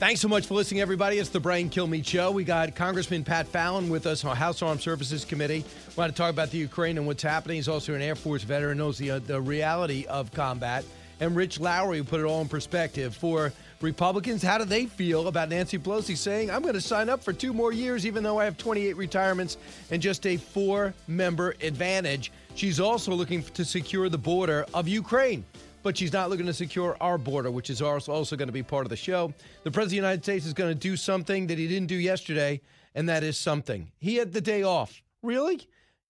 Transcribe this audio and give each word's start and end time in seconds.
Thanks 0.00 0.22
so 0.22 0.28
much 0.28 0.46
for 0.46 0.54
listening, 0.54 0.80
everybody. 0.80 1.18
It's 1.18 1.28
the 1.28 1.40
Brian 1.40 1.68
Kilmeade 1.68 2.06
Show. 2.06 2.30
We 2.30 2.42
got 2.42 2.74
Congressman 2.74 3.22
Pat 3.22 3.46
Fallon 3.46 3.90
with 3.90 4.06
us 4.06 4.24
on 4.24 4.34
House 4.34 4.62
Armed 4.62 4.80
Services 4.80 5.26
Committee. 5.26 5.62
We 5.88 5.94
want 5.94 6.10
to 6.10 6.16
talk 6.16 6.30
about 6.30 6.50
the 6.50 6.56
Ukraine 6.56 6.96
and 6.96 7.06
what's 7.06 7.22
happening. 7.22 7.56
He's 7.56 7.68
also 7.68 7.92
an 7.92 8.00
Air 8.00 8.14
Force 8.14 8.42
veteran, 8.42 8.78
knows 8.78 8.96
the, 8.96 9.10
uh, 9.10 9.18
the 9.18 9.38
reality 9.38 10.06
of 10.06 10.32
combat. 10.32 10.86
And 11.20 11.36
Rich 11.36 11.60
Lowry, 11.60 12.02
put 12.02 12.18
it 12.18 12.24
all 12.24 12.40
in 12.40 12.48
perspective 12.48 13.14
for 13.14 13.52
Republicans. 13.82 14.42
How 14.42 14.56
do 14.56 14.64
they 14.64 14.86
feel 14.86 15.28
about 15.28 15.50
Nancy 15.50 15.78
Pelosi 15.78 16.16
saying, 16.16 16.50
I'm 16.50 16.62
going 16.62 16.72
to 16.72 16.80
sign 16.80 17.10
up 17.10 17.22
for 17.22 17.34
two 17.34 17.52
more 17.52 17.70
years, 17.70 18.06
even 18.06 18.22
though 18.22 18.38
I 18.38 18.46
have 18.46 18.56
28 18.56 18.96
retirements 18.96 19.58
and 19.90 20.00
just 20.00 20.24
a 20.24 20.38
four 20.38 20.94
member 21.08 21.56
advantage? 21.60 22.32
She's 22.54 22.80
also 22.80 23.12
looking 23.12 23.42
to 23.42 23.66
secure 23.66 24.08
the 24.08 24.16
border 24.16 24.64
of 24.72 24.88
Ukraine 24.88 25.44
but 25.82 25.96
she's 25.96 26.12
not 26.12 26.30
looking 26.30 26.46
to 26.46 26.52
secure 26.52 26.96
our 27.00 27.18
border, 27.18 27.50
which 27.50 27.70
is 27.70 27.80
also 27.82 28.36
going 28.36 28.48
to 28.48 28.52
be 28.52 28.62
part 28.62 28.84
of 28.86 28.90
the 28.90 28.96
show. 28.96 29.32
The 29.64 29.70
President 29.70 29.84
of 29.84 29.90
the 29.90 29.96
United 29.96 30.24
States 30.24 30.46
is 30.46 30.52
going 30.52 30.70
to 30.70 30.78
do 30.78 30.96
something 30.96 31.46
that 31.46 31.58
he 31.58 31.66
didn't 31.68 31.88
do 31.88 31.96
yesterday, 31.96 32.60
and 32.94 33.08
that 33.08 33.22
is 33.22 33.38
something. 33.38 33.90
He 33.98 34.16
had 34.16 34.32
the 34.32 34.40
day 34.40 34.62
off. 34.62 35.02
Really? 35.22 35.66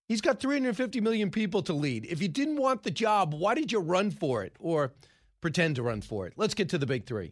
He's 0.07 0.21
got 0.21 0.39
350 0.39 0.99
million 0.99 1.31
people 1.31 1.61
to 1.63 1.73
lead. 1.73 2.05
If 2.05 2.21
you 2.21 2.27
didn't 2.27 2.57
want 2.57 2.83
the 2.83 2.91
job, 2.91 3.33
why 3.33 3.55
did 3.55 3.71
you 3.71 3.79
run 3.79 4.11
for 4.11 4.43
it 4.43 4.53
or 4.59 4.91
pretend 5.39 5.77
to 5.77 5.83
run 5.83 6.01
for 6.01 6.27
it? 6.27 6.33
Let's 6.35 6.53
get 6.53 6.69
to 6.69 6.77
the 6.77 6.85
big 6.85 7.05
three. 7.05 7.31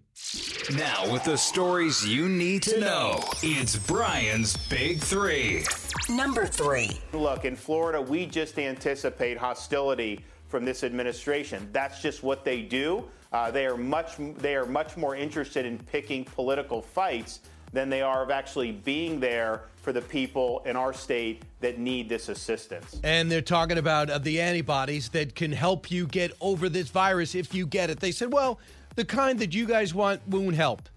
Now, 0.76 1.12
with 1.12 1.24
the 1.24 1.38
stories 1.38 2.08
you 2.08 2.30
need 2.30 2.64
to 2.64 2.80
know, 2.80 3.24
it's 3.42 3.76
Brian's 3.76 4.56
Big 4.68 5.00
Three. 5.00 5.66
Number 6.10 6.46
three. 6.46 6.92
Look, 7.12 7.44
in 7.44 7.56
Florida, 7.56 8.02
we 8.02 8.26
just 8.26 8.58
anticipate 8.60 9.38
hostility 9.38 10.24
from 10.50 10.66
this 10.66 10.84
administration. 10.84 11.70
That's 11.72 12.02
just 12.02 12.24
what 12.24 12.44
they 12.44 12.62
do. 12.62 13.06
Uh, 13.32 13.52
they 13.52 13.68
are 13.68 13.78
much 13.78 14.16
they 14.40 14.56
are 14.56 14.66
much 14.66 14.98
more 14.98 15.16
interested 15.16 15.66
in 15.66 15.78
picking 15.78 16.26
political 16.26 16.82
fights 16.82 17.40
than 17.72 17.88
they 17.90 18.02
are 18.02 18.24
of 18.24 18.32
actually 18.32 18.72
being 18.72 19.20
there 19.20 19.62
for 19.78 19.94
the 19.94 20.02
people 20.02 20.64
in 20.66 20.76
our 20.76 20.92
state 20.92 21.44
that 21.60 21.78
need 21.78 22.10
this 22.10 22.28
assistance. 22.28 23.00
And 23.04 23.32
they're 23.32 23.42
talking 23.42 23.78
about 23.78 24.10
uh, 24.10 24.18
the 24.18 24.42
antibodies 24.42 25.10
that 25.10 25.36
can 25.36 25.52
help 25.52 25.92
you 25.92 26.08
get 26.08 26.32
over 26.42 26.68
this 26.68 26.90
virus 26.90 27.36
if 27.36 27.54
you 27.54 27.68
get 27.68 27.92
it. 27.92 28.00
They 28.00 28.12
said, 28.12 28.34
well, 28.34 28.60
the 28.96 29.06
kind 29.06 29.38
that 29.38 29.54
you 29.54 29.68
guys 29.68 29.94
want 29.94 30.28
won't 30.28 30.56
help. 30.56 30.90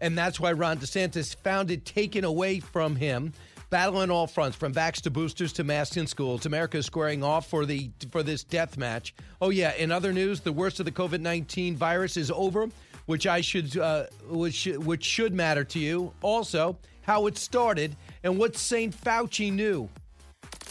And 0.00 0.18
that's 0.18 0.40
why 0.40 0.52
Ron 0.52 0.78
DeSantis 0.78 1.36
found 1.36 1.70
it 1.70 1.84
taken 1.84 2.24
away 2.24 2.58
from 2.60 2.96
him 2.96 3.32
battle 3.70 3.98
on 3.98 4.10
all 4.10 4.26
fronts, 4.26 4.56
from 4.56 4.72
vax 4.72 5.00
to 5.02 5.10
boosters 5.10 5.52
to 5.54 5.64
masks 5.64 5.96
in 5.96 6.06
schools. 6.06 6.46
America 6.46 6.78
is 6.78 6.86
squaring 6.86 7.22
off 7.22 7.48
for 7.48 7.66
the 7.66 7.90
for 8.10 8.22
this 8.22 8.44
death 8.44 8.76
match. 8.76 9.14
Oh 9.40 9.50
yeah, 9.50 9.74
in 9.74 9.90
other 9.90 10.12
news, 10.12 10.40
the 10.40 10.52
worst 10.52 10.80
of 10.80 10.86
the 10.86 10.92
COVID 10.92 11.20
nineteen 11.20 11.76
virus 11.76 12.16
is 12.16 12.30
over, 12.30 12.68
which 13.06 13.26
I 13.26 13.40
should 13.40 13.76
uh, 13.76 14.06
which 14.28 14.66
which 14.66 15.04
should 15.04 15.34
matter 15.34 15.64
to 15.64 15.78
you. 15.78 16.12
Also, 16.22 16.78
how 17.02 17.26
it 17.26 17.36
started 17.38 17.96
and 18.22 18.38
what 18.38 18.56
Saint 18.56 18.94
Fauci 18.94 19.52
knew. 19.52 19.88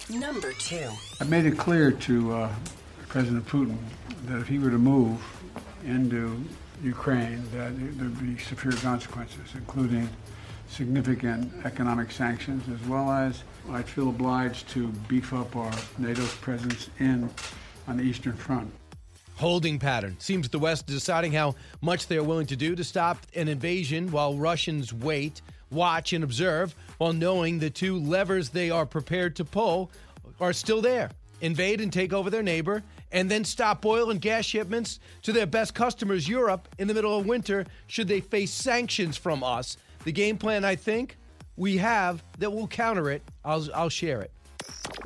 Number 0.10 0.54
two. 0.54 0.90
I 1.20 1.24
made 1.24 1.46
it 1.46 1.58
clear 1.58 1.92
to 1.92 2.34
uh, 2.34 2.56
President 3.08 3.48
Putin 3.48 3.78
that 4.26 4.40
if 4.40 4.48
he 4.48 4.60
were 4.60 4.70
to 4.70 4.78
move 4.78 5.20
into 5.84 6.44
Ukraine, 6.84 7.42
that 7.54 7.76
there 7.98 8.10
would 8.10 8.20
be 8.20 8.38
severe 8.44 8.74
consequences, 8.74 9.54
including 9.56 10.10
significant 10.76 11.52
economic 11.66 12.12
sanctions, 12.12 12.68
as 12.68 12.88
well 12.88 13.10
as 13.10 13.44
I 13.72 13.82
feel 13.82 14.10
obliged 14.10 14.68
to 14.70 14.88
beef 15.08 15.34
up 15.34 15.56
our 15.56 15.72
NATO's 15.98 16.36
presence 16.36 16.90
in 17.00 17.30
on 17.88 17.98
the 17.98 18.04
Eastern 18.04 18.36
Front. 18.36 18.72
Holding 19.38 19.80
pattern. 19.80 20.16
Seems 20.20 20.50
the 20.50 20.60
West 20.60 20.90
is 20.90 20.96
deciding 20.96 21.32
how 21.32 21.56
much 21.82 22.08
they 22.08 22.18
are 22.18 22.24
willing 22.24 22.48
to 22.48 22.56
do 22.56 22.76
to 22.76 22.84
stop 22.84 23.18
an 23.36 23.48
invasion 23.48 24.12
while 24.12 24.38
Russians 24.38 24.94
wait, 24.94 25.42
watch, 25.72 26.14
and 26.14 26.24
observe, 26.24 26.76
while 26.98 27.14
knowing 27.14 27.60
the 27.60 27.70
two 27.70 27.98
levers 27.98 28.50
they 28.50 28.70
are 28.70 28.86
prepared 28.86 29.36
to 29.38 29.46
pull 29.46 29.92
are 30.40 30.54
still 30.54 30.82
there 30.82 31.10
invade 31.42 31.82
and 31.82 31.92
take 31.92 32.14
over 32.14 32.30
their 32.30 32.42
neighbor, 32.42 32.82
and 33.12 33.30
then 33.30 33.44
stop 33.44 33.86
oil 33.86 34.10
and 34.10 34.22
gas 34.22 34.46
shipments 34.46 35.00
to 35.22 35.32
their 35.32 35.46
best 35.46 35.74
customers, 35.74 36.28
Europe, 36.28 36.68
in 36.80 36.88
the 36.88 36.94
middle 36.94 37.18
of 37.18 37.26
winter, 37.26 37.66
should 37.88 38.08
they 38.08 38.22
face 38.22 38.52
sanctions 38.52 39.18
from 39.18 39.44
us 39.44 39.78
the 40.06 40.12
game 40.12 40.38
plan 40.38 40.64
I 40.64 40.76
think 40.76 41.18
we 41.58 41.78
have 41.78 42.24
that 42.40 42.52
will 42.52 42.68
counter 42.68 43.10
it, 43.10 43.22
I'll, 43.44 43.68
I'll 43.74 43.90
share 43.90 44.22
it. 44.22 44.32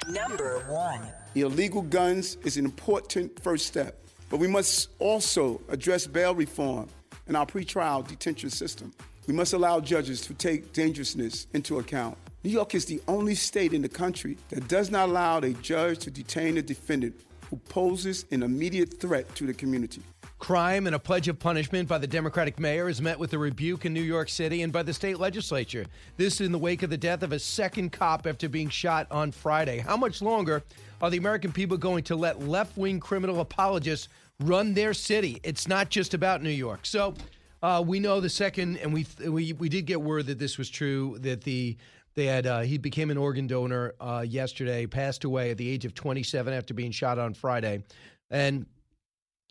Number 0.07 0.59
one. 0.67 1.01
Illegal 1.35 1.81
guns 1.81 2.37
is 2.43 2.57
an 2.57 2.65
important 2.65 3.41
first 3.41 3.65
step, 3.65 4.03
but 4.29 4.37
we 4.37 4.47
must 4.47 4.89
also 4.99 5.61
address 5.69 6.05
bail 6.05 6.35
reform 6.35 6.87
in 7.27 7.35
our 7.35 7.45
pretrial 7.45 8.07
detention 8.07 8.49
system. 8.49 8.91
We 9.27 9.33
must 9.33 9.53
allow 9.53 9.79
judges 9.79 10.21
to 10.21 10.33
take 10.33 10.73
dangerousness 10.73 11.47
into 11.53 11.79
account. 11.79 12.17
New 12.43 12.49
York 12.49 12.73
is 12.73 12.85
the 12.85 13.01
only 13.07 13.35
state 13.35 13.73
in 13.73 13.81
the 13.81 13.89
country 13.89 14.37
that 14.49 14.67
does 14.67 14.89
not 14.89 15.09
allow 15.09 15.39
a 15.39 15.51
judge 15.53 15.99
to 15.99 16.11
detain 16.11 16.57
a 16.57 16.61
defendant 16.61 17.15
who 17.49 17.57
poses 17.57 18.25
an 18.31 18.43
immediate 18.43 18.99
threat 18.99 19.33
to 19.35 19.45
the 19.45 19.53
community. 19.53 20.01
Crime 20.37 20.87
and 20.87 20.95
a 20.95 20.99
pledge 20.99 21.27
of 21.27 21.37
punishment 21.37 21.89
by 21.89 21.97
the 21.97 22.07
Democratic 22.07 22.59
mayor 22.59 22.87
is 22.87 23.01
met 23.01 23.19
with 23.19 23.33
a 23.33 23.37
rebuke 23.37 23.85
in 23.85 23.93
New 23.93 24.01
York 24.01 24.29
City 24.29 24.61
and 24.61 24.71
by 24.71 24.81
the 24.81 24.93
state 24.93 25.19
legislature. 25.19 25.85
This 26.15 26.35
is 26.35 26.47
in 26.47 26.53
the 26.53 26.57
wake 26.57 26.81
of 26.81 26.89
the 26.89 26.97
death 26.97 27.23
of 27.23 27.33
a 27.33 27.39
second 27.39 27.91
cop 27.91 28.25
after 28.25 28.47
being 28.47 28.69
shot 28.69 29.07
on 29.11 29.31
Friday. 29.31 29.79
How 29.79 29.97
much 29.97 30.21
longer 30.21 30.63
are 31.01 31.09
the 31.09 31.17
American 31.17 31.51
people 31.51 31.75
going 31.75 32.03
to 32.05 32.15
let 32.15 32.41
left 32.41 32.77
wing 32.77 32.99
criminal 32.99 33.41
apologists 33.41 34.07
run 34.39 34.73
their 34.73 34.93
city? 34.93 35.41
It's 35.43 35.67
not 35.67 35.89
just 35.89 36.13
about 36.13 36.41
New 36.41 36.49
York. 36.49 36.85
So 36.85 37.15
uh, 37.61 37.83
we 37.85 37.99
know 37.99 38.21
the 38.21 38.29
second, 38.29 38.77
and 38.77 38.93
we, 38.93 39.05
we, 39.27 39.51
we 39.53 39.67
did 39.67 39.85
get 39.85 40.01
word 40.01 40.27
that 40.27 40.39
this 40.39 40.57
was 40.57 40.69
true, 40.69 41.17
that 41.19 41.41
the 41.41 41.75
they 42.19 42.25
had 42.25 42.45
uh, 42.45 42.59
he 42.59 42.77
became 42.77 43.09
an 43.09 43.17
organ 43.17 43.47
donor 43.47 43.93
uh, 43.99 44.25
yesterday, 44.27 44.85
passed 44.85 45.23
away 45.23 45.51
at 45.51 45.57
the 45.57 45.69
age 45.69 45.85
of 45.85 45.93
27 45.93 46.53
after 46.53 46.73
being 46.73 46.91
shot 46.91 47.17
on 47.17 47.33
Friday, 47.33 47.83
and 48.29 48.65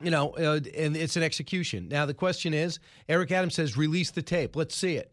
you 0.03 0.11
know, 0.11 0.31
uh, 0.31 0.61
and 0.77 0.97
it's 0.97 1.17
an 1.17 1.23
execution. 1.23 1.89
Now 1.89 2.07
the 2.07 2.15
question 2.15 2.55
is, 2.55 2.79
Eric 3.09 3.33
Adams 3.33 3.55
says, 3.55 3.77
release 3.77 4.11
the 4.11 4.23
tape. 4.23 4.55
Let's 4.55 4.77
see 4.77 4.97
it. 4.97 5.13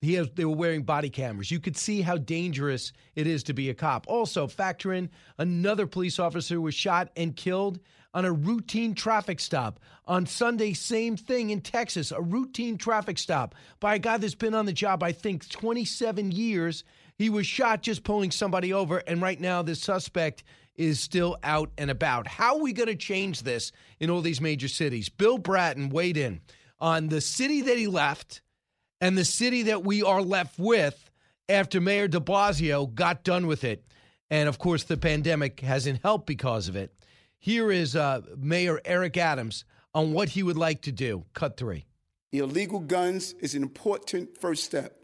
He 0.00 0.14
has, 0.14 0.28
they 0.34 0.44
were 0.44 0.56
wearing 0.56 0.82
body 0.82 1.08
cameras. 1.08 1.50
You 1.50 1.60
could 1.60 1.76
see 1.76 2.00
how 2.00 2.16
dangerous 2.16 2.92
it 3.14 3.26
is 3.26 3.42
to 3.44 3.54
be 3.54 3.70
a 3.70 3.74
cop. 3.74 4.06
Also, 4.08 4.46
factor 4.46 4.92
in 4.92 5.08
another 5.38 5.86
police 5.86 6.18
officer 6.18 6.60
was 6.60 6.74
shot 6.74 7.10
and 7.16 7.36
killed 7.36 7.80
on 8.14 8.24
a 8.24 8.32
routine 8.32 8.94
traffic 8.94 9.40
stop. 9.40 9.80
On 10.06 10.24
Sunday, 10.24 10.72
same 10.72 11.16
thing 11.16 11.50
in 11.50 11.60
Texas, 11.60 12.12
a 12.12 12.22
routine 12.22 12.78
traffic 12.78 13.18
stop 13.18 13.54
by 13.80 13.96
a 13.96 13.98
guy 13.98 14.16
that's 14.16 14.34
been 14.34 14.54
on 14.54 14.66
the 14.66 14.72
job, 14.72 15.02
I 15.02 15.12
think, 15.12 15.48
27 15.48 16.30
years. 16.30 16.84
He 17.16 17.28
was 17.28 17.46
shot 17.46 17.82
just 17.82 18.04
pulling 18.04 18.30
somebody 18.30 18.72
over, 18.72 18.98
and 18.98 19.20
right 19.20 19.40
now, 19.40 19.62
the 19.62 19.74
suspect 19.74 20.44
is 20.76 21.00
still 21.00 21.36
out 21.42 21.70
and 21.76 21.90
about. 21.90 22.26
How 22.26 22.56
are 22.56 22.62
we 22.62 22.72
going 22.72 22.88
to 22.88 22.96
change 22.96 23.42
this 23.42 23.72
in 24.00 24.10
all 24.10 24.20
these 24.20 24.40
major 24.40 24.68
cities? 24.68 25.08
Bill 25.08 25.38
Bratton 25.38 25.88
weighed 25.88 26.16
in 26.16 26.40
on 26.80 27.08
the 27.08 27.20
city 27.20 27.62
that 27.62 27.78
he 27.78 27.86
left 27.86 28.40
and 29.00 29.16
the 29.16 29.24
city 29.24 29.62
that 29.64 29.84
we 29.84 30.02
are 30.02 30.22
left 30.22 30.58
with 30.58 31.10
after 31.48 31.80
Mayor 31.80 32.08
de 32.08 32.20
Blasio 32.20 32.92
got 32.92 33.22
done 33.22 33.46
with 33.46 33.64
it. 33.64 33.84
And 34.30 34.48
of 34.48 34.58
course, 34.58 34.84
the 34.84 34.96
pandemic 34.96 35.60
hasn't 35.60 36.02
helped 36.02 36.26
because 36.26 36.68
of 36.68 36.76
it. 36.76 36.92
Here 37.44 37.70
is 37.70 37.94
uh, 37.94 38.22
Mayor 38.38 38.80
Eric 38.86 39.18
Adams 39.18 39.66
on 39.94 40.14
what 40.14 40.30
he 40.30 40.42
would 40.42 40.56
like 40.56 40.80
to 40.80 40.92
do. 40.92 41.26
Cut 41.34 41.58
three. 41.58 41.84
Illegal 42.32 42.80
guns 42.80 43.34
is 43.34 43.54
an 43.54 43.62
important 43.62 44.38
first 44.38 44.64
step, 44.64 44.96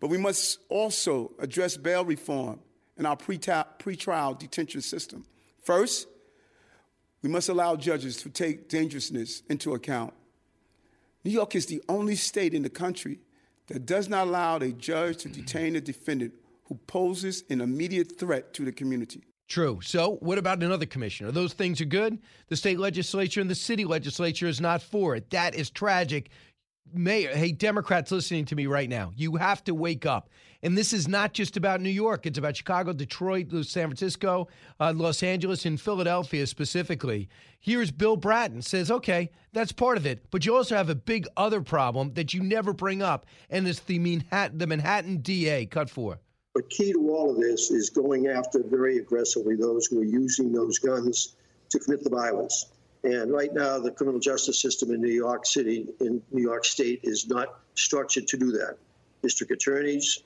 but 0.00 0.08
we 0.08 0.16
must 0.16 0.60
also 0.70 1.32
address 1.38 1.76
bail 1.76 2.02
reform 2.02 2.60
in 2.96 3.04
our 3.04 3.14
pre-trial 3.14 4.32
detention 4.32 4.80
system. 4.80 5.26
First, 5.62 6.08
we 7.20 7.28
must 7.28 7.50
allow 7.50 7.76
judges 7.76 8.16
to 8.22 8.30
take 8.30 8.70
dangerousness 8.70 9.42
into 9.50 9.74
account. 9.74 10.14
New 11.24 11.30
York 11.30 11.54
is 11.54 11.66
the 11.66 11.82
only 11.90 12.16
state 12.16 12.54
in 12.54 12.62
the 12.62 12.70
country 12.70 13.18
that 13.66 13.84
does 13.84 14.08
not 14.08 14.28
allow 14.28 14.56
a 14.56 14.72
judge 14.72 15.18
to 15.18 15.28
detain 15.28 15.76
a 15.76 15.80
defendant 15.82 16.32
who 16.68 16.76
poses 16.86 17.44
an 17.50 17.60
immediate 17.60 18.18
threat 18.18 18.54
to 18.54 18.64
the 18.64 18.72
community. 18.72 19.24
True. 19.48 19.80
So, 19.82 20.16
what 20.20 20.38
about 20.38 20.62
another 20.62 20.86
commissioner? 20.86 21.30
Those 21.30 21.52
things 21.52 21.80
are 21.80 21.86
good. 21.86 22.18
The 22.48 22.56
state 22.56 22.78
legislature 22.78 23.40
and 23.40 23.50
the 23.50 23.54
city 23.54 23.84
legislature 23.84 24.46
is 24.46 24.60
not 24.60 24.80
for 24.82 25.14
it. 25.16 25.30
That 25.30 25.54
is 25.54 25.70
tragic. 25.70 26.30
mayor, 26.92 27.34
hey, 27.34 27.52
Democrats 27.52 28.10
listening 28.10 28.46
to 28.46 28.56
me 28.56 28.66
right 28.66 28.88
now, 28.88 29.12
you 29.14 29.36
have 29.36 29.62
to 29.64 29.74
wake 29.74 30.06
up. 30.06 30.30
And 30.62 30.78
this 30.78 30.94
is 30.94 31.06
not 31.06 31.34
just 31.34 31.58
about 31.58 31.82
New 31.82 31.90
York, 31.90 32.24
it's 32.24 32.38
about 32.38 32.56
Chicago, 32.56 32.94
Detroit, 32.94 33.50
San 33.66 33.88
Francisco, 33.88 34.48
uh, 34.80 34.94
Los 34.96 35.22
Angeles, 35.22 35.66
and 35.66 35.78
Philadelphia 35.78 36.46
specifically. 36.46 37.28
Here's 37.60 37.90
Bill 37.90 38.16
Bratton 38.16 38.62
says, 38.62 38.90
okay, 38.90 39.30
that's 39.52 39.72
part 39.72 39.98
of 39.98 40.06
it. 40.06 40.24
But 40.30 40.46
you 40.46 40.56
also 40.56 40.74
have 40.74 40.88
a 40.88 40.94
big 40.94 41.26
other 41.36 41.60
problem 41.60 42.14
that 42.14 42.32
you 42.32 42.42
never 42.42 42.72
bring 42.72 43.02
up, 43.02 43.26
and 43.50 43.68
it's 43.68 43.80
the 43.80 43.98
Manhattan, 43.98 44.56
the 44.56 44.66
Manhattan 44.66 45.18
DA. 45.18 45.66
Cut 45.66 45.90
four. 45.90 46.20
But 46.54 46.70
key 46.70 46.92
to 46.92 47.10
all 47.10 47.30
of 47.30 47.36
this 47.36 47.72
is 47.72 47.90
going 47.90 48.28
after 48.28 48.62
very 48.62 48.98
aggressively 48.98 49.56
those 49.56 49.86
who 49.86 50.00
are 50.00 50.04
using 50.04 50.52
those 50.52 50.78
guns 50.78 51.34
to 51.70 51.80
commit 51.80 52.04
the 52.04 52.10
violence. 52.10 52.66
And 53.02 53.32
right 53.32 53.52
now, 53.52 53.80
the 53.80 53.90
criminal 53.90 54.20
justice 54.20 54.62
system 54.62 54.92
in 54.92 55.02
New 55.02 55.12
York 55.12 55.44
City, 55.44 55.88
in 56.00 56.22
New 56.30 56.42
York 56.42 56.64
State, 56.64 57.00
is 57.02 57.28
not 57.28 57.60
structured 57.74 58.28
to 58.28 58.36
do 58.38 58.52
that. 58.52 58.78
District 59.22 59.52
attorneys, 59.52 60.20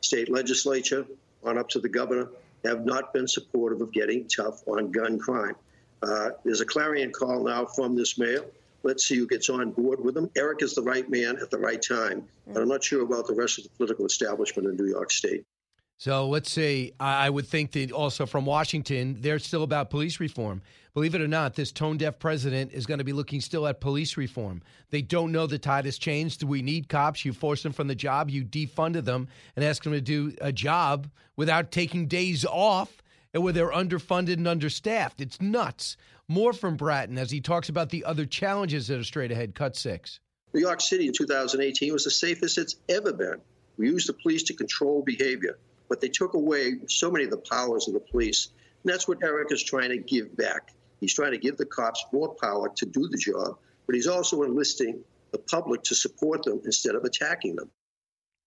state 0.00 0.30
legislature, 0.30 1.06
on 1.44 1.58
up 1.58 1.68
to 1.68 1.80
the 1.80 1.88
governor, 1.88 2.28
have 2.64 2.86
not 2.86 3.12
been 3.12 3.28
supportive 3.28 3.82
of 3.82 3.92
getting 3.92 4.26
tough 4.26 4.66
on 4.66 4.90
gun 4.90 5.18
crime. 5.18 5.54
Uh, 6.02 6.30
there's 6.44 6.62
a 6.62 6.66
clarion 6.66 7.12
call 7.12 7.44
now 7.44 7.66
from 7.66 7.94
this 7.94 8.18
mayor. 8.18 8.44
Let's 8.82 9.06
see 9.06 9.16
who 9.16 9.26
gets 9.26 9.48
on 9.50 9.70
board 9.70 10.02
with 10.02 10.14
them. 10.14 10.30
Eric 10.36 10.62
is 10.62 10.74
the 10.74 10.82
right 10.82 11.08
man 11.08 11.36
at 11.40 11.50
the 11.50 11.58
right 11.58 11.80
time, 11.80 12.24
but 12.46 12.62
I'm 12.62 12.68
not 12.68 12.82
sure 12.82 13.02
about 13.02 13.26
the 13.26 13.34
rest 13.34 13.58
of 13.58 13.64
the 13.64 13.70
political 13.70 14.06
establishment 14.06 14.68
in 14.68 14.76
New 14.76 14.90
York 14.90 15.10
State. 15.10 15.44
So 15.96 16.28
let's 16.28 16.50
see. 16.50 16.92
I 16.98 17.30
would 17.30 17.46
think 17.46 17.72
that 17.72 17.92
also 17.92 18.26
from 18.26 18.44
Washington, 18.44 19.16
they're 19.20 19.38
still 19.38 19.62
about 19.62 19.90
police 19.90 20.20
reform. 20.20 20.60
Believe 20.92 21.14
it 21.14 21.20
or 21.20 21.28
not, 21.28 21.54
this 21.54 21.72
tone 21.72 21.96
deaf 21.96 22.18
president 22.18 22.72
is 22.72 22.86
going 22.86 22.98
to 22.98 23.04
be 23.04 23.12
looking 23.12 23.40
still 23.40 23.66
at 23.66 23.80
police 23.80 24.16
reform. 24.16 24.62
They 24.90 25.02
don't 25.02 25.32
know 25.32 25.46
the 25.46 25.58
tide 25.58 25.86
has 25.86 25.98
changed. 25.98 26.40
Do 26.40 26.46
we 26.46 26.62
need 26.62 26.88
cops. 26.88 27.24
You 27.24 27.32
force 27.32 27.62
them 27.62 27.72
from 27.72 27.88
the 27.88 27.94
job, 27.94 28.28
you 28.28 28.44
defunded 28.44 29.04
them, 29.04 29.28
and 29.56 29.64
ask 29.64 29.82
them 29.82 29.92
to 29.92 30.00
do 30.00 30.32
a 30.40 30.52
job 30.52 31.08
without 31.36 31.72
taking 31.72 32.06
days 32.06 32.44
off 32.44 33.02
and 33.32 33.42
where 33.42 33.52
they're 33.52 33.72
underfunded 33.72 34.34
and 34.34 34.46
understaffed. 34.46 35.20
It's 35.20 35.40
nuts. 35.40 35.96
More 36.28 36.52
from 36.52 36.76
Bratton 36.76 37.18
as 37.18 37.30
he 37.30 37.40
talks 37.40 37.68
about 37.68 37.90
the 37.90 38.04
other 38.04 38.26
challenges 38.26 38.88
that 38.88 38.98
are 38.98 39.04
straight 39.04 39.32
ahead. 39.32 39.54
Cut 39.54 39.76
six. 39.76 40.20
New 40.52 40.60
York 40.60 40.80
City 40.80 41.06
in 41.06 41.12
2018 41.12 41.92
was 41.92 42.04
the 42.04 42.10
safest 42.10 42.58
it's 42.58 42.76
ever 42.88 43.12
been. 43.12 43.40
We 43.76 43.88
used 43.88 44.08
the 44.08 44.12
police 44.12 44.44
to 44.44 44.54
control 44.54 45.02
behavior 45.02 45.58
but 45.88 46.00
they 46.00 46.08
took 46.08 46.34
away 46.34 46.74
so 46.88 47.10
many 47.10 47.24
of 47.24 47.30
the 47.30 47.38
powers 47.38 47.88
of 47.88 47.94
the 47.94 48.00
police. 48.00 48.48
And 48.82 48.92
that's 48.92 49.08
what 49.08 49.18
Eric 49.22 49.52
is 49.52 49.62
trying 49.62 49.90
to 49.90 49.98
give 49.98 50.36
back. 50.36 50.72
He's 51.00 51.14
trying 51.14 51.32
to 51.32 51.38
give 51.38 51.56
the 51.56 51.66
cops 51.66 52.04
more 52.12 52.34
power 52.34 52.70
to 52.76 52.86
do 52.86 53.08
the 53.08 53.18
job, 53.18 53.58
but 53.86 53.94
he's 53.94 54.06
also 54.06 54.42
enlisting 54.42 55.02
the 55.32 55.38
public 55.38 55.82
to 55.84 55.94
support 55.94 56.44
them 56.44 56.60
instead 56.64 56.94
of 56.94 57.04
attacking 57.04 57.56
them. 57.56 57.70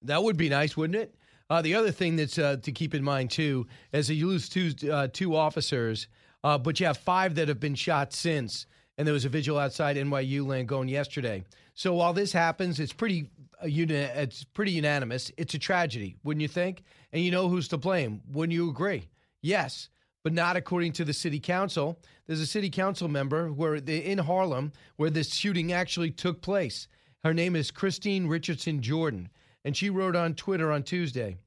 That 0.03 0.23
would 0.23 0.37
be 0.37 0.49
nice, 0.49 0.77
wouldn't 0.77 0.97
it? 0.97 1.13
Uh, 1.49 1.61
the 1.61 1.75
other 1.75 1.91
thing 1.91 2.15
that's 2.15 2.37
uh, 2.37 2.57
to 2.61 2.71
keep 2.71 2.93
in 2.93 3.03
mind 3.03 3.31
too 3.31 3.67
is 3.93 4.07
that 4.07 4.15
you 4.15 4.27
lose 4.27 4.49
two 4.49 4.73
uh, 4.91 5.07
two 5.11 5.35
officers, 5.35 6.07
uh, 6.43 6.57
but 6.57 6.79
you 6.79 6.85
have 6.85 6.97
five 6.97 7.35
that 7.35 7.47
have 7.47 7.59
been 7.59 7.75
shot 7.75 8.13
since, 8.13 8.65
and 8.97 9.07
there 9.07 9.13
was 9.13 9.25
a 9.25 9.29
vigil 9.29 9.57
outside 9.57 9.95
NYU 9.95 10.41
Langone 10.41 10.89
yesterday. 10.89 11.43
So 11.73 11.93
while 11.93 12.13
this 12.13 12.33
happens, 12.33 12.79
it's 12.79 12.91
pretty 12.91 13.29
uh, 13.61 13.67
it's 13.67 14.43
pretty 14.43 14.71
unanimous. 14.71 15.31
It's 15.37 15.53
a 15.53 15.59
tragedy, 15.59 16.15
wouldn't 16.23 16.41
you 16.41 16.47
think? 16.47 16.83
And 17.11 17.23
you 17.23 17.31
know 17.31 17.49
who's 17.49 17.67
to 17.69 17.77
blame. 17.77 18.21
Wouldn't 18.31 18.53
you 18.53 18.69
agree? 18.69 19.09
Yes, 19.41 19.89
but 20.23 20.33
not 20.33 20.57
according 20.57 20.93
to 20.93 21.05
the 21.05 21.13
city 21.13 21.39
council. 21.39 21.99
There's 22.25 22.41
a 22.41 22.45
city 22.45 22.69
council 22.69 23.07
member 23.07 23.49
where 23.51 23.75
in 23.75 24.17
Harlem 24.17 24.73
where 24.97 25.09
this 25.09 25.33
shooting 25.33 25.71
actually 25.71 26.11
took 26.11 26.41
place. 26.41 26.87
Her 27.23 27.33
name 27.33 27.55
is 27.55 27.71
Christine 27.71 28.27
Richardson 28.27 28.81
Jordan, 28.81 29.29
and 29.63 29.75
she 29.75 29.89
wrote 29.89 30.15
on 30.15 30.35
Twitter 30.35 30.71
on 30.71 30.83
Tuesday. 30.83 31.37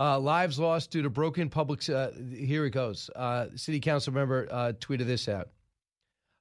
Uh, 0.00 0.18
lives 0.18 0.58
lost 0.58 0.90
due 0.90 1.02
to 1.02 1.10
broken 1.10 1.48
public. 1.48 1.88
Uh, 1.88 2.10
here 2.32 2.66
it 2.66 2.70
goes. 2.70 3.10
Uh, 3.16 3.46
city 3.56 3.80
council 3.80 4.12
member 4.12 4.46
uh, 4.50 4.72
tweeted 4.78 5.06
this 5.06 5.28
out. 5.28 5.48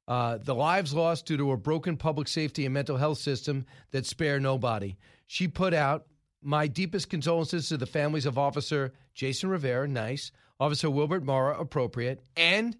Uh, 0.07 0.37
the 0.37 0.55
lives 0.55 0.93
lost 0.93 1.25
due 1.25 1.37
to 1.37 1.51
a 1.51 1.57
broken 1.57 1.97
public 1.97 2.27
safety 2.27 2.65
and 2.65 2.73
mental 2.73 2.97
health 2.97 3.17
system 3.17 3.65
that 3.91 4.05
spare 4.05 4.39
nobody. 4.39 4.95
She 5.25 5.47
put 5.47 5.73
out 5.73 6.05
my 6.41 6.67
deepest 6.67 7.09
condolences 7.09 7.67
to 7.69 7.77
the 7.77 7.85
families 7.85 8.25
of 8.25 8.37
Officer 8.37 8.93
Jason 9.13 9.49
Rivera, 9.49 9.87
nice, 9.87 10.31
Officer 10.59 10.89
Wilbert 10.89 11.23
Mora, 11.23 11.59
appropriate, 11.59 12.23
and 12.35 12.77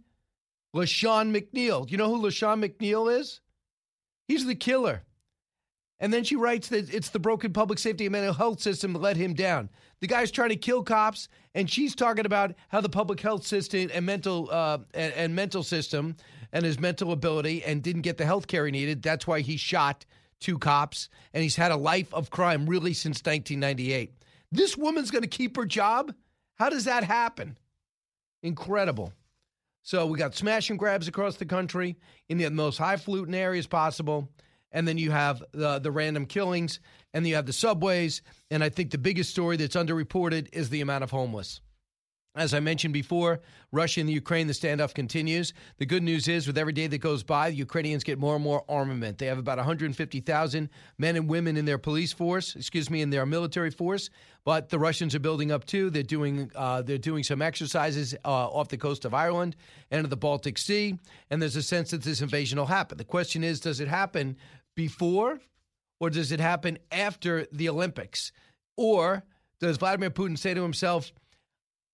LaShawn 0.76 1.36
McNeil. 1.36 1.90
You 1.90 1.98
know 1.98 2.14
who 2.14 2.22
LaShawn 2.22 2.64
McNeil 2.64 3.20
is? 3.20 3.42
He's 4.28 4.46
the 4.46 4.56
killer. 4.56 5.04
And 6.00 6.14
then 6.14 6.24
she 6.24 6.36
writes 6.36 6.70
that 6.70 6.94
it's 6.94 7.10
the 7.10 7.20
broken 7.20 7.54
public 7.54 7.80
safety 7.80 8.06
and 8.06 8.12
mental 8.12 8.34
health 8.34 8.62
system 8.62 8.94
that 8.94 9.02
let 9.02 9.18
him 9.18 9.34
down. 9.34 9.70
The 10.00 10.08
guy's 10.08 10.32
trying 10.32 10.50
to 10.50 10.56
kill 10.56 10.84
cops, 10.84 11.28
and 11.56 11.70
she's 11.70 11.96
talking 11.96 12.26
about 12.26 12.54
how 12.70 12.82
the 12.82 12.90
public 12.90 13.20
health 13.20 13.46
system 13.46 13.90
and 13.94 14.06
mental 14.06 14.50
uh, 14.52 14.80
and, 14.94 15.14
and 15.14 15.36
mental 15.36 15.64
system 15.64 16.16
and 16.54 16.64
his 16.64 16.80
mental 16.80 17.12
ability 17.12 17.64
and 17.64 17.82
didn't 17.82 18.04
get 18.04 18.18
the 18.18 18.26
health 18.26 18.48
care 18.48 18.66
he 18.66 18.72
needed. 18.72 19.02
That's 19.02 19.26
why 19.26 19.42
he 19.42 19.58
shot 19.58 20.06
two 20.40 20.60
cops, 20.60 21.10
and 21.34 21.42
he's 21.42 21.56
had 21.56 21.72
a 21.72 21.76
life 21.76 22.14
of 22.14 22.30
crime 22.30 22.68
really 22.68 22.94
since 22.94 23.18
1998. 23.18 24.14
This 24.52 24.78
woman's 24.78 25.12
going 25.12 25.24
to 25.24 25.28
keep 25.28 25.56
her 25.58 25.66
job? 25.66 26.14
How 26.56 26.70
does 26.70 26.86
that 26.86 27.04
happen? 27.04 27.58
Incredible. 28.44 29.14
So 29.82 30.06
we 30.06 30.18
got 30.18 30.36
smash 30.36 30.70
and 30.70 30.78
grabs 30.78 31.08
across 31.08 31.38
the 31.38 31.46
country 31.46 31.98
in 32.30 32.38
the 32.38 32.50
most 32.50 32.78
highfalutin 32.78 33.34
areas 33.34 33.68
possible. 33.68 34.30
And 34.78 34.88
then 34.88 35.00
you 35.00 35.10
have 35.10 35.44
the, 35.54 35.80
the 35.80 35.90
random 35.90 36.28
killings, 36.28 36.80
and 37.12 37.26
you 37.26 37.34
have 37.34 37.48
the 37.48 37.52
subways. 37.52 38.22
And 38.52 38.64
I 38.64 38.70
think 38.70 38.92
the 38.92 39.00
biggest 39.00 39.32
story 39.32 39.58
that's 39.58 39.76
underreported 39.76 40.50
is 40.54 40.70
the 40.70 40.82
amount 40.82 41.04
of 41.04 41.10
homeless. 41.10 41.62
As 42.36 42.54
I 42.54 42.60
mentioned 42.60 42.94
before, 42.94 43.40
Russia 43.72 44.02
and 44.02 44.08
the 44.08 44.14
Ukraine, 44.14 44.46
the 44.46 44.54
standoff 44.54 44.94
continues. 44.94 45.54
The 45.80 45.88
good 45.88 46.04
news 46.04 46.28
is, 46.28 46.46
with 46.46 46.60
every 46.60 46.74
day 46.74 46.86
that 46.86 47.00
goes 47.00 47.24
by, 47.24 47.50
the 47.50 47.56
Ukrainians 47.56 48.04
get 48.04 48.20
more 48.20 48.36
and 48.36 48.44
more 48.44 48.64
armament. 48.70 49.18
They 49.18 49.26
have 49.26 49.40
about 49.40 49.58
150,000 49.58 50.70
men 51.00 51.16
and 51.16 51.28
women 51.28 51.58
in 51.58 51.66
their 51.66 51.80
police 51.80 52.14
force, 52.14 52.56
excuse 52.56 52.92
me, 52.92 53.02
in 53.02 53.10
their 53.10 53.26
military 53.26 53.72
force. 53.72 54.12
But 54.46 54.70
the 54.70 54.78
Russians 54.78 55.16
are 55.16 55.20
building 55.20 55.52
up 55.52 55.66
too. 55.66 55.90
They're 55.90 56.04
doing 56.04 56.52
uh, 56.56 56.84
they're 56.84 57.00
doing 57.00 57.24
some 57.24 57.42
exercises 57.42 58.14
uh, 58.24 58.30
off 58.30 58.70
the 58.70 58.78
coast 58.78 59.04
of 59.04 59.16
Ireland 59.16 59.56
and 59.90 60.04
of 60.04 60.12
the 60.12 60.16
Baltic 60.16 60.60
Sea, 60.60 60.98
and 61.32 61.42
there's 61.42 61.56
a 61.56 61.64
sense 61.64 61.90
that 61.90 62.04
this 62.04 62.22
invasion 62.22 62.60
will 62.60 62.68
happen. 62.68 63.00
The 63.00 63.04
question 63.04 63.44
is, 63.44 63.60
does 63.60 63.80
it 63.80 63.88
happen 63.88 64.38
before, 64.78 65.42
or 66.00 66.10
does 66.10 66.32
it 66.32 66.40
happen 66.40 66.78
after 66.92 67.46
the 67.52 67.68
Olympics, 67.68 68.32
or 68.78 69.24
does 69.60 69.76
Vladimir 69.76 70.12
Putin 70.12 70.38
say 70.38 70.54
to 70.54 70.62
himself? 70.62 71.12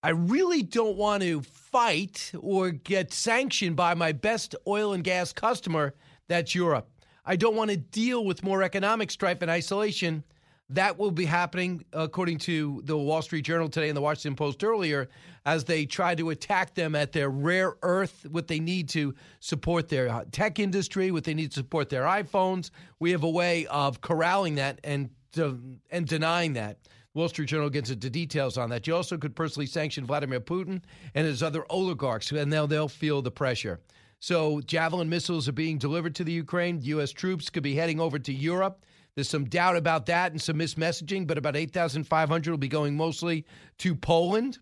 I 0.04 0.10
really 0.10 0.62
don't 0.62 0.98
want 0.98 1.22
to 1.22 1.40
fight 1.40 2.30
or 2.38 2.70
get 2.70 3.12
sanctioned 3.12 3.74
by 3.74 3.94
my 3.94 4.12
best 4.12 4.54
oil 4.68 4.92
and 4.92 5.02
gas 5.02 5.32
customer, 5.32 5.94
that's 6.28 6.54
Europe. 6.54 6.88
I 7.24 7.36
don't 7.36 7.56
want 7.56 7.70
to 7.70 7.78
deal 7.78 8.22
with 8.22 8.44
more 8.44 8.62
economic 8.62 9.10
strife 9.10 9.40
and 9.40 9.50
isolation. 9.50 10.22
That 10.70 10.98
will 10.98 11.10
be 11.10 11.26
happening, 11.26 11.84
according 11.92 12.38
to 12.38 12.80
the 12.84 12.96
Wall 12.96 13.20
Street 13.20 13.42
Journal 13.42 13.68
today 13.68 13.88
and 13.88 13.96
the 13.96 14.00
Washington 14.00 14.34
Post 14.34 14.64
earlier, 14.64 15.10
as 15.44 15.64
they 15.64 15.84
try 15.84 16.14
to 16.14 16.30
attack 16.30 16.74
them 16.74 16.94
at 16.94 17.12
their 17.12 17.28
rare 17.28 17.74
earth, 17.82 18.26
what 18.30 18.48
they 18.48 18.60
need 18.60 18.88
to 18.90 19.14
support 19.40 19.90
their 19.90 20.08
uh, 20.08 20.24
tech 20.32 20.58
industry, 20.58 21.10
what 21.10 21.24
they 21.24 21.34
need 21.34 21.50
to 21.50 21.60
support 21.60 21.90
their 21.90 22.04
iPhones. 22.04 22.70
We 22.98 23.10
have 23.10 23.24
a 23.24 23.30
way 23.30 23.66
of 23.66 24.00
corralling 24.00 24.54
that 24.54 24.80
and, 24.82 25.10
and 25.90 26.08
denying 26.08 26.54
that. 26.54 26.78
Wall 27.12 27.28
Street 27.28 27.46
Journal 27.46 27.68
gets 27.68 27.90
into 27.90 28.08
details 28.08 28.56
on 28.56 28.70
that. 28.70 28.86
You 28.86 28.96
also 28.96 29.18
could 29.18 29.36
personally 29.36 29.66
sanction 29.66 30.06
Vladimir 30.06 30.40
Putin 30.40 30.80
and 31.14 31.26
his 31.26 31.42
other 31.42 31.64
oligarchs, 31.70 32.32
and 32.32 32.50
now 32.50 32.64
they'll 32.64 32.88
feel 32.88 33.20
the 33.20 33.30
pressure. 33.30 33.80
So, 34.18 34.62
Javelin 34.62 35.10
missiles 35.10 35.46
are 35.46 35.52
being 35.52 35.76
delivered 35.76 36.14
to 36.14 36.24
the 36.24 36.32
Ukraine. 36.32 36.80
U.S. 36.82 37.12
troops 37.12 37.50
could 37.50 37.62
be 37.62 37.74
heading 37.74 38.00
over 38.00 38.18
to 38.18 38.32
Europe. 38.32 38.84
There's 39.14 39.28
some 39.28 39.44
doubt 39.44 39.76
about 39.76 40.06
that 40.06 40.32
and 40.32 40.42
some 40.42 40.58
mismessaging, 40.58 41.26
but 41.26 41.38
about 41.38 41.56
8,500 41.56 42.50
will 42.50 42.58
be 42.58 42.68
going 42.68 42.96
mostly 42.96 43.46
to 43.78 43.94
Poland. 43.94 44.58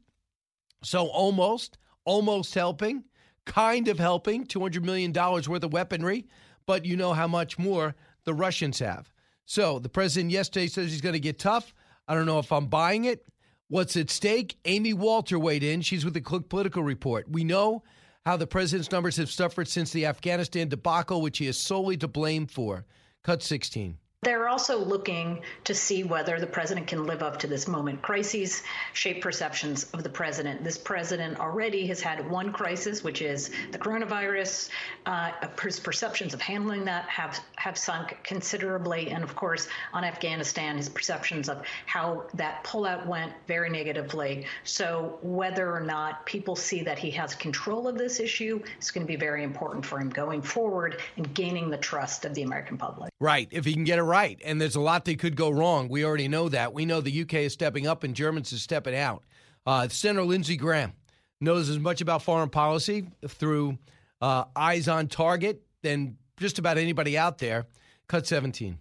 So, 0.82 1.06
almost, 1.06 1.78
almost 2.04 2.54
helping, 2.54 3.04
kind 3.46 3.88
of 3.88 3.98
helping, 3.98 4.46
$200 4.46 4.82
million 4.82 5.12
worth 5.12 5.64
of 5.64 5.72
weaponry, 5.72 6.26
but 6.66 6.84
you 6.84 6.96
know 6.96 7.12
how 7.12 7.28
much 7.28 7.58
more 7.58 7.94
the 8.24 8.34
Russians 8.34 8.78
have. 8.80 9.10
So, 9.46 9.78
the 9.78 9.88
president 9.88 10.32
yesterday 10.32 10.66
says 10.66 10.90
he's 10.90 11.00
going 11.00 11.14
to 11.14 11.20
get 11.20 11.38
tough. 11.38 11.72
I 12.06 12.14
don't 12.14 12.26
know 12.26 12.38
if 12.38 12.52
I'm 12.52 12.66
buying 12.66 13.04
it. 13.04 13.26
What's 13.68 13.96
at 13.96 14.10
stake? 14.10 14.58
Amy 14.66 14.92
Walter 14.92 15.38
weighed 15.38 15.62
in. 15.62 15.80
She's 15.80 16.04
with 16.04 16.14
the 16.14 16.20
Cook 16.20 16.50
Political 16.50 16.82
Report. 16.82 17.26
We 17.30 17.42
know 17.42 17.84
how 18.26 18.36
the 18.36 18.46
president's 18.46 18.92
numbers 18.92 19.16
have 19.16 19.30
suffered 19.30 19.66
since 19.66 19.92
the 19.92 20.06
Afghanistan 20.06 20.68
debacle, 20.68 21.22
which 21.22 21.38
he 21.38 21.46
is 21.46 21.56
solely 21.58 21.96
to 21.96 22.08
blame 22.08 22.46
for. 22.46 22.84
Cut 23.24 23.42
16. 23.42 23.98
They're 24.24 24.48
also 24.48 24.78
looking 24.78 25.40
to 25.64 25.74
see 25.74 26.04
whether 26.04 26.38
the 26.38 26.46
president 26.46 26.86
can 26.86 27.06
live 27.06 27.24
up 27.24 27.40
to 27.40 27.48
this 27.48 27.66
moment. 27.66 28.02
Crises 28.02 28.62
shape 28.92 29.20
perceptions 29.20 29.90
of 29.94 30.04
the 30.04 30.08
president. 30.08 30.62
This 30.62 30.78
president 30.78 31.40
already 31.40 31.88
has 31.88 32.00
had 32.00 32.30
one 32.30 32.52
crisis, 32.52 33.02
which 33.02 33.20
is 33.20 33.50
the 33.72 33.78
coronavirus. 33.78 34.68
Uh, 35.06 35.32
his 35.60 35.80
perceptions 35.80 36.34
of 36.34 36.40
handling 36.40 36.84
that 36.84 37.08
have, 37.08 37.40
have 37.56 37.76
sunk 37.76 38.16
considerably. 38.22 39.10
And 39.10 39.24
of 39.24 39.34
course, 39.34 39.66
on 39.92 40.04
Afghanistan, 40.04 40.76
his 40.76 40.88
perceptions 40.88 41.48
of 41.48 41.66
how 41.86 42.26
that 42.34 42.62
pullout 42.62 43.04
went 43.06 43.32
very 43.48 43.70
negatively. 43.70 44.46
So, 44.62 45.18
whether 45.22 45.68
or 45.68 45.80
not 45.80 46.24
people 46.26 46.54
see 46.54 46.84
that 46.84 46.96
he 46.96 47.10
has 47.10 47.34
control 47.34 47.88
of 47.88 47.98
this 47.98 48.20
issue 48.20 48.62
is 48.80 48.92
going 48.92 49.04
to 49.04 49.12
be 49.12 49.16
very 49.16 49.42
important 49.42 49.84
for 49.84 49.98
him 49.98 50.10
going 50.10 50.42
forward 50.42 51.00
and 51.16 51.34
gaining 51.34 51.70
the 51.70 51.78
trust 51.78 52.24
of 52.24 52.34
the 52.34 52.42
American 52.42 52.78
public. 52.78 53.12
Right. 53.18 53.48
If 53.50 53.64
he 53.64 53.72
can 53.72 53.82
get 53.82 53.98
it 53.98 54.11
right. 54.12 54.38
And 54.44 54.60
there's 54.60 54.76
a 54.76 54.80
lot 54.80 55.06
that 55.06 55.18
could 55.18 55.36
go 55.36 55.48
wrong. 55.48 55.88
We 55.88 56.04
already 56.04 56.28
know 56.28 56.50
that. 56.50 56.74
We 56.74 56.84
know 56.84 57.00
the 57.00 57.22
UK 57.22 57.34
is 57.34 57.54
stepping 57.54 57.86
up 57.86 58.04
and 58.04 58.14
Germans 58.14 58.52
is 58.52 58.62
stepping 58.62 58.94
out. 58.94 59.24
Uh, 59.66 59.88
Senator 59.88 60.24
Lindsey 60.24 60.56
Graham 60.56 60.92
knows 61.40 61.70
as 61.70 61.78
much 61.78 62.02
about 62.02 62.22
foreign 62.22 62.50
policy 62.50 63.08
through 63.26 63.78
uh, 64.20 64.44
eyes 64.54 64.86
on 64.86 65.08
target 65.08 65.62
than 65.82 66.18
just 66.38 66.58
about 66.58 66.76
anybody 66.76 67.16
out 67.16 67.38
there. 67.38 67.66
Cut 68.06 68.26
17. 68.26 68.78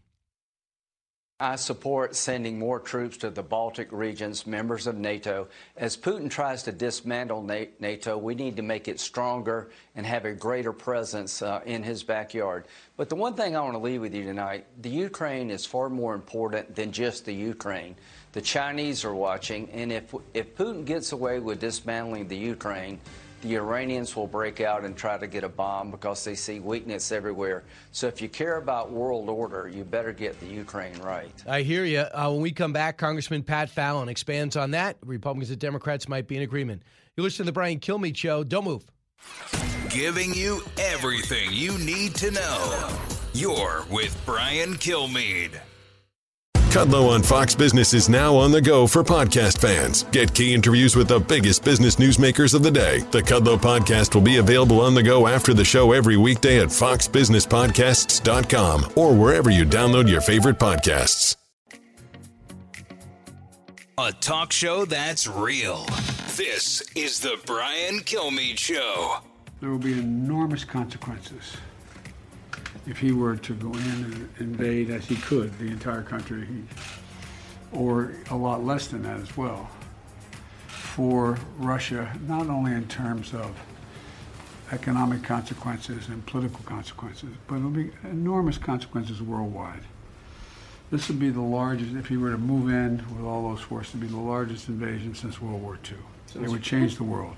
I 1.42 1.56
support 1.56 2.16
sending 2.16 2.60
more 2.60 2.80
troops 2.80 3.18
to 3.18 3.32
the 3.32 3.42
Baltic 3.42 3.88
regions, 3.92 4.46
members 4.46 4.86
of 4.86 4.96
NATO. 4.96 5.48
As 5.76 5.98
Putin 5.98 6.30
tries 6.30 6.62
to 6.64 6.72
dismantle 6.72 7.42
NATO, 7.42 8.16
we 8.16 8.36
need 8.36 8.58
to 8.58 8.62
make 8.62 8.88
it 8.88 9.00
stronger 9.00 9.72
and 9.96 10.06
have 10.06 10.26
a 10.26 10.34
greater 10.34 10.72
presence 10.72 11.42
uh, 11.42 11.62
in 11.66 11.82
his 11.82 12.04
backyard. 12.04 12.66
But 12.96 13.10
the 13.10 13.16
one 13.16 13.34
thing 13.34 13.56
I 13.56 13.62
want 13.62 13.74
to 13.74 13.80
leave 13.80 14.02
with 14.02 14.14
you 14.14 14.24
tonight 14.24 14.68
the 14.80 14.92
Ukraine 14.92 15.50
is 15.50 15.66
far 15.66 15.90
more 15.90 16.14
important 16.14 16.76
than 16.76 16.92
just 16.92 17.26
the 17.26 17.34
Ukraine. 17.34 17.96
The 18.34 18.42
Chinese 18.42 19.04
are 19.04 19.16
watching, 19.16 19.68
and 19.72 19.92
if, 19.92 20.14
if 20.36 20.56
Putin 20.56 20.86
gets 20.86 21.12
away 21.12 21.40
with 21.40 21.60
dismantling 21.60 22.28
the 22.28 22.38
Ukraine, 22.38 23.00
the 23.42 23.56
Iranians 23.56 24.16
will 24.16 24.28
break 24.28 24.62
out 24.62 24.86
and 24.86 24.96
try 24.96 25.18
to 25.18 25.28
get 25.28 25.44
a 25.44 25.50
bomb 25.50 25.92
because 25.92 26.24
they 26.24 26.36
see 26.36 26.60
weakness 26.60 27.12
everywhere. 27.12 27.64
So 27.92 28.08
if 28.08 28.22
you 28.22 28.30
care 28.30 28.58
about 28.58 28.92
world 28.92 29.30
order, 29.30 29.68
you 29.68 29.84
better 29.84 30.12
get 30.14 30.40
the 30.40 30.46
Ukraine 30.46 30.98
right. 31.00 31.32
I 31.48 31.62
hear 31.62 31.86
you. 31.86 32.00
Uh, 32.00 32.30
when 32.32 32.42
we 32.42 32.52
come 32.52 32.74
back, 32.74 32.98
Congressman 32.98 33.44
Pat 33.44 33.70
Fallon 33.70 34.10
expands 34.10 34.56
on 34.56 34.72
that. 34.72 34.98
Republicans 35.06 35.50
and 35.50 35.60
Democrats 35.60 36.08
might 36.08 36.28
be 36.28 36.38
in 36.38 36.44
agreement. 36.44 36.84
You 37.18 37.24
listen 37.24 37.38
to 37.38 37.44
the 37.46 37.52
Brian 37.54 37.80
Kilmeade 37.80 38.16
Show. 38.16 38.44
Don't 38.44 38.66
move. 38.66 38.86
Giving 39.90 40.34
you 40.34 40.62
everything 40.80 41.52
you 41.52 41.78
need 41.80 42.16
to 42.16 42.32
know. 42.32 42.98
You're 43.34 43.86
with 43.90 44.20
Brian 44.26 44.76
Kilmeade. 44.76 45.60
Kudlow 46.72 47.10
on 47.10 47.22
Fox 47.22 47.54
Business 47.54 47.94
is 47.94 48.08
now 48.08 48.34
on 48.34 48.50
the 48.50 48.62
go 48.62 48.88
for 48.88 49.04
podcast 49.04 49.58
fans. 49.58 50.04
Get 50.04 50.34
key 50.34 50.54
interviews 50.54 50.96
with 50.96 51.10
the 51.10 51.20
biggest 51.20 51.66
business 51.66 51.98
newsmakers 51.98 52.54
of 52.54 52.64
the 52.64 52.72
day. 52.72 53.00
The 53.12 53.22
Kudlow 53.22 53.58
podcast 53.58 54.16
will 54.16 54.22
be 54.22 54.38
available 54.38 54.80
on 54.80 54.96
the 54.96 55.04
go 55.04 55.28
after 55.28 55.54
the 55.54 55.66
show 55.66 55.92
every 55.92 56.16
weekday 56.16 56.62
at 56.62 56.70
foxbusinesspodcasts.com 56.70 58.94
or 58.96 59.14
wherever 59.14 59.50
you 59.50 59.66
download 59.66 60.10
your 60.10 60.22
favorite 60.22 60.60
podcasts. 60.60 61.36
A 63.98 64.14
talk 64.14 64.54
show 64.54 64.86
that's 64.86 65.28
real. 65.28 65.86
This 66.38 66.82
is 66.96 67.20
the 67.20 67.38
Brian 67.46 68.00
Kilmeade 68.00 68.58
Show. 68.58 69.18
There 69.60 69.72
will 69.72 69.78
be 69.78 69.92
enormous 69.92 70.64
consequences 70.64 71.58
if 72.88 73.00
he 73.00 73.12
were 73.12 73.36
to 73.36 73.54
go 73.54 73.70
in 73.72 73.78
and 73.78 74.30
invade, 74.40 74.90
as 74.90 75.06
he 75.06 75.16
could, 75.16 75.58
the 75.60 75.68
entire 75.68 76.02
country, 76.02 76.48
or 77.72 78.14
a 78.30 78.36
lot 78.36 78.64
less 78.64 78.88
than 78.88 79.04
that 79.04 79.20
as 79.20 79.38
well, 79.38 79.70
for 80.68 81.38
Russia, 81.58 82.12
not 82.28 82.48
only 82.48 82.74
in 82.74 82.88
terms 82.88 83.34
of 83.34 83.56
economic 84.72 85.24
consequences 85.24 86.08
and 86.08 86.26
political 86.26 86.60
consequences, 86.66 87.30
but 87.48 87.56
it'll 87.56 87.70
be 87.70 87.92
enormous 88.04 88.58
consequences 88.58 89.22
worldwide. 89.22 89.84
This 90.90 91.08
would 91.08 91.20
be 91.20 91.30
the 91.30 91.42
largest, 91.42 91.96
if 91.96 92.08
he 92.08 92.18
were 92.18 92.32
to 92.32 92.38
move 92.38 92.70
in 92.70 92.98
with 93.16 93.26
all 93.26 93.50
those 93.50 93.62
forces, 93.62 93.96
it'd 93.96 94.02
be 94.02 94.08
the 94.08 94.18
largest 94.18 94.68
invasion 94.68 95.16
since 95.16 95.42
World 95.42 95.62
War 95.62 95.78
II. 95.90 96.44
It 96.44 96.50
would 96.50 96.64
change 96.64 96.98
the 96.98 97.04
world. 97.04 97.36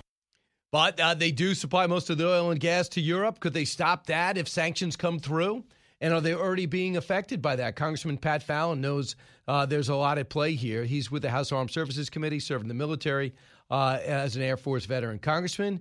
But 0.74 1.00
uh, 1.00 1.14
they 1.14 1.32
do 1.32 1.54
supply 1.54 1.86
most 1.86 2.10
of 2.10 2.18
the 2.18 2.28
oil 2.28 2.50
and 2.50 2.60
gas 2.60 2.90
to 2.90 3.00
Europe. 3.00 3.40
Could 3.40 3.54
they 3.54 3.64
stop 3.64 4.08
that 4.08 4.40
if 4.40 4.48
sanctions 4.48 4.96
come 4.96 5.20
through? 5.20 5.64
And 6.02 6.16
are 6.16 6.20
they 6.20 6.34
already 6.34 6.66
being 6.66 6.98
affected 6.98 7.44
by 7.44 7.58
that? 7.58 7.76
Congressman 7.76 8.18
Pat 8.18 8.42
Fallon 8.42 8.82
knows 8.82 9.16
uh, 9.48 9.68
there's 9.68 9.90
a 9.90 9.96
lot 9.96 10.18
at 10.18 10.30
play 10.30 10.56
here. 10.56 10.84
He's 10.84 11.12
with 11.12 11.22
the 11.22 11.30
House 11.30 11.52
Armed 11.52 11.70
Services 11.70 12.10
Committee, 12.10 12.40
serving 12.40 12.70
the 12.70 12.74
military 12.74 13.36
uh, 13.70 14.00
as 14.04 14.36
an 14.36 14.42
Air 14.42 14.58
Force 14.58 14.88
veteran. 14.88 15.20
Congressman, 15.20 15.80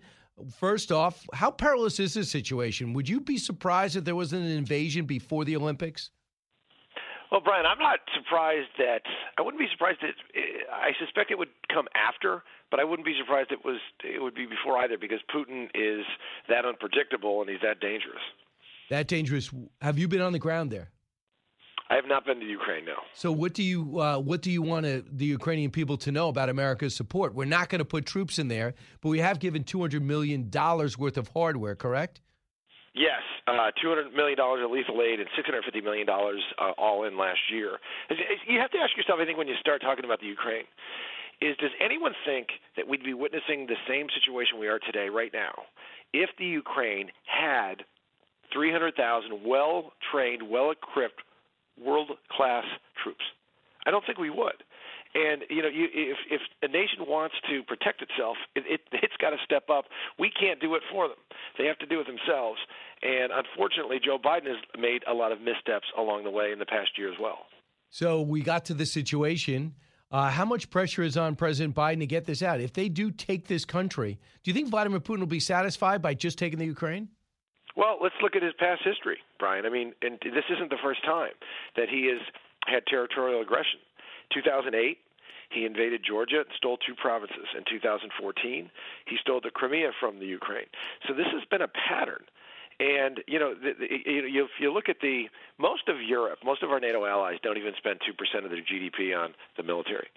first 0.58 0.92
off, 0.92 1.26
how 1.32 1.50
perilous 1.50 1.99
is 1.99 2.12
this 2.12 2.30
situation? 2.30 2.92
Would 2.92 3.08
you 3.08 3.22
be 3.22 3.38
surprised 3.38 3.96
if 3.96 4.04
there 4.04 4.14
was 4.14 4.34
an 4.34 4.42
invasion 4.44 5.06
before 5.06 5.46
the 5.46 5.56
Olympics? 5.56 6.11
Well, 7.30 7.40
Brian, 7.40 7.64
I'm 7.64 7.78
not 7.78 8.00
surprised 8.14 8.68
that 8.76 9.00
I 9.38 9.40
wouldn't 9.40 9.58
be 9.58 9.68
surprised 9.72 10.00
that 10.02 10.12
I 10.70 10.90
suspect 11.00 11.30
it 11.30 11.38
would 11.38 11.49
come 11.72 11.87
after, 11.94 12.44
but 12.73 12.81
I 12.81 12.85
wouldn't 12.85 13.05
be 13.05 13.14
surprised 13.21 13.52
it 13.52 13.64
was 13.64 13.79
it 14.02 14.21
would 14.21 14.35
be 14.35 14.47
before 14.47 14.79
either 14.79 14.97
because 14.99 15.21
Putin 15.33 15.67
is 15.75 16.05
that 16.49 16.64
unpredictable 16.64 17.43
and 17.43 17.50
he's 17.50 17.61
that 17.62 17.79
dangerous. 17.81 18.23
That 18.91 19.07
dangerous. 19.07 19.50
Have 19.83 19.99
you 19.99 20.09
been 20.09 20.23
on 20.23 20.33
the 20.33 20.38
ground 20.38 20.73
there? 20.73 20.91
I 21.91 21.97
have 21.97 22.07
not 22.07 22.25
been 22.25 22.41
to 22.41 22.47
Ukraine. 22.47 22.87
No. 22.87 22.95
So 23.12 23.31
what 23.31 23.52
do 23.52 23.62
you 23.62 24.00
uh, 24.00 24.19
what 24.19 24.41
do 24.41 24.50
you 24.50 24.62
want 24.62 24.87
to, 24.87 25.05
the 25.12 25.26
Ukrainian 25.26 25.71
people 25.71 25.99
to 25.99 26.11
know 26.11 26.29
about 26.29 26.49
America's 26.49 26.97
support? 26.97 27.35
We're 27.35 27.45
not 27.45 27.69
going 27.69 27.81
to 27.81 27.85
put 27.85 28.07
troops 28.07 28.38
in 28.38 28.49
there, 28.49 28.73
but 29.02 29.11
we 29.11 29.19
have 29.19 29.38
given 29.38 29.64
two 29.64 29.81
hundred 29.83 30.02
million 30.02 30.49
dollars 30.49 30.97
worth 30.97 31.19
of 31.19 31.29
hardware. 31.29 31.76
Correct? 31.76 32.23
Yes, 32.95 33.23
uh, 33.47 33.73
$200 33.83 34.12
million 34.14 34.38
of 34.38 34.71
lethal 34.71 35.00
aid 35.00 35.19
and 35.19 35.29
$650 35.33 35.83
million 35.83 36.07
uh, 36.09 36.73
all 36.76 37.05
in 37.05 37.17
last 37.17 37.41
year. 37.50 37.79
You 38.47 38.61
have 38.61 38.71
to 38.73 38.79
ask 38.79 38.95
yourself, 38.97 39.19
I 39.19 39.25
think, 39.25 39.38
when 39.38 39.49
you 39.49 39.55
start 39.61 39.81
talking 39.81 40.05
about 40.05 40.21
the 40.21 40.26
Ukraine, 40.26 40.64
is 41.42 41.56
does 41.58 41.75
anyone 41.84 42.12
think 42.25 42.49
that 42.76 42.87
we'd 42.87 43.02
be 43.02 43.14
witnessing 43.14 43.66
the 43.66 43.76
same 43.88 44.06
situation 44.14 44.58
we 44.58 44.68
are 44.68 44.78
today, 44.78 45.08
right 45.08 45.32
now, 45.32 45.66
if 46.12 46.30
the 46.38 46.46
Ukraine 46.46 47.11
had 47.26 47.82
300,000 48.52 49.44
well 49.44 49.92
trained, 50.11 50.49
well 50.49 50.70
equipped, 50.70 51.20
world 51.82 52.11
class 52.30 52.64
troops? 53.02 53.25
I 53.84 53.90
don't 53.90 54.06
think 54.06 54.18
we 54.18 54.30
would. 54.30 54.62
And 55.14 55.42
you 55.50 55.61
know, 55.61 55.68
you, 55.68 55.88
if 55.92 56.16
if 56.30 56.40
a 56.62 56.68
nation 56.68 57.04
wants 57.06 57.34
to 57.50 57.62
protect 57.64 58.00
itself, 58.00 58.37
it, 58.54 58.64
it 58.66 58.80
it's 59.02 59.16
got 59.20 59.30
to 59.30 59.37
step 59.44 59.68
up. 59.68 59.84
We 60.18 60.30
can't 60.30 60.58
do 60.61 60.75
it 60.75 60.82
for 60.90 61.08
them; 61.08 61.18
they 61.58 61.66
have 61.66 61.78
to 61.80 61.87
do 61.87 62.00
it 62.00 62.06
themselves. 62.06 62.61
And 63.02 63.30
unfortunately, 63.30 64.00
Joe 64.02 64.16
Biden 64.16 64.46
has 64.46 64.56
made 64.78 65.02
a 65.11 65.12
lot 65.12 65.32
of 65.32 65.40
missteps 65.40 65.87
along 65.99 66.25
the 66.25 66.30
way 66.30 66.52
in 66.52 66.58
the 66.58 66.66
past 66.66 66.96
year 66.96 67.12
as 67.12 67.18
well. 67.20 67.40
So 67.90 68.22
we 68.22 68.40
got 68.40 68.64
to 68.66 68.75
the 68.75 68.87
situation. 68.87 69.75
Uh, 70.12 70.28
how 70.28 70.45
much 70.45 70.69
pressure 70.69 71.02
is 71.02 71.16
on 71.16 71.35
President 71.35 71.75
Biden 71.75 72.00
to 72.00 72.07
get 72.07 72.26
this 72.26 72.42
out? 72.42 72.61
If 72.61 72.75
they 72.75 72.90
do 72.90 73.11
take 73.11 73.49
this 73.49 73.64
country, 73.64 74.19
do 74.42 74.50
you 74.50 74.54
think 74.54 74.69
Vladimir 74.69 75.00
Putin 75.00 75.21
will 75.21 75.26
be 75.26 75.40
satisfied 75.40 76.02
by 76.02 76.12
just 76.12 76.37
taking 76.37 76.59
the 76.59 76.66
Ukraine? 76.66 77.09
Well, 77.76 77.97
let's 78.02 78.14
look 78.21 78.37
at 78.37 78.42
his 78.42 78.52
past 78.59 78.83
history, 78.85 79.16
Brian. 79.38 79.64
I 79.64 79.71
mean, 79.71 79.95
and 80.02 80.19
this 80.23 80.45
isn't 80.52 80.69
the 80.69 80.76
first 80.85 81.02
time 81.02 81.33
that 81.76 81.88
he 81.88 82.12
has 82.12 82.21
had 82.66 82.85
territorial 82.87 83.40
aggression. 83.40 83.81
2008, 84.35 84.99
he 85.50 85.64
invaded 85.64 86.02
Georgia 86.07 86.45
and 86.45 86.52
stole 86.57 86.76
two 86.76 86.95
provinces. 86.95 87.49
In 87.57 87.64
2014, 87.64 88.71
he 89.07 89.16
stole 89.16 89.40
the 89.42 89.50
Crimea 89.50 89.92
from 89.99 90.19
the 90.19 90.26
Ukraine. 90.26 90.69
So 91.09 91.14
this 91.14 91.26
has 91.33 91.45
been 91.50 91.62
a 91.62 91.69
pattern. 91.69 92.25
And 92.82 93.22
you 93.28 93.38
know, 93.38 93.54
the, 93.54 93.78
the, 93.78 93.86
if 93.86 94.50
you 94.58 94.74
look 94.74 94.88
at 94.88 94.98
the 95.00 95.30
most 95.56 95.86
of 95.86 96.02
Europe, 96.02 96.40
most 96.44 96.64
of 96.64 96.70
our 96.70 96.80
NATO 96.80 97.06
allies 97.06 97.38
don't 97.40 97.56
even 97.56 97.74
spend 97.78 98.00
two 98.04 98.12
percent 98.12 98.44
of 98.44 98.50
their 98.50 98.58
GDP 98.58 99.14
on 99.16 99.34
the 99.56 99.62
military, 99.62 100.08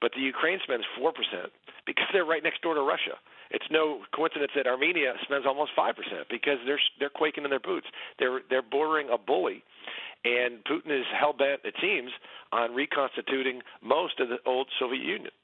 but 0.00 0.12
the 0.14 0.22
Ukraine 0.22 0.60
spends 0.62 0.84
four 0.96 1.10
percent 1.10 1.50
because 1.84 2.06
they're 2.12 2.24
right 2.24 2.42
next 2.42 2.62
door 2.62 2.74
to 2.74 2.80
Russia. 2.80 3.18
It's 3.50 3.66
no 3.72 4.06
coincidence 4.14 4.52
that 4.54 4.68
Armenia 4.68 5.14
spends 5.24 5.46
almost 5.46 5.72
five 5.74 5.96
percent 5.96 6.30
because 6.30 6.62
they're 6.64 6.80
they're 7.00 7.10
quaking 7.10 7.42
in 7.42 7.50
their 7.50 7.58
boots. 7.58 7.88
They're 8.20 8.38
they're 8.48 8.62
bordering 8.62 9.08
a 9.10 9.18
bully, 9.18 9.64
and 10.24 10.62
Putin 10.62 10.94
is 10.94 11.06
hell 11.10 11.34
bent, 11.34 11.62
it 11.64 11.74
seems, 11.82 12.12
on 12.52 12.70
reconstituting 12.70 13.62
most 13.82 14.20
of 14.20 14.28
the 14.28 14.38
old 14.46 14.68
Soviet 14.78 15.02
Union. 15.02 15.34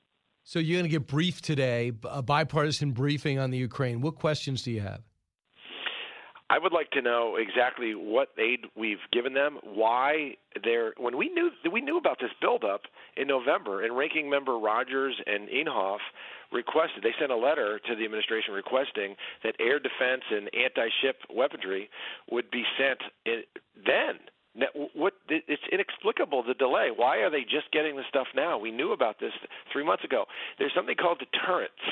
So 0.44 0.60
you're 0.60 0.78
going 0.78 0.90
to 0.90 0.96
get 0.96 1.08
briefed 1.08 1.44
today, 1.44 1.92
a 2.04 2.22
bipartisan 2.22 2.92
briefing 2.92 3.40
on 3.40 3.50
the 3.50 3.58
Ukraine. 3.58 4.00
What 4.00 4.14
questions 4.14 4.62
do 4.62 4.70
you 4.70 4.80
have? 4.80 5.02
I 6.50 6.58
would 6.58 6.72
like 6.72 6.90
to 6.92 7.02
know 7.02 7.36
exactly 7.36 7.94
what 7.94 8.28
aid 8.38 8.60
we've 8.74 9.04
given 9.12 9.34
them, 9.34 9.58
why 9.62 10.36
they're 10.64 10.94
when 10.96 11.18
we 11.18 11.28
knew 11.28 11.50
we 11.70 11.82
knew 11.82 11.98
about 11.98 12.18
this 12.20 12.30
buildup 12.40 12.82
in 13.16 13.28
November, 13.28 13.84
and 13.84 13.96
Ranking 13.96 14.30
Member 14.30 14.58
Rogers 14.58 15.14
and 15.26 15.48
Inhofe 15.48 15.98
requested 16.50 17.02
they 17.02 17.12
sent 17.20 17.30
a 17.30 17.36
letter 17.36 17.78
to 17.86 17.94
the 17.94 18.04
administration 18.04 18.54
requesting 18.54 19.14
that 19.44 19.56
air 19.60 19.78
defense 19.78 20.22
and 20.30 20.48
anti-ship 20.54 21.16
weaponry 21.28 21.90
would 22.30 22.50
be 22.50 22.64
sent 22.78 23.00
in, 23.26 23.42
then 23.84 24.16
what 24.94 25.12
it's 25.28 25.62
inexplicable 25.70 26.42
the 26.42 26.54
delay. 26.54 26.88
Why 26.94 27.18
are 27.18 27.30
they 27.30 27.42
just 27.42 27.70
getting 27.72 27.96
the 27.96 28.02
stuff 28.08 28.26
now? 28.34 28.58
We 28.58 28.70
knew 28.70 28.92
about 28.92 29.20
this 29.20 29.32
three 29.70 29.84
months 29.84 30.04
ago. 30.04 30.24
There's 30.58 30.72
something 30.74 30.96
called 30.96 31.20
deterrence 31.20 31.84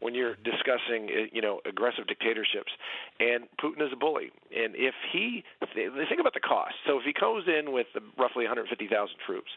when 0.00 0.14
you're 0.14 0.36
discussing, 0.36 1.08
uh, 1.10 1.26
you 1.32 1.40
know, 1.40 1.60
aggressive 1.66 2.06
dictatorships. 2.06 2.72
And 3.20 3.44
Putin 3.62 3.84
is 3.86 3.92
a 3.92 3.96
bully. 3.96 4.30
And 4.54 4.74
if 4.76 4.94
he, 5.12 5.44
think 5.74 6.20
about 6.20 6.34
the 6.34 6.40
cost. 6.40 6.74
So 6.86 6.98
if 6.98 7.04
he 7.04 7.12
goes 7.12 7.44
in 7.46 7.72
with 7.72 7.86
roughly 8.18 8.44
150,000 8.44 9.16
troops, 9.26 9.50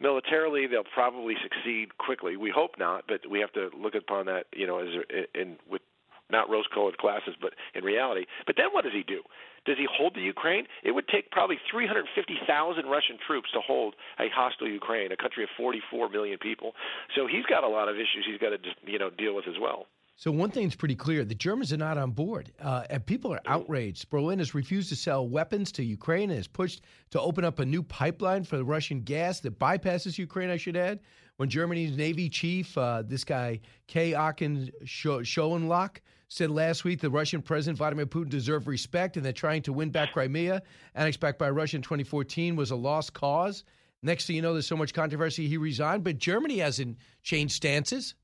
militarily 0.00 0.66
they'll 0.66 0.84
probably 0.84 1.34
succeed 1.42 1.98
quickly. 1.98 2.36
We 2.36 2.50
hope 2.50 2.72
not, 2.78 3.04
but 3.08 3.28
we 3.30 3.40
have 3.40 3.52
to 3.52 3.70
look 3.76 3.94
upon 3.94 4.26
that, 4.26 4.46
you 4.52 4.66
know, 4.66 4.78
as 4.78 4.88
in 5.34 5.56
with 5.68 5.82
not 6.30 6.50
rose-colored 6.50 6.96
glasses, 6.98 7.34
but 7.40 7.54
in 7.74 7.84
reality. 7.84 8.26
But 8.46 8.56
then 8.56 8.66
what 8.72 8.84
does 8.84 8.92
he 8.92 9.02
do? 9.02 9.22
Does 9.64 9.76
he 9.76 9.86
hold 9.90 10.14
the 10.14 10.20
Ukraine? 10.20 10.64
It 10.82 10.92
would 10.92 11.08
take 11.08 11.30
probably 11.30 11.58
350,000 11.70 12.86
Russian 12.86 13.18
troops 13.26 13.50
to 13.52 13.60
hold 13.60 13.94
a 14.18 14.28
hostile 14.34 14.68
Ukraine, 14.68 15.12
a 15.12 15.16
country 15.16 15.44
of 15.44 15.50
44 15.56 16.08
million 16.08 16.38
people. 16.38 16.72
So 17.14 17.26
he's 17.26 17.44
got 17.46 17.64
a 17.64 17.68
lot 17.68 17.88
of 17.88 17.96
issues 17.96 18.24
he's 18.26 18.40
got 18.40 18.50
to 18.50 18.58
you 18.90 18.98
know 18.98 19.10
deal 19.10 19.34
with 19.34 19.46
as 19.48 19.58
well. 19.60 19.86
So 20.16 20.32
one 20.32 20.50
thing's 20.50 20.74
pretty 20.74 20.96
clear: 20.96 21.24
the 21.24 21.34
Germans 21.34 21.72
are 21.72 21.76
not 21.76 21.96
on 21.96 22.10
board, 22.10 22.50
uh, 22.60 22.84
and 22.90 23.06
people 23.06 23.32
are 23.32 23.40
outraged. 23.46 24.10
Berlin 24.10 24.40
has 24.40 24.52
refused 24.52 24.88
to 24.88 24.96
sell 24.96 25.28
weapons 25.28 25.70
to 25.72 25.84
Ukraine 25.84 26.30
and 26.30 26.38
has 26.38 26.48
pushed 26.48 26.82
to 27.10 27.20
open 27.20 27.44
up 27.44 27.60
a 27.60 27.64
new 27.64 27.84
pipeline 27.84 28.42
for 28.42 28.56
the 28.56 28.64
Russian 28.64 29.02
gas 29.02 29.38
that 29.40 29.60
bypasses 29.60 30.18
Ukraine. 30.18 30.50
I 30.50 30.56
should 30.56 30.76
add, 30.76 30.98
when 31.36 31.48
Germany's 31.48 31.96
Navy 31.96 32.28
chief, 32.28 32.76
uh, 32.76 33.02
this 33.06 33.22
guy 33.22 33.60
K. 33.86 34.12
Aachen 34.14 34.72
Schoenlock, 34.84 35.98
said 36.28 36.50
last 36.50 36.84
week 36.84 37.00
the 37.00 37.10
Russian 37.10 37.42
President 37.42 37.78
Vladimir 37.78 38.06
Putin 38.06 38.28
deserved 38.28 38.66
respect 38.66 39.16
and 39.16 39.26
that 39.26 39.34
trying 39.34 39.62
to 39.62 39.72
win 39.72 39.90
back 39.90 40.12
Crimea, 40.12 40.62
annexed 40.94 41.20
back 41.20 41.38
by 41.38 41.50
Russia 41.50 41.76
in 41.76 41.82
2014, 41.82 42.54
was 42.54 42.70
a 42.70 42.76
lost 42.76 43.14
cause. 43.14 43.64
Next 44.02 44.26
thing 44.26 44.36
you 44.36 44.42
know, 44.42 44.52
there's 44.52 44.66
so 44.66 44.76
much 44.76 44.94
controversy, 44.94 45.48
he 45.48 45.56
resigned. 45.56 46.04
But 46.04 46.18
Germany 46.18 46.58
hasn't 46.58 46.98
changed 47.22 47.54
stances. 47.54 48.14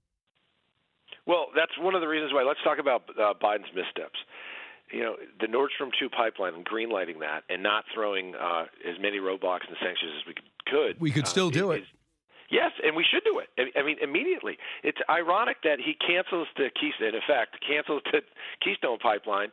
Well, 1.27 1.47
that's 1.57 1.73
one 1.79 1.95
of 1.95 2.01
the 2.01 2.07
reasons 2.07 2.33
why. 2.33 2.43
Let's 2.43 2.63
talk 2.63 2.79
about 2.79 3.09
uh, 3.19 3.35
Biden's 3.43 3.75
missteps. 3.75 4.19
You 4.93 5.03
know, 5.03 5.17
the 5.41 5.49
Nord 5.49 5.71
Stream 5.75 5.91
2 5.99 6.11
pipeline 6.11 6.55
and 6.55 6.65
greenlighting 6.65 7.21
that 7.21 7.43
and 7.49 7.63
not 7.63 7.85
throwing 7.93 8.35
uh, 8.35 8.67
as 8.89 9.01
many 9.01 9.19
roadblocks 9.19 9.67
and 9.67 9.77
sanctions 9.83 10.13
as 10.21 10.27
we 10.27 10.35
could. 10.67 11.01
We 11.01 11.11
could 11.11 11.27
still 11.27 11.49
uh, 11.49 11.51
do 11.51 11.71
it. 11.73 11.83
Is, 11.83 11.89
Yes, 12.55 12.71
and 12.85 12.95
we 12.95 13.03
should 13.03 13.25
do 13.25 13.41
it. 13.43 13.51
I 13.77 13.83
mean, 13.83 13.97
immediately. 14.01 14.59
It's 14.85 14.99
ironic 15.11 15.57
that 15.65 15.81
he 15.81 15.95
cancels 15.95 16.47
the 16.57 16.71
Keystone, 16.71 17.09
in 17.09 17.15
effect, 17.17 17.59
cancels 17.67 18.03
the 18.13 18.21
Keystone 18.63 18.99
pipeline, 18.99 19.49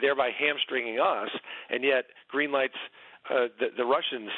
thereby 0.00 0.30
hamstringing 0.30 1.00
us, 1.00 1.30
and 1.70 1.82
yet 1.82 2.04
greenlights 2.32 2.78
uh, 3.28 3.50
the, 3.58 3.74
the 3.76 3.84
Russians 3.84 4.30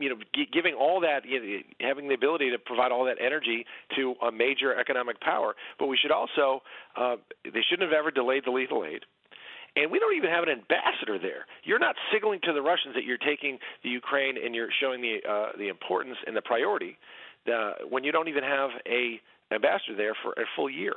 you 0.00 0.08
know, 0.08 0.16
giving 0.50 0.72
all 0.72 0.98
that, 1.02 1.26
you 1.26 1.38
know, 1.38 1.58
having 1.86 2.08
the 2.08 2.14
ability 2.14 2.50
to 2.50 2.58
provide 2.58 2.90
all 2.90 3.04
that 3.04 3.18
energy 3.20 3.66
to 3.94 4.14
a 4.26 4.32
major 4.32 4.74
economic 4.74 5.20
power. 5.20 5.54
But 5.78 5.88
we 5.88 5.98
should 5.98 6.10
also, 6.10 6.62
uh, 6.96 7.16
they 7.44 7.60
shouldn't 7.68 7.90
have 7.90 7.92
ever 7.92 8.10
delayed 8.10 8.44
the 8.46 8.50
lethal 8.50 8.82
aid 8.82 9.04
and 9.76 9.90
we 9.90 9.98
don't 9.98 10.16
even 10.16 10.30
have 10.30 10.44
an 10.44 10.50
ambassador 10.50 11.18
there. 11.18 11.46
You're 11.64 11.78
not 11.78 11.96
signaling 12.12 12.40
to 12.44 12.52
the 12.52 12.62
Russians 12.62 12.94
that 12.94 13.04
you're 13.04 13.18
taking 13.18 13.58
the 13.82 13.90
Ukraine 13.90 14.36
and 14.42 14.54
you're 14.54 14.70
showing 14.80 15.00
the 15.00 15.18
uh, 15.28 15.56
the 15.56 15.68
importance 15.68 16.16
and 16.26 16.36
the 16.36 16.42
priority 16.42 16.98
uh, 17.46 17.72
when 17.88 18.04
you 18.04 18.12
don't 18.12 18.28
even 18.28 18.44
have 18.44 18.70
a 18.86 19.20
ambassador 19.52 19.96
there 19.96 20.14
for 20.22 20.32
a 20.32 20.44
full 20.56 20.70
year. 20.70 20.94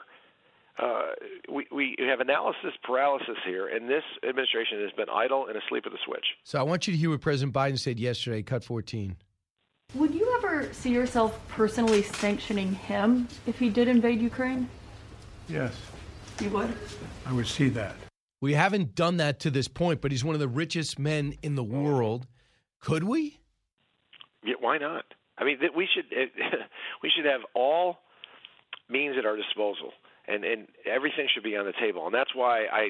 Uh, 0.81 1.11
we, 1.51 1.67
we 1.71 1.95
have 1.99 2.21
analysis 2.21 2.71
paralysis 2.83 3.37
here, 3.45 3.67
and 3.67 3.89
this 3.89 4.03
administration 4.27 4.81
has 4.81 4.91
been 4.93 5.07
idle 5.13 5.47
and 5.47 5.57
asleep 5.57 5.83
at 5.85 5.91
the 5.91 5.97
switch. 6.05 6.25
So 6.43 6.59
I 6.59 6.63
want 6.63 6.87
you 6.87 6.93
to 6.93 6.97
hear 6.97 7.09
what 7.09 7.21
President 7.21 7.53
Biden 7.53 7.77
said 7.77 7.99
yesterday, 7.99 8.41
cut 8.41 8.63
14. 8.63 9.15
Would 9.95 10.15
you 10.15 10.33
ever 10.37 10.71
see 10.73 10.91
yourself 10.91 11.39
personally 11.49 12.01
sanctioning 12.01 12.73
him 12.73 13.27
if 13.45 13.59
he 13.59 13.69
did 13.69 13.89
invade 13.89 14.21
Ukraine? 14.21 14.69
Yes. 15.49 15.73
You 16.39 16.49
would? 16.51 16.73
I 17.25 17.33
would 17.33 17.47
see 17.47 17.67
that. 17.69 17.95
We 18.41 18.53
haven't 18.53 18.95
done 18.95 19.17
that 19.17 19.39
to 19.41 19.51
this 19.51 19.67
point, 19.67 20.01
but 20.01 20.11
he's 20.11 20.23
one 20.23 20.33
of 20.33 20.39
the 20.41 20.47
richest 20.47 20.97
men 20.97 21.35
in 21.43 21.55
the 21.55 21.63
world. 21.63 22.27
Could 22.79 23.03
we? 23.03 23.39
Yeah, 24.43 24.55
why 24.59 24.79
not? 24.79 25.05
I 25.37 25.43
mean, 25.43 25.59
we 25.75 25.87
should 25.93 26.05
we 27.03 27.11
should 27.15 27.25
have 27.25 27.41
all 27.53 27.99
means 28.89 29.15
at 29.17 29.25
our 29.25 29.37
disposal, 29.37 29.91
and 30.27 30.43
and 30.43 30.67
everything 30.85 31.27
should 31.31 31.43
be 31.43 31.55
on 31.55 31.65
the 31.65 31.73
table. 31.79 32.05
And 32.05 32.13
that's 32.13 32.33
why 32.33 32.65
I 32.65 32.89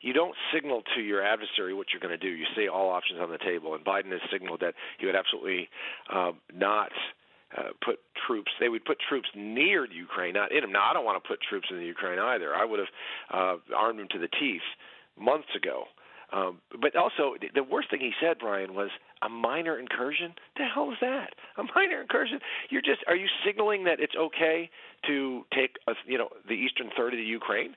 you 0.00 0.12
don't 0.12 0.34
signal 0.52 0.82
to 0.94 1.00
your 1.00 1.22
adversary 1.22 1.74
what 1.74 1.88
you're 1.92 2.00
going 2.00 2.18
to 2.18 2.22
do. 2.22 2.28
You 2.28 2.44
say 2.54 2.68
all 2.68 2.90
options 2.90 3.20
on 3.20 3.30
the 3.30 3.38
table. 3.38 3.74
And 3.74 3.84
Biden 3.84 4.12
has 4.12 4.20
signaled 4.30 4.60
that 4.60 4.74
he 4.98 5.06
would 5.06 5.16
absolutely 5.16 5.68
uh, 6.12 6.32
not 6.54 6.90
uh, 7.56 7.70
put 7.84 7.98
troops. 8.26 8.50
They 8.60 8.68
would 8.68 8.84
put 8.84 8.98
troops 9.08 9.28
near 9.34 9.86
Ukraine, 9.90 10.34
not 10.34 10.52
in 10.52 10.60
them. 10.62 10.72
Now, 10.72 10.90
I 10.90 10.92
don't 10.92 11.04
want 11.04 11.22
to 11.22 11.28
put 11.28 11.40
troops 11.40 11.68
in 11.70 11.78
the 11.78 11.84
Ukraine 11.84 12.18
either. 12.18 12.54
I 12.54 12.64
would 12.64 12.78
have 12.78 12.88
uh, 13.32 13.56
armed 13.76 13.98
them 13.98 14.08
to 14.12 14.18
the 14.18 14.28
teeth 14.28 14.66
months 15.18 15.48
ago. 15.56 15.84
Um, 16.32 16.60
but 16.80 16.96
also, 16.96 17.36
the 17.54 17.62
worst 17.62 17.90
thing 17.90 18.00
he 18.00 18.12
said, 18.20 18.38
Brian, 18.40 18.74
was 18.74 18.90
a 19.22 19.28
minor 19.28 19.78
incursion. 19.78 20.34
The 20.56 20.64
hell 20.64 20.90
is 20.90 20.98
that? 21.00 21.34
A 21.56 21.62
minor 21.74 22.00
incursion? 22.00 22.40
You're 22.68 22.82
just 22.82 23.04
are 23.06 23.16
you 23.16 23.28
signaling 23.44 23.84
that 23.84 24.00
it's 24.00 24.16
okay 24.16 24.70
to 25.06 25.44
take 25.54 25.76
a, 25.86 25.92
you 26.06 26.18
know 26.18 26.28
the 26.46 26.54
eastern 26.54 26.90
third 26.96 27.12
of 27.12 27.18
the 27.18 27.24
Ukraine? 27.24 27.74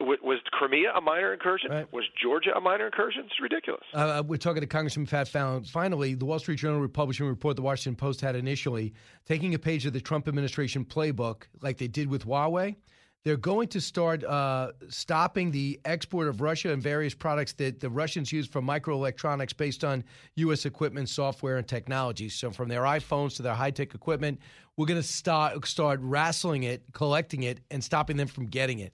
Was 0.00 0.38
Crimea 0.50 0.92
a 0.94 1.00
minor 1.00 1.32
incursion? 1.32 1.70
Right. 1.70 1.92
Was 1.92 2.04
Georgia 2.20 2.50
a 2.56 2.60
minor 2.60 2.86
incursion? 2.86 3.24
It's 3.26 3.40
ridiculous. 3.40 3.82
Uh, 3.94 3.98
uh, 3.98 4.22
we're 4.26 4.36
talking 4.36 4.60
to 4.60 4.66
Congressman 4.66 5.06
Pat 5.06 5.28
Fallon. 5.28 5.64
Finally, 5.64 6.14
the 6.14 6.24
Wall 6.24 6.38
Street 6.38 6.58
Journal 6.58 6.78
a 6.78 7.24
report 7.24 7.56
the 7.56 7.62
Washington 7.62 7.96
Post 7.96 8.20
had 8.20 8.36
initially, 8.36 8.94
taking 9.26 9.54
a 9.54 9.58
page 9.58 9.86
of 9.86 9.92
the 9.92 10.00
Trump 10.00 10.28
administration 10.28 10.84
playbook, 10.84 11.44
like 11.60 11.78
they 11.78 11.88
did 11.88 12.08
with 12.08 12.26
Huawei. 12.26 12.76
They're 13.24 13.36
going 13.36 13.68
to 13.68 13.80
start 13.80 14.24
uh, 14.24 14.72
stopping 14.88 15.52
the 15.52 15.80
export 15.84 16.26
of 16.26 16.40
Russia 16.40 16.72
and 16.72 16.82
various 16.82 17.14
products 17.14 17.52
that 17.54 17.78
the 17.78 17.88
Russians 17.88 18.32
use 18.32 18.48
for 18.48 18.60
microelectronics 18.60 19.56
based 19.56 19.84
on 19.84 20.02
U.S. 20.36 20.66
equipment, 20.66 21.08
software, 21.08 21.56
and 21.56 21.66
technology. 21.66 22.28
So, 22.28 22.50
from 22.50 22.68
their 22.68 22.82
iPhones 22.82 23.36
to 23.36 23.42
their 23.42 23.54
high 23.54 23.70
tech 23.70 23.94
equipment, 23.94 24.40
we're 24.76 24.86
going 24.86 25.00
to 25.00 25.06
start 25.06 25.64
start 25.68 26.00
wrestling 26.02 26.64
it, 26.64 26.82
collecting 26.92 27.44
it, 27.44 27.60
and 27.70 27.84
stopping 27.84 28.16
them 28.16 28.26
from 28.26 28.46
getting 28.46 28.80
it 28.80 28.92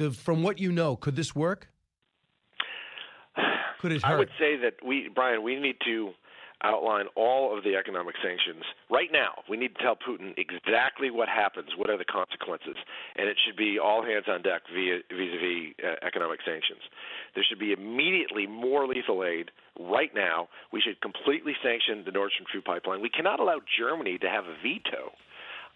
the, 0.00 0.10
from 0.10 0.42
what 0.42 0.58
you 0.58 0.72
know, 0.72 0.96
could 0.96 1.14
this 1.14 1.36
work? 1.36 1.68
Could 3.80 3.92
it 3.92 4.02
hurt? 4.02 4.14
I 4.14 4.18
would 4.18 4.30
say 4.38 4.56
that 4.56 4.74
we, 4.84 5.08
Brian, 5.14 5.42
we 5.42 5.60
need 5.60 5.76
to 5.84 6.10
outline 6.62 7.06
all 7.16 7.56
of 7.56 7.64
the 7.64 7.76
economic 7.76 8.14
sanctions 8.22 8.64
right 8.90 9.08
now. 9.12 9.32
We 9.48 9.56
need 9.56 9.74
to 9.76 9.82
tell 9.82 9.96
Putin 9.96 10.34
exactly 10.36 11.10
what 11.10 11.28
happens, 11.28 11.70
what 11.76 11.88
are 11.88 11.96
the 11.96 12.04
consequences, 12.04 12.76
and 13.16 13.28
it 13.28 13.36
should 13.44 13.56
be 13.56 13.78
all 13.78 14.04
hands 14.04 14.26
on 14.28 14.42
deck 14.42 14.62
via 14.72 14.98
vis-a-vis 15.08 15.72
uh, 15.80 16.06
economic 16.06 16.40
sanctions. 16.44 16.80
There 17.34 17.44
should 17.48 17.58
be 17.58 17.72
immediately 17.72 18.46
more 18.46 18.86
lethal 18.86 19.24
aid 19.24 19.50
right 19.78 20.12
now. 20.14 20.48
We 20.72 20.82
should 20.82 21.00
completely 21.00 21.56
sanction 21.62 22.04
the 22.04 22.12
Nord 22.12 22.32
Stream 22.32 22.46
2 22.52 22.60
pipeline. 22.60 23.00
We 23.00 23.08
cannot 23.08 23.40
allow 23.40 23.60
Germany 23.64 24.18
to 24.18 24.28
have 24.28 24.44
a 24.44 24.56
veto 24.62 25.16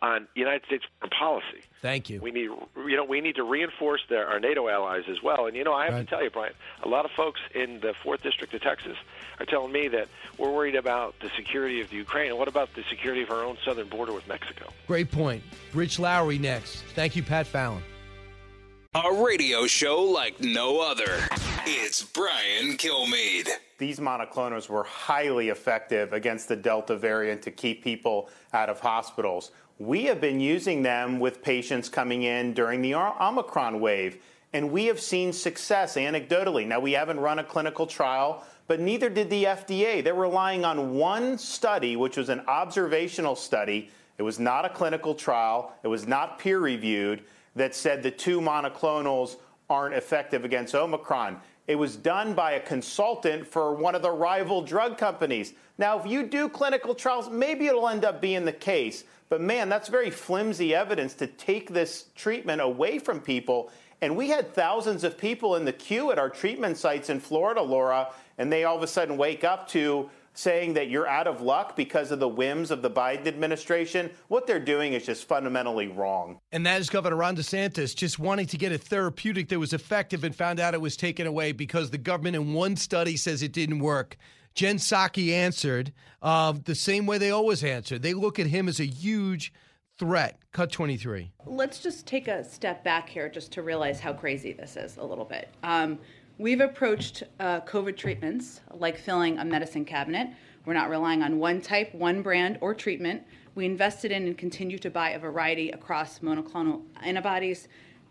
on 0.02 0.28
United 0.35 0.64
States 0.66 0.85
foreign 1.00 1.11
policy. 1.11 1.64
Thank 1.83 2.11
you. 2.11 2.20
We 2.20 2.30
need, 2.30 2.50
you 2.76 2.96
know, 2.96 3.04
we 3.04 3.20
need 3.20 3.37
to 3.37 3.42
reinforce 3.42 4.02
the, 4.09 4.18
our 4.18 4.40
NATO 4.40 4.68
allies 4.68 5.04
as 5.09 5.22
well. 5.22 5.46
And 5.46 5.57
you 5.57 5.64
know, 5.64 5.74
I 5.74 5.85
have 5.87 5.94
right. 5.94 6.00
to 6.00 6.07
tell 6.07 6.22
you, 6.22 6.30
Brian, 6.30 6.52
a 6.83 6.88
lot 6.88 7.04
of 7.04 7.11
folks 7.11 7.40
in 7.54 7.80
the 7.80 7.94
Fourth 8.02 8.22
District 8.22 8.52
of 8.54 8.62
Texas 8.62 8.96
are 9.38 9.46
telling 9.46 9.72
me 9.72 9.88
that 9.88 10.09
we're 10.38 10.50
worried 10.50 10.76
about 10.76 11.14
the 11.20 11.30
security 11.37 11.80
of 11.80 11.90
the 11.90 11.96
Ukraine. 11.96 12.30
And 12.30 12.38
what 12.38 12.48
about 12.48 12.74
the 12.74 12.85
security 12.88 13.22
of 13.22 13.30
our 13.30 13.44
own 13.44 13.57
southern 13.64 13.88
border 13.88 14.12
with 14.12 14.26
Mexico? 14.28 14.72
Great 14.87 15.11
point. 15.11 15.42
Rich 15.72 15.98
Lowry 15.98 16.38
next. 16.38 16.83
Thank 16.94 17.16
you, 17.16 17.22
Pat 17.22 17.46
Fallon. 17.46 17.83
A 18.94 19.12
radio 19.12 19.66
show 19.66 20.02
like 20.02 20.40
no 20.40 20.80
other. 20.80 21.18
It's 21.66 22.04
Brian 22.04 22.76
Kilmeade. 22.76 23.48
These 23.76 23.98
monoclonals 23.98 24.68
were 24.68 24.85
highly 24.85 25.48
effective 25.48 26.12
against 26.12 26.48
the 26.48 26.54
Delta 26.54 26.96
variant 26.96 27.42
to 27.42 27.50
keep 27.50 27.83
people 27.83 28.28
out 28.52 28.68
of 28.68 28.78
hospitals. 28.78 29.50
We 29.78 30.04
have 30.04 30.20
been 30.20 30.38
using 30.38 30.82
them 30.82 31.18
with 31.18 31.42
patients 31.42 31.88
coming 31.88 32.22
in 32.22 32.54
during 32.54 32.80
the 32.80 32.94
Omicron 32.94 33.80
wave, 33.80 34.18
and 34.52 34.70
we 34.70 34.84
have 34.87 35.00
seen 35.00 35.32
success 35.32 35.96
anecdotally. 35.96 36.64
Now, 36.64 36.78
we 36.78 36.92
haven't 36.92 37.18
run 37.18 37.40
a 37.40 37.44
clinical 37.44 37.84
trial, 37.84 38.44
but 38.68 38.78
neither 38.78 39.10
did 39.10 39.30
the 39.30 39.44
FDA. 39.44 40.02
They're 40.02 40.14
relying 40.14 40.64
on 40.64 40.94
one 40.94 41.37
study, 41.38 41.96
which 41.96 42.16
was 42.16 42.28
an 42.28 42.42
observational 42.46 43.34
study. 43.34 43.90
It 44.16 44.22
was 44.22 44.38
not 44.38 44.64
a 44.64 44.68
clinical 44.68 45.12
trial, 45.12 45.72
it 45.82 45.88
was 45.88 46.06
not 46.06 46.38
peer 46.38 46.60
reviewed, 46.60 47.24
that 47.56 47.74
said 47.74 48.00
the 48.00 48.12
two 48.12 48.40
monoclonals 48.40 49.37
aren't 49.68 49.96
effective 49.96 50.44
against 50.44 50.76
Omicron. 50.76 51.40
It 51.66 51.74
was 51.76 51.96
done 51.96 52.34
by 52.34 52.52
a 52.52 52.60
consultant 52.60 53.44
for 53.44 53.74
one 53.74 53.96
of 53.96 54.02
the 54.02 54.10
rival 54.10 54.62
drug 54.62 54.98
companies. 54.98 55.54
Now, 55.78 55.98
if 55.98 56.06
you 56.06 56.22
do 56.24 56.48
clinical 56.48 56.94
trials, 56.94 57.28
maybe 57.28 57.66
it'll 57.66 57.88
end 57.88 58.04
up 58.04 58.20
being 58.20 58.44
the 58.44 58.52
case. 58.52 59.02
But 59.28 59.40
man, 59.40 59.68
that's 59.68 59.88
very 59.88 60.10
flimsy 60.10 60.74
evidence 60.74 61.14
to 61.14 61.26
take 61.26 61.70
this 61.70 62.06
treatment 62.14 62.60
away 62.60 62.98
from 62.98 63.20
people. 63.20 63.70
And 64.00 64.16
we 64.16 64.28
had 64.28 64.54
thousands 64.54 65.02
of 65.04 65.16
people 65.16 65.56
in 65.56 65.64
the 65.64 65.72
queue 65.72 66.12
at 66.12 66.18
our 66.18 66.28
treatment 66.28 66.76
sites 66.76 67.08
in 67.08 67.20
Florida, 67.20 67.62
Laura, 67.62 68.12
and 68.38 68.52
they 68.52 68.64
all 68.64 68.76
of 68.76 68.82
a 68.82 68.87
sudden 68.87 69.16
wake 69.16 69.44
up 69.44 69.68
to 69.68 70.10
saying 70.34 70.74
that 70.74 70.90
you're 70.90 71.06
out 71.06 71.26
of 71.26 71.40
luck 71.40 71.76
because 71.76 72.10
of 72.10 72.18
the 72.18 72.28
whims 72.28 72.70
of 72.70 72.82
the 72.82 72.90
Biden 72.90 73.26
administration. 73.26 74.10
What 74.28 74.46
they're 74.46 74.60
doing 74.60 74.92
is 74.92 75.06
just 75.06 75.26
fundamentally 75.26 75.87
wrong. 75.87 76.40
And 76.52 76.66
that 76.66 76.80
is 76.80 76.90
Governor 76.90 77.16
Ron 77.16 77.37
DeSantis 77.37 77.94
just 77.94 78.18
wanting 78.18 78.46
to 78.48 78.58
get 78.58 78.72
a 78.72 78.78
therapeutic 78.78 79.48
that 79.48 79.58
was 79.58 79.72
effective 79.72 80.24
and 80.24 80.34
found 80.34 80.58
out 80.58 80.74
it 80.74 80.80
was 80.80 80.96
taken 80.96 81.26
away 81.26 81.52
because 81.52 81.90
the 81.90 81.98
government 81.98 82.34
in 82.37 82.52
one 82.52 82.76
study 82.76 83.16
says 83.16 83.42
it 83.42 83.52
didn't 83.52 83.78
work. 83.78 84.16
Jen 84.54 84.76
Psaki 84.76 85.32
answered 85.32 85.92
uh, 86.22 86.54
the 86.64 86.74
same 86.74 87.06
way 87.06 87.18
they 87.18 87.30
always 87.30 87.64
answer. 87.64 87.98
They 87.98 88.14
look 88.14 88.38
at 88.38 88.46
him 88.46 88.68
as 88.68 88.80
a 88.80 88.86
huge 88.86 89.52
threat. 89.98 90.38
Cut 90.52 90.70
23. 90.70 91.32
Let's 91.44 91.80
just 91.80 92.06
take 92.06 92.28
a 92.28 92.44
step 92.44 92.84
back 92.84 93.08
here 93.08 93.28
just 93.28 93.52
to 93.52 93.62
realize 93.62 94.00
how 94.00 94.12
crazy 94.12 94.52
this 94.52 94.76
is 94.76 94.96
a 94.96 95.04
little 95.04 95.24
bit. 95.24 95.48
Um, 95.62 95.98
We've 96.36 96.60
approached 96.60 97.22
uh, 97.38 97.60
COVID 97.60 97.96
treatments 97.96 98.60
like 98.72 98.98
filling 98.98 99.38
a 99.38 99.44
medicine 99.44 99.84
cabinet. 99.84 100.30
We're 100.66 100.74
not 100.74 100.90
relying 100.90 101.22
on 101.22 101.38
one 101.38 101.60
type, 101.60 101.94
one 101.94 102.22
brand, 102.22 102.58
or 102.60 102.74
treatment. 102.74 103.22
We 103.54 103.66
invested 103.66 104.10
in 104.10 104.26
and 104.26 104.36
continue 104.36 104.78
to 104.80 104.90
buy 104.90 105.10
a 105.10 105.18
variety 105.20 105.70
across 105.70 106.18
monoclonal 106.18 106.82
antibodies, 107.04 107.68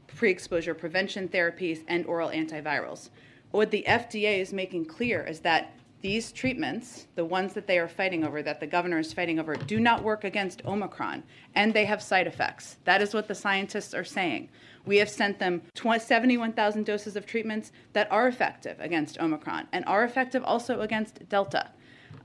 pre 0.08 0.32
exposure 0.32 0.74
prevention 0.74 1.28
therapies, 1.28 1.84
and 1.90 2.06
oral 2.06 2.30
antivirals. 2.30 3.10
What 3.52 3.72
the 3.72 3.84
FDA 3.86 4.40
is 4.40 4.54
making 4.54 4.86
clear 4.86 5.26
is 5.26 5.42
that 5.42 5.74
these 6.04 6.34
treatments, 6.34 7.08
the 7.16 7.24
ones 7.24 7.54
that 7.54 7.66
they 7.66 7.80
are 7.80 7.88
fighting 7.88 8.26
over, 8.26 8.44
that 8.44 8.60
the 8.60 8.68
governor 8.68 9.00
is 9.00 9.14
fighting 9.14 9.40
over, 9.40 9.56
do 9.56 9.80
not 9.80 10.04
work 10.04 10.26
against 10.26 10.64
Omicron, 10.66 11.24
and 11.56 11.74
they 11.74 11.86
have 11.86 12.04
side 12.04 12.28
effects. 12.28 12.78
That 12.84 13.02
is 13.02 13.14
what 13.14 13.30
the 13.30 13.34
scientists 13.34 13.94
are 13.94 14.04
saying. 14.04 14.50
We 14.86 14.98
have 14.98 15.10
sent 15.10 15.40
them 15.40 15.62
71,000 15.76 16.86
doses 16.86 17.16
of 17.16 17.26
treatments 17.26 17.72
that 17.94 18.12
are 18.12 18.28
effective 18.28 18.76
against 18.82 19.18
Omicron 19.18 19.70
and 19.72 19.86
are 19.86 20.04
effective 20.04 20.44
also 20.44 20.82
against 20.82 21.28
Delta. 21.30 21.72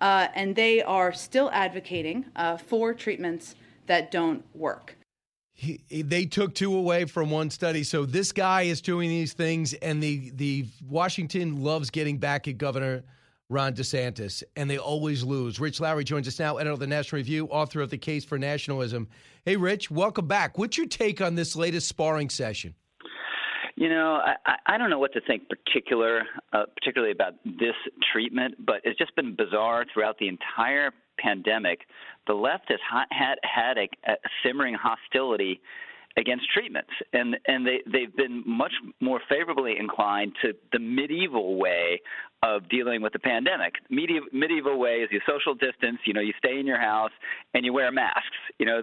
Uh, 0.00 0.26
and 0.34 0.56
they 0.56 0.82
are 0.82 1.12
still 1.12 1.48
advocating 1.52 2.26
uh, 2.34 2.56
for 2.56 2.92
treatments 2.92 3.54
that 3.86 4.10
don't 4.10 4.44
work. 4.56 4.96
He, 5.52 5.80
they 5.88 6.24
took 6.26 6.52
two 6.52 6.76
away 6.76 7.04
from 7.04 7.30
one 7.30 7.50
study. 7.50 7.84
So 7.84 8.04
this 8.04 8.32
guy 8.32 8.62
is 8.62 8.80
doing 8.80 9.08
these 9.08 9.32
things, 9.32 9.74
and 9.74 10.00
the 10.00 10.30
the 10.36 10.66
Washington 10.88 11.64
loves 11.64 11.90
getting 11.90 12.18
back 12.18 12.46
at 12.46 12.58
Governor 12.58 13.02
Ron 13.50 13.72
DeSantis, 13.72 14.42
and 14.56 14.68
they 14.68 14.76
always 14.76 15.24
lose. 15.24 15.58
Rich 15.58 15.80
Lowry 15.80 16.04
joins 16.04 16.28
us 16.28 16.38
now, 16.38 16.58
editor 16.58 16.72
of 16.72 16.80
the 16.80 16.86
National 16.86 17.16
Review, 17.16 17.46
author 17.46 17.80
of 17.80 17.88
The 17.88 17.96
Case 17.96 18.22
for 18.22 18.38
Nationalism. 18.38 19.08
Hey, 19.46 19.56
Rich, 19.56 19.90
welcome 19.90 20.26
back. 20.26 20.58
What's 20.58 20.76
your 20.76 20.86
take 20.86 21.22
on 21.22 21.34
this 21.34 21.56
latest 21.56 21.88
sparring 21.88 22.28
session? 22.28 22.74
You 23.74 23.88
know, 23.88 24.20
I, 24.44 24.56
I 24.66 24.76
don't 24.76 24.90
know 24.90 24.98
what 24.98 25.14
to 25.14 25.20
think 25.22 25.44
particular, 25.48 26.24
uh, 26.52 26.64
particularly 26.74 27.12
about 27.12 27.34
this 27.44 27.76
treatment, 28.12 28.56
but 28.66 28.82
it's 28.84 28.98
just 28.98 29.16
been 29.16 29.34
bizarre 29.34 29.86
throughout 29.94 30.18
the 30.18 30.28
entire 30.28 30.90
pandemic. 31.18 31.80
The 32.26 32.34
left 32.34 32.64
has 32.68 32.80
had 33.10 33.36
had 33.42 33.78
a, 33.78 33.88
a 34.10 34.16
simmering 34.44 34.74
hostility 34.74 35.60
against 36.16 36.50
treatments, 36.52 36.90
and 37.12 37.36
and 37.46 37.66
they 37.66 37.78
they've 37.86 38.14
been 38.16 38.42
much 38.46 38.72
more 39.00 39.20
favorably 39.28 39.76
inclined 39.78 40.32
to 40.42 40.52
the 40.72 40.78
medieval 40.78 41.56
way 41.56 42.00
of 42.42 42.68
dealing 42.68 43.02
with 43.02 43.12
the 43.12 43.18
pandemic. 43.18 43.74
Medieval, 43.90 44.28
medieval 44.32 44.78
way 44.78 44.98
is 44.98 45.08
you 45.10 45.20
social 45.26 45.54
distance, 45.54 45.98
you 46.06 46.12
know, 46.12 46.20
you 46.20 46.32
stay 46.38 46.60
in 46.60 46.66
your 46.66 46.80
house 46.80 47.10
and 47.52 47.64
you 47.64 47.72
wear 47.72 47.90
masks. 47.90 48.22
You 48.58 48.66
know, 48.66 48.82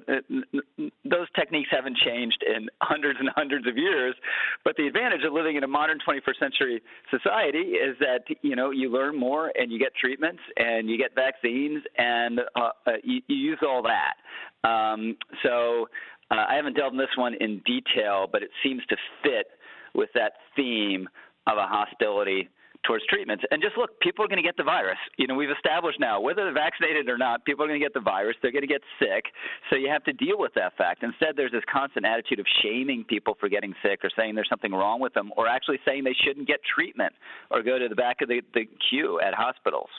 those 1.06 1.28
techniques 1.38 1.70
haven't 1.72 1.98
changed 1.98 2.44
in 2.46 2.68
hundreds 2.82 3.18
and 3.20 3.30
hundreds 3.36 3.66
of 3.66 3.78
years. 3.78 4.14
But 4.66 4.76
the 4.76 4.88
advantage 4.88 5.22
of 5.26 5.32
living 5.32 5.56
in 5.56 5.64
a 5.64 5.68
modern 5.68 6.00
21st 6.06 6.40
century 6.40 6.82
society 7.10 7.76
is 7.80 7.96
that 8.00 8.24
you 8.42 8.56
know 8.56 8.72
you 8.72 8.92
learn 8.92 9.18
more 9.18 9.52
and 9.56 9.72
you 9.72 9.80
get 9.80 9.96
treatments 9.96 10.42
and 10.58 10.90
you 10.90 10.98
get 10.98 11.16
vaccines 11.16 11.82
and 11.98 12.42
uh, 12.56 12.70
uh, 12.86 12.92
you, 13.04 13.22
you 13.28 13.36
use 13.36 13.60
all 13.66 13.84
that. 13.84 14.16
Um, 14.68 15.16
so 15.44 15.88
uh, 16.32 16.46
I 16.50 16.56
haven't 16.56 16.76
delved 16.76 16.94
in 16.94 17.00
this 17.00 17.16
one 17.18 17.36
in 17.40 17.62
detail, 17.66 18.28
but 18.32 18.44
it 18.44 18.50
seems 18.64 18.82
to 18.90 18.98
fit 19.24 19.48
with 19.94 20.10
that 20.16 20.34
theme 20.56 21.08
of 21.48 21.58
a 21.58 21.68
hostility 21.68 22.50
towards 22.86 23.04
treatments. 23.08 23.44
And 23.52 23.62
just 23.62 23.78
look, 23.78 24.00
people 24.00 24.24
are 24.24 24.28
going 24.28 24.42
to 24.42 24.48
get 24.48 24.58
the 24.58 24.64
virus. 24.64 24.98
You 25.18 25.28
know, 25.28 25.36
we've 25.36 25.50
established 25.50 26.00
now, 26.00 26.22
whether 26.22 26.44
they're 26.44 26.54
vaccinated 26.54 27.10
or 27.10 27.18
not, 27.18 27.44
people 27.46 27.66
are 27.66 27.68
going 27.68 27.80
to 27.80 27.84
get 27.84 27.94
the 27.94 28.00
virus. 28.00 28.36
They're 28.42 28.52
going 28.52 28.62
to 28.62 28.68
get 28.68 28.82
sick. 29.00 29.26
So 29.70 29.76
you 29.76 29.90
have 29.90 30.04
to 30.06 30.14
deal 30.14 30.38
with 30.38 30.54
that 30.56 30.78
fact. 30.78 31.04
Instead, 31.04 31.36
there's 31.36 31.52
this 31.52 31.64
constant 31.72 32.06
attitude 32.06 32.40
of 32.40 32.46
shaming 32.62 33.04
people 33.04 33.36
for 33.40 33.50
getting 33.50 33.74
sick 33.84 34.00
or 34.04 34.10
saying 34.18 34.36
there's 34.36 34.50
something 34.50 34.72
wrong 34.72 35.00
with 35.00 35.14
them 35.14 35.32
or 35.36 35.48
actually 35.48 35.80
saying 35.86 36.04
they 36.04 36.16
shouldn't 36.24 36.48
get 36.48 36.60
treatment 36.64 37.14
or 37.50 37.64
go 37.64 37.80
to 37.80 37.88
the 37.88 37.96
back 37.96 38.22
of 38.22 38.30
the, 38.30 38.42
the 38.54 38.68
queue 38.90 39.20
at 39.20 39.34
hospitals. 39.34 39.90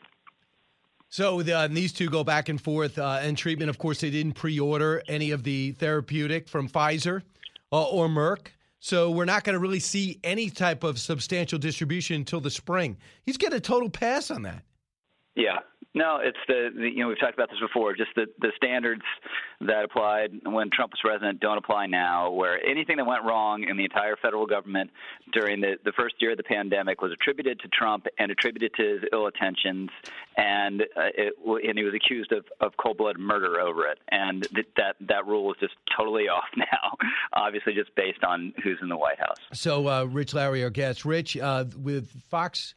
So 1.08 1.40
uh, 1.40 1.68
these 1.68 1.92
two 1.92 2.10
go 2.10 2.24
back 2.24 2.48
and 2.48 2.60
forth. 2.60 2.98
Uh, 2.98 3.18
and 3.20 3.36
treatment, 3.36 3.70
of 3.70 3.78
course, 3.78 4.00
they 4.00 4.10
didn't 4.10 4.34
pre-order 4.34 5.02
any 5.08 5.30
of 5.30 5.42
the 5.42 5.72
therapeutic 5.72 6.48
from 6.48 6.68
Pfizer 6.68 7.22
uh, 7.72 7.84
or 7.84 8.08
Merck. 8.08 8.48
So 8.80 9.10
we're 9.10 9.24
not 9.24 9.44
going 9.44 9.54
to 9.54 9.58
really 9.60 9.80
see 9.80 10.20
any 10.22 10.50
type 10.50 10.84
of 10.84 10.98
substantial 10.98 11.58
distribution 11.58 12.16
until 12.16 12.40
the 12.40 12.50
spring. 12.50 12.96
He's 13.24 13.36
getting 13.36 13.56
a 13.56 13.60
total 13.60 13.88
pass 13.88 14.30
on 14.30 14.42
that. 14.42 14.62
Yeah, 15.34 15.58
no, 15.96 16.18
it's 16.22 16.36
the, 16.46 16.68
the, 16.76 16.90
you 16.90 17.00
know 17.00 17.08
we've 17.08 17.18
talked 17.18 17.32
about 17.32 17.48
this 17.48 17.58
before. 17.58 17.96
Just 17.96 18.10
the 18.14 18.26
the 18.38 18.52
standards 18.54 19.02
that 19.62 19.82
applied 19.82 20.30
when 20.44 20.68
Trump 20.70 20.92
was 20.92 21.00
president 21.00 21.40
don't 21.40 21.56
apply 21.56 21.86
now. 21.86 22.30
Where 22.30 22.62
anything 22.62 22.98
that 22.98 23.06
went 23.06 23.24
wrong 23.24 23.64
in 23.66 23.78
the 23.78 23.84
entire 23.84 24.14
federal 24.16 24.44
government 24.44 24.90
during 25.32 25.62
the 25.62 25.78
the 25.86 25.92
first 25.92 26.16
year 26.18 26.32
of 26.32 26.36
the 26.36 26.42
pandemic 26.42 27.00
was 27.00 27.12
attributed 27.12 27.60
to 27.60 27.68
Trump 27.68 28.06
and 28.18 28.30
attributed 28.30 28.74
to 28.74 28.82
his 28.82 29.00
ill 29.10 29.26
intentions, 29.26 29.88
and 30.36 30.82
uh, 30.82 31.08
it, 31.16 31.32
and 31.66 31.78
he 31.78 31.84
was 31.84 31.94
accused 31.94 32.30
of 32.30 32.44
of 32.60 32.76
cold 32.76 32.98
blooded 32.98 33.18
murder 33.18 33.58
over 33.58 33.86
it. 33.86 33.98
And 34.10 34.46
th- 34.54 34.68
that 34.76 34.96
that 35.00 35.26
rule 35.26 35.50
is 35.52 35.58
just 35.60 35.74
totally 35.96 36.28
off 36.28 36.44
now. 36.58 37.08
Obviously, 37.32 37.72
just 37.72 37.94
based 37.94 38.22
on 38.22 38.52
who's 38.62 38.78
in 38.82 38.90
the 38.90 38.98
White 38.98 39.18
House. 39.18 39.38
So, 39.54 39.88
uh, 39.88 40.04
Rich 40.04 40.34
Lowry, 40.34 40.62
our 40.62 40.68
guest, 40.68 41.06
Rich, 41.06 41.38
uh, 41.38 41.64
with 41.74 42.10
Fox 42.28 42.74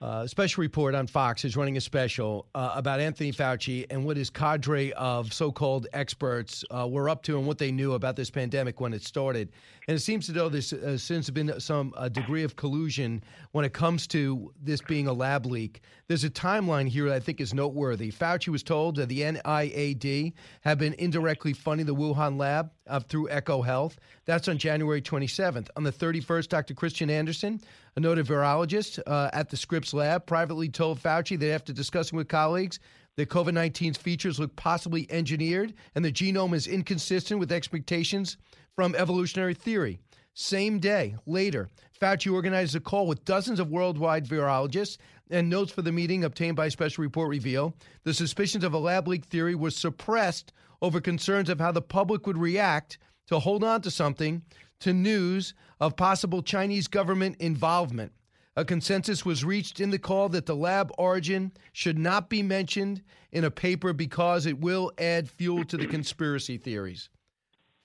uh, 0.00 0.26
special 0.26 0.62
report 0.62 0.94
on 0.94 1.06
Fox 1.06 1.44
is 1.44 1.56
running 1.56 1.76
a 1.76 1.80
special 1.80 2.46
uh, 2.54 2.72
about 2.74 3.00
Anthony 3.00 3.32
Fauci 3.32 3.84
and 3.90 4.04
what 4.04 4.16
his 4.16 4.30
cadre 4.30 4.94
of 4.94 5.30
so 5.30 5.52
called 5.52 5.88
experts 5.92 6.64
uh, 6.70 6.88
were 6.88 7.10
up 7.10 7.22
to 7.24 7.36
and 7.36 7.46
what 7.46 7.58
they 7.58 7.70
knew 7.70 7.92
about 7.92 8.16
this 8.16 8.30
pandemic 8.30 8.80
when 8.80 8.94
it 8.94 9.02
started. 9.02 9.50
And 9.90 9.96
it 9.96 10.02
seems 10.02 10.26
to 10.26 10.32
though 10.32 10.48
there's 10.48 10.72
uh, 10.72 10.96
since 10.96 11.28
been 11.30 11.58
some 11.58 11.92
degree 12.12 12.44
of 12.44 12.54
collusion 12.54 13.24
when 13.50 13.64
it 13.64 13.72
comes 13.72 14.06
to 14.06 14.52
this 14.62 14.80
being 14.80 15.08
a 15.08 15.12
lab 15.12 15.46
leak. 15.46 15.80
There's 16.06 16.22
a 16.22 16.30
timeline 16.30 16.86
here 16.86 17.08
that 17.08 17.16
I 17.16 17.18
think 17.18 17.40
is 17.40 17.52
noteworthy. 17.52 18.12
Fauci 18.12 18.50
was 18.50 18.62
told 18.62 18.94
that 18.94 19.08
the 19.08 19.22
NIAID 19.22 20.32
had 20.60 20.78
been 20.78 20.94
indirectly 20.94 21.52
funding 21.52 21.88
the 21.88 21.94
Wuhan 21.96 22.38
lab 22.38 22.70
uh, 22.86 23.00
through 23.00 23.30
EcoHealth. 23.30 23.96
That's 24.26 24.46
on 24.46 24.58
January 24.58 25.02
27th. 25.02 25.66
On 25.74 25.82
the 25.82 25.90
31st, 25.90 26.46
Dr. 26.46 26.74
Kristian 26.74 27.10
Andersen, 27.10 27.60
a 27.96 28.00
noted 28.00 28.26
virologist 28.26 29.00
uh, 29.08 29.30
at 29.32 29.50
the 29.50 29.56
Scripps 29.56 29.92
lab, 29.92 30.24
privately 30.24 30.68
told 30.68 31.00
Fauci 31.00 31.36
that 31.36 31.52
after 31.52 31.72
discussing 31.72 32.16
with 32.16 32.28
colleagues, 32.28 32.78
that 33.16 33.28
COVID 33.28 33.54
19's 33.54 33.98
features 33.98 34.38
look 34.38 34.54
possibly 34.54 35.10
engineered 35.10 35.74
and 35.96 36.04
the 36.04 36.12
genome 36.12 36.54
is 36.54 36.68
inconsistent 36.68 37.40
with 37.40 37.50
expectations 37.50 38.36
from 38.80 38.94
evolutionary 38.94 39.52
theory. 39.52 39.98
Same 40.32 40.78
day, 40.78 41.14
later, 41.26 41.68
Fauci 42.00 42.32
organized 42.32 42.74
a 42.74 42.80
call 42.80 43.06
with 43.06 43.26
dozens 43.26 43.60
of 43.60 43.70
worldwide 43.70 44.26
virologists, 44.26 44.96
and 45.30 45.50
notes 45.50 45.70
for 45.70 45.82
the 45.82 45.92
meeting 45.92 46.24
obtained 46.24 46.56
by 46.56 46.70
special 46.70 47.02
report 47.02 47.28
reveal 47.28 47.76
the 48.04 48.14
suspicions 48.14 48.64
of 48.64 48.72
a 48.72 48.78
lab 48.78 49.06
leak 49.06 49.26
theory 49.26 49.54
were 49.54 49.70
suppressed 49.70 50.54
over 50.80 50.98
concerns 50.98 51.50
of 51.50 51.60
how 51.60 51.70
the 51.70 51.82
public 51.82 52.26
would 52.26 52.38
react 52.38 52.96
to 53.26 53.38
hold 53.38 53.62
on 53.62 53.82
to 53.82 53.90
something 53.90 54.40
to 54.78 54.94
news 54.94 55.52
of 55.78 55.94
possible 55.94 56.42
Chinese 56.42 56.88
government 56.88 57.36
involvement. 57.38 58.12
A 58.56 58.64
consensus 58.64 59.26
was 59.26 59.44
reached 59.44 59.78
in 59.78 59.90
the 59.90 59.98
call 59.98 60.30
that 60.30 60.46
the 60.46 60.56
lab 60.56 60.90
origin 60.96 61.52
should 61.74 61.98
not 61.98 62.30
be 62.30 62.42
mentioned 62.42 63.02
in 63.30 63.44
a 63.44 63.50
paper 63.50 63.92
because 63.92 64.46
it 64.46 64.58
will 64.58 64.90
add 64.96 65.28
fuel 65.28 65.66
to 65.66 65.76
the 65.76 65.86
conspiracy 65.86 66.56
theories. 66.56 67.10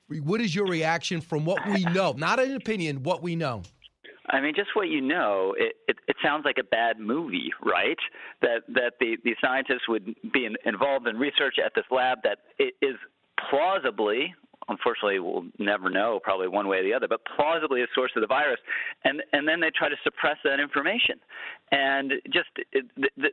What 0.08 0.41
is 0.41 0.54
your 0.54 0.65
reaction 0.68 1.22
from 1.22 1.46
what 1.46 1.65
we 1.68 1.84
know? 1.86 2.13
Not 2.18 2.39
an 2.39 2.56
opinion, 2.56 3.04
what 3.04 3.24
we 3.24 3.36
know. 3.36 3.63
I 4.30 4.41
mean, 4.41 4.54
just 4.56 4.70
what 4.74 4.89
you 4.89 5.02
know, 5.02 5.54
it, 5.58 5.76
it, 5.88 5.98
it 6.08 6.15
sounds 6.24 6.46
like 6.46 6.58
a 6.60 6.63
bad 6.63 7.00
movie, 7.00 7.52
right? 7.63 7.98
That 8.41 8.62
that 8.70 8.94
the, 9.00 9.18
the 9.24 9.36
scientists 9.39 9.88
would 9.88 10.15
be 10.34 10.46
in, 10.46 10.56
involved 10.65 11.08
in 11.08 11.18
research 11.18 11.56
at 11.63 11.74
this 11.76 11.86
lab 11.91 12.20
that 12.24 12.39
is 12.82 12.96
plausibly 13.50 14.34
unfortunately 14.69 15.19
we'll 15.19 15.45
never 15.60 15.89
know 15.89 16.19
probably 16.23 16.47
one 16.47 16.67
way 16.67 16.78
or 16.78 16.84
the 16.84 16.93
other, 16.93 17.08
but 17.08 17.21
plausibly 17.36 17.82
a 17.82 17.88
source 17.93 18.12
of 18.15 18.21
the 18.21 18.28
virus, 18.28 18.60
and 19.04 19.21
and 19.34 19.47
then 19.47 19.60
they 19.60 19.71
try 19.75 19.89
to 19.89 19.95
suppress 20.04 20.38
that 20.43 20.60
information, 20.60 21.19
and 21.71 22.13
just 22.34 22.49
it, 22.71 22.86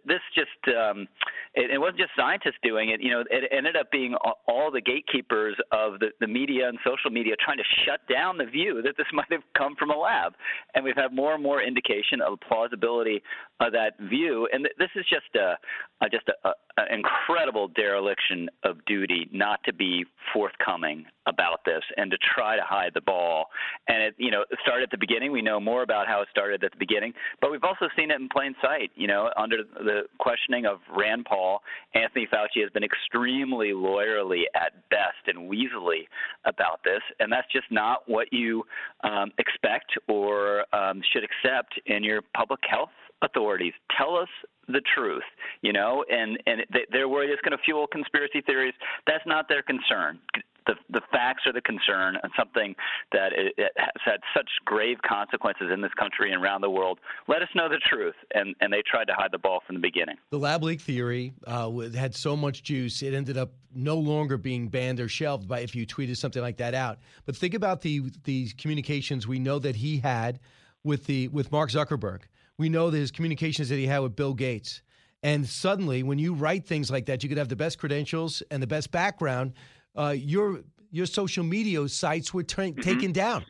this 0.05 0.21
just 0.35 0.77
um, 0.77 1.09
it, 1.55 1.71
it 1.71 1.79
wasn't 1.79 1.99
just 1.99 2.11
scientists 2.17 2.61
doing 2.63 2.91
it. 2.91 3.01
You 3.01 3.11
know, 3.11 3.25
it 3.31 3.51
ended 3.51 3.77
up 3.77 3.91
being 3.91 4.15
all 4.49 4.71
the 4.71 4.81
gatekeepers 4.81 5.57
of 5.73 6.01
the, 6.01 6.09
the 6.21 6.27
media 6.27 6.69
and 6.69 6.79
social 6.85 7.11
media 7.11 7.35
trying 7.43 7.59
to 7.59 7.65
shut 7.87 8.01
down 8.13 8.39
the 8.39 8.47
view 8.47 8.83
that 8.83 8.97
this 8.97 9.07
might 9.13 9.31
have 9.31 9.43
come 9.57 9.77
from 9.77 9.91
a 9.91 9.97
lab, 9.97 10.35
and 10.75 10.85
we've 10.85 10.97
had 10.97 11.13
more 11.13 11.35
and 11.35 11.43
more 11.43 11.63
indication 11.63 12.21
of 12.21 12.39
plausibility 12.47 13.23
of 13.63 13.73
that 13.73 13.99
view, 14.01 14.49
and 14.53 14.69
this 14.79 14.89
is 14.97 15.05
just 15.09 15.35
a, 15.37 15.57
a 16.05 16.09
just 16.09 16.29
an 16.77 16.87
incredible 16.91 17.69
dereliction 17.69 18.49
of 18.65 18.85
duty 18.87 19.29
not 19.33 19.61
to 19.65 19.73
be 19.73 20.05
forthcoming 20.33 21.05
about 21.27 21.61
this 21.65 21.83
and 21.97 22.11
to 22.11 22.17
try 22.35 22.57
to 22.57 22.63
hide 22.65 22.93
the 22.95 23.01
ball. 23.01 23.47
And 23.89 24.03
it, 24.03 24.15
you 24.19 24.31
know, 24.31 24.43
it 24.51 24.59
started 24.63 24.85
at 24.85 24.91
the 24.91 24.99
beginning. 24.99 25.33
We 25.33 25.43
know 25.43 25.61
more 25.61 25.83
about 25.83 26.09
how 26.09 26.23
it 26.23 26.29
started 26.31 26.65
at 26.65 26.73
the 26.73 26.79
beginning, 26.79 27.13
but 27.41 27.53
we've 27.53 27.63
also 27.63 27.89
seen 27.97 28.11
it 28.11 28.21
in 28.21 28.29
plain 28.29 28.55
sight. 28.63 28.91
You 28.97 29.07
know, 29.07 29.31
under 29.37 29.59
the 29.75 30.03
questioning 30.19 30.67
of 30.67 30.79
Rand 30.97 31.27
Paul, 31.27 31.61
Anthony 31.95 32.27
Fauci 32.33 32.63
has 32.63 32.71
been 32.71 32.85
extremely 32.85 33.69
lawyerly 33.69 34.43
at 34.55 34.89
best 34.91 35.29
and 35.29 35.51
weaselly 35.51 36.09
about 36.45 36.81
this, 36.85 37.03
and 37.21 37.31
that's 37.31 37.51
just 37.53 37.67
not 37.71 38.09
what 38.09 38.33
you 38.33 38.65
um, 39.05 39.31
expect 39.39 39.93
or 40.09 40.65
um, 40.75 41.03
should 41.13 41.23
accept 41.23 41.75
in 41.87 42.03
your 42.03 42.23
public 42.35 42.61
health 42.69 42.91
authorities. 43.23 43.73
Tell 43.97 44.17
us 44.17 44.29
the 44.69 44.83
truth, 44.95 45.23
you 45.63 45.73
know, 45.73 46.05
and 46.09 46.39
and 46.47 46.63
they're 46.91 47.09
worried 47.09 47.31
it's 47.31 47.43
going 47.43 47.57
to 47.57 47.63
fuel 47.65 47.87
conspiracy 47.87 48.41
theories. 48.43 48.75
That's 49.07 49.25
not 49.27 49.49
their 49.49 49.63
concern. 49.63 50.21
The 50.67 50.75
the 50.91 51.01
facts 51.11 51.43
are 51.47 51.53
the 51.53 51.61
concern, 51.61 52.17
and 52.23 52.31
something 52.39 52.75
that 53.11 53.33
it, 53.33 53.53
it 53.59 53.73
has 53.77 53.91
had 54.05 54.21
such 54.37 54.49
grave 54.65 54.99
consequences 55.07 55.71
in 55.75 55.81
this 55.81 55.91
country 55.99 56.33
and 56.33 56.41
around 56.41 56.61
the 56.61 56.71
world. 56.71 57.01
Let 57.27 57.43
us 57.43 57.49
know 57.57 57.69
the 57.69 57.81
truth, 57.91 58.15
and 58.35 58.55
and 58.61 58.73
they 58.73 58.83
tried 58.89 59.07
to 59.07 59.15
hide 59.15 59.33
the 59.33 59.39
ball 59.39 59.61
from 59.67 59.75
the 59.75 59.81
beginning. 59.81 60.17
The 60.31 60.39
lab 60.39 60.63
leak 60.63 60.81
theory 60.81 61.33
uh, 61.47 61.71
had 61.95 62.15
so 62.15 62.37
much 62.37 62.63
juice, 62.63 63.03
it 63.03 63.15
ended 63.15 63.37
up 63.37 63.51
no 63.75 63.97
longer 63.97 64.37
being 64.37 64.69
banned 64.69 65.01
or 65.01 65.09
shelved 65.09 65.49
by 65.49 65.61
if 65.61 65.75
you 65.75 65.85
tweeted 65.85 66.17
something 66.17 66.43
like 66.43 66.59
that 66.59 66.75
out. 66.75 66.99
But 67.27 67.37
think 67.37 67.55
about 67.55 67.81
the 67.81 68.05
these 68.23 68.53
communications 68.53 69.27
we 69.27 69.41
know 69.41 69.59
that 69.59 69.75
he 69.75 69.99
had 69.99 70.39
with 70.85 71.07
the 71.07 71.27
with 71.29 71.51
Mark 71.51 71.71
Zuckerberg 71.71 72.21
we 72.59 72.69
know 72.69 72.91
that 72.91 72.99
his 72.99 73.11
communications 73.11 73.69
that 73.69 73.77
he 73.77 73.87
had 73.87 74.01
with 74.01 74.17
Bill 74.17 74.35
Gates. 74.35 74.83
And 75.23 75.47
suddenly, 75.47 76.03
when 76.03 76.19
you 76.19 76.35
write 76.35 76.67
things 76.67 76.91
like 76.91 77.07
that, 77.07 77.23
you 77.23 77.29
could 77.29 77.39
have 77.39 77.49
the 77.49 77.57
best 77.57 77.79
credentials 77.79 78.43
and 78.51 78.63
the 78.63 78.67
best 78.67 78.91
background. 78.91 79.53
Uh, 79.97 80.15
your 80.17 80.63
your 80.91 81.07
social 81.07 81.45
media 81.45 81.89
sites 81.89 82.35
were 82.35 82.43
t- 82.43 82.57
mm-hmm. 82.57 82.81
taken 82.81 83.13
down, 83.13 83.45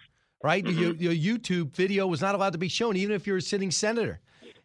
right? 0.45 0.65
Mm-hmm. 0.65 0.81
Your, 1.01 1.15
your 1.15 1.37
YouTube 1.38 1.75
video 1.75 2.07
was 2.07 2.21
not 2.21 2.35
allowed 2.35 2.53
to 2.53 2.59
be 2.59 2.69
shown, 2.69 2.97
even 2.97 3.15
if 3.15 3.27
you're 3.27 3.38
a 3.38 3.43
sitting 3.43 3.71
senator. 3.71 4.21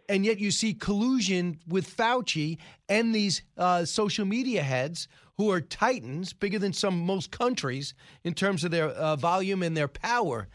And 0.09 0.25
yet, 0.25 0.39
you 0.39 0.51
see 0.51 0.73
collusion 0.73 1.59
with 1.67 1.95
Fauci 1.95 2.57
and 2.87 3.13
these 3.13 3.41
uh, 3.57 3.83
social 3.85 4.25
media 4.25 4.61
heads 4.61 5.07
who 5.37 5.51
are 5.51 5.61
titans, 5.61 6.33
bigger 6.33 6.59
than 6.59 6.73
some 6.73 7.05
most 7.05 7.31
countries 7.31 7.93
in 8.23 8.33
terms 8.33 8.63
of 8.63 8.71
their 8.71 8.89
uh, 8.89 9.15
volume 9.15 9.63
and 9.63 9.77
their 9.77 9.87
power. 9.87 10.47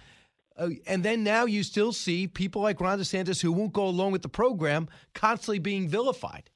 Uh, 0.56 0.70
and 0.86 1.02
then 1.02 1.22
now 1.24 1.44
you 1.44 1.62
still 1.62 1.92
see 1.92 2.26
people 2.26 2.62
like 2.62 2.80
Ron 2.80 2.98
DeSantis 2.98 3.40
who 3.40 3.52
won't 3.52 3.72
go 3.72 3.86
along 3.86 4.12
with 4.12 4.22
the 4.22 4.28
program 4.28 4.88
constantly 5.14 5.58
being 5.58 5.88
vilified. 5.88 6.50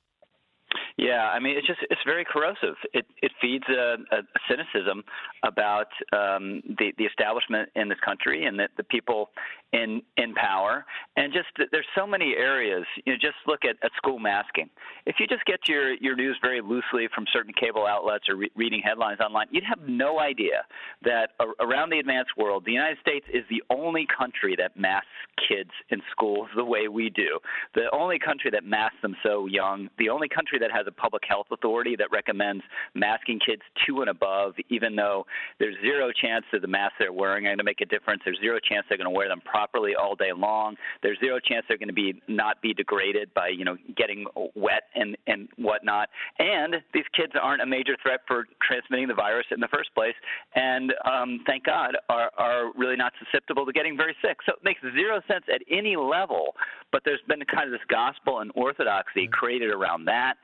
Yeah, 0.98 1.28
I 1.28 1.40
mean, 1.40 1.58
it's 1.58 1.66
just 1.66 1.80
it's 1.90 2.00
very 2.06 2.24
corrosive. 2.24 2.76
It 2.94 3.04
it 3.20 3.30
feeds 3.40 3.64
a, 3.68 3.96
a 4.12 4.22
cynicism 4.48 5.04
about 5.44 5.88
um, 6.12 6.62
the 6.78 6.92
the 6.96 7.04
establishment 7.04 7.68
in 7.76 7.90
this 7.90 7.98
country 8.02 8.46
and 8.46 8.58
that 8.58 8.70
the 8.78 8.84
people 8.84 9.28
in 9.72 10.02
in 10.16 10.34
power. 10.34 10.84
And 11.16 11.32
just 11.32 11.48
there's 11.72 11.86
so 11.96 12.06
many 12.06 12.34
areas. 12.36 12.84
You 13.04 13.12
know, 13.12 13.18
just 13.20 13.36
look 13.46 13.64
at, 13.64 13.76
at 13.82 13.90
school 13.96 14.18
masking. 14.18 14.70
If 15.06 15.16
you 15.18 15.26
just 15.26 15.44
get 15.44 15.60
your 15.68 15.94
your 15.94 16.16
news 16.16 16.38
very 16.40 16.60
loosely 16.60 17.08
from 17.14 17.24
certain 17.32 17.52
cable 17.58 17.86
outlets 17.86 18.28
or 18.28 18.36
re- 18.36 18.50
reading 18.54 18.80
headlines 18.84 19.20
online, 19.20 19.46
you'd 19.50 19.64
have 19.64 19.88
no 19.88 20.20
idea 20.20 20.64
that 21.02 21.30
a, 21.40 21.46
around 21.64 21.90
the 21.90 21.98
advanced 21.98 22.32
world, 22.36 22.64
the 22.64 22.72
United 22.72 22.98
States 23.00 23.26
is 23.32 23.44
the 23.50 23.62
only 23.70 24.06
country 24.06 24.54
that 24.56 24.76
masks 24.76 25.08
kids 25.48 25.70
in 25.90 26.00
schools 26.10 26.48
the 26.56 26.64
way 26.64 26.88
we 26.88 27.10
do. 27.10 27.38
The 27.74 27.88
only 27.92 28.18
country 28.18 28.50
that 28.52 28.64
masks 28.64 28.96
them 29.02 29.16
so 29.22 29.46
young. 29.46 29.88
The 29.98 30.08
only 30.08 30.28
country 30.28 30.58
that 30.60 30.70
has 30.72 30.86
a 30.86 30.92
public 30.92 31.22
health 31.28 31.46
authority 31.50 31.96
that 31.96 32.08
recommends 32.12 32.62
masking 32.94 33.40
kids 33.44 33.62
two 33.86 34.00
and 34.00 34.10
above, 34.10 34.54
even 34.70 34.96
though 34.96 35.26
there's 35.58 35.76
zero 35.82 36.10
chance 36.12 36.44
that 36.52 36.62
the 36.62 36.68
masks 36.68 36.96
they're 36.98 37.12
wearing 37.12 37.46
are 37.46 37.50
going 37.50 37.58
to 37.58 37.64
make 37.64 37.80
a 37.80 37.86
difference. 37.86 38.22
There's 38.24 38.40
zero 38.40 38.58
chance 38.62 38.86
they're 38.88 38.98
going 38.98 39.12
to 39.12 39.16
wear 39.16 39.28
them 39.28 39.40
properly 39.40 39.55
all 39.98 40.14
day 40.14 40.32
long. 40.36 40.76
There's 41.02 41.18
zero 41.20 41.38
chance 41.40 41.64
they're 41.68 41.78
going 41.78 41.88
to 41.88 41.94
be 41.94 42.20
not 42.28 42.60
be 42.62 42.74
degraded 42.74 43.32
by 43.34 43.48
you 43.48 43.64
know 43.64 43.76
getting 43.96 44.26
wet 44.54 44.84
and 44.94 45.16
and 45.26 45.48
whatnot. 45.56 46.08
And 46.38 46.76
these 46.94 47.04
kids 47.14 47.32
aren't 47.40 47.62
a 47.62 47.66
major 47.66 47.96
threat 48.02 48.20
for 48.26 48.46
transmitting 48.66 49.08
the 49.08 49.14
virus 49.14 49.46
in 49.50 49.60
the 49.60 49.68
first 49.68 49.94
place, 49.94 50.14
and 50.54 50.92
um, 51.04 51.40
thank 51.46 51.64
God 51.64 51.96
are 52.08 52.30
are 52.36 52.72
really 52.76 52.96
not 52.96 53.12
susceptible 53.24 53.66
to 53.66 53.72
getting 53.72 53.96
very 53.96 54.16
sick. 54.22 54.38
So 54.46 54.52
it 54.52 54.64
makes 54.64 54.80
zero 54.80 55.20
sense 55.28 55.44
at 55.52 55.62
any 55.70 55.96
level. 55.96 56.54
But 56.92 57.02
there's 57.04 57.20
been 57.28 57.42
kind 57.44 57.64
of 57.64 57.72
this 57.72 57.86
gospel 57.88 58.40
and 58.40 58.50
orthodoxy 58.54 59.28
created 59.28 59.70
around 59.70 60.06
that 60.06 60.34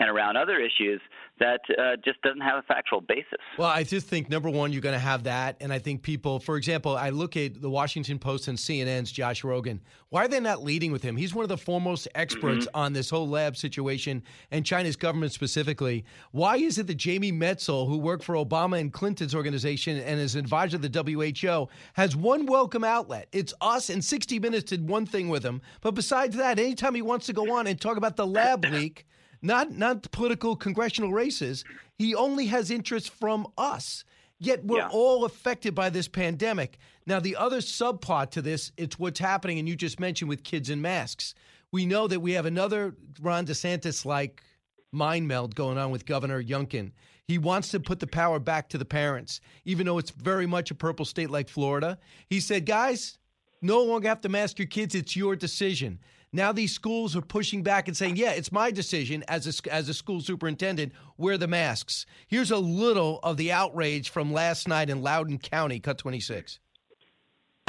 and 0.00 0.10
around 0.10 0.36
other 0.36 0.58
issues 0.58 1.00
that 1.38 1.60
uh, 1.78 1.96
just 2.04 2.20
doesn't 2.22 2.40
have 2.40 2.58
a 2.58 2.62
factual 2.62 3.00
basis. 3.00 3.38
Well, 3.58 3.68
I 3.68 3.82
just 3.82 4.06
think 4.06 4.28
number 4.28 4.50
one, 4.50 4.72
you're 4.72 4.82
going 4.82 4.94
to 4.94 4.98
have 4.98 5.24
that, 5.24 5.56
and 5.60 5.72
I 5.72 5.78
think 5.78 6.02
people, 6.02 6.38
for 6.38 6.56
example, 6.56 6.96
I 6.96 7.10
look 7.10 7.36
at 7.36 7.60
the 7.60 7.70
Washington 7.70 8.18
Post 8.18 8.48
and 8.48 8.56
CNN's 8.56 9.10
Josh 9.10 9.42
Rogin. 9.42 9.80
Why 10.10 10.24
are 10.24 10.28
they 10.28 10.40
not 10.40 10.62
leading 10.62 10.92
with 10.92 11.02
him? 11.02 11.16
He's 11.16 11.34
one 11.34 11.42
of 11.42 11.48
the 11.48 11.56
foremost 11.56 12.06
experts 12.14 12.66
mm-hmm. 12.66 12.76
on 12.76 12.92
this 12.92 13.10
whole 13.10 13.28
lab 13.28 13.56
situation 13.56 14.22
and 14.50 14.64
China's 14.64 14.94
government 14.94 15.32
specifically. 15.32 16.04
Why 16.32 16.56
is 16.56 16.78
it 16.78 16.86
that 16.86 16.96
Jamie 16.96 17.32
Metzl, 17.32 17.88
who 17.88 17.98
worked 17.98 18.22
for 18.22 18.34
Obama 18.34 18.78
and 18.78 18.92
Clinton's 18.92 19.34
organization 19.34 19.98
and 19.98 20.20
is 20.20 20.36
advisor 20.36 20.78
to 20.78 20.88
the 20.88 21.32
WHO, 21.32 21.68
has 21.94 22.14
one 22.14 22.46
welcome 22.46 22.84
outlet? 22.84 23.28
It's 23.32 23.54
us, 23.60 23.88
and 23.90 24.04
60 24.04 24.38
Minutes 24.38 24.64
did 24.64 24.88
one 24.88 25.06
thing 25.06 25.28
with 25.28 25.42
him. 25.42 25.62
But 25.80 25.94
besides 25.94 26.36
that, 26.36 26.58
anytime 26.58 26.94
he 26.94 27.02
wants 27.02 27.26
to 27.26 27.32
go 27.32 27.54
on 27.54 27.66
and 27.66 27.80
talk 27.80 27.96
about 27.96 28.16
the 28.16 28.26
lab 28.26 28.64
leak 28.70 29.06
not 29.42 29.72
not 29.72 30.10
political 30.12 30.56
congressional 30.56 31.12
races. 31.12 31.64
He 31.98 32.14
only 32.14 32.46
has 32.46 32.70
interest 32.70 33.10
from 33.10 33.46
us. 33.58 34.04
Yet 34.38 34.64
we're 34.64 34.78
yeah. 34.78 34.88
all 34.90 35.24
affected 35.24 35.72
by 35.72 35.88
this 35.90 36.08
pandemic. 36.08 36.78
Now, 37.06 37.20
the 37.20 37.36
other 37.36 37.58
subplot 37.58 38.30
to 38.32 38.42
this, 38.42 38.72
it's 38.76 38.98
what's 38.98 39.20
happening, 39.20 39.60
and 39.60 39.68
you 39.68 39.76
just 39.76 40.00
mentioned 40.00 40.28
with 40.28 40.42
kids 40.42 40.68
in 40.68 40.82
masks. 40.82 41.34
We 41.70 41.86
know 41.86 42.08
that 42.08 42.18
we 42.18 42.32
have 42.32 42.44
another 42.44 42.96
Ron 43.20 43.46
DeSantis 43.46 44.04
like 44.04 44.42
mind 44.90 45.28
meld 45.28 45.54
going 45.54 45.78
on 45.78 45.92
with 45.92 46.06
Governor 46.06 46.42
Youngkin. 46.42 46.90
He 47.28 47.38
wants 47.38 47.68
to 47.70 47.80
put 47.80 48.00
the 48.00 48.06
power 48.06 48.38
back 48.40 48.68
to 48.70 48.78
the 48.78 48.84
parents, 48.84 49.40
even 49.64 49.86
though 49.86 49.98
it's 49.98 50.10
very 50.10 50.46
much 50.46 50.70
a 50.70 50.74
purple 50.74 51.04
state 51.04 51.30
like 51.30 51.48
Florida. 51.48 51.98
He 52.28 52.40
said, 52.40 52.66
guys, 52.66 53.18
no 53.62 53.82
longer 53.82 54.08
have 54.08 54.20
to 54.22 54.28
mask 54.28 54.58
your 54.58 54.66
kids. 54.66 54.94
It's 54.94 55.14
your 55.14 55.36
decision. 55.36 56.00
Now 56.32 56.50
these 56.52 56.74
schools 56.74 57.14
are 57.14 57.20
pushing 57.20 57.62
back 57.62 57.88
and 57.88 57.96
saying, 57.96 58.16
"Yeah, 58.16 58.30
it's 58.30 58.50
my 58.50 58.70
decision 58.70 59.22
as 59.28 59.46
a, 59.46 59.72
as 59.72 59.88
a 59.88 59.94
school 59.94 60.22
superintendent. 60.22 60.92
Wear 61.18 61.36
the 61.36 61.46
masks." 61.46 62.06
Here's 62.26 62.50
a 62.50 62.56
little 62.56 63.20
of 63.22 63.36
the 63.36 63.52
outrage 63.52 64.08
from 64.08 64.32
last 64.32 64.66
night 64.66 64.88
in 64.88 65.02
Loudoun 65.02 65.38
County. 65.38 65.78
Cut 65.78 65.98
26. 65.98 66.58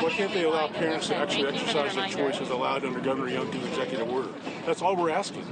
Why 0.03 0.09
can't 0.09 0.33
they 0.33 0.43
allow 0.43 0.67
parents 0.67 1.07
to 1.07 1.15
actually 1.15 1.47
exercise 1.47 1.95
their 1.95 2.09
choice 2.09 2.41
as 2.41 2.49
allowed 2.49 2.83
under 2.83 2.99
Governor 2.99 3.29
Youngkin's 3.29 3.65
executive 3.69 4.09
order? 4.09 4.27
That's 4.65 4.81
all 4.81 4.97
we're 4.97 5.11
asking. 5.11 5.45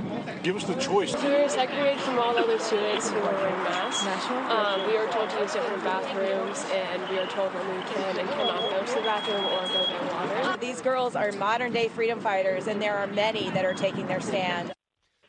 Give 0.44 0.58
us 0.58 0.66
the 0.66 0.76
choice. 0.76 1.16
We 1.24 1.30
were 1.30 1.48
segregated 1.48 2.02
from 2.02 2.20
all 2.20 2.38
other 2.38 2.60
students 2.60 3.10
who 3.10 3.16
were 3.16 3.32
wearing 3.32 3.56
masks. 3.64 4.06
Um, 4.30 4.88
we 4.88 4.98
were 4.98 5.08
told 5.08 5.30
to 5.30 5.40
use 5.40 5.54
different 5.54 5.82
bathrooms, 5.86 6.66
and 6.74 7.10
we 7.10 7.18
are 7.20 7.28
told 7.28 7.54
when 7.54 7.66
we 7.78 7.82
can 7.94 8.20
and 8.20 8.28
cannot 8.28 8.60
go 8.60 8.86
to 8.86 8.94
the 8.94 9.02
bathroom 9.02 9.46
or 9.46 9.68
go 9.68 9.86
get 9.86 10.14
water. 10.14 10.58
These 10.60 10.82
girls 10.82 11.16
are 11.16 11.32
modern 11.32 11.72
day 11.72 11.88
freedom 11.88 12.20
fighters, 12.20 12.68
and 12.68 12.82
there 12.82 12.98
are 12.98 13.08
many 13.08 13.52
that 13.52 13.64
are 13.64 13.74
taking 13.74 14.06
their 14.08 14.20
stand. 14.20 14.74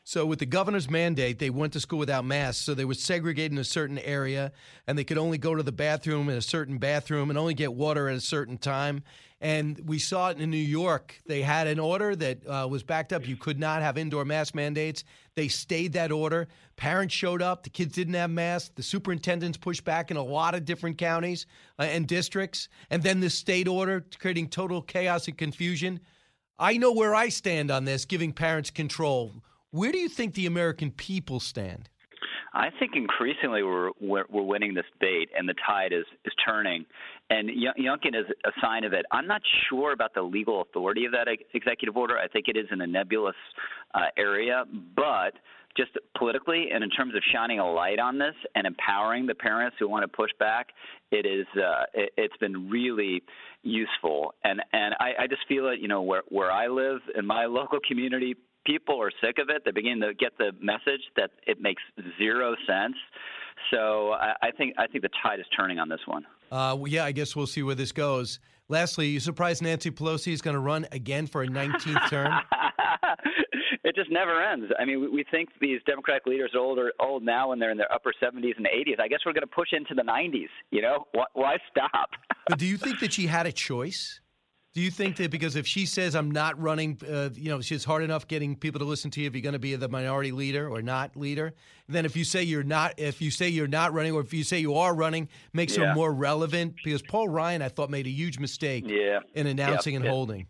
So, 0.05 0.27
with 0.27 0.41
the 0.41 0.47
governor's 0.47 0.91
mandate, 0.91 1.39
they 1.39 1.51
went 1.51 1.75
to 1.75 1.81
school 1.81 2.01
without 2.01 2.25
masks. 2.25 2.65
So, 2.65 2.75
they 2.75 2.85
were 2.85 2.95
segregated 2.95 3.53
in 3.53 3.59
a 3.59 3.65
certain 3.65 4.01
area, 4.01 4.51
and 4.87 4.99
they 4.99 5.05
could 5.05 5.19
only 5.19 5.39
go 5.39 5.55
to 5.55 5.63
the 5.63 5.71
bathroom 5.71 6.29
in 6.29 6.37
a 6.37 6.43
certain 6.43 6.79
bathroom 6.79 7.31
and 7.31 7.39
only 7.39 7.55
get 7.55 7.73
water 7.73 8.09
at 8.09 8.17
a 8.17 8.21
certain 8.21 8.59
time. 8.59 9.05
And 9.41 9.81
we 9.87 9.99
saw 9.99 10.31
it 10.31 10.39
in 10.39 10.51
New 10.51 10.57
York. 10.57 11.21
They 11.27 11.43
had 11.43 11.67
an 11.67 11.81
order 11.81 12.15
that 12.15 12.47
uh, 12.47 12.69
was 12.71 12.85
backed 12.85 13.13
up. 13.13 13.27
You 13.27 13.37
could 13.37 13.59
not 13.59 13.83
have 13.83 13.99
indoor 13.99 14.25
mask 14.25 14.55
mandates. 14.55 15.03
They 15.35 15.49
stayed 15.49 15.95
that 15.95 16.13
order. 16.13 16.47
Parents 16.77 17.13
showed 17.13 17.43
up. 17.43 17.65
The 17.65 17.71
kids 17.71 17.95
didn't 17.95 18.15
have 18.15 18.31
masks. 18.31 18.71
The 18.75 18.85
superintendents 18.85 19.59
pushed 19.59 19.85
back 19.85 20.13
in 20.13 20.17
a 20.17 20.23
lot 20.23 20.55
of 20.55 20.65
different 20.65 20.97
counties 20.97 21.47
uh, 21.79 21.83
and 21.83 22.07
districts. 22.07 22.69
And 22.89 23.03
then 23.03 23.19
the 23.19 23.31
state 23.31 23.67
order, 23.67 24.05
creating 24.19 24.49
total 24.49 24.81
chaos 24.81 25.27
and 25.27 25.37
confusion. 25.37 26.01
I 26.57 26.77
know 26.77 26.93
where 26.93 27.15
I 27.15 27.29
stand 27.29 27.73
on 27.73 27.85
this, 27.85 28.05
giving 28.05 28.33
parents 28.33 28.71
control. 28.71 29.33
Where 29.73 29.91
do 29.91 29.97
you 29.97 30.11
think 30.11 30.35
the 30.35 30.45
American 30.45 30.91
people 30.91 31.41
stand? 31.41 31.89
I 32.53 32.69
think 32.79 32.93
increasingly 32.95 33.63
we're 33.63 33.91
we're, 34.03 34.25
we're 34.29 34.43
winning 34.43 34.75
this 34.75 34.85
debate, 34.93 35.31
and 35.37 35.49
the 35.49 35.55
tide 35.67 35.95
is 35.95 36.05
is 36.27 36.33
turning. 36.47 36.85
And 37.31 37.49
Youngkin 37.49 38.15
is 38.15 38.27
a 38.45 38.51
sign 38.61 38.85
of 38.85 38.93
it. 38.93 39.07
I'm 39.11 39.27
not 39.27 39.41
sure 39.71 39.93
about 39.93 40.13
the 40.13 40.21
legal 40.21 40.61
authority 40.61 41.07
of 41.07 41.13
that 41.13 41.27
executive 41.55 41.97
order. 41.97 42.19
I 42.19 42.29
think 42.29 42.49
it 42.49 42.57
is 42.59 42.67
in 42.71 42.83
a 42.83 42.87
nebulous 42.87 43.35
uh, 43.95 44.01
area, 44.19 44.65
but 44.95 45.33
just 45.75 45.93
politically 46.19 46.69
and 46.71 46.85
in 46.85 46.91
terms 46.91 47.15
of 47.15 47.23
shining 47.33 47.59
a 47.59 47.73
light 47.73 47.99
on 47.99 48.19
this 48.19 48.35
and 48.55 48.67
empowering 48.67 49.27
the 49.27 49.35
parents 49.35 49.77
who 49.79 49.89
want 49.89 50.03
to 50.03 50.09
push 50.09 50.31
back, 50.39 50.67
it 51.11 51.25
is 51.25 51.47
uh, 51.57 51.85
it, 51.95 52.13
has 52.19 52.39
been 52.41 52.69
really 52.69 53.23
useful. 53.63 54.35
And 54.45 54.61
and 54.75 54.95
I, 55.01 55.23
I 55.23 55.27
just 55.27 55.49
feel 55.49 55.69
it. 55.69 55.81
You 55.81 55.89
know, 55.89 56.03
where 56.03 56.25
where 56.29 56.53
I 56.53 56.67
live 56.67 57.01
in 57.17 57.25
my 57.25 57.47
local 57.61 57.79
community, 57.89 58.37
people 58.65 59.01
are 59.01 59.11
sick 59.23 59.39
of 59.39 59.49
it. 59.49 59.63
They 59.65 59.71
begin 59.71 60.01
to 60.01 60.15
get 60.15 60.37
the 60.39 60.53
message 60.61 61.03
that 61.17 61.31
it 61.47 61.61
makes 61.61 61.83
zero 62.19 62.55
sense. 62.67 62.97
So 63.71 64.13
I, 64.13 64.35
I 64.43 64.51
think 64.51 64.75
I 64.79 64.87
think 64.87 65.03
the 65.03 65.11
tide 65.23 65.41
is 65.41 65.47
turning 65.57 65.79
on 65.79 65.89
this 65.89 66.01
one. 66.07 66.25
Uh, 66.51 66.77
well, 66.79 66.89
yeah, 66.89 67.05
I 67.05 67.13
guess 67.13 67.37
we'll 67.37 67.47
see 67.47 67.63
where 67.63 67.75
this 67.75 67.93
goes. 67.93 68.41
Lastly, 68.69 69.09
you 69.09 69.21
surprised 69.21 69.63
Nancy 69.63 69.91
Pelosi 69.91 70.33
is 70.33 70.41
going 70.41 70.55
to 70.55 70.61
run 70.61 70.87
again 70.93 71.27
for 71.27 71.43
a 71.43 71.47
19th 71.47 72.09
term? 72.09 72.33
it 73.85 73.95
just 73.95 74.11
never 74.11 74.43
ends. 74.43 74.73
I 74.79 74.87
mean, 74.87 75.01
we, 75.01 75.09
we 75.09 75.25
think 75.31 75.51
these 75.61 75.81
Democratic 75.87 76.27
leaders 76.27 76.53
are 76.55 76.61
older, 76.61 76.91
old 76.99 77.23
now, 77.23 77.53
and 77.53 77.61
they're 77.61 77.71
in 77.71 77.77
their 77.77 77.93
upper 77.93 78.15
70s 78.23 78.57
and 78.57 78.67
80s. 78.67 78.99
I 78.99 79.09
guess 79.09 79.21
we're 79.27 79.35
going 79.35 79.43
to 79.43 79.47
push 79.47 79.69
into 79.73 79.95
the 79.95 80.03
90s. 80.03 80.49
You 80.71 80.81
know, 80.81 81.07
why, 81.13 81.25
why 81.35 81.57
stop? 81.71 82.11
but 82.49 82.59
do 82.59 82.67
you 82.67 82.79
think 82.79 83.01
that 83.01 83.13
she 83.13 83.27
had 83.27 83.47
a 83.47 83.53
choice? 83.53 84.22
Do 84.75 84.81
you 84.81 84.91
think 84.91 85.17
that 85.17 85.31
because 85.31 85.55
if 85.55 85.67
she 85.67 85.85
says 85.85 86.15
I'm 86.15 86.31
not 86.31 86.59
running, 86.61 86.99
uh, 87.07 87.29
you 87.35 87.51
know, 87.51 87.61
she's 87.61 87.85
hard 87.85 88.03
enough 88.03 88.27
getting 88.27 88.57
people 88.57 88.79
to 88.79 88.87
listen 88.87 89.11
to 89.11 89.21
you 89.21 89.27
if 89.27 89.35
you're 89.35 89.43
going 89.43 89.53
to 89.53 89.59
be 89.59 89.77
the 89.77 89.89
minority 89.89 90.33
leader 90.33 90.67
or 90.67 90.81
not 90.81 91.15
leader, 91.15 91.53
then 91.89 92.07
if 92.07 92.17
you 92.17 92.25
say 92.25 92.43
you're 92.43 92.63
not, 92.63 92.95
if 92.97 93.21
you 93.21 93.31
say 93.31 93.49
you're 93.51 93.67
not 93.69 93.93
running, 93.93 94.13
or 94.13 94.23
if 94.23 94.33
you 94.33 94.43
say 94.43 94.59
you 94.59 94.75
are 94.77 94.95
running, 94.95 95.29
makes 95.53 95.77
yeah. 95.77 95.89
her 95.89 95.95
more 95.95 96.13
relevant. 96.13 96.75
Because 96.83 97.03
Paul 97.03 97.29
Ryan, 97.29 97.61
I 97.61 97.69
thought, 97.69 97.91
made 97.91 98.07
a 98.07 98.11
huge 98.11 98.39
mistake 98.39 98.85
yeah. 98.87 99.21
in 99.35 99.47
announcing 99.47 99.93
yep. 99.93 99.99
and 99.99 100.05
yep. 100.07 100.15
holding. 100.15 100.47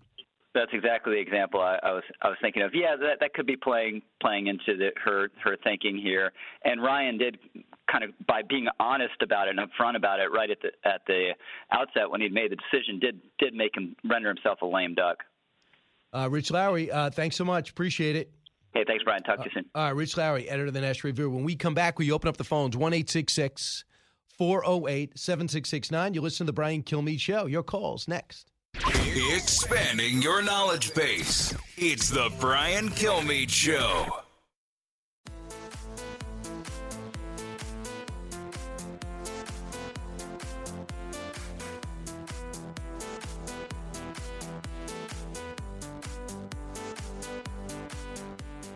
That's 0.54 0.70
exactly 0.72 1.14
the 1.14 1.20
example 1.20 1.60
I, 1.60 1.78
I, 1.82 1.92
was 1.92 2.04
I 2.20 2.28
was 2.28 2.36
thinking 2.40 2.62
of. 2.62 2.72
Yeah, 2.74 2.94
that 2.94 3.18
that 3.20 3.34
could 3.34 3.46
be 3.46 3.56
playing 3.56 4.02
playing 4.20 4.46
into 4.46 4.76
the, 4.76 4.90
her 5.02 5.30
her 5.42 5.56
thinking 5.64 5.96
here. 5.96 6.30
And 6.64 6.80
Ryan 6.80 7.18
did 7.18 7.38
kind 7.90 8.04
of 8.04 8.10
by 8.26 8.42
being 8.48 8.66
honest 8.80 9.20
about 9.22 9.48
it 9.48 9.56
and 9.56 9.70
upfront 9.70 9.96
about 9.96 10.20
it 10.20 10.30
right 10.32 10.50
at 10.50 10.58
the 10.62 10.68
at 10.88 11.02
the 11.06 11.30
outset 11.72 12.10
when 12.10 12.20
he 12.20 12.28
made 12.28 12.50
the 12.50 12.56
decision 12.56 12.98
did 12.98 13.20
did 13.38 13.54
make 13.54 13.76
him 13.76 13.96
render 14.04 14.28
himself 14.28 14.62
a 14.62 14.66
lame 14.66 14.94
duck. 14.94 15.18
Uh, 16.12 16.28
Rich 16.30 16.50
Lowry, 16.50 16.90
uh, 16.90 17.10
thanks 17.10 17.36
so 17.36 17.44
much. 17.44 17.70
Appreciate 17.70 18.16
it. 18.16 18.30
Hey, 18.74 18.84
thanks, 18.86 19.04
Brian. 19.04 19.22
Talk 19.22 19.38
to 19.38 19.44
you 19.44 19.50
soon. 19.54 19.64
Uh, 19.74 19.78
all 19.78 19.84
right, 19.84 19.96
Rich 19.96 20.16
Lowry, 20.16 20.48
editor 20.48 20.68
of 20.68 20.74
the 20.74 20.80
National 20.80 21.08
Review. 21.08 21.30
When 21.30 21.44
we 21.44 21.56
come 21.56 21.74
back, 21.74 21.98
we 21.98 22.10
open 22.10 22.28
up 22.28 22.36
the 22.36 22.44
phones 22.44 22.76
1 22.76 22.92
408 24.38 25.18
7669. 25.18 26.14
You 26.14 26.20
listen 26.20 26.46
to 26.46 26.48
the 26.48 26.54
Brian 26.54 26.82
Kilmeade 26.82 27.20
Show. 27.20 27.46
Your 27.46 27.62
calls 27.62 28.08
next. 28.08 28.50
Expanding 29.34 30.22
your 30.22 30.42
knowledge 30.42 30.94
base. 30.94 31.54
It's 31.76 32.08
the 32.08 32.32
Brian 32.40 32.88
Kilmeade 32.88 33.50
Show. 33.50 34.21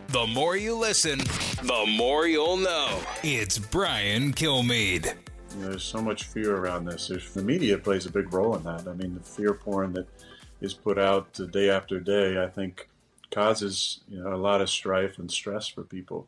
The 0.09 0.25
more 0.25 0.55
you 0.55 0.73
listen, 0.73 1.19
the 1.19 1.85
more 1.97 2.27
you'll 2.27 2.55
know. 2.55 3.01
It's 3.23 3.59
Brian 3.59 4.31
Kilmeade. 4.31 5.05
You 5.05 5.61
know, 5.61 5.69
there's 5.69 5.83
so 5.83 6.01
much 6.01 6.23
fear 6.23 6.55
around 6.55 6.85
this. 6.85 7.09
There's, 7.09 7.33
the 7.33 7.41
media 7.41 7.77
plays 7.77 8.05
a 8.05 8.11
big 8.11 8.33
role 8.33 8.55
in 8.55 8.63
that. 8.63 8.87
I 8.87 8.93
mean, 8.93 9.15
the 9.15 9.19
fear 9.19 9.53
porn 9.53 9.91
that 9.93 10.07
is 10.61 10.73
put 10.73 10.97
out 10.97 11.37
day 11.51 11.69
after 11.69 11.99
day, 11.99 12.41
I 12.41 12.47
think, 12.47 12.87
causes 13.31 13.99
you 14.07 14.23
know 14.23 14.33
a 14.33 14.37
lot 14.37 14.61
of 14.61 14.69
strife 14.69 15.19
and 15.19 15.29
stress 15.29 15.67
for 15.67 15.83
people. 15.83 16.27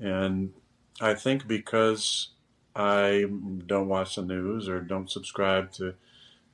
And 0.00 0.52
I 1.00 1.14
think 1.14 1.46
because 1.46 2.30
I 2.74 3.26
don't 3.66 3.88
watch 3.88 4.16
the 4.16 4.22
news 4.22 4.68
or 4.68 4.80
don't 4.80 5.08
subscribe 5.08 5.70
to 5.72 5.94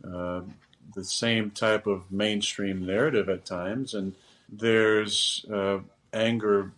uh, 0.07 0.43
the 0.95 1.05
same 1.05 1.53
type 1.53 1.87
of 1.87 2.13
mainstream 2.13 2.85
narrative 2.85 3.31
at 3.31 3.47
times, 3.47 3.95
and 3.95 4.15
there's 4.51 5.47
uh, 5.51 5.79
anger 6.13 6.73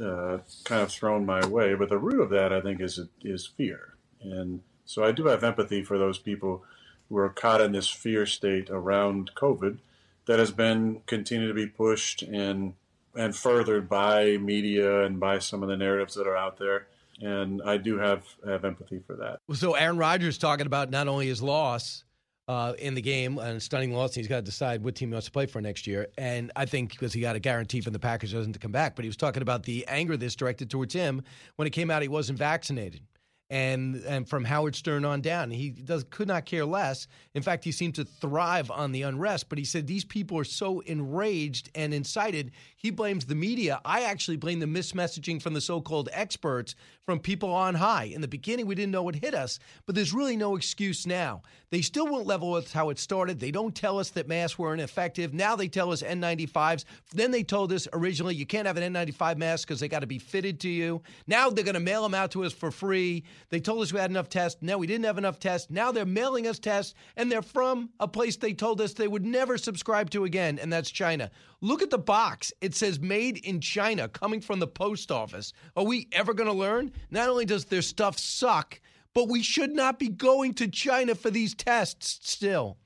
uh, 0.00 0.38
kind 0.64 0.82
of 0.82 0.90
thrown 0.90 1.26
my 1.26 1.44
way. 1.46 1.74
But 1.74 1.88
the 1.88 1.98
root 1.98 2.20
of 2.20 2.30
that, 2.30 2.52
I 2.52 2.60
think, 2.60 2.80
is 2.80 3.00
is 3.22 3.46
fear. 3.46 3.94
And 4.20 4.60
so 4.84 5.04
I 5.04 5.12
do 5.12 5.26
have 5.26 5.44
empathy 5.44 5.82
for 5.82 5.98
those 5.98 6.18
people 6.18 6.64
who 7.08 7.16
are 7.16 7.28
caught 7.28 7.60
in 7.60 7.72
this 7.72 7.88
fear 7.88 8.26
state 8.26 8.70
around 8.70 9.32
COVID 9.34 9.78
that 10.26 10.38
has 10.38 10.52
been 10.52 11.02
continued 11.06 11.48
to 11.48 11.54
be 11.54 11.66
pushed 11.66 12.22
and 12.22 12.74
and 13.16 13.34
furthered 13.34 13.88
by 13.88 14.36
media 14.36 15.04
and 15.04 15.18
by 15.18 15.38
some 15.38 15.62
of 15.62 15.68
the 15.68 15.76
narratives 15.76 16.14
that 16.14 16.26
are 16.26 16.36
out 16.36 16.58
there. 16.58 16.86
And 17.20 17.60
I 17.62 17.76
do 17.76 17.98
have 17.98 18.24
have 18.46 18.64
empathy 18.64 19.00
for 19.06 19.14
that. 19.16 19.40
So 19.54 19.74
Aaron 19.74 19.98
Rodgers 19.98 20.38
talking 20.38 20.66
about 20.66 20.90
not 20.90 21.08
only 21.08 21.26
his 21.26 21.42
loss 21.42 22.04
uh, 22.50 22.72
in 22.80 22.94
the 22.94 23.00
game 23.00 23.38
and 23.38 23.62
stunning 23.62 23.92
loss, 23.92 24.10
And 24.10 24.16
he's 24.16 24.26
got 24.26 24.36
to 24.36 24.42
decide 24.42 24.82
what 24.82 24.96
team 24.96 25.10
he 25.10 25.12
wants 25.12 25.26
to 25.26 25.30
play 25.30 25.46
for 25.46 25.60
next 25.60 25.86
year. 25.86 26.08
And 26.18 26.50
I 26.56 26.66
think 26.66 26.90
because 26.90 27.12
he 27.12 27.20
got 27.20 27.36
a 27.36 27.38
guarantee 27.38 27.80
from 27.80 27.92
the 27.92 28.00
Packers 28.00 28.32
doesn't 28.32 28.54
to 28.54 28.58
come 28.58 28.72
back, 28.72 28.96
but 28.96 29.04
he 29.04 29.08
was 29.08 29.16
talking 29.16 29.40
about 29.40 29.62
the 29.62 29.86
anger 29.86 30.16
this 30.16 30.34
directed 30.34 30.68
towards 30.68 30.92
him 30.92 31.22
when 31.54 31.68
it 31.68 31.70
came 31.70 31.92
out 31.92 32.02
he 32.02 32.08
wasn't 32.08 32.40
vaccinated 32.40 33.02
and 33.50 33.96
and 34.06 34.28
from 34.28 34.44
Howard 34.44 34.76
Stern 34.76 35.04
on 35.04 35.20
down. 35.20 35.50
He 35.50 35.70
does 35.70 36.04
could 36.08 36.28
not 36.28 36.46
care 36.46 36.64
less. 36.64 37.08
In 37.34 37.42
fact, 37.42 37.64
he 37.64 37.72
seemed 37.72 37.96
to 37.96 38.04
thrive 38.04 38.70
on 38.70 38.92
the 38.92 39.02
unrest. 39.02 39.48
But 39.48 39.58
he 39.58 39.64
said 39.64 39.86
these 39.86 40.04
people 40.04 40.38
are 40.38 40.44
so 40.44 40.80
enraged 40.80 41.68
and 41.74 41.92
incited. 41.92 42.52
He 42.76 42.90
blames 42.90 43.26
the 43.26 43.34
media. 43.34 43.80
I 43.84 44.02
actually 44.02 44.36
blame 44.36 44.60
the 44.60 44.66
mismessaging 44.66 45.42
from 45.42 45.54
the 45.54 45.60
so-called 45.60 46.08
experts, 46.12 46.76
from 47.10 47.18
people 47.18 47.52
on 47.52 47.74
high. 47.74 48.04
In 48.04 48.20
the 48.20 48.28
beginning, 48.28 48.66
we 48.66 48.76
didn't 48.76 48.92
know 48.92 49.02
what 49.02 49.16
hit 49.16 49.34
us, 49.34 49.58
but 49.84 49.96
there's 49.96 50.14
really 50.14 50.36
no 50.36 50.54
excuse 50.54 51.08
now. 51.08 51.42
They 51.70 51.82
still 51.82 52.06
won't 52.06 52.26
level 52.26 52.52
with 52.52 52.72
how 52.72 52.90
it 52.90 53.00
started. 53.00 53.40
They 53.40 53.50
don't 53.50 53.74
tell 53.74 53.98
us 53.98 54.10
that 54.10 54.28
masks 54.28 54.60
weren't 54.60 54.80
effective. 54.80 55.34
Now 55.34 55.56
they 55.56 55.66
tell 55.66 55.90
us 55.90 56.02
N95s. 56.02 56.84
Then 57.12 57.32
they 57.32 57.42
told 57.42 57.72
us 57.72 57.88
originally 57.92 58.36
you 58.36 58.46
can't 58.46 58.66
have 58.68 58.76
an 58.76 58.92
N95 58.94 59.38
mask 59.38 59.66
because 59.66 59.80
they 59.80 59.88
got 59.88 60.00
to 60.00 60.06
be 60.06 60.20
fitted 60.20 60.60
to 60.60 60.68
you. 60.68 61.02
Now 61.26 61.50
they're 61.50 61.64
going 61.64 61.74
to 61.74 61.80
mail 61.80 62.04
them 62.04 62.14
out 62.14 62.30
to 62.32 62.44
us 62.44 62.52
for 62.52 62.70
free. 62.70 63.24
They 63.48 63.58
told 63.58 63.82
us 63.82 63.92
we 63.92 63.98
had 63.98 64.10
enough 64.10 64.28
tests. 64.28 64.62
Now 64.62 64.78
we 64.78 64.86
didn't 64.86 65.06
have 65.06 65.18
enough 65.18 65.40
tests. 65.40 65.68
Now 65.68 65.90
they're 65.90 66.06
mailing 66.06 66.46
us 66.46 66.60
tests, 66.60 66.94
and 67.16 67.30
they're 67.30 67.42
from 67.42 67.90
a 67.98 68.06
place 68.06 68.36
they 68.36 68.52
told 68.52 68.80
us 68.80 68.92
they 68.92 69.08
would 69.08 69.26
never 69.26 69.58
subscribe 69.58 70.10
to 70.10 70.24
again, 70.24 70.60
and 70.60 70.72
that's 70.72 70.90
China. 70.90 71.30
Look 71.60 71.82
at 71.82 71.90
the 71.90 71.98
box. 71.98 72.52
It 72.60 72.74
says 72.74 72.98
made 72.98 73.38
in 73.38 73.60
China, 73.60 74.08
coming 74.08 74.40
from 74.40 74.60
the 74.60 74.66
post 74.66 75.12
office. 75.12 75.52
Are 75.76 75.84
we 75.84 76.08
ever 76.12 76.34
going 76.34 76.48
to 76.48 76.56
learn? 76.56 76.92
Not 77.10 77.28
only 77.28 77.44
does 77.44 77.64
their 77.66 77.82
stuff 77.82 78.18
suck, 78.18 78.80
but 79.14 79.28
we 79.28 79.42
should 79.42 79.72
not 79.72 79.98
be 79.98 80.08
going 80.08 80.54
to 80.54 80.68
China 80.68 81.14
for 81.14 81.30
these 81.30 81.54
tests 81.54 82.20
still. 82.22 82.76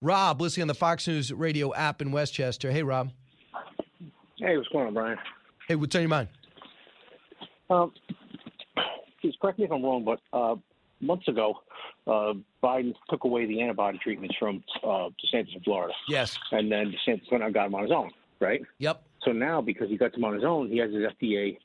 Rob, 0.00 0.40
listening 0.40 0.62
on 0.62 0.68
the 0.68 0.74
Fox 0.74 1.08
News 1.08 1.32
radio 1.32 1.74
app 1.74 2.00
in 2.00 2.12
Westchester. 2.12 2.70
Hey, 2.70 2.82
Rob. 2.82 3.10
Hey, 4.38 4.56
what's 4.56 4.68
going 4.68 4.86
on, 4.86 4.94
Brian? 4.94 5.18
Hey, 5.66 5.74
what's 5.74 5.94
on 5.96 6.02
your 6.02 6.08
mind? 6.08 6.28
Um, 7.68 7.92
please 9.20 9.34
correct 9.40 9.58
me 9.58 9.64
if 9.64 9.72
I'm 9.72 9.82
wrong, 9.82 10.04
but 10.04 10.20
uh, 10.32 10.54
months 11.00 11.26
ago, 11.26 11.54
uh, 12.06 12.34
Biden 12.62 12.94
took 13.10 13.24
away 13.24 13.46
the 13.46 13.60
antibody 13.60 13.98
treatments 13.98 14.36
from 14.38 14.62
uh, 14.84 15.10
DeSantis 15.20 15.54
in 15.54 15.60
Florida. 15.64 15.92
Yes. 16.08 16.38
And 16.52 16.70
then 16.70 16.92
DeSantis 16.92 17.30
went 17.30 17.44
and 17.44 17.52
got 17.52 17.64
them 17.64 17.74
on 17.74 17.82
his 17.82 17.92
own, 17.92 18.10
right? 18.40 18.62
Yep. 18.78 19.02
So 19.24 19.32
now, 19.32 19.60
because 19.60 19.88
he 19.88 19.96
got 19.96 20.12
them 20.12 20.24
on 20.24 20.34
his 20.34 20.44
own, 20.44 20.70
he 20.70 20.78
has 20.78 20.92
his 20.92 21.02
FDA 21.02 21.58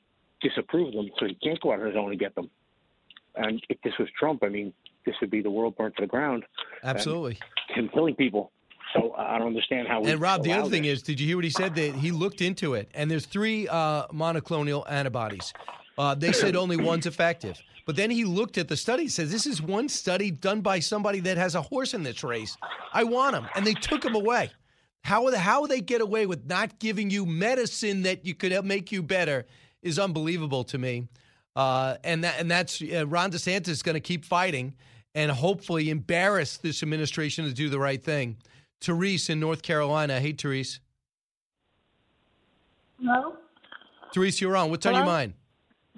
disapprove 0.48 0.92
them, 0.92 1.10
so 1.18 1.26
he 1.26 1.34
can't 1.42 1.60
go 1.60 1.72
out 1.72 1.80
on 1.80 1.86
his 1.86 1.96
own 1.96 2.10
and 2.10 2.20
get 2.20 2.34
them. 2.34 2.50
And 3.36 3.60
if 3.68 3.80
this 3.82 3.94
was 3.98 4.08
Trump, 4.18 4.44
I 4.44 4.48
mean, 4.48 4.72
this 5.04 5.14
would 5.20 5.30
be 5.30 5.42
the 5.42 5.50
world 5.50 5.76
burnt 5.76 5.96
to 5.96 6.02
the 6.02 6.06
ground. 6.06 6.44
Absolutely. 6.84 7.38
Him 7.74 7.88
killing 7.92 8.14
people. 8.14 8.52
So 8.94 9.12
I 9.14 9.38
don't 9.38 9.48
understand 9.48 9.88
how. 9.88 10.04
And 10.04 10.20
Rob, 10.20 10.44
the 10.44 10.52
other 10.52 10.70
thing 10.70 10.84
is, 10.84 11.02
did 11.02 11.18
you 11.18 11.26
hear 11.26 11.36
what 11.36 11.44
he 11.44 11.50
said? 11.50 11.74
That 11.74 11.96
he 11.96 12.12
looked 12.12 12.40
into 12.40 12.74
it, 12.74 12.88
and 12.94 13.10
there's 13.10 13.26
three 13.26 13.66
uh, 13.66 14.06
monoclonal 14.08 14.88
antibodies. 14.88 15.52
Uh, 15.98 16.14
they 16.14 16.32
said 16.32 16.54
only 16.56 16.76
one's 16.76 17.06
effective. 17.06 17.60
But 17.86 17.96
then 17.96 18.10
he 18.10 18.24
looked 18.24 18.56
at 18.56 18.68
the 18.68 18.76
study. 18.76 19.08
Says, 19.08 19.32
This 19.32 19.46
is 19.46 19.60
one 19.60 19.88
study 19.88 20.30
done 20.30 20.60
by 20.60 20.78
somebody 20.78 21.20
that 21.20 21.36
has 21.36 21.54
a 21.54 21.62
horse 21.62 21.92
in 21.92 22.02
this 22.02 22.22
race. 22.22 22.56
I 22.92 23.04
want 23.04 23.36
him. 23.36 23.46
And 23.54 23.66
they 23.66 23.74
took 23.74 24.04
him 24.04 24.14
away. 24.14 24.50
How, 25.02 25.30
how 25.36 25.66
they 25.66 25.82
get 25.82 26.00
away 26.00 26.24
with 26.24 26.46
not 26.46 26.78
giving 26.78 27.10
you 27.10 27.26
medicine 27.26 28.02
that 28.02 28.24
you 28.24 28.34
could 28.34 28.64
make 28.64 28.90
you 28.90 29.02
better 29.02 29.44
is 29.84 29.98
unbelievable 29.98 30.64
to 30.64 30.78
me. 30.78 31.06
Uh, 31.54 31.96
and 32.02 32.24
that 32.24 32.40
and 32.40 32.50
that's 32.50 32.82
uh, 32.82 33.06
Ron 33.06 33.30
DeSantis 33.30 33.68
is 33.68 33.82
going 33.82 33.94
to 33.94 34.00
keep 34.00 34.24
fighting 34.24 34.74
and 35.14 35.30
hopefully 35.30 35.90
embarrass 35.90 36.56
this 36.56 36.82
administration 36.82 37.44
to 37.44 37.52
do 37.52 37.68
the 37.68 37.78
right 37.78 38.02
thing. 38.02 38.36
Therese 38.80 39.30
in 39.30 39.38
North 39.38 39.62
Carolina. 39.62 40.18
Hey, 40.18 40.32
Therese. 40.32 40.80
Hello. 43.00 43.36
Therese, 44.12 44.40
you're 44.40 44.56
on. 44.56 44.70
What's 44.70 44.84
Hello? 44.84 44.98
on 44.98 45.04
your 45.04 45.12
mind? 45.12 45.34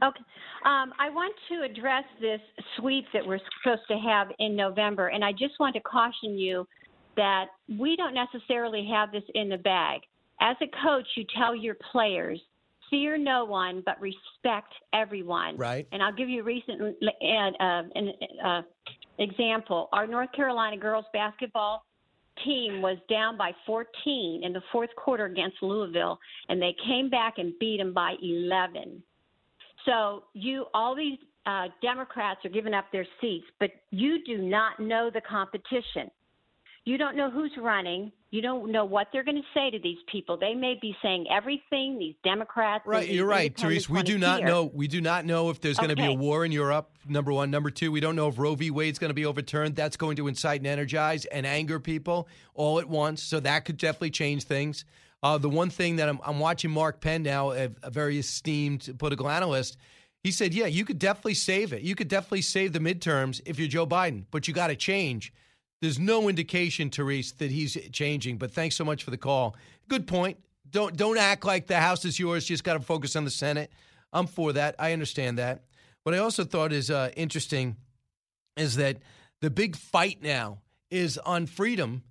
Okay. 0.03 0.20
Um, 0.64 0.93
I 0.99 1.11
want 1.11 1.34
to 1.49 1.62
address 1.62 2.05
this 2.20 2.41
sweep 2.76 3.05
that 3.12 3.24
we're 3.24 3.41
supposed 3.62 3.82
to 3.89 3.97
have 3.99 4.28
in 4.39 4.57
November, 4.57 5.09
and 5.09 5.24
I 5.24 5.32
just 5.32 5.55
want 5.61 5.74
to 5.76 5.80
caution 5.80 6.37
you 6.37 6.66
that 7.16 7.47
we 7.78 7.97
don't 7.97 8.14
necessarily 8.14 8.87
have 8.93 9.12
this 9.12 9.22
in 9.34 9.49
the 9.49 9.59
bag. 9.59 10.01
As 10.41 10.57
a 10.61 10.66
coach, 10.84 11.07
you 11.16 11.24
tell 11.39 11.55
your 11.55 11.76
players, 11.93 12.41
fear 12.91 13.16
no 13.18 13.45
one, 13.45 13.82
but 13.84 14.01
respect 14.01 14.72
everyone. 14.93 15.57
Right. 15.57 15.87
And 15.93 16.03
I'll 16.03 16.14
give 16.14 16.28
you 16.28 16.41
a 16.41 16.45
recent 16.45 16.80
uh, 16.80 17.82
an 17.95 18.12
uh, 18.45 18.62
example. 19.18 19.89
Our 19.93 20.07
North 20.07 20.32
Carolina 20.32 20.76
girls 20.76 21.05
basketball 21.12 21.84
team 22.45 22.82
was 22.82 22.99
down 23.09 23.37
by 23.37 23.53
14 23.66 24.43
in 24.45 24.53
the 24.53 24.61
fourth 24.72 24.91
quarter 24.97 25.24
against 25.24 25.57
Louisville, 25.62 26.18
and 26.49 26.61
they 26.61 26.74
came 26.87 27.09
back 27.09 27.34
and 27.39 27.53
beat 27.59 27.78
them 27.78 27.95
by 27.95 28.14
11. 28.22 29.03
So 29.87 30.24
you, 30.34 30.66
all 30.74 30.95
these 30.95 31.18
uh, 31.47 31.68
Democrats 31.80 32.41
are 32.45 32.51
giving 32.51 32.74
up 32.74 32.87
their 32.93 33.07
seats, 33.20 33.47
but 33.61 33.70
you 33.91 34.24
do 34.24 34.39
not 34.39 34.80
know 34.80 35.11
the 35.12 35.20
competition. 35.20 36.11
You 36.87 36.99
don't 36.99 37.16
know 37.16 37.30
who's 37.30 37.51
running. 37.61 38.12
You 38.30 38.41
don't 38.41 38.70
know 38.70 38.84
what 38.84 39.09
they're 39.12 39.24
going 39.24 39.37
to 39.37 39.43
say 39.53 39.70
to 39.70 39.78
these 39.82 39.99
people. 40.11 40.37
They 40.37 40.55
may 40.55 40.78
be 40.80 40.97
saying 41.03 41.26
everything. 41.28 41.99
These 41.99 42.14
Democrats. 42.22 42.84
Right, 42.87 43.09
you're 43.09 43.26
right, 43.26 43.55
Therese. 43.57 43.89
We 43.89 44.05
do 44.05 44.16
not 44.18 44.39
hear. 44.39 44.47
know. 44.47 44.70
We 44.72 44.87
do 44.87 45.01
not 45.01 45.24
know 45.24 45.51
if 45.51 45.61
there's 45.61 45.78
going 45.78 45.91
to 45.91 45.97
be 45.97 46.05
a 46.05 46.12
war 46.12 46.45
in 46.45 46.53
Europe. 46.53 46.93
Number 47.09 47.32
one, 47.32 47.51
number 47.51 47.70
two, 47.70 47.91
we 47.91 47.99
don't 47.99 48.14
know 48.14 48.28
if 48.28 48.39
Roe 48.39 48.55
v. 48.55 48.70
Wade's 48.70 49.01
going 49.01 49.11
to 49.11 49.14
be 49.14 49.26
overturned. 49.26 49.74
That's 49.74 49.97
going 49.97 50.14
to 50.18 50.28
incite 50.28 50.61
and 50.61 50.66
energize 50.68 51.24
and 51.24 51.45
anger 51.45 51.80
people 51.80 52.28
all 52.55 52.78
at 52.78 52.89
once. 52.89 53.20
So 53.20 53.41
that 53.41 53.64
could 53.64 53.78
definitely 53.78 54.11
change 54.11 54.45
things. 54.45 54.84
Uh, 55.24 55.39
the 55.39 55.49
one 55.49 55.70
thing 55.70 55.97
that 55.97 56.09
I'm, 56.09 56.20
I'm 56.24 56.39
watching 56.39 56.70
Mark 56.70 57.01
Penn 57.01 57.24
now, 57.24 57.51
a, 57.51 57.68
a 57.82 57.91
very 57.91 58.16
esteemed 58.20 58.95
political 58.97 59.28
analyst. 59.28 59.76
He 60.22 60.30
said, 60.30 60.55
"Yeah, 60.55 60.66
you 60.66 60.84
could 60.84 61.01
definitely 61.01 61.34
save 61.34 61.72
it. 61.72 61.82
You 61.82 61.97
could 61.97 62.09
definitely 62.09 62.43
save 62.43 62.72
the 62.72 62.78
midterms 62.78 63.41
if 63.45 63.59
you're 63.59 63.66
Joe 63.66 63.89
Biden, 63.89 64.26
but 64.30 64.47
you 64.47 64.55
got 64.55 64.68
to 64.68 64.76
change." 64.76 65.32
There's 65.83 65.99
no 65.99 66.29
indication, 66.29 66.91
Therese, 66.91 67.33
that 67.33 67.51
he's 67.51 67.77
changing. 67.93 68.39
But 68.39 68.53
thanks 68.53 68.77
so 68.77 68.85
much 68.85 69.05
for 69.05 69.11
the 69.11 69.18
call. 69.18 69.57
Good 69.89 70.07
point. 70.07 70.39
Don't 70.70 70.97
don't 70.97 71.18
act 71.18 71.45
like 71.45 71.66
the 71.66 71.77
House 71.77 72.05
is 72.05 72.18
yours. 72.18 72.45
Just 72.45 72.64
got 72.64 72.74
to 72.74 72.81
focus 72.81 73.14
on 73.14 73.24
the 73.24 73.31
Senate. 73.31 73.70
I'm 74.12 74.27
for 74.27 74.53
that. 74.55 74.74
I 74.79 74.93
understand 74.93 75.39
that. 75.39 75.64
What 76.03 76.14
I 76.14 76.18
also 76.18 76.45
thought 76.45 76.72
is 76.72 76.91
uh, 76.91 77.11
interesting 77.16 77.77
is 78.57 78.77
that 78.77 78.99
the 79.41 79.51
big 79.51 79.77
fight 79.77 80.22
now 80.22 80.59
is 80.91 81.18
on 81.18 81.47
freedom, 81.47 82.03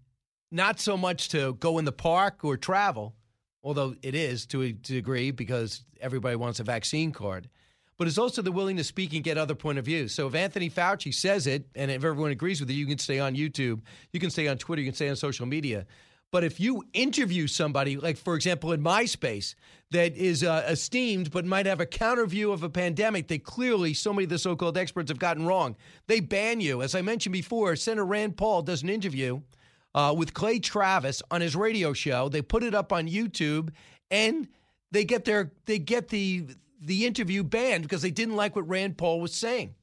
not 0.51 0.79
so 0.79 0.97
much 0.97 1.29
to 1.29 1.53
go 1.55 1.77
in 1.79 1.85
the 1.85 1.91
park 1.91 2.43
or 2.43 2.57
travel, 2.57 3.15
although 3.63 3.95
it 4.03 4.13
is 4.13 4.45
to 4.47 4.61
a 4.61 4.71
degree 4.71 5.31
because 5.31 5.83
everybody 5.99 6.35
wants 6.35 6.59
a 6.59 6.63
vaccine 6.63 7.11
card. 7.11 7.49
But 7.97 8.07
it's 8.07 8.17
also 8.17 8.41
the 8.41 8.51
willing 8.51 8.77
to 8.77 8.83
speak 8.83 9.13
and 9.13 9.23
get 9.23 9.37
other 9.37 9.55
point 9.55 9.77
of 9.77 9.85
views. 9.85 10.13
So 10.13 10.27
if 10.27 10.35
Anthony 10.35 10.69
Fauci 10.69 11.13
says 11.13 11.47
it, 11.47 11.65
and 11.75 11.89
if 11.89 12.03
everyone 12.03 12.31
agrees 12.31 12.59
with 12.59 12.69
it, 12.69 12.73
you 12.73 12.85
can 12.85 12.97
stay 12.97 13.19
on 13.19 13.35
YouTube, 13.35 13.81
you 14.11 14.19
can 14.19 14.29
stay 14.29 14.47
on 14.47 14.57
Twitter, 14.57 14.81
you 14.81 14.87
can 14.87 14.95
stay 14.95 15.09
on 15.09 15.15
social 15.15 15.45
media. 15.45 15.85
But 16.31 16.43
if 16.43 16.59
you 16.59 16.83
interview 16.91 17.47
somebody, 17.47 17.95
like 17.95 18.17
for 18.17 18.35
example 18.35 18.73
in 18.73 18.83
MySpace, 18.83 19.55
that 19.91 20.17
is 20.17 20.43
uh, 20.43 20.65
esteemed 20.67 21.31
but 21.31 21.45
might 21.45 21.65
have 21.65 21.79
a 21.79 21.85
counter 21.85 22.25
view 22.25 22.51
of 22.51 22.63
a 22.63 22.69
pandemic 22.69 23.29
that 23.29 23.45
clearly 23.45 23.93
so 23.93 24.11
many 24.11 24.25
of 24.25 24.29
the 24.29 24.39
so-called 24.39 24.77
experts 24.77 25.09
have 25.09 25.19
gotten 25.19 25.45
wrong, 25.45 25.77
they 26.07 26.19
ban 26.19 26.59
you. 26.59 26.81
As 26.81 26.95
I 26.95 27.01
mentioned 27.01 27.31
before, 27.31 27.75
Senator 27.77 28.05
Rand 28.05 28.35
Paul 28.35 28.63
does 28.63 28.83
an 28.83 28.89
interview 28.89 29.39
uh, 29.93 30.13
with 30.17 30.33
Clay 30.33 30.59
Travis 30.59 31.21
on 31.31 31.39
his 31.39 31.55
radio 31.55 31.93
show. 31.93 32.27
They 32.27 32.41
put 32.41 32.63
it 32.63 32.75
up 32.75 32.91
on 32.91 33.07
YouTube, 33.07 33.69
and 34.11 34.49
they 34.91 35.05
get 35.05 35.23
their 35.23 35.53
they 35.65 35.79
get 35.79 36.09
the 36.09 36.47
the 36.85 37.05
interview 37.05 37.43
banned 37.43 37.83
because 37.83 38.01
they 38.01 38.11
didn't 38.11 38.35
like 38.35 38.55
what 38.55 38.67
Rand 38.67 38.97
Paul 38.97 39.19
was 39.19 39.33
saying. 39.33 39.73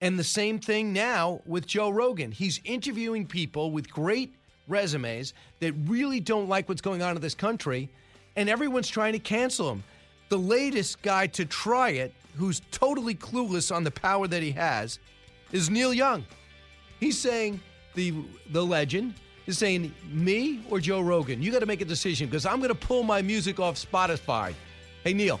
And 0.00 0.18
the 0.18 0.24
same 0.24 0.58
thing 0.58 0.92
now 0.92 1.40
with 1.46 1.66
Joe 1.66 1.90
Rogan. 1.90 2.30
He's 2.30 2.60
interviewing 2.64 3.26
people 3.26 3.70
with 3.70 3.90
great 3.90 4.34
resumes 4.68 5.32
that 5.60 5.72
really 5.86 6.20
don't 6.20 6.48
like 6.48 6.68
what's 6.68 6.80
going 6.80 7.02
on 7.02 7.16
in 7.16 7.22
this 7.22 7.34
country, 7.34 7.88
and 8.36 8.48
everyone's 8.48 8.88
trying 8.88 9.12
to 9.14 9.18
cancel 9.18 9.70
him. 9.70 9.82
The 10.28 10.38
latest 10.38 11.02
guy 11.02 11.26
to 11.28 11.44
try 11.44 11.90
it, 11.90 12.12
who's 12.36 12.60
totally 12.70 13.14
clueless 13.14 13.74
on 13.74 13.82
the 13.82 13.90
power 13.90 14.28
that 14.28 14.42
he 14.42 14.50
has, 14.52 14.98
is 15.52 15.70
Neil 15.70 15.94
Young. 15.94 16.24
He's 17.00 17.18
saying 17.18 17.60
the 17.94 18.14
the 18.50 18.64
legend 18.64 19.14
is 19.46 19.56
saying 19.58 19.94
me 20.10 20.62
or 20.68 20.78
Joe 20.78 21.00
Rogan. 21.00 21.42
You 21.42 21.50
got 21.50 21.60
to 21.60 21.66
make 21.66 21.80
a 21.80 21.86
decision 21.86 22.28
because 22.28 22.44
I'm 22.44 22.58
going 22.58 22.68
to 22.68 22.74
pull 22.74 23.02
my 23.02 23.22
music 23.22 23.58
off 23.58 23.76
Spotify. 23.76 24.52
Hey 25.04 25.14
Neil, 25.14 25.40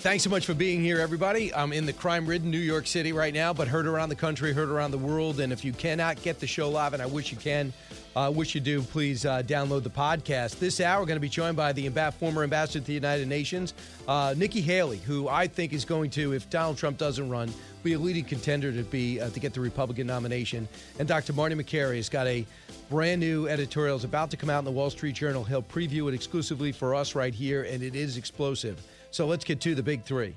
Thanks 0.00 0.24
so 0.24 0.30
much 0.30 0.46
for 0.46 0.54
being 0.54 0.80
here, 0.80 0.98
everybody. 0.98 1.52
I'm 1.52 1.74
in 1.74 1.84
the 1.84 1.92
crime 1.92 2.24
ridden 2.24 2.50
New 2.50 2.56
York 2.56 2.86
City 2.86 3.12
right 3.12 3.34
now, 3.34 3.52
but 3.52 3.68
heard 3.68 3.86
around 3.86 4.08
the 4.08 4.14
country, 4.14 4.54
heard 4.54 4.70
around 4.70 4.92
the 4.92 4.98
world. 4.98 5.40
And 5.40 5.52
if 5.52 5.62
you 5.62 5.74
cannot 5.74 6.22
get 6.22 6.40
the 6.40 6.46
show 6.46 6.70
live, 6.70 6.94
and 6.94 7.02
I 7.02 7.06
wish 7.06 7.30
you 7.30 7.36
can, 7.36 7.70
uh, 8.16 8.32
wish 8.34 8.54
you 8.54 8.62
do, 8.62 8.80
please 8.80 9.26
uh, 9.26 9.42
download 9.42 9.82
the 9.82 9.90
podcast. 9.90 10.58
This 10.58 10.80
hour, 10.80 11.00
we're 11.00 11.06
going 11.06 11.16
to 11.16 11.20
be 11.20 11.28
joined 11.28 11.54
by 11.54 11.74
the 11.74 11.86
former 12.18 12.42
ambassador 12.42 12.78
to 12.78 12.86
the 12.86 12.94
United 12.94 13.28
Nations, 13.28 13.74
uh, 14.08 14.34
Nikki 14.38 14.62
Haley, 14.62 14.96
who 14.96 15.28
I 15.28 15.46
think 15.46 15.74
is 15.74 15.84
going 15.84 16.08
to, 16.12 16.32
if 16.32 16.48
Donald 16.48 16.78
Trump 16.78 16.96
doesn't 16.96 17.28
run, 17.28 17.52
be 17.82 17.92
a 17.92 17.98
leading 17.98 18.24
contender 18.24 18.72
to 18.72 18.82
be 18.84 19.20
uh, 19.20 19.28
to 19.28 19.38
get 19.38 19.52
the 19.52 19.60
Republican 19.60 20.06
nomination. 20.06 20.66
And 20.98 21.06
Dr. 21.06 21.34
Marty 21.34 21.54
Makary 21.54 21.96
has 21.96 22.08
got 22.08 22.26
a 22.26 22.46
brand 22.88 23.20
new 23.20 23.48
editorial. 23.48 23.96
It's 23.96 24.06
about 24.06 24.30
to 24.30 24.38
come 24.38 24.48
out 24.48 24.60
in 24.60 24.64
the 24.64 24.70
Wall 24.70 24.88
Street 24.88 25.14
Journal. 25.14 25.44
He'll 25.44 25.62
preview 25.62 26.08
it 26.08 26.14
exclusively 26.14 26.72
for 26.72 26.94
us 26.94 27.14
right 27.14 27.34
here, 27.34 27.64
and 27.64 27.82
it 27.82 27.94
is 27.94 28.16
explosive. 28.16 28.82
So 29.12 29.26
let's 29.26 29.44
get 29.44 29.60
to 29.62 29.74
the 29.74 29.82
big 29.82 30.04
three. 30.04 30.36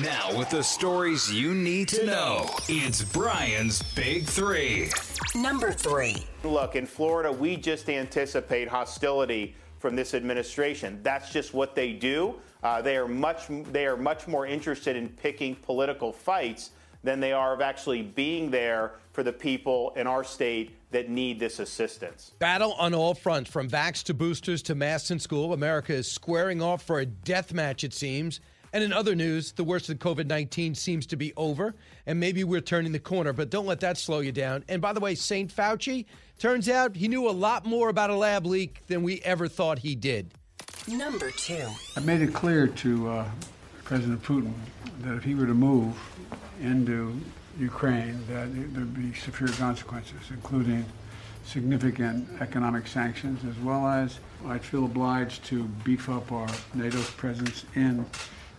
Now, 0.00 0.36
with 0.38 0.50
the 0.50 0.62
stories 0.62 1.32
you 1.32 1.52
need 1.54 1.88
to 1.88 2.06
know, 2.06 2.48
it's 2.68 3.02
Brian's 3.02 3.82
Big 3.94 4.24
Three. 4.24 4.90
Number 5.34 5.72
three. 5.72 6.24
Look, 6.44 6.76
in 6.76 6.86
Florida, 6.86 7.32
we 7.32 7.56
just 7.56 7.88
anticipate 7.88 8.68
hostility 8.68 9.56
from 9.78 9.96
this 9.96 10.14
administration. 10.14 11.00
That's 11.02 11.32
just 11.32 11.54
what 11.54 11.74
they 11.74 11.92
do. 11.92 12.36
Uh, 12.62 12.82
they 12.82 12.96
are 12.96 13.08
much 13.08 13.46
they 13.72 13.86
are 13.86 13.96
much 13.96 14.28
more 14.28 14.46
interested 14.46 14.94
in 14.96 15.08
picking 15.08 15.56
political 15.56 16.12
fights 16.12 16.70
than 17.02 17.20
they 17.20 17.32
are 17.32 17.54
of 17.54 17.60
actually 17.60 18.02
being 18.02 18.50
there 18.50 18.94
for 19.12 19.22
the 19.22 19.32
people 19.32 19.92
in 19.96 20.06
our 20.06 20.24
state 20.24 20.77
that 20.90 21.08
need 21.08 21.38
this 21.38 21.58
assistance. 21.58 22.32
Battle 22.38 22.72
on 22.74 22.94
all 22.94 23.14
fronts, 23.14 23.50
from 23.50 23.68
vax 23.68 24.02
to 24.04 24.14
boosters 24.14 24.62
to 24.62 24.74
masks 24.74 25.10
in 25.10 25.18
school. 25.18 25.52
America 25.52 25.92
is 25.92 26.10
squaring 26.10 26.62
off 26.62 26.82
for 26.82 27.00
a 27.00 27.06
death 27.06 27.52
match, 27.52 27.84
it 27.84 27.92
seems. 27.92 28.40
And 28.72 28.84
in 28.84 28.92
other 28.92 29.14
news, 29.14 29.52
the 29.52 29.64
worst 29.64 29.88
of 29.88 29.98
COVID 29.98 30.26
19 30.26 30.74
seems 30.74 31.06
to 31.06 31.16
be 31.16 31.32
over, 31.36 31.74
and 32.06 32.20
maybe 32.20 32.44
we're 32.44 32.60
turning 32.60 32.92
the 32.92 32.98
corner, 32.98 33.32
but 33.32 33.50
don't 33.50 33.66
let 33.66 33.80
that 33.80 33.96
slow 33.96 34.20
you 34.20 34.32
down. 34.32 34.64
And 34.68 34.82
by 34.82 34.92
the 34.92 35.00
way, 35.00 35.14
St. 35.14 35.54
Fauci, 35.54 36.04
turns 36.38 36.68
out 36.68 36.96
he 36.96 37.08
knew 37.08 37.28
a 37.28 37.32
lot 37.32 37.64
more 37.64 37.88
about 37.88 38.10
a 38.10 38.16
lab 38.16 38.44
leak 38.44 38.86
than 38.86 39.02
we 39.02 39.20
ever 39.20 39.48
thought 39.48 39.78
he 39.78 39.94
did. 39.94 40.32
Number 40.86 41.30
two. 41.30 41.66
I 41.96 42.00
made 42.00 42.20
it 42.20 42.34
clear 42.34 42.66
to 42.66 43.08
uh, 43.08 43.28
President 43.84 44.22
Putin 44.22 44.52
that 45.00 45.14
if 45.14 45.24
he 45.24 45.34
were 45.34 45.46
to 45.46 45.54
move 45.54 45.96
into 46.60 47.18
Ukraine, 47.58 48.24
that 48.28 48.48
there'd 48.74 48.94
be 48.94 49.12
severe 49.14 49.48
consequences, 49.48 50.20
including 50.30 50.84
significant 51.44 52.28
economic 52.40 52.86
sanctions, 52.86 53.44
as 53.44 53.58
well 53.64 53.86
as 53.86 54.18
I'd 54.46 54.64
feel 54.64 54.84
obliged 54.84 55.44
to 55.46 55.64
beef 55.84 56.08
up 56.08 56.30
our 56.30 56.48
NATO's 56.74 57.10
presence 57.12 57.64
in 57.74 58.04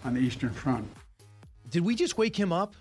on 0.03 0.15
the 0.15 0.19
Eastern 0.19 0.49
Front. 0.49 0.87
Did 1.69 1.83
we 1.85 1.95
just 1.95 2.17
wake 2.17 2.35
him 2.35 2.51
up? 2.51 2.73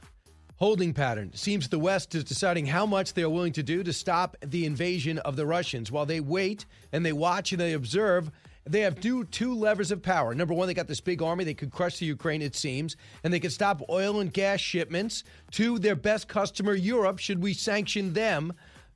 Holding 0.56 0.92
pattern. 0.92 1.32
Seems 1.34 1.68
the 1.68 1.78
West 1.78 2.16
is 2.16 2.24
deciding 2.24 2.66
how 2.66 2.84
much 2.84 3.14
they 3.14 3.22
are 3.22 3.30
willing 3.30 3.52
to 3.52 3.62
do 3.62 3.84
to 3.84 3.92
stop 3.92 4.36
the 4.44 4.66
invasion 4.66 5.18
of 5.18 5.36
the 5.36 5.46
Russians. 5.46 5.92
While 5.92 6.06
they 6.06 6.20
wait 6.20 6.66
and 6.90 7.06
they 7.06 7.12
watch 7.12 7.52
and 7.52 7.60
they 7.60 7.74
observe, 7.74 8.30
they 8.70 8.80
have 8.80 9.00
two, 9.00 9.24
two 9.24 9.54
levers 9.54 9.90
of 9.90 10.02
power. 10.02 10.34
Number 10.34 10.54
one, 10.54 10.68
they 10.68 10.74
got 10.74 10.86
this 10.86 11.00
big 11.00 11.22
army. 11.22 11.44
They 11.44 11.54
could 11.54 11.70
crush 11.70 11.98
the 11.98 12.06
Ukraine, 12.06 12.42
it 12.42 12.56
seems, 12.56 12.96
and 13.24 13.32
they 13.32 13.40
could 13.40 13.52
stop 13.52 13.82
oil 13.88 14.20
and 14.20 14.32
gas 14.32 14.60
shipments 14.60 15.24
to 15.52 15.78
their 15.78 15.96
best 15.96 16.28
customer, 16.28 16.74
Europe. 16.74 17.18
Should 17.18 17.42
we 17.42 17.54
sanction 17.54 18.12
them? 18.12 18.52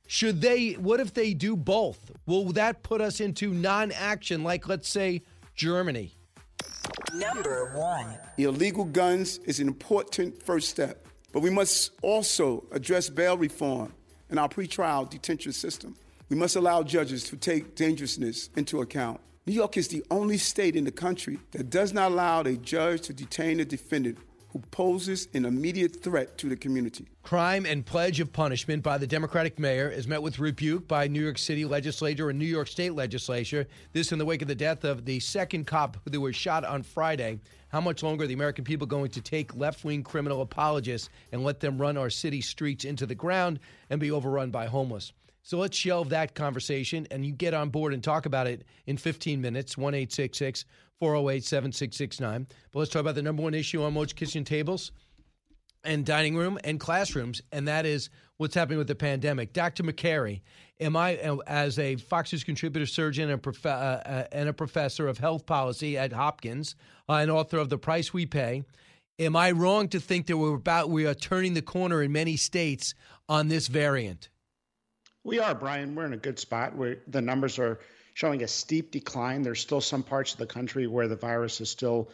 Should 0.07 0.41
they, 0.41 0.73
what 0.73 0.99
if 0.99 1.13
they 1.13 1.33
do 1.33 1.55
both? 1.55 2.11
Will 2.25 2.51
that 2.53 2.83
put 2.83 3.01
us 3.01 3.19
into 3.19 3.53
non 3.53 3.91
action, 3.91 4.43
like, 4.43 4.67
let's 4.67 4.89
say, 4.89 5.23
Germany? 5.55 6.13
Number 7.13 7.71
one. 7.75 8.17
Illegal 8.37 8.85
guns 8.85 9.37
is 9.45 9.59
an 9.59 9.67
important 9.67 10.41
first 10.43 10.69
step, 10.69 11.07
but 11.31 11.41
we 11.41 11.49
must 11.49 11.91
also 12.01 12.65
address 12.71 13.09
bail 13.09 13.37
reform 13.37 13.93
in 14.29 14.37
our 14.37 14.49
pretrial 14.49 15.09
detention 15.09 15.53
system. 15.53 15.95
We 16.29 16.35
must 16.35 16.55
allow 16.55 16.83
judges 16.83 17.23
to 17.25 17.37
take 17.37 17.75
dangerousness 17.75 18.49
into 18.55 18.81
account. 18.81 19.19
New 19.45 19.53
York 19.53 19.75
is 19.75 19.89
the 19.89 20.05
only 20.09 20.37
state 20.37 20.77
in 20.77 20.85
the 20.85 20.91
country 20.91 21.37
that 21.51 21.69
does 21.69 21.91
not 21.91 22.13
allow 22.13 22.39
a 22.39 22.55
judge 22.55 23.01
to 23.01 23.13
detain 23.13 23.59
a 23.59 23.65
defendant 23.65 24.17
who 24.51 24.59
poses 24.71 25.27
an 25.33 25.43
immediate 25.43 26.01
threat 26.01 26.37
to 26.37 26.47
the 26.47 26.55
community. 26.55 27.09
Crime 27.23 27.65
and 27.65 27.85
pledge 27.85 28.21
of 28.21 28.31
punishment 28.31 28.81
by 28.81 28.97
the 28.97 29.05
Democratic 29.05 29.59
mayor 29.59 29.89
is 29.89 30.07
met 30.07 30.21
with 30.21 30.39
rebuke 30.39 30.87
by 30.87 31.07
New 31.07 31.21
York 31.21 31.37
City 31.37 31.65
legislature 31.65 32.29
and 32.29 32.39
New 32.39 32.45
York 32.45 32.69
State 32.69 32.93
legislature. 32.93 33.67
This 33.91 34.13
in 34.13 34.17
the 34.17 34.23
wake 34.23 34.41
of 34.41 34.47
the 34.47 34.55
death 34.55 34.85
of 34.85 35.03
the 35.03 35.19
second 35.19 35.67
cop 35.67 35.97
who 36.09 36.21
was 36.21 36.37
shot 36.37 36.63
on 36.63 36.81
Friday. 36.81 37.41
How 37.67 37.81
much 37.81 38.01
longer 38.01 38.23
are 38.23 38.27
the 38.27 38.35
American 38.35 38.63
people 38.63 38.87
going 38.87 39.11
to 39.11 39.19
take 39.19 39.57
left 39.57 39.83
wing 39.83 40.03
criminal 40.03 40.41
apologists 40.41 41.09
and 41.33 41.43
let 41.43 41.59
them 41.59 41.77
run 41.77 41.97
our 41.97 42.09
city 42.09 42.39
streets 42.39 42.85
into 42.85 43.05
the 43.05 43.15
ground 43.15 43.59
and 43.89 43.99
be 43.99 44.09
overrun 44.09 44.51
by 44.51 44.67
homeless? 44.67 45.11
So 45.43 45.57
let's 45.57 45.77
shelve 45.77 46.09
that 46.09 46.35
conversation 46.35 47.05
and 47.11 47.25
you 47.25 47.33
get 47.33 47.53
on 47.53 47.69
board 47.69 47.93
and 47.93 48.01
talk 48.01 48.25
about 48.25 48.47
it 48.47 48.63
in 48.87 48.97
15 48.97 49.41
minutes, 49.41 49.77
1 49.77 49.93
408 49.93 51.43
7669. 51.43 52.47
But 52.71 52.79
let's 52.79 52.91
talk 52.91 53.01
about 53.01 53.15
the 53.15 53.21
number 53.21 53.43
one 53.43 53.53
issue 53.53 53.83
on 53.83 53.93
most 53.93 54.15
kitchen 54.15 54.45
tables 54.45 54.93
and 55.83 56.05
dining 56.05 56.37
room 56.37 56.57
and 56.63 56.79
classrooms, 56.79 57.41
and 57.51 57.67
that 57.67 57.85
is 57.85 58.09
what's 58.37 58.55
happening 58.55 58.77
with 58.77 58.87
the 58.87 58.95
pandemic. 58.95 59.51
Dr. 59.51 59.83
Makary, 59.83 60.41
am 60.79 60.95
I, 60.95 61.17
as 61.45 61.77
a 61.77 61.97
Fox 61.97 62.31
News 62.31 62.45
contributor, 62.45 62.85
surgeon, 62.85 63.29
and, 63.29 63.43
prof- 63.43 63.65
uh, 63.65 63.69
uh, 63.69 64.23
and 64.31 64.47
a 64.47 64.53
professor 64.53 65.09
of 65.09 65.17
health 65.17 65.45
policy 65.45 65.97
at 65.97 66.13
Hopkins, 66.13 66.75
uh, 67.09 67.15
and 67.15 67.29
author 67.29 67.57
of 67.57 67.67
The 67.67 67.77
Price 67.77 68.13
We 68.13 68.25
Pay, 68.25 68.63
am 69.19 69.35
I 69.35 69.51
wrong 69.51 69.89
to 69.89 69.99
think 69.99 70.27
that 70.27 70.37
we're 70.37 70.55
about 70.55 70.89
we 70.89 71.05
are 71.05 71.13
turning 71.13 71.53
the 71.53 71.61
corner 71.61 72.01
in 72.01 72.13
many 72.13 72.37
states 72.37 72.93
on 73.27 73.49
this 73.49 73.67
variant? 73.67 74.29
We 75.25 75.39
are, 75.39 75.55
Brian. 75.55 75.95
We're 75.95 76.05
in 76.05 76.13
a 76.13 76.17
good 76.17 76.37
spot. 76.37 76.75
Where 76.75 76.97
the 77.07 77.21
numbers 77.21 77.57
are 77.57 77.79
showing 78.13 78.43
a 78.43 78.47
steep 78.47 78.91
decline. 78.91 79.41
There's 79.41 79.61
still 79.61 79.79
some 79.79 80.03
parts 80.03 80.33
of 80.33 80.37
the 80.37 80.45
country 80.45 80.85
where 80.85 81.07
the 81.07 81.15
virus 81.15 81.61
is 81.61 81.69
still 81.69 82.09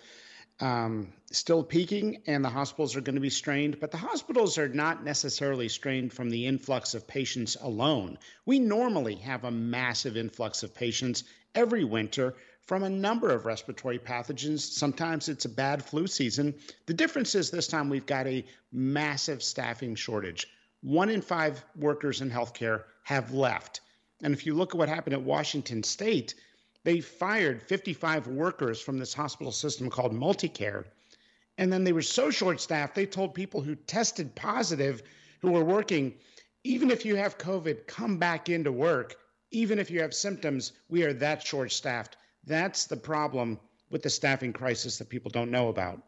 um, 0.59 1.11
still 1.31 1.63
peaking 1.63 2.21
and 2.27 2.43
the 2.43 2.49
hospitals 2.49 2.95
are 2.95 3.01
going 3.01 3.15
to 3.15 3.21
be 3.21 3.29
strained, 3.29 3.79
but 3.79 3.91
the 3.91 3.97
hospitals 3.97 4.57
are 4.57 4.67
not 4.67 5.03
necessarily 5.03 5.69
strained 5.69 6.13
from 6.13 6.29
the 6.29 6.45
influx 6.45 6.93
of 6.93 7.07
patients 7.07 7.55
alone. 7.61 8.17
We 8.45 8.59
normally 8.59 9.15
have 9.15 9.45
a 9.45 9.51
massive 9.51 10.17
influx 10.17 10.63
of 10.63 10.75
patients 10.75 11.23
every 11.55 11.85
winter 11.85 12.35
from 12.63 12.83
a 12.83 12.89
number 12.89 13.31
of 13.31 13.45
respiratory 13.45 13.99
pathogens. 13.99 14.59
Sometimes 14.59 15.29
it's 15.29 15.45
a 15.45 15.49
bad 15.49 15.83
flu 15.83 16.07
season. 16.07 16.53
The 16.85 16.93
difference 16.93 17.35
is 17.35 17.49
this 17.49 17.67
time 17.67 17.89
we've 17.89 18.05
got 18.05 18.27
a 18.27 18.45
massive 18.71 19.41
staffing 19.41 19.95
shortage. 19.95 20.45
One 20.81 21.09
in 21.09 21.21
five 21.21 21.63
workers 21.75 22.21
in 22.21 22.29
healthcare 22.29 22.83
have 23.09 23.33
left. 23.33 23.81
And 24.21 24.35
if 24.35 24.45
you 24.45 24.53
look 24.53 24.75
at 24.75 24.77
what 24.77 24.87
happened 24.87 25.15
at 25.15 25.21
Washington 25.23 25.81
State, 25.81 26.35
they 26.83 27.01
fired 27.01 27.63
55 27.63 28.27
workers 28.27 28.79
from 28.79 28.99
this 28.99 29.15
hospital 29.15 29.51
system 29.51 29.89
called 29.89 30.13
Multicare. 30.13 30.85
And 31.57 31.73
then 31.73 31.83
they 31.83 31.91
were 31.91 32.03
so 32.03 32.29
short 32.29 32.61
staffed, 32.61 32.93
they 32.93 33.07
told 33.07 33.33
people 33.33 33.61
who 33.61 33.73
tested 33.73 34.35
positive, 34.35 35.01
who 35.41 35.49
were 35.49 35.63
working, 35.63 36.13
even 36.63 36.91
if 36.91 37.03
you 37.03 37.15
have 37.15 37.39
COVID, 37.39 37.87
come 37.87 38.19
back 38.19 38.47
into 38.47 38.71
work. 38.71 39.15
Even 39.49 39.79
if 39.79 39.89
you 39.89 40.01
have 40.01 40.13
symptoms, 40.13 40.73
we 40.87 41.03
are 41.03 41.13
that 41.13 41.41
short 41.41 41.71
staffed. 41.71 42.15
That's 42.45 42.85
the 42.85 42.97
problem 42.97 43.59
with 43.89 44.03
the 44.03 44.11
staffing 44.11 44.53
crisis 44.53 44.99
that 44.99 45.09
people 45.09 45.31
don't 45.31 45.49
know 45.49 45.69
about. 45.69 46.03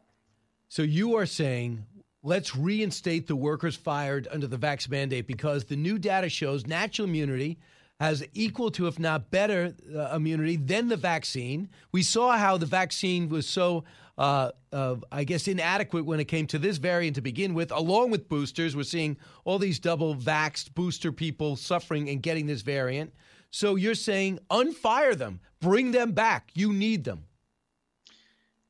So 0.70 0.84
you 0.84 1.16
are 1.16 1.26
saying 1.26 1.84
let's 2.24 2.56
reinstate 2.56 3.28
the 3.28 3.36
workers 3.36 3.76
fired 3.76 4.28
under 4.32 4.48
the 4.48 4.58
vax 4.58 4.90
mandate 4.90 5.28
because 5.28 5.66
the 5.66 5.76
new 5.76 5.98
data 5.98 6.30
shows 6.30 6.68
natural 6.68 7.08
immunity 7.08 7.58
has 8.00 8.26
equal 8.34 8.72
to, 8.72 8.88
if 8.88 8.98
not 8.98 9.30
better, 9.30 9.76
uh, 9.96 10.16
immunity 10.16 10.56
than 10.56 10.88
the 10.88 10.98
vaccine. 10.98 11.70
We 11.92 12.02
saw 12.02 12.36
how 12.36 12.58
the 12.58 12.66
vaccine 12.66 13.30
was 13.30 13.48
so, 13.48 13.84
uh, 14.18 14.52
uh, 14.74 14.96
I 15.12 15.24
guess, 15.24 15.48
inadequate 15.48 16.06
when 16.06 16.20
it 16.20 16.26
came 16.26 16.48
to 16.48 16.58
this 16.58 16.78
variant 16.78 17.16
to 17.16 17.22
begin 17.22 17.54
with, 17.54 17.72
along 17.72 18.10
with 18.10 18.28
boosters. 18.28 18.76
We're 18.76 18.84
seeing 18.84 19.18
all 19.46 19.60
these 19.60 19.80
double 19.80 20.16
vaxxed 20.16 20.74
booster 20.74 21.12
people 21.12 21.56
suffering 21.56 22.10
and 22.10 22.24
getting 22.24 22.48
this 22.48 22.64
variant. 22.64 23.14
So 23.52 23.76
you're 23.76 23.94
saying 23.94 24.40
unfire 24.50 25.16
them, 25.16 25.40
bring 25.60 25.92
them 25.92 26.14
back. 26.14 26.50
You 26.56 26.74
need 26.74 27.04
them. 27.04 27.26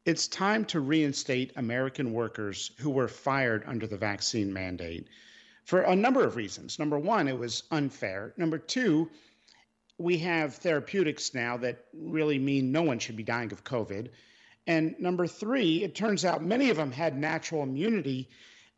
It's 0.03 0.27
time 0.27 0.65
to 0.65 0.79
reinstate 0.79 1.53
American 1.57 2.11
workers 2.11 2.71
who 2.79 2.89
were 2.89 3.07
fired 3.07 3.63
under 3.67 3.85
the 3.85 3.97
vaccine 3.97 4.51
mandate 4.51 5.07
for 5.63 5.81
a 5.81 5.95
number 5.95 6.23
of 6.23 6.35
reasons. 6.35 6.79
Number 6.79 6.97
one, 6.97 7.27
it 7.27 7.37
was 7.37 7.63
unfair. 7.69 8.33
Number 8.35 8.57
two, 8.57 9.11
we 9.99 10.17
have 10.17 10.55
therapeutics 10.55 11.35
now 11.35 11.57
that 11.57 11.85
really 11.93 12.39
mean 12.39 12.71
no 12.71 12.81
one 12.81 12.97
should 12.97 13.15
be 13.15 13.23
dying 13.23 13.51
of 13.51 13.63
COVID. 13.63 14.09
And 14.65 14.95
number 14.99 15.27
three, 15.27 15.83
it 15.83 15.93
turns 15.93 16.25
out 16.25 16.43
many 16.43 16.71
of 16.71 16.77
them 16.77 16.91
had 16.91 17.15
natural 17.15 17.61
immunity. 17.61 18.27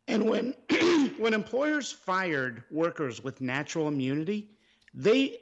And 0.06 0.28
when 0.28 0.54
when 1.16 1.32
employers 1.32 1.90
fired 1.90 2.64
workers 2.70 3.24
with 3.24 3.40
natural 3.40 3.88
immunity, 3.88 4.50
they 4.92 5.38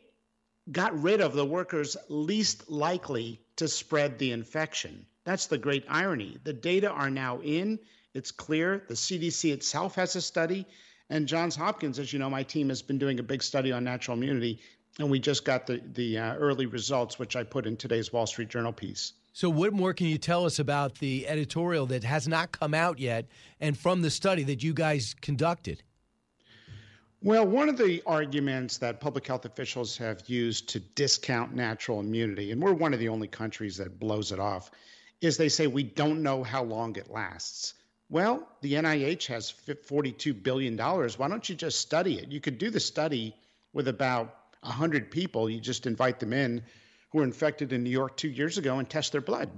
got 0.70 1.02
rid 1.02 1.20
of 1.20 1.32
the 1.32 1.44
workers 1.44 1.96
least 2.08 2.70
likely 2.70 3.40
to 3.56 3.66
spread 3.66 4.18
the 4.18 4.30
infection. 4.30 5.06
That's 5.24 5.46
the 5.46 5.58
great 5.58 5.84
irony. 5.88 6.38
The 6.44 6.52
data 6.52 6.90
are 6.90 7.10
now 7.10 7.40
in, 7.42 7.78
it's 8.14 8.30
clear. 8.30 8.84
The 8.88 8.94
CDC 8.94 9.52
itself 9.52 9.94
has 9.94 10.16
a 10.16 10.20
study 10.20 10.66
and 11.12 11.28
Johns 11.28 11.54
Hopkins, 11.54 11.98
as 11.98 12.10
you 12.12 12.18
know, 12.18 12.30
my 12.30 12.42
team 12.42 12.70
has 12.70 12.80
been 12.80 12.96
doing 12.96 13.20
a 13.20 13.22
big 13.22 13.42
study 13.42 13.70
on 13.70 13.84
natural 13.84 14.16
immunity, 14.16 14.58
and 14.98 15.10
we 15.10 15.18
just 15.18 15.44
got 15.44 15.66
the 15.66 15.82
the 15.92 16.18
uh, 16.18 16.34
early 16.36 16.64
results, 16.64 17.18
which 17.18 17.36
I 17.36 17.44
put 17.44 17.66
in 17.66 17.76
today's 17.76 18.12
Wall 18.14 18.26
Street 18.26 18.48
Journal 18.48 18.72
piece. 18.72 19.12
So, 19.34 19.50
what 19.50 19.74
more 19.74 19.92
can 19.92 20.06
you 20.06 20.16
tell 20.16 20.46
us 20.46 20.58
about 20.58 20.96
the 20.96 21.28
editorial 21.28 21.84
that 21.86 22.02
has 22.04 22.26
not 22.26 22.52
come 22.52 22.72
out 22.72 22.98
yet, 22.98 23.26
and 23.60 23.76
from 23.76 24.00
the 24.00 24.10
study 24.10 24.42
that 24.44 24.62
you 24.62 24.72
guys 24.72 25.14
conducted? 25.20 25.82
Well, 27.22 27.46
one 27.46 27.68
of 27.68 27.76
the 27.76 28.02
arguments 28.06 28.78
that 28.78 28.98
public 28.98 29.26
health 29.26 29.44
officials 29.44 29.98
have 29.98 30.22
used 30.28 30.66
to 30.70 30.80
discount 30.80 31.54
natural 31.54 32.00
immunity, 32.00 32.52
and 32.52 32.62
we're 32.62 32.72
one 32.72 32.94
of 32.94 33.00
the 33.00 33.08
only 33.08 33.28
countries 33.28 33.76
that 33.76 34.00
blows 34.00 34.32
it 34.32 34.40
off, 34.40 34.70
is 35.22 35.36
they 35.36 35.48
say 35.48 35.66
we 35.66 35.84
don't 35.84 36.22
know 36.22 36.42
how 36.42 36.64
long 36.64 36.96
it 36.96 37.10
lasts. 37.10 37.74
Well, 38.10 38.46
the 38.60 38.74
NIH 38.74 39.26
has 39.28 39.54
$42 39.66 40.42
billion. 40.42 40.76
Why 40.76 41.28
don't 41.28 41.48
you 41.48 41.54
just 41.54 41.80
study 41.80 42.18
it? 42.18 42.30
You 42.30 42.40
could 42.40 42.58
do 42.58 42.68
the 42.68 42.80
study 42.80 43.34
with 43.72 43.88
about 43.88 44.36
100 44.60 45.10
people. 45.10 45.48
You 45.48 45.60
just 45.60 45.86
invite 45.86 46.20
them 46.20 46.34
in 46.34 46.62
who 47.10 47.18
were 47.18 47.24
infected 47.24 47.72
in 47.72 47.84
New 47.84 47.90
York 47.90 48.16
two 48.16 48.28
years 48.28 48.58
ago 48.58 48.78
and 48.78 48.90
test 48.90 49.12
their 49.12 49.20
blood. 49.20 49.48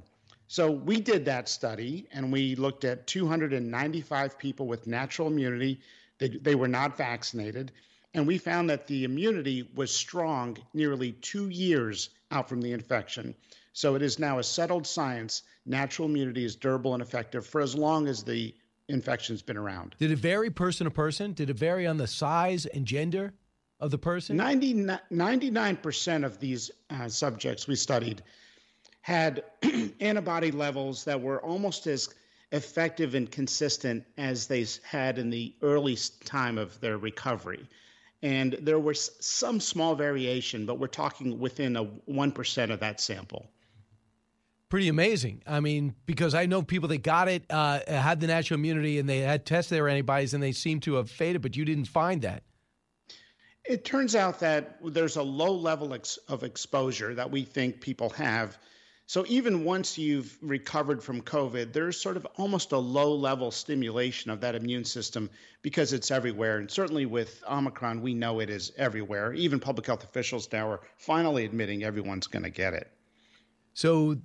So 0.46 0.70
we 0.70 1.00
did 1.00 1.24
that 1.24 1.48
study 1.48 2.06
and 2.12 2.30
we 2.30 2.54
looked 2.54 2.84
at 2.84 3.06
295 3.06 4.38
people 4.38 4.66
with 4.66 4.86
natural 4.86 5.28
immunity. 5.28 5.80
They, 6.18 6.28
they 6.28 6.54
were 6.54 6.68
not 6.68 6.96
vaccinated. 6.96 7.72
And 8.12 8.26
we 8.26 8.38
found 8.38 8.70
that 8.70 8.86
the 8.86 9.04
immunity 9.04 9.68
was 9.74 9.90
strong 9.90 10.58
nearly 10.74 11.12
two 11.12 11.48
years 11.48 12.10
out 12.30 12.48
from 12.48 12.60
the 12.60 12.72
infection. 12.72 13.34
So 13.72 13.96
it 13.96 14.02
is 14.02 14.20
now 14.20 14.38
a 14.38 14.44
settled 14.44 14.86
science. 14.86 15.42
Natural 15.66 16.08
immunity 16.08 16.44
is 16.44 16.56
durable 16.56 16.94
and 16.94 17.02
effective 17.02 17.46
for 17.46 17.60
as 17.60 17.74
long 17.74 18.06
as 18.06 18.22
the 18.22 18.54
infection's 18.88 19.42
been 19.42 19.56
around. 19.56 19.94
Did 19.98 20.10
it 20.10 20.18
vary 20.18 20.50
person 20.50 20.84
to 20.84 20.90
person? 20.90 21.32
Did 21.32 21.50
it 21.50 21.56
vary 21.56 21.86
on 21.86 21.96
the 21.96 22.06
size 22.06 22.66
and 22.66 22.84
gender 22.84 23.32
of 23.80 23.90
the 23.90 23.98
person? 23.98 24.36
99% 24.36 26.24
of 26.24 26.38
these 26.38 26.70
uh, 26.90 27.08
subjects 27.08 27.66
we 27.66 27.76
studied 27.76 28.22
had 29.00 29.44
antibody 30.00 30.50
levels 30.50 31.04
that 31.04 31.20
were 31.20 31.42
almost 31.42 31.86
as 31.86 32.08
effective 32.52 33.14
and 33.14 33.30
consistent 33.30 34.04
as 34.16 34.46
they 34.46 34.66
had 34.82 35.18
in 35.18 35.30
the 35.30 35.54
early 35.62 35.96
time 36.24 36.58
of 36.58 36.78
their 36.80 36.98
recovery. 36.98 37.66
And 38.22 38.54
there 38.62 38.78
was 38.78 39.10
some 39.20 39.60
small 39.60 39.94
variation, 39.94 40.64
but 40.64 40.78
we're 40.78 40.86
talking 40.86 41.38
within 41.38 41.76
a 41.76 41.84
1% 41.84 42.70
of 42.70 42.80
that 42.80 43.00
sample 43.00 43.50
pretty 44.74 44.88
amazing. 44.88 45.40
I 45.46 45.60
mean, 45.60 45.94
because 46.04 46.34
I 46.34 46.46
know 46.46 46.60
people 46.60 46.88
that 46.88 47.04
got 47.04 47.28
it, 47.28 47.44
uh, 47.48 47.78
had 47.86 48.18
the 48.18 48.26
natural 48.26 48.58
immunity, 48.58 48.98
and 48.98 49.08
they 49.08 49.20
had 49.20 49.46
tested 49.46 49.76
their 49.76 49.88
antibodies, 49.88 50.34
and 50.34 50.42
they 50.42 50.50
seem 50.50 50.80
to 50.80 50.94
have 50.94 51.08
faded, 51.08 51.42
but 51.42 51.56
you 51.56 51.64
didn't 51.64 51.84
find 51.84 52.22
that. 52.22 52.42
It 53.64 53.84
turns 53.84 54.16
out 54.16 54.40
that 54.40 54.78
there's 54.82 55.14
a 55.14 55.22
low 55.22 55.54
level 55.54 55.94
ex- 55.94 56.16
of 56.26 56.42
exposure 56.42 57.14
that 57.14 57.30
we 57.30 57.44
think 57.44 57.80
people 57.80 58.10
have. 58.10 58.58
So 59.06 59.24
even 59.28 59.62
once 59.62 59.96
you've 59.96 60.36
recovered 60.42 61.04
from 61.04 61.22
COVID, 61.22 61.72
there's 61.72 62.00
sort 62.00 62.16
of 62.16 62.26
almost 62.34 62.72
a 62.72 62.78
low 62.78 63.14
level 63.14 63.52
stimulation 63.52 64.32
of 64.32 64.40
that 64.40 64.56
immune 64.56 64.84
system 64.84 65.30
because 65.62 65.92
it's 65.92 66.10
everywhere. 66.10 66.58
And 66.58 66.68
certainly 66.68 67.06
with 67.06 67.44
Omicron, 67.48 68.02
we 68.02 68.12
know 68.12 68.40
it 68.40 68.50
is 68.50 68.72
everywhere. 68.76 69.34
Even 69.34 69.60
public 69.60 69.86
health 69.86 70.02
officials 70.02 70.48
now 70.50 70.68
are 70.68 70.80
finally 70.96 71.44
admitting 71.44 71.84
everyone's 71.84 72.26
going 72.26 72.42
to 72.42 72.50
get 72.50 72.74
it. 72.74 72.90
So 73.74 74.16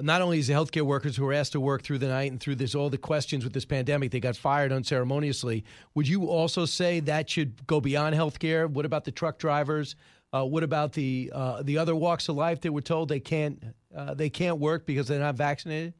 not 0.00 0.22
only 0.22 0.38
is 0.38 0.46
the 0.46 0.54
healthcare 0.54 0.82
workers 0.82 1.16
who 1.16 1.24
were 1.24 1.32
asked 1.32 1.52
to 1.52 1.60
work 1.60 1.82
through 1.82 1.98
the 1.98 2.08
night 2.08 2.30
and 2.30 2.40
through 2.40 2.54
this 2.56 2.74
all 2.74 2.90
the 2.90 2.98
questions 2.98 3.44
with 3.44 3.52
this 3.52 3.64
pandemic, 3.64 4.10
they 4.10 4.20
got 4.20 4.36
fired 4.36 4.72
unceremoniously. 4.72 5.64
Would 5.94 6.06
you 6.06 6.26
also 6.26 6.66
say 6.66 7.00
that 7.00 7.28
should 7.28 7.66
go 7.66 7.80
beyond 7.80 8.14
healthcare? 8.14 8.68
What 8.68 8.84
about 8.84 9.04
the 9.04 9.12
truck 9.12 9.38
drivers, 9.38 9.96
Uh, 10.32 10.44
what 10.44 10.62
about 10.62 10.92
the 10.92 11.30
uh, 11.34 11.62
the 11.62 11.78
other 11.78 11.94
walks 11.94 12.28
of 12.28 12.36
life 12.36 12.60
that 12.60 12.72
were 12.72 12.82
told 12.82 13.08
they 13.08 13.20
can't 13.20 13.62
uh, 13.96 14.14
they 14.14 14.28
can't 14.28 14.58
work 14.58 14.84
because 14.84 15.08
they're 15.08 15.18
not 15.18 15.36
vaccinated? 15.36 15.94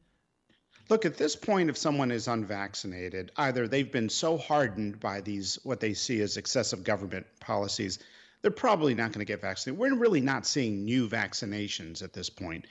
Look, 0.89 1.05
at 1.05 1.17
this 1.17 1.35
point, 1.35 1.69
if 1.69 1.77
someone 1.77 2.11
is 2.11 2.27
unvaccinated, 2.27 3.31
either 3.37 3.67
they've 3.67 3.91
been 3.91 4.09
so 4.09 4.37
hardened 4.37 4.99
by 4.99 5.21
these, 5.21 5.59
what 5.63 5.79
they 5.79 5.93
see 5.93 6.21
as 6.21 6.37
excessive 6.37 6.83
government 6.83 7.27
policies, 7.39 7.99
they're 8.41 8.49
probably 8.51 8.95
not 8.95 9.11
going 9.11 9.25
to 9.25 9.31
get 9.33 9.41
vaccinated. 9.41 9.79
We're 9.79 9.95
really 9.95 10.21
not 10.21 10.47
seeing 10.47 10.85
new 10.85 11.07
vaccinations 11.07 12.01
at 12.03 12.13
this 12.13 12.29
point. 12.29 12.65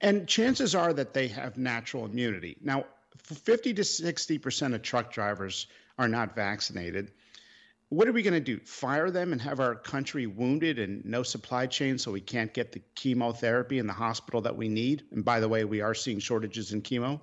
And 0.00 0.26
chances 0.26 0.74
are 0.74 0.92
that 0.94 1.12
they 1.12 1.28
have 1.28 1.58
natural 1.58 2.06
immunity. 2.06 2.56
Now, 2.62 2.86
50 3.24 3.74
to 3.74 3.82
60% 3.82 4.74
of 4.74 4.82
truck 4.82 5.12
drivers 5.12 5.66
are 5.98 6.08
not 6.08 6.34
vaccinated. 6.34 7.10
What 7.90 8.08
are 8.08 8.12
we 8.12 8.22
going 8.22 8.34
to 8.34 8.40
do? 8.40 8.60
Fire 8.64 9.10
them 9.10 9.32
and 9.32 9.42
have 9.42 9.60
our 9.60 9.74
country 9.74 10.26
wounded 10.26 10.78
and 10.78 11.04
no 11.04 11.22
supply 11.22 11.66
chain 11.66 11.98
so 11.98 12.12
we 12.12 12.20
can't 12.20 12.54
get 12.54 12.72
the 12.72 12.80
chemotherapy 12.94 13.78
in 13.78 13.86
the 13.86 13.92
hospital 13.92 14.40
that 14.42 14.56
we 14.56 14.68
need? 14.68 15.02
And 15.10 15.24
by 15.24 15.40
the 15.40 15.48
way, 15.48 15.64
we 15.64 15.80
are 15.80 15.94
seeing 15.94 16.20
shortages 16.20 16.72
in 16.72 16.82
chemo. 16.82 17.20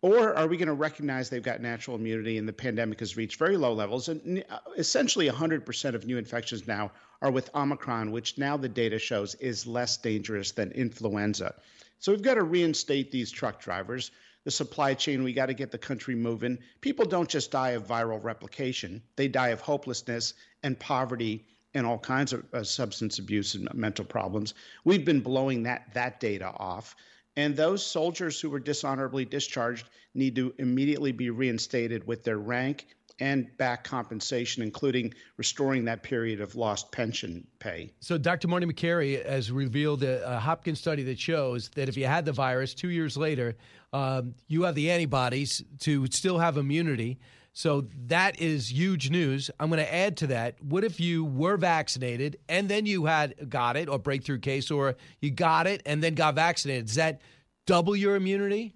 Or 0.00 0.34
are 0.34 0.48
we 0.48 0.56
going 0.56 0.68
to 0.68 0.74
recognize 0.74 1.30
they've 1.30 1.42
got 1.42 1.60
natural 1.60 1.96
immunity 1.96 2.38
and 2.38 2.48
the 2.48 2.52
pandemic 2.52 3.00
has 3.00 3.16
reached 3.16 3.38
very 3.38 3.56
low 3.56 3.72
levels? 3.72 4.08
And 4.08 4.44
uh, 4.50 4.58
essentially, 4.76 5.28
100% 5.28 5.94
of 5.94 6.06
new 6.06 6.18
infections 6.18 6.66
now 6.66 6.90
are 7.20 7.30
with 7.30 7.54
Omicron, 7.54 8.10
which 8.10 8.38
now 8.38 8.56
the 8.56 8.68
data 8.68 8.98
shows 8.98 9.36
is 9.36 9.66
less 9.66 9.96
dangerous 9.96 10.52
than 10.52 10.72
influenza. 10.72 11.54
So 12.02 12.10
we've 12.10 12.20
got 12.20 12.34
to 12.34 12.42
reinstate 12.42 13.12
these 13.12 13.30
truck 13.30 13.60
drivers. 13.60 14.10
The 14.42 14.50
supply 14.50 14.94
chain, 14.94 15.22
we 15.22 15.32
got 15.32 15.46
to 15.46 15.54
get 15.54 15.70
the 15.70 15.78
country 15.78 16.16
moving. 16.16 16.58
People 16.80 17.04
don't 17.04 17.28
just 17.28 17.52
die 17.52 17.70
of 17.70 17.86
viral 17.86 18.20
replication, 18.20 19.00
they 19.14 19.28
die 19.28 19.50
of 19.50 19.60
hopelessness 19.60 20.34
and 20.64 20.76
poverty 20.76 21.46
and 21.74 21.86
all 21.86 21.98
kinds 21.98 22.32
of 22.32 22.44
uh, 22.52 22.64
substance 22.64 23.20
abuse 23.20 23.54
and 23.54 23.72
mental 23.72 24.04
problems. 24.04 24.54
We've 24.84 25.04
been 25.04 25.20
blowing 25.20 25.62
that, 25.62 25.94
that 25.94 26.18
data 26.18 26.52
off. 26.56 26.96
And 27.36 27.54
those 27.54 27.86
soldiers 27.86 28.40
who 28.40 28.50
were 28.50 28.58
dishonorably 28.58 29.24
discharged 29.24 29.88
need 30.12 30.34
to 30.34 30.54
immediately 30.58 31.12
be 31.12 31.30
reinstated 31.30 32.04
with 32.04 32.24
their 32.24 32.36
rank 32.36 32.88
and 33.22 33.56
back 33.56 33.84
compensation, 33.84 34.64
including 34.64 35.14
restoring 35.36 35.84
that 35.84 36.02
period 36.02 36.40
of 36.40 36.56
lost 36.56 36.90
pension 36.90 37.46
pay. 37.60 37.92
So, 38.00 38.18
Dr. 38.18 38.48
Marty 38.48 38.66
Makary 38.66 39.24
has 39.24 39.52
revealed 39.52 40.02
a, 40.02 40.28
a 40.28 40.40
Hopkins 40.40 40.80
study 40.80 41.04
that 41.04 41.20
shows 41.20 41.68
that 41.76 41.88
if 41.88 41.96
you 41.96 42.04
had 42.04 42.24
the 42.24 42.32
virus 42.32 42.74
two 42.74 42.90
years 42.90 43.16
later, 43.16 43.54
um, 43.92 44.34
you 44.48 44.64
have 44.64 44.74
the 44.74 44.90
antibodies 44.90 45.62
to 45.80 46.06
still 46.08 46.38
have 46.38 46.56
immunity. 46.56 47.20
So 47.52 47.86
that 48.06 48.40
is 48.40 48.72
huge 48.72 49.10
news. 49.10 49.50
I'm 49.60 49.68
going 49.68 49.78
to 49.78 49.94
add 49.94 50.16
to 50.18 50.26
that. 50.28 50.56
What 50.64 50.84
if 50.84 50.98
you 50.98 51.24
were 51.24 51.58
vaccinated 51.58 52.38
and 52.48 52.68
then 52.68 52.86
you 52.86 53.04
had 53.04 53.50
got 53.50 53.76
it 53.76 53.90
or 53.90 53.98
breakthrough 53.98 54.38
case 54.38 54.70
or 54.70 54.96
you 55.20 55.30
got 55.30 55.66
it 55.66 55.82
and 55.84 56.02
then 56.02 56.14
got 56.14 56.34
vaccinated? 56.34 56.86
Does 56.86 56.94
that 56.94 57.20
double 57.66 57.94
your 57.94 58.16
immunity? 58.16 58.74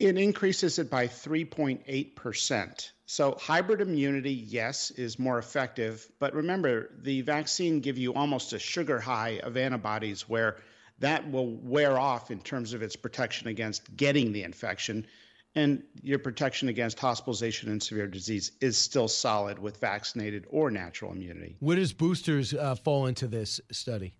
It 0.00 0.16
increases 0.16 0.78
it 0.78 0.90
by 0.90 1.06
3.8%. 1.06 2.90
So 3.04 3.36
hybrid 3.38 3.82
immunity, 3.82 4.32
yes, 4.32 4.90
is 4.92 5.18
more 5.18 5.38
effective. 5.38 6.10
But 6.18 6.34
remember, 6.34 6.90
the 7.02 7.20
vaccine 7.20 7.80
give 7.80 7.98
you 7.98 8.14
almost 8.14 8.54
a 8.54 8.58
sugar 8.58 8.98
high 8.98 9.40
of 9.42 9.56
antibodies 9.56 10.28
where 10.28 10.56
that 11.00 11.30
will 11.30 11.56
wear 11.56 11.98
off 11.98 12.30
in 12.30 12.40
terms 12.40 12.72
of 12.72 12.82
its 12.82 12.96
protection 12.96 13.48
against 13.48 13.94
getting 13.96 14.32
the 14.32 14.42
infection 14.42 15.06
and 15.54 15.82
your 16.02 16.18
protection 16.18 16.68
against 16.68 16.98
hospitalization 16.98 17.70
and 17.70 17.82
severe 17.82 18.06
disease 18.06 18.52
is 18.60 18.78
still 18.78 19.08
solid 19.08 19.58
with 19.58 19.78
vaccinated 19.78 20.46
or 20.48 20.70
natural 20.70 21.12
immunity. 21.12 21.56
Where 21.58 21.76
does 21.76 21.92
boosters 21.92 22.54
uh, 22.54 22.76
fall 22.76 23.06
into 23.06 23.26
this 23.26 23.60
study? 23.72 24.14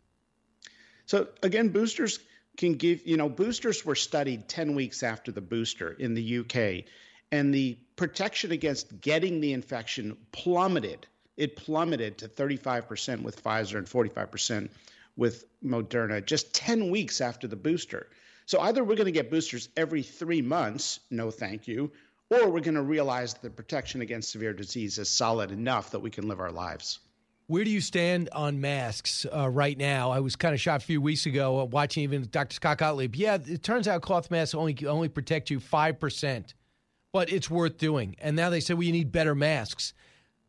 So 1.07 1.28
again, 1.43 1.68
boosters 1.68 2.18
can 2.57 2.75
give, 2.75 3.07
you 3.07 3.17
know, 3.17 3.29
boosters 3.29 3.85
were 3.85 3.95
studied 3.95 4.49
10 4.49 4.75
weeks 4.75 5.03
after 5.03 5.33
the 5.33 5.41
booster 5.41 5.93
in 5.93 6.15
the 6.15 6.39
UK, 6.39 6.85
and 7.33 7.55
the 7.55 7.79
protection 7.97 8.53
against 8.53 9.01
getting 9.01 9.41
the 9.41 9.53
infection 9.53 10.17
plummeted. 10.33 11.07
It 11.37 11.57
plummeted 11.57 12.19
to 12.19 12.29
35% 12.29 13.23
with 13.23 13.43
Pfizer 13.43 13.79
and 13.79 13.87
45% 13.87 14.69
with 15.17 15.45
Moderna 15.65 16.25
just 16.25 16.55
10 16.55 16.91
weeks 16.91 17.21
after 17.21 17.47
the 17.47 17.57
booster. 17.57 18.09
So 18.47 18.61
either 18.61 18.83
we're 18.83 18.97
going 18.97 19.07
to 19.07 19.13
get 19.13 19.31
boosters 19.31 19.69
every 19.77 20.03
three 20.03 20.43
months, 20.43 21.01
no 21.11 21.31
thank 21.31 21.69
you, 21.69 21.93
or 22.31 22.51
we're 22.51 22.61
going 22.61 22.75
to 22.75 22.83
realize 22.83 23.35
that 23.35 23.43
the 23.43 23.51
protection 23.51 24.01
against 24.01 24.33
severe 24.33 24.53
disease 24.53 24.99
is 24.99 25.09
solid 25.09 25.51
enough 25.51 25.91
that 25.91 26.01
we 26.01 26.11
can 26.11 26.29
live 26.29 26.41
our 26.41 26.53
lives. 26.53 26.99
Where 27.51 27.65
do 27.65 27.71
you 27.71 27.81
stand 27.81 28.29
on 28.31 28.61
masks 28.61 29.27
uh, 29.27 29.51
right 29.51 29.77
now? 29.77 30.13
I 30.13 30.21
was 30.21 30.37
kind 30.37 30.55
of 30.55 30.61
shocked 30.61 30.85
a 30.85 30.87
few 30.87 31.01
weeks 31.01 31.27
ago 31.27 31.59
uh, 31.59 31.65
watching 31.65 32.05
even 32.05 32.29
Dr. 32.31 32.55
Scott 32.55 32.79
Gottlieb. 32.79 33.17
Yeah, 33.17 33.39
it 33.45 33.65
turns 33.65 33.89
out 33.89 34.03
cloth 34.03 34.31
masks 34.31 34.55
only 34.55 34.87
only 34.87 35.09
protect 35.09 35.51
you 35.51 35.59
five 35.59 35.99
percent, 35.99 36.55
but 37.13 37.29
it's 37.29 37.51
worth 37.51 37.77
doing. 37.77 38.15
And 38.21 38.37
now 38.37 38.51
they 38.51 38.61
say 38.61 38.75
well, 38.75 38.85
you 38.85 38.93
need 38.93 39.11
better 39.11 39.35
masks. 39.35 39.95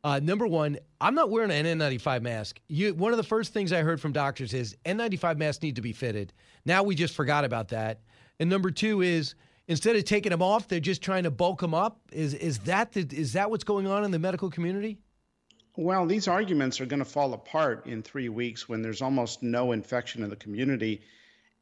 Uh, 0.03 0.19
number 0.19 0.45
one, 0.45 0.77
I'm 0.99 1.15
not 1.15 1.31
wearing 1.31 1.49
an 1.49 1.65
N95 1.65 2.21
mask. 2.21 2.61
You, 2.67 2.93
one 2.93 3.11
of 3.11 3.17
the 3.17 3.23
first 3.23 3.51
things 3.51 3.73
I 3.73 3.81
heard 3.81 3.99
from 3.99 4.11
doctors 4.11 4.53
is 4.53 4.77
N95 4.85 5.37
masks 5.37 5.63
need 5.63 5.77
to 5.77 5.81
be 5.81 5.93
fitted. 5.93 6.33
Now 6.65 6.83
we 6.83 6.93
just 6.93 7.15
forgot 7.15 7.45
about 7.45 7.69
that. 7.69 8.01
And 8.39 8.47
number 8.47 8.69
two 8.69 9.01
is 9.01 9.33
instead 9.67 9.95
of 9.95 10.05
taking 10.05 10.29
them 10.29 10.43
off, 10.43 10.67
they're 10.67 10.79
just 10.79 11.01
trying 11.01 11.23
to 11.23 11.31
bulk 11.31 11.61
them 11.61 11.73
up. 11.73 11.99
Is 12.11 12.35
is 12.35 12.59
that 12.59 12.91
the, 12.91 13.07
is 13.11 13.33
that 13.33 13.49
what's 13.49 13.63
going 13.63 13.87
on 13.87 14.03
in 14.03 14.11
the 14.11 14.19
medical 14.19 14.51
community? 14.51 14.99
Well, 15.77 16.05
these 16.05 16.27
arguments 16.27 16.81
are 16.81 16.85
going 16.85 16.99
to 16.99 17.05
fall 17.05 17.33
apart 17.33 17.87
in 17.87 18.03
three 18.03 18.27
weeks 18.27 18.67
when 18.67 18.81
there's 18.81 19.01
almost 19.01 19.41
no 19.41 19.71
infection 19.71 20.21
in 20.21 20.29
the 20.29 20.35
community. 20.35 21.01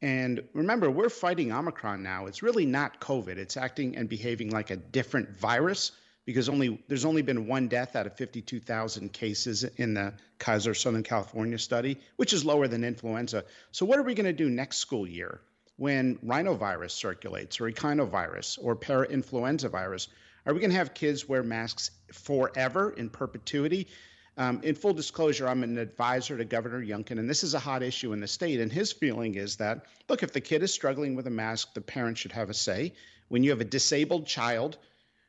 And 0.02 0.42
remember, 0.52 0.90
we're 0.90 1.10
fighting 1.10 1.52
Omicron 1.52 2.02
now. 2.02 2.26
It's 2.26 2.42
really 2.42 2.66
not 2.66 3.00
COVID. 3.00 3.36
It's 3.36 3.56
acting 3.56 3.96
and 3.96 4.08
behaving 4.08 4.50
like 4.50 4.70
a 4.70 4.76
different 4.76 5.38
virus 5.38 5.92
because 6.26 6.48
only 6.48 6.82
there's 6.88 7.04
only 7.04 7.22
been 7.22 7.46
one 7.46 7.68
death 7.68 7.94
out 7.94 8.06
of 8.06 8.16
52,000 8.16 9.12
cases 9.12 9.62
in 9.62 9.94
the 9.94 10.14
Kaiser 10.38 10.74
Southern 10.74 11.04
California 11.04 11.58
study, 11.58 11.98
which 12.16 12.32
is 12.32 12.44
lower 12.44 12.66
than 12.66 12.82
influenza. 12.82 13.44
So 13.70 13.86
what 13.86 14.00
are 14.00 14.04
we 14.04 14.14
going 14.14 14.26
to 14.26 14.32
do 14.32 14.50
next 14.50 14.78
school 14.78 15.06
year 15.06 15.40
when 15.76 16.16
rhinovirus 16.18 16.90
circulates 16.90 17.60
or 17.60 17.70
echinovirus 17.70 18.58
or 18.60 18.74
parainfluenza 18.74 19.70
virus? 19.70 20.08
Are 20.46 20.54
we 20.54 20.60
going 20.60 20.70
to 20.70 20.76
have 20.76 20.94
kids 20.94 21.28
wear 21.28 21.42
masks 21.42 21.90
forever 22.12 22.90
in 22.90 23.10
perpetuity? 23.10 23.88
Um, 24.36 24.60
in 24.62 24.74
full 24.74 24.94
disclosure, 24.94 25.46
I'm 25.46 25.62
an 25.62 25.76
advisor 25.76 26.38
to 26.38 26.44
Governor 26.44 26.80
Youngkin, 26.80 27.18
and 27.18 27.28
this 27.28 27.44
is 27.44 27.52
a 27.52 27.58
hot 27.58 27.82
issue 27.82 28.12
in 28.12 28.20
the 28.20 28.26
state. 28.26 28.60
And 28.60 28.72
his 28.72 28.90
feeling 28.90 29.34
is 29.34 29.56
that, 29.56 29.84
look, 30.08 30.22
if 30.22 30.32
the 30.32 30.40
kid 30.40 30.62
is 30.62 30.72
struggling 30.72 31.14
with 31.14 31.26
a 31.26 31.30
mask, 31.30 31.74
the 31.74 31.80
parent 31.80 32.16
should 32.16 32.32
have 32.32 32.48
a 32.48 32.54
say. 32.54 32.94
When 33.28 33.44
you 33.44 33.50
have 33.50 33.60
a 33.60 33.64
disabled 33.64 34.26
child 34.26 34.78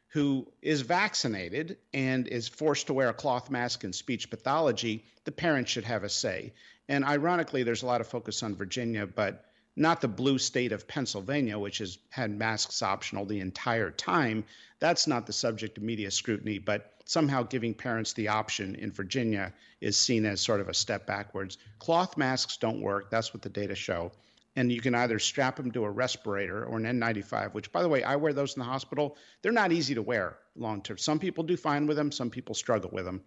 who 0.10 0.48
is 0.62 0.82
vaccinated 0.82 1.78
and 1.94 2.28
is 2.28 2.48
forced 2.48 2.88
to 2.88 2.94
wear 2.94 3.10
a 3.10 3.14
cloth 3.14 3.50
mask 3.50 3.84
in 3.84 3.94
speech 3.94 4.30
pathology, 4.30 5.04
the 5.26 5.32
parents 5.32 5.72
should 5.72 5.86
have 5.86 6.04
a 6.04 6.10
say. 6.10 6.54
And 6.88 7.04
ironically, 7.04 7.64
there's 7.64 7.84
a 7.84 7.88
lot 7.88 8.02
of 8.02 8.08
focus 8.08 8.44
on 8.44 8.56
Virginia, 8.56 9.08
but 9.08 9.46
not 9.76 10.02
the 10.02 10.08
blue 10.08 10.38
state 10.38 10.72
of 10.72 10.88
Pennsylvania, 10.88 11.58
which 11.58 11.78
has 11.80 11.98
had 12.10 12.32
masks 12.32 12.82
optional 12.82 13.26
the 13.26 13.40
entire 13.40 13.92
time. 13.92 14.44
That's 14.80 15.08
not 15.08 15.26
the 15.26 15.34
subject 15.34 15.78
of 15.78 15.84
media 15.84 16.12
scrutiny, 16.12 16.60
but 16.60 16.94
somehow 17.06 17.44
giving 17.44 17.74
parents 17.74 18.14
the 18.14 18.28
option 18.28 18.76
in 18.76 18.92
Virginia 18.92 19.54
is 19.80 19.98
seen 19.98 20.26
as 20.26 20.42
sort 20.42 20.62
of 20.62 20.70
a 20.70 20.74
step 20.74 21.06
backwards. 21.06 21.58
Cloth 21.80 22.18
masks 22.18 22.58
don't 22.58 22.82
work. 22.82 23.10
That's 23.10 23.34
what 23.34 23.42
the 23.42 23.50
data 23.50 23.76
show 23.76 24.12
and 24.56 24.72
you 24.72 24.82
can 24.82 24.96
either 24.96 25.20
strap 25.20 25.56
them 25.56 25.72
to 25.72 25.86
a 25.86 25.90
respirator 25.90 26.66
or 26.66 26.78
an 26.78 26.84
N95, 26.84 27.54
which, 27.54 27.72
by 27.72 27.82
the 27.82 27.90
way, 27.90 28.04
I 28.04 28.18
wear 28.18 28.34
those 28.34 28.56
in 28.56 28.60
the 28.60 28.66
hospital. 28.66 29.18
They're 29.42 29.52
not 29.52 29.72
easy 29.72 29.96
to 29.96 30.02
wear 30.02 30.38
long 30.56 30.82
term. 30.82 30.98
Some 30.98 31.20
people 31.20 31.44
do 31.44 31.56
fine 31.56 31.88
with 31.88 31.98
them, 31.98 32.12
some 32.12 32.30
people 32.30 32.56
struggle 32.56 32.90
with 32.92 33.06
them. 33.06 33.22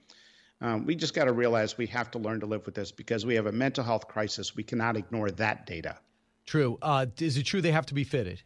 Um, 0.61 0.87
we 0.87 0.95
just 0.95 1.15
got 1.15 1.25
to 1.25 1.33
realize 1.33 1.77
we 1.77 1.87
have 1.89 2.11
to 2.13 2.19
learn 2.19 2.41
to 2.41 2.47
live 2.47 2.65
with 2.67 2.75
this 2.75 2.93
because 2.93 3.27
we 3.27 3.35
have 3.35 3.47
a 3.47 3.53
mental 3.53 3.85
health 3.85 4.07
crisis. 4.07 4.55
We 4.55 4.63
cannot 4.63 4.97
ignore 4.97 5.31
that 5.33 5.67
data. 5.67 5.99
True. 6.47 6.79
Uh, 6.83 7.07
is 7.19 7.37
it 7.37 7.45
true 7.45 7.61
they 7.61 7.73
have 7.73 7.87
to 7.87 7.95
be 7.95 8.05
fitted? 8.05 8.43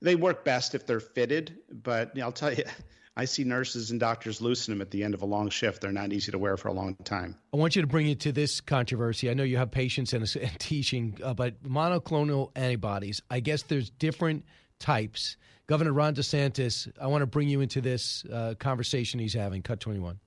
They 0.00 0.16
work 0.16 0.44
best 0.44 0.74
if 0.74 0.86
they're 0.86 1.00
fitted, 1.00 1.58
but 1.70 2.18
I'll 2.20 2.32
tell 2.32 2.52
you, 2.52 2.64
I 3.16 3.24
see 3.26 3.44
nurses 3.44 3.90
and 3.90 4.00
doctors 4.00 4.40
loosen 4.40 4.74
them 4.74 4.80
at 4.80 4.90
the 4.90 5.04
end 5.04 5.14
of 5.14 5.22
a 5.22 5.26
long 5.26 5.48
shift. 5.50 5.80
They're 5.80 5.92
not 5.92 6.12
easy 6.12 6.32
to 6.32 6.38
wear 6.38 6.56
for 6.56 6.68
a 6.68 6.72
long 6.72 6.96
time. 7.04 7.36
I 7.52 7.56
want 7.56 7.76
you 7.76 7.82
to 7.82 7.88
bring 7.88 8.08
it 8.08 8.20
to 8.20 8.32
this 8.32 8.60
controversy. 8.60 9.30
I 9.30 9.34
know 9.34 9.44
you 9.44 9.58
have 9.58 9.70
patients 9.70 10.12
and, 10.12 10.22
and 10.40 10.58
teaching, 10.58 11.18
uh, 11.22 11.34
but 11.34 11.62
monoclonal 11.62 12.50
antibodies, 12.56 13.22
I 13.30 13.40
guess 13.40 13.62
there's 13.62 13.90
different 13.90 14.44
types. 14.78 15.36
Governor 15.68 15.92
Ron 15.92 16.14
DeSantis, 16.14 16.90
I 17.00 17.06
want 17.06 17.22
to 17.22 17.26
bring 17.26 17.48
you 17.48 17.60
into 17.60 17.80
this 17.80 18.24
uh, 18.32 18.54
conversation 18.58 19.20
he's 19.20 19.34
having. 19.34 19.62
Cut 19.62 19.78
21 19.78 20.18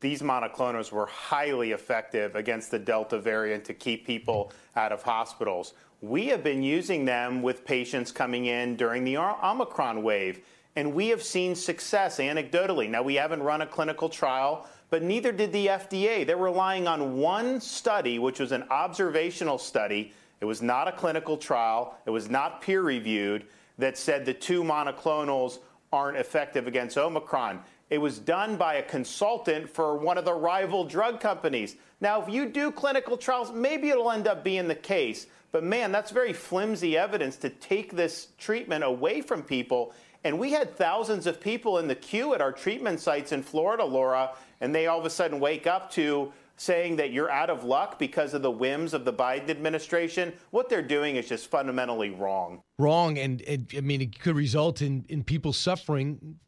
these 0.00 0.22
monoclonals 0.22 0.90
were 0.90 1.06
highly 1.06 1.72
effective 1.72 2.34
against 2.34 2.70
the 2.70 2.78
Delta 2.78 3.18
variant 3.18 3.64
to 3.66 3.74
keep 3.74 4.06
people 4.06 4.52
out 4.76 4.92
of 4.92 5.02
hospitals. 5.02 5.74
We 6.00 6.26
have 6.28 6.42
been 6.42 6.62
using 6.62 7.04
them 7.04 7.42
with 7.42 7.64
patients 7.64 8.10
coming 8.10 8.46
in 8.46 8.76
during 8.76 9.04
the 9.04 9.18
Omicron 9.18 10.02
wave 10.02 10.40
and 10.76 10.94
we 10.94 11.08
have 11.08 11.22
seen 11.22 11.54
success 11.54 12.18
anecdotally. 12.18 12.88
Now, 12.88 13.02
we 13.02 13.16
haven't 13.16 13.42
run 13.42 13.60
a 13.60 13.66
clinical 13.66 14.08
trial 14.08 14.66
but 14.90 15.02
neither 15.02 15.30
did 15.30 15.52
the 15.52 15.68
FDA. 15.68 16.26
They're 16.26 16.36
relying 16.36 16.88
on 16.88 17.16
one 17.16 17.60
study, 17.60 18.18
which 18.18 18.40
was 18.40 18.52
an 18.52 18.64
observational 18.70 19.56
study. 19.56 20.12
It 20.40 20.44
was 20.44 20.62
not 20.62 20.88
a 20.88 20.92
clinical 20.92 21.36
trial, 21.36 21.96
it 22.06 22.10
was 22.10 22.28
not 22.28 22.60
peer 22.60 22.82
reviewed, 22.82 23.46
that 23.78 23.96
said 23.96 24.26
the 24.26 24.34
two 24.34 24.64
monoclonals 24.64 25.58
aren't 25.92 26.18
effective 26.18 26.66
against 26.66 26.98
Omicron. 26.98 27.60
It 27.90 27.98
was 27.98 28.20
done 28.20 28.56
by 28.56 28.74
a 28.74 28.82
consultant 28.82 29.68
for 29.68 29.96
one 29.96 30.16
of 30.16 30.24
the 30.24 30.32
rival 30.32 30.84
drug 30.84 31.20
companies. 31.20 31.74
Now, 32.00 32.22
if 32.22 32.28
you 32.28 32.46
do 32.46 32.70
clinical 32.70 33.16
trials, 33.16 33.52
maybe 33.52 33.90
it'll 33.90 34.12
end 34.12 34.28
up 34.28 34.44
being 34.44 34.68
the 34.68 34.76
case. 34.76 35.26
But 35.50 35.64
man, 35.64 35.90
that's 35.90 36.12
very 36.12 36.32
flimsy 36.32 36.96
evidence 36.96 37.36
to 37.38 37.50
take 37.50 37.96
this 37.96 38.28
treatment 38.38 38.84
away 38.84 39.20
from 39.20 39.42
people. 39.42 39.92
And 40.22 40.38
we 40.38 40.52
had 40.52 40.76
thousands 40.76 41.26
of 41.26 41.40
people 41.40 41.78
in 41.78 41.88
the 41.88 41.94
queue 41.96 42.32
at 42.34 42.40
our 42.40 42.52
treatment 42.52 43.00
sites 43.00 43.32
in 43.32 43.42
Florida, 43.42 43.84
Laura, 43.84 44.30
and 44.60 44.72
they 44.72 44.86
all 44.86 45.00
of 45.00 45.06
a 45.06 45.10
sudden 45.10 45.40
wake 45.40 45.66
up 45.66 45.90
to 45.92 46.32
saying 46.56 46.96
that 46.96 47.10
you're 47.10 47.30
out 47.30 47.48
of 47.48 47.64
luck 47.64 47.98
because 47.98 48.34
of 48.34 48.42
the 48.42 48.50
whims 48.50 48.92
of 48.92 49.06
the 49.06 49.12
Biden 49.12 49.48
administration. 49.48 50.32
What 50.50 50.68
they're 50.68 50.82
doing 50.82 51.16
is 51.16 51.26
just 51.26 51.50
fundamentally 51.50 52.10
wrong. 52.10 52.60
Wrong, 52.78 53.18
and, 53.18 53.40
and 53.42 53.66
I 53.76 53.80
mean, 53.80 54.02
it 54.02 54.20
could 54.20 54.36
result 54.36 54.82
in, 54.82 55.06
in 55.08 55.24
people 55.24 55.54
suffering 55.54 56.38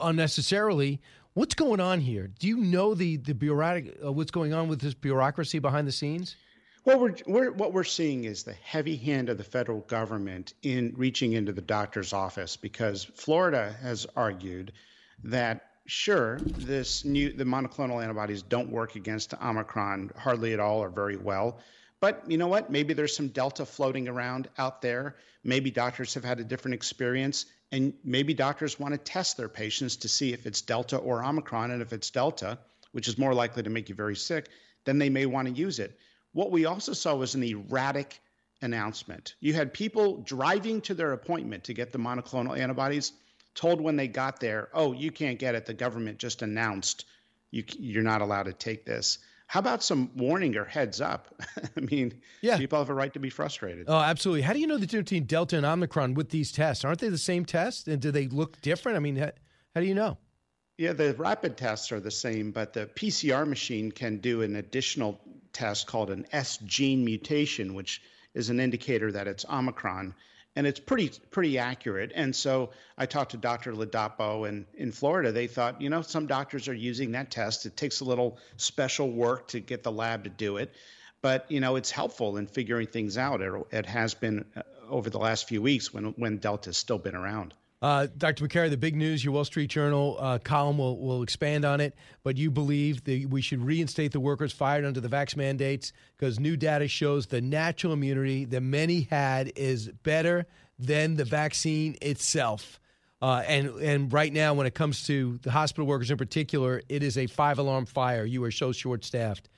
unnecessarily. 0.00 1.00
What's 1.34 1.54
going 1.54 1.80
on 1.80 2.00
here? 2.00 2.30
Do 2.38 2.48
you 2.48 2.56
know 2.56 2.94
the 2.94 3.16
the 3.16 3.34
bureaucratic 3.34 3.98
uh, 4.04 4.12
what's 4.12 4.30
going 4.30 4.52
on 4.52 4.68
with 4.68 4.80
this 4.80 4.94
bureaucracy 4.94 5.58
behind 5.58 5.86
the 5.86 5.92
scenes? 5.92 6.36
What 6.84 7.00
we're, 7.00 7.14
we're, 7.26 7.50
what 7.52 7.74
we're 7.74 7.84
seeing 7.84 8.24
is 8.24 8.44
the 8.44 8.54
heavy 8.54 8.96
hand 8.96 9.28
of 9.28 9.36
the 9.36 9.44
federal 9.44 9.80
government 9.80 10.54
in 10.62 10.94
reaching 10.96 11.34
into 11.34 11.52
the 11.52 11.60
doctor's 11.60 12.14
office 12.14 12.56
because 12.56 13.04
Florida 13.04 13.76
has 13.82 14.06
argued 14.16 14.72
that 15.24 15.72
sure 15.84 16.38
this 16.40 17.04
new 17.04 17.32
the 17.32 17.44
monoclonal 17.44 18.02
antibodies 18.02 18.42
don't 18.42 18.70
work 18.70 18.94
against 18.94 19.34
Omicron 19.34 20.12
hardly 20.16 20.52
at 20.52 20.60
all 20.60 20.82
or 20.82 20.88
very 20.88 21.16
well. 21.16 21.60
But 22.00 22.30
you 22.30 22.38
know 22.38 22.46
what? 22.46 22.70
Maybe 22.70 22.94
there's 22.94 23.16
some 23.16 23.28
Delta 23.28 23.66
floating 23.66 24.08
around 24.08 24.48
out 24.56 24.82
there. 24.82 25.16
Maybe 25.42 25.70
doctors 25.70 26.14
have 26.14 26.24
had 26.24 26.38
a 26.38 26.44
different 26.44 26.74
experience, 26.74 27.46
and 27.72 27.92
maybe 28.04 28.34
doctors 28.34 28.78
want 28.78 28.94
to 28.94 28.98
test 28.98 29.36
their 29.36 29.48
patients 29.48 29.96
to 29.96 30.08
see 30.08 30.32
if 30.32 30.46
it's 30.46 30.62
Delta 30.62 30.96
or 30.96 31.24
Omicron. 31.24 31.70
And 31.70 31.82
if 31.82 31.92
it's 31.92 32.10
Delta, 32.10 32.58
which 32.92 33.08
is 33.08 33.18
more 33.18 33.34
likely 33.34 33.62
to 33.64 33.70
make 33.70 33.88
you 33.88 33.94
very 33.94 34.16
sick, 34.16 34.48
then 34.84 34.98
they 34.98 35.10
may 35.10 35.26
want 35.26 35.48
to 35.48 35.54
use 35.54 35.78
it. 35.78 35.98
What 36.32 36.50
we 36.50 36.66
also 36.66 36.92
saw 36.92 37.14
was 37.16 37.34
an 37.34 37.42
erratic 37.42 38.20
announcement. 38.62 39.34
You 39.40 39.54
had 39.54 39.72
people 39.72 40.18
driving 40.18 40.80
to 40.82 40.94
their 40.94 41.12
appointment 41.12 41.64
to 41.64 41.74
get 41.74 41.92
the 41.92 41.98
monoclonal 41.98 42.58
antibodies, 42.58 43.12
told 43.54 43.80
when 43.80 43.96
they 43.96 44.08
got 44.08 44.40
there, 44.40 44.68
"Oh, 44.72 44.92
you 44.92 45.10
can't 45.10 45.38
get 45.38 45.54
it. 45.54 45.66
The 45.66 45.74
government 45.74 46.18
just 46.18 46.42
announced 46.42 47.06
you, 47.50 47.64
you're 47.78 48.02
not 48.02 48.22
allowed 48.22 48.44
to 48.44 48.52
take 48.52 48.84
this." 48.84 49.18
How 49.48 49.60
about 49.60 49.82
some 49.82 50.10
warning 50.14 50.56
or 50.56 50.64
heads 50.66 51.00
up? 51.00 51.34
I 51.76 51.80
mean, 51.80 52.20
yeah. 52.42 52.58
people 52.58 52.78
have 52.78 52.90
a 52.90 52.94
right 52.94 53.12
to 53.14 53.18
be 53.18 53.30
frustrated. 53.30 53.86
Oh, 53.88 53.98
absolutely. 53.98 54.42
How 54.42 54.52
do 54.52 54.60
you 54.60 54.66
know 54.66 54.76
the 54.76 54.86
difference 54.86 55.08
between 55.08 55.24
Delta 55.24 55.56
and 55.56 55.64
Omicron 55.64 56.12
with 56.12 56.28
these 56.28 56.52
tests? 56.52 56.84
Aren't 56.84 57.00
they 57.00 57.08
the 57.08 57.16
same 57.16 57.46
test? 57.46 57.88
And 57.88 58.00
do 58.00 58.10
they 58.10 58.28
look 58.28 58.60
different? 58.60 58.96
I 58.96 59.00
mean, 59.00 59.16
how, 59.16 59.32
how 59.74 59.80
do 59.80 59.86
you 59.86 59.94
know? 59.94 60.18
Yeah, 60.76 60.92
the 60.92 61.14
rapid 61.14 61.56
tests 61.56 61.90
are 61.92 61.98
the 61.98 62.10
same, 62.10 62.52
but 62.52 62.74
the 62.74 62.86
PCR 62.86 63.48
machine 63.48 63.90
can 63.90 64.18
do 64.18 64.42
an 64.42 64.56
additional 64.56 65.18
test 65.54 65.86
called 65.86 66.10
an 66.10 66.26
S 66.30 66.58
gene 66.58 67.02
mutation, 67.02 67.72
which 67.72 68.02
is 68.34 68.50
an 68.50 68.60
indicator 68.60 69.10
that 69.12 69.26
it's 69.26 69.46
Omicron. 69.46 70.14
And 70.56 70.66
it's 70.66 70.80
pretty 70.80 71.12
pretty 71.30 71.58
accurate. 71.58 72.12
And 72.14 72.34
so 72.34 72.70
I 72.96 73.06
talked 73.06 73.30
to 73.32 73.36
Dr. 73.36 73.72
Ladapo, 73.72 74.48
and 74.48 74.66
in 74.74 74.90
Florida, 74.90 75.30
they 75.30 75.46
thought, 75.46 75.80
you 75.80 75.88
know, 75.88 76.02
some 76.02 76.26
doctors 76.26 76.68
are 76.68 76.74
using 76.74 77.12
that 77.12 77.30
test. 77.30 77.66
It 77.66 77.76
takes 77.76 78.00
a 78.00 78.04
little 78.04 78.38
special 78.56 79.10
work 79.10 79.48
to 79.48 79.60
get 79.60 79.82
the 79.82 79.92
lab 79.92 80.24
to 80.24 80.30
do 80.30 80.56
it, 80.56 80.74
but 81.22 81.50
you 81.50 81.60
know, 81.60 81.76
it's 81.76 81.90
helpful 81.90 82.36
in 82.38 82.46
figuring 82.46 82.88
things 82.88 83.16
out. 83.16 83.40
It, 83.40 83.52
it 83.70 83.86
has 83.86 84.14
been 84.14 84.44
uh, 84.56 84.62
over 84.88 85.10
the 85.10 85.18
last 85.18 85.48
few 85.48 85.62
weeks 85.62 85.92
when 85.92 86.06
when 86.16 86.38
Delta's 86.38 86.76
still 86.76 86.98
been 86.98 87.14
around. 87.14 87.54
Uh, 87.80 88.08
Dr. 88.16 88.44
Makary, 88.44 88.70
the 88.70 88.76
big 88.76 88.96
news, 88.96 89.24
your 89.24 89.34
Wall 89.34 89.44
Street 89.44 89.70
Journal 89.70 90.16
uh, 90.18 90.38
column 90.38 90.78
will, 90.78 90.98
will 90.98 91.22
expand 91.22 91.64
on 91.64 91.80
it, 91.80 91.94
but 92.24 92.36
you 92.36 92.50
believe 92.50 93.04
that 93.04 93.28
we 93.30 93.40
should 93.40 93.62
reinstate 93.62 94.10
the 94.10 94.18
workers 94.18 94.52
fired 94.52 94.84
under 94.84 95.00
the 95.00 95.08
vax 95.08 95.36
mandates 95.36 95.92
because 96.16 96.40
new 96.40 96.56
data 96.56 96.88
shows 96.88 97.26
the 97.26 97.40
natural 97.40 97.92
immunity 97.92 98.44
that 98.46 98.62
many 98.62 99.02
had 99.02 99.52
is 99.54 99.88
better 100.02 100.46
than 100.78 101.14
the 101.14 101.24
vaccine 101.24 101.96
itself. 102.02 102.80
Uh, 103.20 103.42
and 103.46 103.68
and 103.80 104.12
right 104.12 104.32
now, 104.32 104.54
when 104.54 104.66
it 104.66 104.74
comes 104.74 105.06
to 105.06 105.38
the 105.42 105.50
hospital 105.50 105.86
workers 105.86 106.10
in 106.10 106.16
particular, 106.16 106.82
it 106.88 107.02
is 107.02 107.18
a 107.18 107.26
five 107.26 107.58
alarm 107.58 107.84
fire. 107.84 108.24
You 108.24 108.44
are 108.44 108.52
so 108.52 108.70
short 108.70 109.04
staffed. 109.04 109.48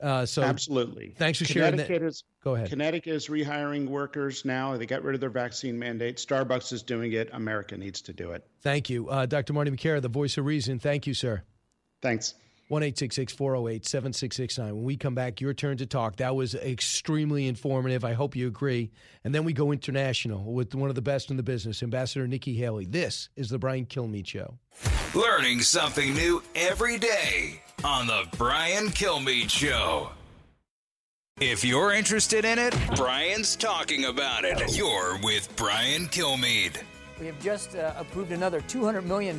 Uh, 0.00 0.26
so 0.26 0.42
absolutely. 0.42 1.14
Thanks 1.16 1.38
for 1.38 1.46
sharing 1.46 1.76
that. 1.76 1.90
Is, 1.90 2.22
Go 2.44 2.54
ahead. 2.54 2.68
Connecticut 2.68 3.14
is 3.14 3.28
rehiring 3.28 3.88
workers 3.88 4.44
now. 4.44 4.76
They 4.76 4.86
got 4.86 5.02
rid 5.02 5.14
of 5.14 5.20
their 5.20 5.30
vaccine 5.30 5.78
mandate. 5.78 6.18
Starbucks 6.18 6.72
is 6.72 6.82
doing 6.82 7.12
it. 7.12 7.30
America 7.32 7.76
needs 7.76 8.02
to 8.02 8.12
do 8.12 8.32
it. 8.32 8.46
Thank 8.60 8.90
you, 8.90 9.08
uh, 9.08 9.26
Dr. 9.26 9.52
Marty 9.52 9.70
Makary, 9.70 10.02
the 10.02 10.08
voice 10.08 10.36
of 10.36 10.44
reason. 10.44 10.78
Thank 10.78 11.06
you, 11.06 11.14
sir. 11.14 11.42
Thanks. 12.02 12.34
One 12.68 12.82
eight 12.82 12.98
six 12.98 13.14
six 13.14 13.32
four 13.32 13.52
zero 13.52 13.62
oh 13.62 13.68
eight 13.68 13.86
seven 13.86 14.12
six 14.12 14.36
six 14.36 14.58
nine. 14.58 14.74
When 14.74 14.84
we 14.84 14.96
come 14.96 15.14
back, 15.14 15.40
your 15.40 15.54
turn 15.54 15.76
to 15.76 15.86
talk. 15.86 16.16
That 16.16 16.34
was 16.34 16.56
extremely 16.56 17.46
informative. 17.46 18.04
I 18.04 18.14
hope 18.14 18.34
you 18.34 18.48
agree. 18.48 18.90
And 19.22 19.32
then 19.32 19.44
we 19.44 19.52
go 19.52 19.70
international 19.70 20.52
with 20.52 20.74
one 20.74 20.88
of 20.88 20.96
the 20.96 21.02
best 21.02 21.30
in 21.30 21.36
the 21.36 21.44
business, 21.44 21.84
Ambassador 21.84 22.26
Nikki 22.26 22.54
Haley. 22.54 22.84
This 22.84 23.28
is 23.36 23.50
the 23.50 23.58
Brian 23.58 23.86
Kilmeade 23.86 24.26
Show. 24.26 24.58
Learning 25.14 25.60
something 25.60 26.12
new 26.14 26.42
every 26.56 26.98
day 26.98 27.62
on 27.84 28.08
the 28.08 28.24
Brian 28.36 28.88
Kilmeade 28.88 29.50
Show. 29.50 30.10
If 31.38 31.64
you're 31.64 31.92
interested 31.92 32.44
in 32.44 32.58
it, 32.58 32.74
Brian's 32.96 33.54
talking 33.54 34.06
about 34.06 34.44
it. 34.44 34.76
You're 34.76 35.18
with 35.22 35.54
Brian 35.54 36.06
Kilmeade. 36.06 36.82
We 37.20 37.26
have 37.26 37.40
just 37.40 37.76
uh, 37.76 37.92
approved 37.96 38.32
another 38.32 38.60
$200 38.62 39.04
million 39.04 39.38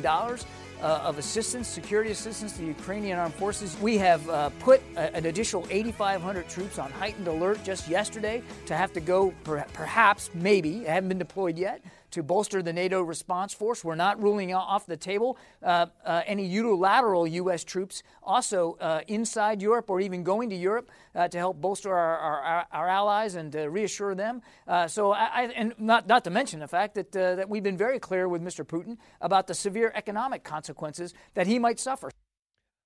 uh, 0.82 1.00
of 1.04 1.18
assistance, 1.18 1.68
security 1.68 2.10
assistance 2.10 2.52
to 2.52 2.60
the 2.60 2.66
Ukrainian 2.66 3.18
armed 3.18 3.34
forces. 3.34 3.76
We 3.80 3.98
have 3.98 4.28
uh, 4.28 4.50
put 4.60 4.80
a, 4.96 5.14
an 5.14 5.26
additional 5.26 5.66
8,500 5.70 6.48
troops 6.48 6.78
on 6.78 6.90
heightened 6.92 7.28
alert 7.28 7.62
just 7.64 7.88
yesterday 7.88 8.42
to 8.66 8.76
have 8.76 8.92
to 8.92 9.00
go, 9.00 9.32
per- 9.44 9.66
perhaps, 9.72 10.30
maybe, 10.34 10.84
haven't 10.84 11.08
been 11.08 11.18
deployed 11.18 11.58
yet, 11.58 11.82
to 12.10 12.22
bolster 12.22 12.62
the 12.62 12.72
NATO 12.72 13.02
response 13.02 13.52
force. 13.54 13.84
We're 13.84 13.94
not 13.94 14.22
ruling 14.22 14.54
off 14.54 14.86
the 14.86 14.96
table 14.96 15.38
uh, 15.62 15.86
uh, 16.04 16.22
any 16.26 16.46
unilateral 16.46 17.26
U.S. 17.26 17.64
troops 17.64 18.02
also 18.22 18.76
uh, 18.80 19.00
inside 19.06 19.62
Europe 19.62 19.90
or 19.90 20.00
even 20.00 20.22
going 20.22 20.50
to 20.50 20.56
Europe 20.56 20.90
uh, 21.14 21.28
to 21.28 21.38
help 21.38 21.60
bolster 21.60 21.92
our, 21.92 22.18
our, 22.18 22.66
our 22.72 22.88
allies 22.88 23.34
and 23.34 23.54
reassure 23.54 24.14
them. 24.14 24.42
Uh, 24.66 24.86
so, 24.86 25.12
I, 25.12 25.24
I, 25.24 25.42
and 25.56 25.74
not, 25.78 26.06
not 26.06 26.24
to 26.24 26.30
mention 26.30 26.60
the 26.60 26.68
fact 26.68 26.94
that, 26.94 27.16
uh, 27.16 27.36
that 27.36 27.48
we've 27.48 27.62
been 27.62 27.76
very 27.76 27.98
clear 27.98 28.28
with 28.28 28.42
Mr. 28.42 28.64
Putin 28.64 28.96
about 29.20 29.46
the 29.46 29.54
severe 29.54 29.92
economic 29.94 30.44
consequences 30.44 31.14
that 31.34 31.46
he 31.46 31.58
might 31.58 31.80
suffer. 31.80 32.10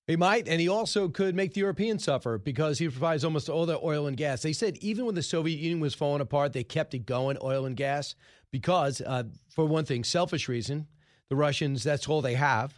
He 0.09 0.16
might, 0.16 0.49
and 0.49 0.61
he 0.61 0.68
also 0.68 1.09
could 1.09 1.37
make 1.37 1.55
the 1.55 1.61
Europeans 1.61 2.03
suffer 2.03 2.37
because 2.37 2.79
he 2.79 2.89
provides 2.89 3.25
almost 3.25 3.49
all 3.49 3.66
their 3.66 3.79
oil 3.83 4.09
and 4.09 4.16
gas. 4.16 4.43
They 4.43 4.53
said 4.53 4.77
even 4.79 5.07
when 5.07 5.14
the 5.14 5.23
Soviet 5.23 5.61
Union 5.61 5.79
was 5.79 5.95
falling 5.95 6.20
apart, 6.20 6.53
they 6.53 6.64
kept 6.64 6.93
it 6.95 7.07
going, 7.07 7.39
oil 7.41 7.66
and 7.66 7.77
gas 7.77 8.16
because, 8.53 9.00
uh, 9.00 9.24
for 9.48 9.66
one 9.66 9.84
thing, 9.84 10.05
selfish 10.05 10.48
reason, 10.48 10.86
the 11.28 11.34
Russians, 11.36 11.82
that's 11.82 12.07
all 12.09 12.22
they 12.22 12.34
have 12.34 12.72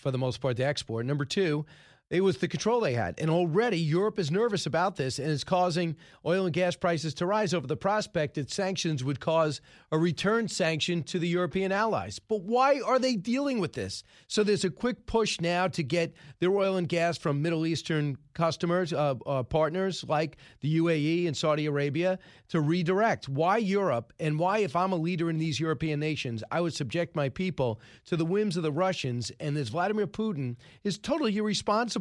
for 0.00 0.10
the 0.10 0.18
most 0.18 0.40
part 0.40 0.56
to 0.56 0.64
export. 0.64 1.06
Number 1.06 1.24
two, 1.24 1.66
it 2.10 2.22
was 2.22 2.38
the 2.38 2.48
control 2.48 2.80
they 2.80 2.94
had. 2.94 3.14
And 3.18 3.30
already 3.30 3.78
Europe 3.78 4.18
is 4.18 4.30
nervous 4.30 4.64
about 4.64 4.96
this 4.96 5.18
and 5.18 5.28
is 5.28 5.44
causing 5.44 5.94
oil 6.24 6.46
and 6.46 6.54
gas 6.54 6.74
prices 6.74 7.12
to 7.14 7.26
rise 7.26 7.52
over 7.52 7.66
the 7.66 7.76
prospect 7.76 8.34
that 8.36 8.50
sanctions 8.50 9.04
would 9.04 9.20
cause 9.20 9.60
a 9.92 9.98
return 9.98 10.48
sanction 10.48 11.02
to 11.04 11.18
the 11.18 11.28
European 11.28 11.70
allies. 11.70 12.18
But 12.18 12.42
why 12.42 12.80
are 12.80 12.98
they 12.98 13.16
dealing 13.16 13.60
with 13.60 13.74
this? 13.74 14.04
So 14.26 14.42
there's 14.42 14.64
a 14.64 14.70
quick 14.70 15.04
push 15.04 15.40
now 15.40 15.68
to 15.68 15.82
get 15.82 16.14
their 16.38 16.50
oil 16.50 16.76
and 16.76 16.88
gas 16.88 17.18
from 17.18 17.42
Middle 17.42 17.66
Eastern 17.66 18.16
customers, 18.32 18.92
uh, 18.92 19.16
uh, 19.26 19.42
partners 19.42 20.04
like 20.08 20.38
the 20.60 20.78
UAE 20.78 21.26
and 21.26 21.36
Saudi 21.36 21.66
Arabia 21.66 22.18
to 22.48 22.60
redirect. 22.60 23.28
Why 23.28 23.58
Europe? 23.58 24.12
And 24.20 24.38
why, 24.38 24.58
if 24.58 24.76
I'm 24.76 24.92
a 24.92 24.96
leader 24.96 25.28
in 25.28 25.38
these 25.38 25.58
European 25.58 25.98
nations, 26.00 26.44
I 26.50 26.60
would 26.60 26.72
subject 26.72 27.16
my 27.16 27.28
people 27.28 27.80
to 28.06 28.16
the 28.16 28.24
whims 28.24 28.56
of 28.56 28.62
the 28.62 28.72
Russians 28.72 29.32
and 29.40 29.56
this 29.56 29.68
Vladimir 29.68 30.06
Putin 30.06 30.56
is 30.84 30.98
totally 30.98 31.36
irresponsible. 31.36 31.97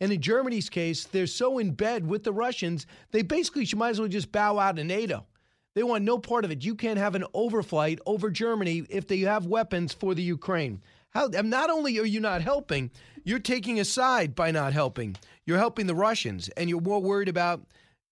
And 0.00 0.12
in 0.12 0.20
Germany's 0.20 0.68
case, 0.70 1.04
they're 1.04 1.26
so 1.26 1.58
in 1.58 1.72
bed 1.72 2.06
with 2.06 2.24
the 2.24 2.32
Russians, 2.32 2.86
they 3.10 3.22
basically 3.22 3.64
should 3.64 3.78
might 3.78 3.90
as 3.90 4.00
well 4.00 4.08
just 4.08 4.32
bow 4.32 4.58
out 4.58 4.78
of 4.78 4.86
NATO. 4.86 5.26
They 5.74 5.82
want 5.82 6.04
no 6.04 6.18
part 6.18 6.44
of 6.44 6.50
it. 6.50 6.64
You 6.64 6.74
can't 6.74 6.98
have 6.98 7.14
an 7.14 7.24
overflight 7.34 7.98
over 8.06 8.30
Germany 8.30 8.84
if 8.88 9.06
they 9.06 9.20
have 9.20 9.46
weapons 9.46 9.92
for 9.92 10.14
the 10.14 10.22
Ukraine. 10.22 10.82
How, 11.10 11.26
not 11.26 11.70
only 11.70 11.98
are 11.98 12.04
you 12.04 12.20
not 12.20 12.42
helping, 12.42 12.90
you're 13.24 13.38
taking 13.38 13.80
a 13.80 13.84
side 13.84 14.34
by 14.34 14.50
not 14.50 14.72
helping. 14.72 15.16
You're 15.46 15.58
helping 15.58 15.86
the 15.86 15.94
Russians, 15.94 16.48
and 16.50 16.68
you're 16.68 16.80
more 16.80 17.00
worried 17.00 17.28
about 17.28 17.62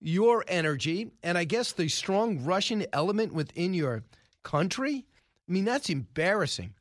your 0.00 0.44
energy 0.46 1.10
and 1.22 1.38
I 1.38 1.44
guess 1.44 1.72
the 1.72 1.88
strong 1.88 2.44
Russian 2.44 2.86
element 2.92 3.32
within 3.32 3.74
your 3.74 4.04
country. 4.42 5.04
I 5.48 5.52
mean, 5.52 5.64
that's 5.64 5.90
embarrassing. 5.90 6.74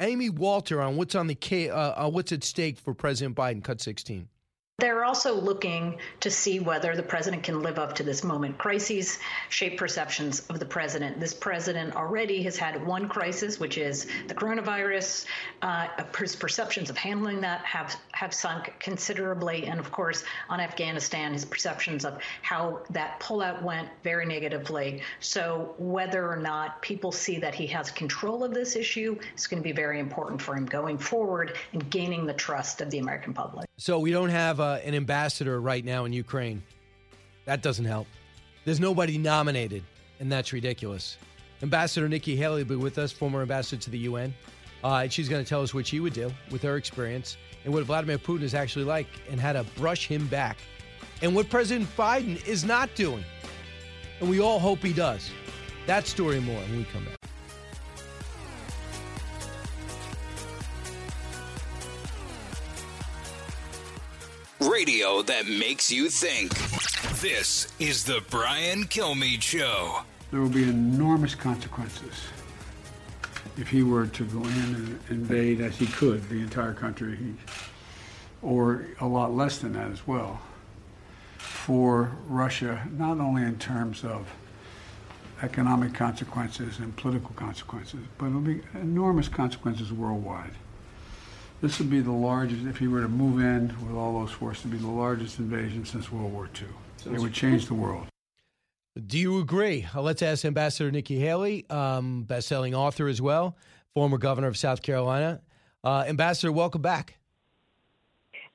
Amy 0.00 0.28
Walter 0.28 0.82
on 0.82 0.96
what's 0.96 1.14
on 1.14 1.26
the 1.26 1.34
K, 1.34 1.70
uh, 1.70 2.06
uh, 2.06 2.10
what's 2.10 2.32
at 2.32 2.44
stake 2.44 2.78
for 2.78 2.92
President 2.94 3.34
Biden. 3.34 3.64
Cut 3.64 3.80
16. 3.80 4.28
They're 4.78 5.06
also 5.06 5.40
looking 5.40 5.96
to 6.20 6.30
see 6.30 6.60
whether 6.60 6.94
the 6.94 7.02
president 7.02 7.44
can 7.44 7.62
live 7.62 7.78
up 7.78 7.94
to 7.94 8.02
this 8.02 8.22
moment. 8.22 8.58
Crises 8.58 9.18
shape 9.48 9.78
perceptions 9.78 10.40
of 10.50 10.58
the 10.58 10.66
president. 10.66 11.18
This 11.18 11.32
president 11.32 11.96
already 11.96 12.42
has 12.42 12.58
had 12.58 12.86
one 12.86 13.08
crisis, 13.08 13.58
which 13.58 13.78
is 13.78 14.06
the 14.28 14.34
coronavirus. 14.34 15.24
Uh, 15.62 15.88
his 16.18 16.36
perceptions 16.36 16.90
of 16.90 16.98
handling 16.98 17.40
that 17.40 17.64
have, 17.64 17.96
have 18.12 18.34
sunk 18.34 18.74
considerably. 18.78 19.64
And 19.64 19.80
of 19.80 19.90
course, 19.90 20.24
on 20.50 20.60
Afghanistan, 20.60 21.32
his 21.32 21.46
perceptions 21.46 22.04
of 22.04 22.20
how 22.42 22.82
that 22.90 23.18
pullout 23.18 23.62
went 23.62 23.88
very 24.04 24.26
negatively. 24.26 25.00
So, 25.20 25.74
whether 25.78 26.30
or 26.30 26.36
not 26.36 26.82
people 26.82 27.12
see 27.12 27.38
that 27.38 27.54
he 27.54 27.66
has 27.68 27.90
control 27.90 28.44
of 28.44 28.52
this 28.52 28.76
issue 28.76 29.18
is 29.34 29.46
going 29.46 29.62
to 29.62 29.66
be 29.66 29.72
very 29.72 30.00
important 30.00 30.42
for 30.42 30.54
him 30.54 30.66
going 30.66 30.98
forward 30.98 31.56
and 31.72 31.88
gaining 31.88 32.26
the 32.26 32.34
trust 32.34 32.82
of 32.82 32.90
the 32.90 32.98
American 32.98 33.32
public. 33.32 33.65
So, 33.78 33.98
we 33.98 34.10
don't 34.10 34.30
have 34.30 34.58
uh, 34.58 34.78
an 34.84 34.94
ambassador 34.94 35.60
right 35.60 35.84
now 35.84 36.06
in 36.06 36.12
Ukraine. 36.12 36.62
That 37.44 37.62
doesn't 37.62 37.84
help. 37.84 38.06
There's 38.64 38.80
nobody 38.80 39.18
nominated, 39.18 39.84
and 40.18 40.32
that's 40.32 40.52
ridiculous. 40.52 41.18
Ambassador 41.62 42.08
Nikki 42.08 42.36
Haley 42.36 42.62
will 42.62 42.70
be 42.70 42.76
with 42.76 42.96
us, 42.96 43.12
former 43.12 43.42
ambassador 43.42 43.82
to 43.82 43.90
the 43.90 43.98
UN. 43.98 44.34
Uh, 44.82 45.00
and 45.02 45.12
she's 45.12 45.28
going 45.28 45.42
to 45.42 45.48
tell 45.48 45.62
us 45.62 45.74
what 45.74 45.86
she 45.86 46.00
would 46.00 46.12
do 46.12 46.32
with 46.50 46.62
her 46.62 46.76
experience 46.76 47.36
and 47.64 47.74
what 47.74 47.84
Vladimir 47.84 48.18
Putin 48.18 48.42
is 48.42 48.54
actually 48.54 48.84
like 48.84 49.08
and 49.30 49.40
how 49.40 49.52
to 49.52 49.64
brush 49.76 50.06
him 50.06 50.26
back. 50.28 50.58
And 51.22 51.34
what 51.34 51.50
President 51.50 51.88
Biden 51.96 52.44
is 52.46 52.64
not 52.64 52.94
doing. 52.94 53.24
And 54.20 54.30
we 54.30 54.40
all 54.40 54.58
hope 54.58 54.78
he 54.78 54.92
does. 54.92 55.30
That 55.86 56.06
story 56.06 56.40
more 56.40 56.60
when 56.60 56.78
we 56.78 56.84
come 56.84 57.04
back. 57.04 57.25
Radio 64.60 65.22
that 65.22 65.46
makes 65.46 65.92
you 65.92 66.08
think. 66.08 66.54
This 67.20 67.68
is 67.78 68.04
the 68.04 68.22
Brian 68.30 68.84
Kilmeade 68.84 69.42
Show. 69.42 70.00
There 70.30 70.40
will 70.40 70.48
be 70.48 70.64
enormous 70.64 71.34
consequences 71.34 72.14
if 73.58 73.68
he 73.68 73.82
were 73.82 74.06
to 74.06 74.24
go 74.24 74.40
in 74.40 74.48
and 74.48 75.00
invade, 75.10 75.60
as 75.60 75.76
he 75.76 75.86
could, 75.86 76.28
the 76.28 76.36
entire 76.36 76.72
country, 76.72 77.18
or 78.42 78.86
a 79.00 79.06
lot 79.06 79.34
less 79.34 79.58
than 79.58 79.72
that 79.74 79.90
as 79.90 80.06
well, 80.06 80.40
for 81.38 82.12
Russia, 82.26 82.86
not 82.92 83.18
only 83.18 83.42
in 83.42 83.58
terms 83.58 84.04
of 84.04 84.26
economic 85.42 85.92
consequences 85.94 86.78
and 86.78 86.96
political 86.96 87.30
consequences, 87.34 88.00
but 88.18 88.26
it'll 88.26 88.40
be 88.40 88.62
enormous 88.74 89.28
consequences 89.28 89.92
worldwide. 89.92 90.52
This 91.60 91.78
would 91.78 91.90
be 91.90 92.00
the 92.00 92.12
largest, 92.12 92.66
if 92.66 92.76
he 92.76 92.86
were 92.86 93.00
to 93.00 93.08
move 93.08 93.40
in 93.40 93.68
with 93.86 93.96
all 93.96 94.20
those 94.20 94.30
forces, 94.30 94.64
would 94.64 94.72
be 94.72 94.78
the 94.78 94.86
largest 94.86 95.38
invasion 95.38 95.84
since 95.86 96.12
World 96.12 96.32
War 96.32 96.48
II. 96.54 97.14
it 97.14 97.18
would 97.18 97.32
change 97.32 97.66
the 97.66 97.74
world. 97.74 98.06
Do 99.06 99.18
you 99.18 99.40
agree? 99.40 99.86
Uh, 99.94 100.02
let's 100.02 100.22
ask 100.22 100.44
Ambassador 100.44 100.90
Nikki 100.90 101.18
Haley, 101.18 101.68
um, 101.70 102.24
best-selling 102.24 102.74
author 102.74 103.08
as 103.08 103.20
well, 103.20 103.56
former 103.94 104.18
governor 104.18 104.48
of 104.48 104.56
South 104.56 104.82
Carolina. 104.82 105.40
Uh, 105.82 106.04
Ambassador, 106.06 106.52
welcome 106.52 106.82
back. 106.82 107.18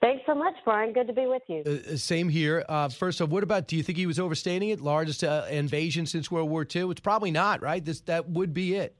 Thanks 0.01 0.23
so 0.25 0.33
much, 0.33 0.55
Brian. 0.65 0.93
Good 0.93 1.07
to 1.07 1.13
be 1.13 1.27
with 1.27 1.43
you. 1.47 1.63
Uh, 1.65 1.93
uh 1.93 1.97
same 1.97 2.27
here. 2.27 2.65
Uh, 2.67 2.89
first 2.89 3.21
off, 3.21 3.29
what 3.29 3.43
about? 3.43 3.67
Do 3.67 3.77
you 3.77 3.83
think 3.83 3.99
he 3.99 4.07
was 4.07 4.19
overstating 4.19 4.69
it? 4.69 4.81
Largest 4.81 5.23
uh, 5.23 5.45
invasion 5.49 6.07
since 6.07 6.31
World 6.31 6.49
War 6.49 6.65
II? 6.75 6.89
It's 6.89 7.01
probably 7.01 7.29
not, 7.29 7.61
right? 7.61 7.83
This 7.83 8.01
that 8.01 8.27
would 8.27 8.51
be 8.51 8.75
it. 8.75 8.95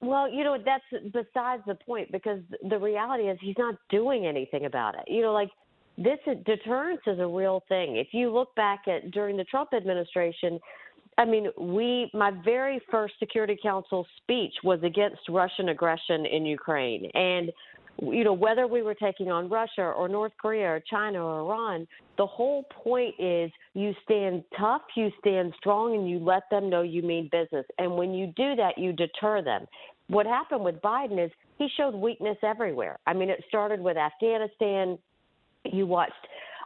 Well, 0.00 0.30
you 0.30 0.44
know, 0.44 0.56
that's 0.64 1.04
besides 1.12 1.62
the 1.66 1.74
point 1.74 2.10
because 2.10 2.40
the 2.68 2.78
reality 2.78 3.24
is 3.24 3.38
he's 3.40 3.58
not 3.58 3.74
doing 3.90 4.26
anything 4.26 4.64
about 4.64 4.94
it. 4.94 5.04
You 5.06 5.22
know, 5.22 5.32
like 5.32 5.50
this 5.98 6.18
deterrence 6.46 7.02
is 7.06 7.18
a 7.18 7.26
real 7.26 7.62
thing. 7.68 7.96
If 7.96 8.08
you 8.12 8.32
look 8.32 8.54
back 8.54 8.88
at 8.88 9.10
during 9.10 9.36
the 9.36 9.44
Trump 9.44 9.70
administration, 9.74 10.58
I 11.18 11.26
mean, 11.26 11.48
we 11.58 12.10
my 12.14 12.30
very 12.44 12.80
first 12.90 13.14
Security 13.18 13.58
Council 13.62 14.06
speech 14.22 14.54
was 14.64 14.80
against 14.82 15.20
Russian 15.28 15.68
aggression 15.68 16.24
in 16.24 16.46
Ukraine, 16.46 17.10
and 17.12 17.52
you 17.98 18.24
know 18.24 18.32
whether 18.32 18.66
we 18.66 18.82
were 18.82 18.94
taking 18.94 19.30
on 19.30 19.48
Russia 19.48 19.82
or 19.82 20.08
North 20.08 20.32
Korea 20.40 20.66
or 20.66 20.82
China 20.90 21.24
or 21.24 21.40
Iran, 21.40 21.86
the 22.16 22.26
whole 22.26 22.64
point 22.70 23.14
is 23.18 23.50
you 23.74 23.94
stand 24.04 24.44
tough, 24.58 24.82
you 24.96 25.10
stand 25.20 25.52
strong, 25.58 25.94
and 25.94 26.08
you 26.08 26.18
let 26.18 26.44
them 26.50 26.70
know 26.70 26.82
you 26.82 27.02
mean 27.02 27.28
business. 27.30 27.66
And 27.78 27.96
when 27.96 28.14
you 28.14 28.32
do 28.36 28.56
that, 28.56 28.78
you 28.78 28.92
deter 28.92 29.42
them. 29.42 29.66
What 30.08 30.26
happened 30.26 30.64
with 30.64 30.76
Biden 30.82 31.24
is 31.24 31.30
he 31.58 31.68
showed 31.76 31.94
weakness 31.94 32.38
everywhere. 32.42 32.98
I 33.06 33.12
mean, 33.12 33.30
it 33.30 33.44
started 33.48 33.80
with 33.80 33.96
Afghanistan 33.96 34.98
you 35.64 35.86
watched 35.86 36.12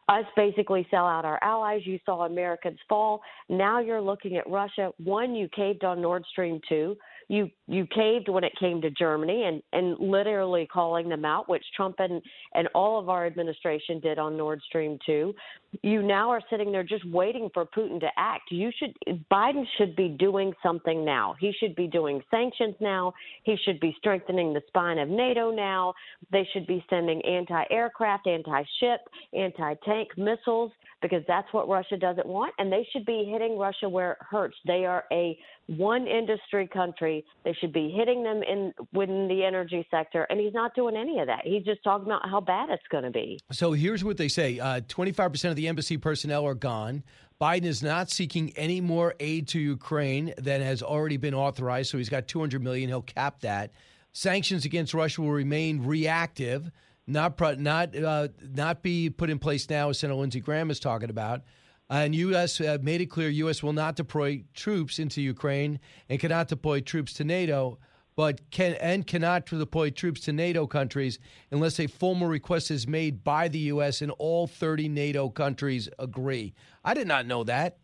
us 0.09 0.25
basically 0.37 0.87
sell 0.91 1.07
out 1.07 1.25
our 1.25 1.39
allies. 1.43 1.81
You 1.85 1.99
saw 2.05 2.27
Americans 2.27 2.79
fall. 2.89 3.23
Now 3.49 3.81
you're 3.81 4.01
looking 4.01 4.37
at 4.37 4.49
Russia. 4.49 4.91
One, 5.03 5.35
you 5.35 5.49
caved 5.49 5.83
on 5.83 6.03
Nord 6.03 6.25
Stream 6.31 6.61
2 6.69 6.97
you 7.29 7.51
you 7.67 7.87
caved 7.87 8.29
when 8.29 8.45
it 8.45 8.53
came 8.59 8.81
to 8.83 8.91
Germany 8.91 9.45
and 9.45 9.63
and 9.73 9.99
literally 9.99 10.67
calling 10.71 11.09
them 11.09 11.25
out, 11.25 11.49
which 11.49 11.65
Trump 11.77 11.97
and 11.99 12.23
and 12.55 12.69
all 12.75 12.99
of 12.99 13.09
our 13.09 13.27
administration 13.27 14.01
did 14.01 14.19
on 14.19 14.37
Nord 14.37 14.61
Stream 14.67 14.99
2. 15.07 15.35
You 15.83 16.03
now 16.03 16.31
are 16.31 16.41
sitting 16.51 16.71
there 16.71 16.85
just 16.85 17.09
waiting 17.11 17.49
for 17.53 17.67
Putin 17.67 18.01
to 18.01 18.09
act. 18.17 18.51
You 18.51 18.71
should 18.79 18.95
Biden 19.31 19.65
should 19.79 19.97
be 19.97 20.09
doing 20.09 20.53
something 20.63 21.05
now. 21.05 21.35
He 21.41 21.53
should 21.59 21.75
be 21.75 21.87
doing 21.87 22.23
sanctions 22.31 22.75
now. 22.81 23.13
He 23.45 23.57
should 23.65 23.81
be 23.81 23.95
strengthening 23.99 24.53
the 24.53 24.63
spine 24.69 24.99
of 24.99 25.09
NATO 25.09 25.51
now. 25.51 25.95
They 26.31 26.47
should 26.53 26.67
be 26.67 26.85
sending 26.91 27.25
anti-aircraft, 27.25 28.27
anti-ship, 28.27 29.01
anti-tank 29.33 30.09
missiles 30.17 30.73
because 31.05 31.23
that's 31.29 31.53
what 31.53 31.69
Russia 31.69 31.99
doesn't 31.99 32.27
want 32.27 32.55
and 32.59 32.73
they 32.73 32.89
should 32.91 33.05
be 33.05 33.29
hitting 33.31 33.59
Russia 33.59 33.87
where 33.87 34.13
it 34.13 34.19
hurts. 34.31 34.57
They 34.67 34.87
are 34.87 35.05
a 35.13 35.39
one 35.67 36.07
industry 36.07 36.67
country. 36.67 37.27
They 37.45 37.53
should 37.61 37.75
be 37.75 37.91
hitting 37.95 38.23
them 38.23 38.43
in 38.43 38.73
within 38.95 39.29
the 39.29 39.45
energy 39.45 39.87
sector, 39.91 40.27
and 40.31 40.41
he's 40.41 40.55
not 40.55 40.75
doing 40.75 40.97
any 40.97 41.21
of 41.21 41.27
that. 41.27 41.43
He's 41.45 41.63
just 41.65 41.85
talking 41.85 42.07
about 42.07 42.27
how 42.29 42.41
bad 42.41 42.71
it's 42.71 42.83
going 42.91 43.05
to 43.05 43.11
be. 43.11 43.39
So 43.53 43.73
here's 43.73 44.03
what 44.03 44.17
they 44.17 44.29
say: 44.29 44.59
uh, 44.59 44.81
twenty-five 44.89 45.31
percent 45.31 45.51
of 45.51 45.57
the 45.57 45.69
embassy 45.69 45.99
personnel 45.99 46.47
are 46.47 46.55
gone. 46.55 47.03
Biden 47.41 47.65
is 47.65 47.83
not 47.83 48.11
seeking 48.11 48.53
any 48.57 48.81
more 48.81 49.15
aid 49.21 49.49
to 49.49 49.59
Ukraine 49.59 50.33
than 50.39 50.63
has 50.63 50.83
already 50.83 51.19
been 51.19 51.35
authorized. 51.35 51.91
So 51.91 51.99
he's 51.99 52.09
got 52.09 52.29
two 52.29 52.41
hundred 52.41 52.63
million. 52.63 52.89
He'll 52.89 53.03
cap 53.03 53.41
that. 53.41 53.73
Sanctions 54.13 54.65
against 54.65 54.95
Russia 54.95 55.23
will 55.23 55.33
remain 55.33 55.83
reactive, 55.85 56.71
not 57.07 57.39
not 57.59 57.97
uh, 57.97 58.29
not 58.41 58.83
be 58.83 59.11
put 59.11 59.31
in 59.31 59.39
place 59.39 59.69
now, 59.69 59.91
as 59.91 59.99
Senator 59.99 60.19
Lindsey 60.19 60.41
Graham 60.41 60.71
is 60.71 60.81
talking 60.81 61.11
about. 61.11 61.43
And 61.91 62.15
U.S. 62.15 62.61
Uh, 62.61 62.79
made 62.81 63.03
it 63.03 63.07
clear 63.07 63.29
U.S. 63.29 63.63
will 63.63 63.75
not 63.75 63.95
deploy 63.95 64.43
troops 64.55 64.99
into 64.99 65.21
Ukraine 65.21 65.79
and 66.09 66.19
cannot 66.19 66.49
deploy 66.49 66.81
troops 66.81 67.13
to 67.15 67.25
NATO, 67.25 67.79
but 68.17 68.51
can 68.51 68.75
and 68.75 69.07
cannot 69.07 69.45
deploy 69.45 69.91
troops 69.91 70.21
to 70.23 70.33
NATO 70.33 70.67
countries 70.67 71.19
unless 71.51 71.79
a 71.79 71.87
formal 71.87 72.27
request 72.27 72.71
is 72.71 72.89
made 72.89 73.23
by 73.23 73.49
the 73.49 73.59
U.S. 73.59 74.01
and 74.01 74.11
all 74.13 74.47
30 74.47 74.89
NATO 74.89 75.29
countries 75.29 75.91
agree. 75.99 76.55
I 76.85 76.95
did 76.95 77.07
not 77.07 77.27
know 77.27 77.45
that. 77.45 77.77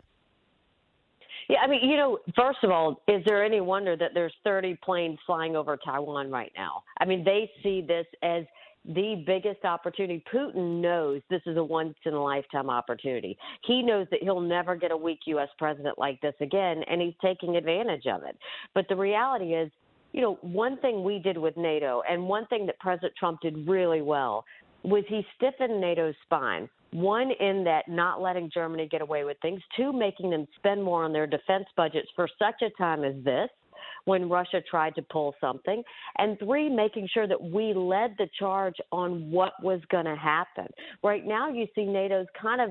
Yeah, 1.50 1.58
I 1.62 1.66
mean, 1.66 1.88
you 1.88 1.96
know, 1.96 2.18
first 2.36 2.60
of 2.62 2.70
all, 2.70 3.02
is 3.08 3.22
there 3.26 3.44
any 3.44 3.60
wonder 3.60 3.96
that 3.96 4.12
there's 4.14 4.32
30 4.44 4.78
planes 4.84 5.18
flying 5.26 5.56
over 5.56 5.76
Taiwan 5.76 6.30
right 6.30 6.52
now? 6.56 6.84
I 6.98 7.04
mean, 7.04 7.22
they 7.22 7.50
see 7.62 7.82
this 7.82 8.06
as– 8.22 8.44
the 8.84 9.22
biggest 9.26 9.64
opportunity. 9.64 10.22
Putin 10.32 10.80
knows 10.80 11.20
this 11.28 11.42
is 11.46 11.56
a 11.56 11.64
once 11.64 11.94
in 12.04 12.14
a 12.14 12.22
lifetime 12.22 12.70
opportunity. 12.70 13.36
He 13.66 13.82
knows 13.82 14.06
that 14.10 14.22
he'll 14.22 14.40
never 14.40 14.74
get 14.74 14.90
a 14.90 14.96
weak 14.96 15.20
U.S. 15.26 15.48
president 15.58 15.98
like 15.98 16.20
this 16.20 16.34
again, 16.40 16.82
and 16.88 17.00
he's 17.00 17.14
taking 17.22 17.56
advantage 17.56 18.06
of 18.06 18.22
it. 18.22 18.36
But 18.74 18.86
the 18.88 18.96
reality 18.96 19.54
is, 19.54 19.70
you 20.12 20.22
know, 20.22 20.38
one 20.40 20.78
thing 20.78 21.04
we 21.04 21.18
did 21.18 21.36
with 21.36 21.56
NATO, 21.56 22.02
and 22.08 22.26
one 22.26 22.46
thing 22.46 22.66
that 22.66 22.78
President 22.80 23.12
Trump 23.18 23.40
did 23.42 23.68
really 23.68 24.02
well, 24.02 24.44
was 24.82 25.04
he 25.08 25.24
stiffened 25.36 25.80
NATO's 25.80 26.14
spine. 26.24 26.68
One, 26.92 27.30
in 27.38 27.62
that 27.64 27.86
not 27.86 28.20
letting 28.20 28.50
Germany 28.52 28.88
get 28.90 29.02
away 29.02 29.24
with 29.24 29.36
things. 29.42 29.60
Two, 29.76 29.92
making 29.92 30.30
them 30.30 30.48
spend 30.56 30.82
more 30.82 31.04
on 31.04 31.12
their 31.12 31.26
defense 31.26 31.66
budgets 31.76 32.08
for 32.16 32.28
such 32.38 32.62
a 32.62 32.70
time 32.82 33.04
as 33.04 33.14
this 33.22 33.48
when 34.04 34.28
Russia 34.28 34.60
tried 34.68 34.94
to 34.96 35.02
pull 35.02 35.34
something. 35.40 35.82
And 36.18 36.38
three, 36.38 36.68
making 36.68 37.08
sure 37.12 37.26
that 37.26 37.42
we 37.42 37.74
led 37.74 38.14
the 38.18 38.28
charge 38.38 38.76
on 38.92 39.30
what 39.30 39.52
was 39.62 39.80
going 39.90 40.06
to 40.06 40.16
happen. 40.16 40.66
Right 41.02 41.26
now, 41.26 41.50
you 41.50 41.66
see 41.74 41.84
NATO's 41.84 42.26
kind 42.40 42.60
of 42.60 42.70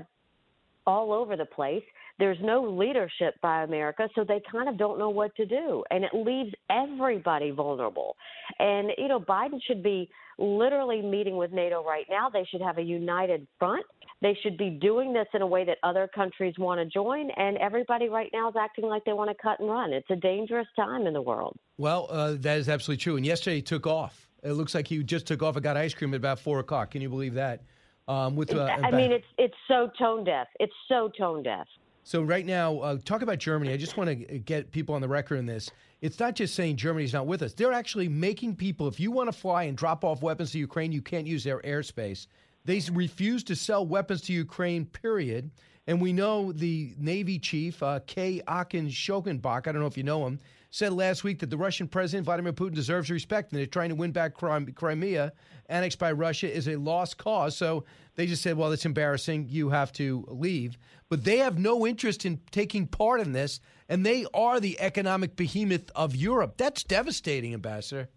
all 0.88 1.14
over 1.14 1.36
the 1.36 1.46
place. 1.46 1.84
There's 2.18 2.38
no 2.42 2.64
leadership 2.64 3.36
by 3.42 3.64
America, 3.64 4.10
so 4.14 4.26
they 4.28 4.42
kind 4.52 4.68
of 4.68 4.78
don't 4.78 5.00
know 5.00 5.10
what 5.10 5.34
to 5.36 5.46
do. 5.46 5.84
And 5.90 6.04
it 6.04 6.12
leaves 6.14 6.54
everybody 6.70 7.52
vulnerable. 7.52 8.16
And, 8.60 8.90
you 8.98 9.08
know, 9.08 9.20
Biden 9.20 9.60
should 9.66 9.82
be 9.82 10.10
literally 10.38 11.02
meeting 11.02 11.38
with 11.38 11.52
NATO 11.54 11.84
right 11.86 12.06
now. 12.10 12.30
They 12.30 12.46
should 12.50 12.62
have 12.62 12.78
a 12.78 12.82
united 12.82 13.48
front. 13.58 13.86
They 14.22 14.38
should 14.44 14.58
be 14.58 14.70
doing 14.70 15.14
this 15.14 15.28
in 15.34 15.42
a 15.42 15.48
way 15.48 15.64
that 15.66 15.78
other 15.82 16.10
countries 16.14 16.56
want 16.58 16.80
to 16.80 16.86
join, 16.86 17.30
and 17.32 17.58
everybody 17.58 18.10
right 18.10 18.30
now 18.34 18.50
is 18.50 18.56
acting 18.60 18.86
like 18.86 19.06
they 19.06 19.14
want 19.14 19.30
to 19.30 19.36
cut 19.42 19.62
and 19.62 19.70
run. 19.70 19.94
It's 19.94 20.10
a 20.10 20.16
dangerous 20.18 20.68
time 20.76 21.08
in 21.08 21.14
the 21.14 21.22
world. 21.22 21.56
Well, 21.78 22.08
uh, 22.10 22.34
that 22.40 22.58
is 22.58 22.68
absolutely 22.68 23.02
true. 23.02 23.16
And 23.16 23.26
yesterday 23.26 23.58
he 23.58 23.62
took 23.62 23.88
off. 23.88 24.28
It 24.44 24.54
looks 24.54 24.76
like 24.76 24.88
he 24.88 25.02
just 25.04 25.26
took 25.26 25.42
off 25.42 25.56
and 25.56 25.64
got 25.64 25.78
ice 25.78 25.94
cream 25.94 26.14
at 26.14 26.18
about 26.18 26.40
four 26.40 26.60
o'clock. 26.60 26.92
Can 26.92 27.02
you 27.02 27.10
believe 27.10 27.34
that? 27.36 27.64
Um, 28.10 28.36
with 28.36 28.54
uh, 28.54 28.66
I 28.84 28.92
mean, 28.92 29.12
it's 29.12 29.28
it's 29.38 29.56
so 29.68 29.92
tone 29.98 30.24
deaf. 30.24 30.48
It's 30.60 30.74
so 30.88 31.12
tone 31.18 31.44
deaf. 31.44 31.68
So 32.04 32.24
right 32.24 32.46
now, 32.46 32.80
uh, 32.80 32.98
talk 33.06 33.22
about 33.22 33.38
Germany. 33.38 33.72
I 33.72 33.78
just 33.78 33.96
want 33.96 34.10
to 34.10 34.40
get 34.40 34.72
people 34.72 34.96
on 34.96 35.02
the 35.02 35.08
record 35.08 35.36
in 35.36 35.46
this. 35.46 35.70
It's 36.02 36.20
not 36.20 36.34
just 36.34 36.56
saying 36.56 36.78
Germany's 36.78 37.14
not 37.14 37.28
with 37.28 37.44
us. 37.44 37.54
They're 37.54 37.72
actually 37.72 38.08
making 38.08 38.56
people. 38.56 38.88
If 38.88 39.00
you 39.00 39.12
want 39.12 39.28
to 39.32 39.38
fly 39.38 39.64
and 39.64 39.78
drop 39.78 40.04
off 40.04 40.24
weapons 40.24 40.52
to 40.54 40.58
Ukraine, 40.58 40.92
you 40.92 41.04
can't 41.04 41.28
use 41.28 41.44
their 41.44 41.60
airspace. 41.60 42.26
They 42.66 42.82
refuse 42.92 43.44
to 43.46 43.56
sell 43.56 43.86
weapons 43.86 44.22
to 44.24 44.34
Ukraine. 44.34 44.86
Period. 44.86 45.52
And 45.88 46.00
we 46.00 46.14
know 46.14 46.52
the 46.52 46.94
Navy 47.00 47.40
chief, 47.40 47.82
uh, 47.82 48.00
Kay-Achim 48.06 48.90
Schönbach, 48.90 49.68
I 49.68 49.72
don't 49.72 49.82
know 49.82 49.88
if 49.88 49.98
you 49.98 50.04
know 50.04 50.28
him, 50.28 50.40
said 50.70 50.94
last 50.94 51.24
week 51.24 51.40
that 51.40 51.50
the 51.50 51.58
Russian 51.58 51.88
president, 51.88 52.26
Vladimir 52.26 52.54
Putin, 52.54 52.76
deserves 52.76 53.10
respect 53.10 53.52
and 53.52 53.60
they're 53.60 53.66
trying 53.66 53.90
to 53.90 53.96
win 53.96 54.12
back 54.12 54.36
Crimea, 54.36 55.34
annexed 55.68 55.98
by 55.98 56.12
Russia, 56.12 56.54
is 56.54 56.68
a 56.68 56.76
lost 56.76 57.18
cause. 57.18 57.58
So 57.58 57.86
they 58.14 58.28
just 58.28 58.44
said, 58.44 58.56
well, 58.56 58.72
it's 58.72 58.86
embarrassing. 58.86 59.48
You 59.50 59.70
have 59.70 59.92
to 59.94 60.26
leave. 60.28 60.78
But 61.10 61.24
they 61.24 61.38
have 61.38 61.58
no 61.58 61.88
interest 61.88 62.24
in 62.24 62.40
taking 62.52 62.86
part 62.86 63.20
in 63.20 63.32
this, 63.32 63.60
and 63.88 64.06
they 64.06 64.28
are 64.32 64.60
the 64.60 64.80
economic 64.80 65.36
behemoth 65.36 65.90
of 65.96 66.16
Europe. 66.16 66.58
That's 66.58 66.84
devastating, 66.84 67.56
Ambassador. 67.56 68.10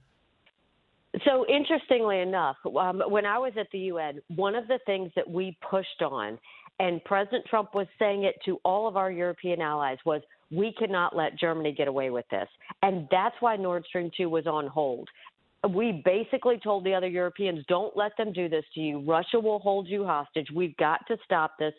So, 1.25 1.45
interestingly 1.47 2.21
enough, 2.21 2.57
um, 2.65 3.03
when 3.07 3.27
I 3.27 3.39
was 3.39 3.53
at 3.59 3.67
the 3.71 3.79
UN, 3.79 4.21
one 4.35 4.55
of 4.55 4.67
the 4.67 4.79
things 4.87 5.11
that 5.15 5.29
we 5.29 5.57
pushed 5.69 6.01
on, 6.01 6.39
and 6.81 7.05
President 7.05 7.45
Trump 7.47 7.75
was 7.75 7.87
saying 7.99 8.25
it 8.25 8.37
to 8.47 8.59
all 8.65 8.89
of 8.89 8.97
our 8.97 9.11
European 9.11 9.61
allies, 9.61 9.99
was 10.07 10.23
we 10.51 10.73
cannot 10.79 11.15
let 11.15 11.39
Germany 11.39 11.73
get 11.73 11.87
away 11.87 12.11
with 12.11 12.25
this. 12.31 12.49
And 12.83 13.07
that's 13.11 13.35
why 13.41 13.57
Nord 13.57 13.85
Stream 13.87 14.11
2 14.17 14.29
was 14.29 14.47
on 14.47 14.67
hold. 14.67 15.09
We 15.69 16.03
basically 16.05 16.59
told 16.59 16.85
the 16.85 16.95
other 16.95 17.09
Europeans, 17.09 17.65
don't 17.69 17.97
let 17.97 18.17
them 18.17 18.33
do 18.33 18.49
this 18.49 18.65
to 18.75 18.81
you. 18.81 19.01
Russia 19.01 19.39
will 19.39 19.61
hold 19.61 19.87
you 19.89 20.05
hostage. 20.05 20.49
We've 20.55 20.77
got 20.77 21.07
to 21.09 21.17
stop 21.25 21.59
this. 21.59 21.75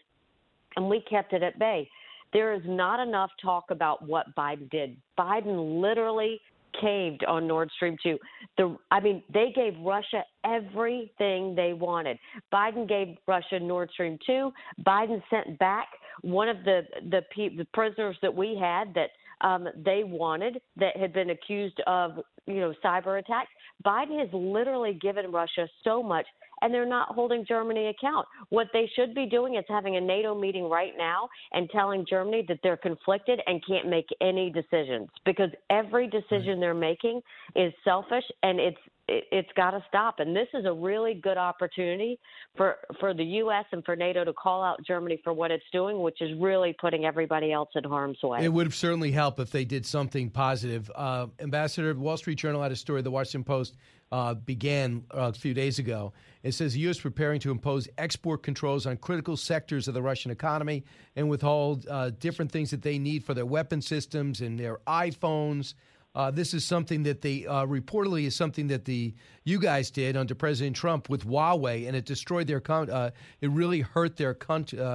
And 0.75 0.89
we 0.89 1.01
kept 1.01 1.33
it 1.33 1.43
at 1.43 1.59
bay. 1.59 1.89
There 2.31 2.53
is 2.53 2.63
not 2.65 3.05
enough 3.05 3.29
talk 3.41 3.65
about 3.69 4.07
what 4.07 4.35
Biden 4.35 4.69
did. 4.71 4.97
Biden 5.19 5.81
literally 5.81 6.39
caved 6.79 7.23
on 7.25 7.47
Nord 7.47 7.69
Stream 7.75 7.97
2. 8.01 8.17
The 8.57 8.77
I 8.91 8.99
mean, 8.99 9.23
they 9.33 9.51
gave 9.55 9.73
Russia 9.79 10.23
everything 10.45 11.55
they 11.55 11.73
wanted. 11.73 12.17
Biden 12.53 12.87
gave 12.87 13.17
Russia 13.27 13.59
Nord 13.59 13.89
Stream 13.91 14.17
2. 14.25 14.51
Biden 14.85 15.21
sent 15.29 15.57
back 15.59 15.87
one 16.21 16.49
of 16.49 16.57
the 16.63 16.81
the, 17.09 17.21
the 17.35 17.65
prisoners 17.73 18.17
that 18.21 18.33
we 18.33 18.57
had 18.59 18.93
that 18.93 19.09
um, 19.41 19.67
they 19.83 20.03
wanted 20.03 20.61
that 20.77 20.95
had 20.97 21.13
been 21.13 21.31
accused 21.31 21.79
of 21.87 22.19
you 22.47 22.59
know 22.59 22.73
cyber 22.83 23.19
attacks. 23.19 23.49
Biden 23.85 24.19
has 24.19 24.29
literally 24.31 24.93
given 24.93 25.31
Russia 25.31 25.67
so 25.83 26.01
much 26.01 26.25
and 26.63 26.73
they're 26.73 26.85
not 26.85 27.09
holding 27.09 27.45
Germany 27.45 27.87
account. 27.87 28.25
What 28.49 28.67
they 28.73 28.89
should 28.95 29.13
be 29.13 29.25
doing 29.25 29.55
is 29.55 29.65
having 29.67 29.97
a 29.97 30.01
NATO 30.01 30.33
meeting 30.33 30.69
right 30.69 30.93
now 30.97 31.29
and 31.51 31.69
telling 31.69 32.05
Germany 32.09 32.45
that 32.47 32.59
they're 32.63 32.77
conflicted 32.77 33.41
and 33.45 33.61
can't 33.67 33.89
make 33.89 34.07
any 34.21 34.49
decisions 34.49 35.09
because 35.25 35.49
every 35.69 36.07
decision 36.07 36.59
they're 36.59 36.73
making 36.73 37.21
is 37.55 37.73
selfish 37.83 38.23
and 38.41 38.59
it's 38.59 38.77
it, 39.07 39.25
has 39.33 39.45
got 39.55 39.71
to 39.71 39.83
stop. 39.89 40.19
And 40.19 40.35
this 40.35 40.47
is 40.53 40.65
a 40.65 40.73
really 40.73 41.13
good 41.13 41.37
opportunity 41.37 42.19
for 42.55 42.77
for 42.99 43.13
the 43.13 43.23
U.S. 43.23 43.65
and 43.71 43.83
for 43.83 43.95
NATO 43.95 44.23
to 44.23 44.33
call 44.33 44.63
out 44.63 44.79
Germany 44.85 45.19
for 45.23 45.33
what 45.33 45.51
it's 45.51 45.63
doing, 45.71 46.01
which 46.01 46.21
is 46.21 46.31
really 46.39 46.73
putting 46.79 47.05
everybody 47.05 47.51
else 47.51 47.69
in 47.75 47.83
harm's 47.83 48.17
way. 48.23 48.43
It 48.43 48.53
would 48.53 48.65
have 48.65 48.75
certainly 48.75 49.11
help 49.11 49.39
if 49.39 49.51
they 49.51 49.65
did 49.65 49.85
something 49.85 50.29
positive. 50.29 50.89
Uh, 50.95 51.27
Ambassador, 51.39 51.93
Wall 51.95 52.17
Street 52.17 52.37
Journal 52.37 52.61
had 52.61 52.71
a 52.71 52.75
story. 52.75 53.01
The 53.01 53.11
Washington 53.11 53.43
Post 53.43 53.75
uh, 54.13 54.35
began 54.35 55.03
uh, 55.11 55.21
a 55.21 55.33
few 55.33 55.55
days 55.55 55.79
ago. 55.79 56.13
It 56.43 56.51
says 56.51 56.73
the 56.73 56.79
U.S. 56.81 56.99
preparing 56.99 57.39
to 57.39 57.49
impose 57.49 57.87
export 57.97 58.43
controls 58.43 58.85
on 58.85 58.97
critical 58.97 59.35
sectors 59.35 59.87
of 59.87 59.95
the 59.95 60.03
Russian 60.03 60.29
economy 60.29 60.83
and 61.15 61.27
withhold 61.29 61.87
uh, 61.89 62.11
different 62.11 62.51
things 62.51 62.69
that 62.69 62.83
they 62.83 62.99
need 62.99 63.23
for 63.23 63.33
their 63.33 63.47
weapon 63.47 63.81
systems 63.81 64.39
and 64.41 64.59
their 64.59 64.77
iPhones. 64.85 65.73
Uh, 66.13 66.29
this 66.29 66.53
is 66.53 66.63
something 66.63 67.01
that 67.01 67.21
they 67.21 67.47
uh, 67.47 67.65
reportedly 67.65 68.25
is 68.25 68.35
something 68.35 68.67
that 68.67 68.85
the 68.85 69.15
you 69.45 69.57
guys 69.57 69.89
did 69.89 70.15
under 70.15 70.35
President 70.35 70.75
Trump 70.75 71.09
with 71.09 71.25
Huawei, 71.25 71.87
and 71.87 71.95
it 71.95 72.05
destroyed 72.05 72.45
their 72.45 72.59
com- 72.59 72.89
uh, 72.91 73.09
it 73.41 73.49
really 73.49 73.81
hurt 73.81 74.17
their 74.17 74.37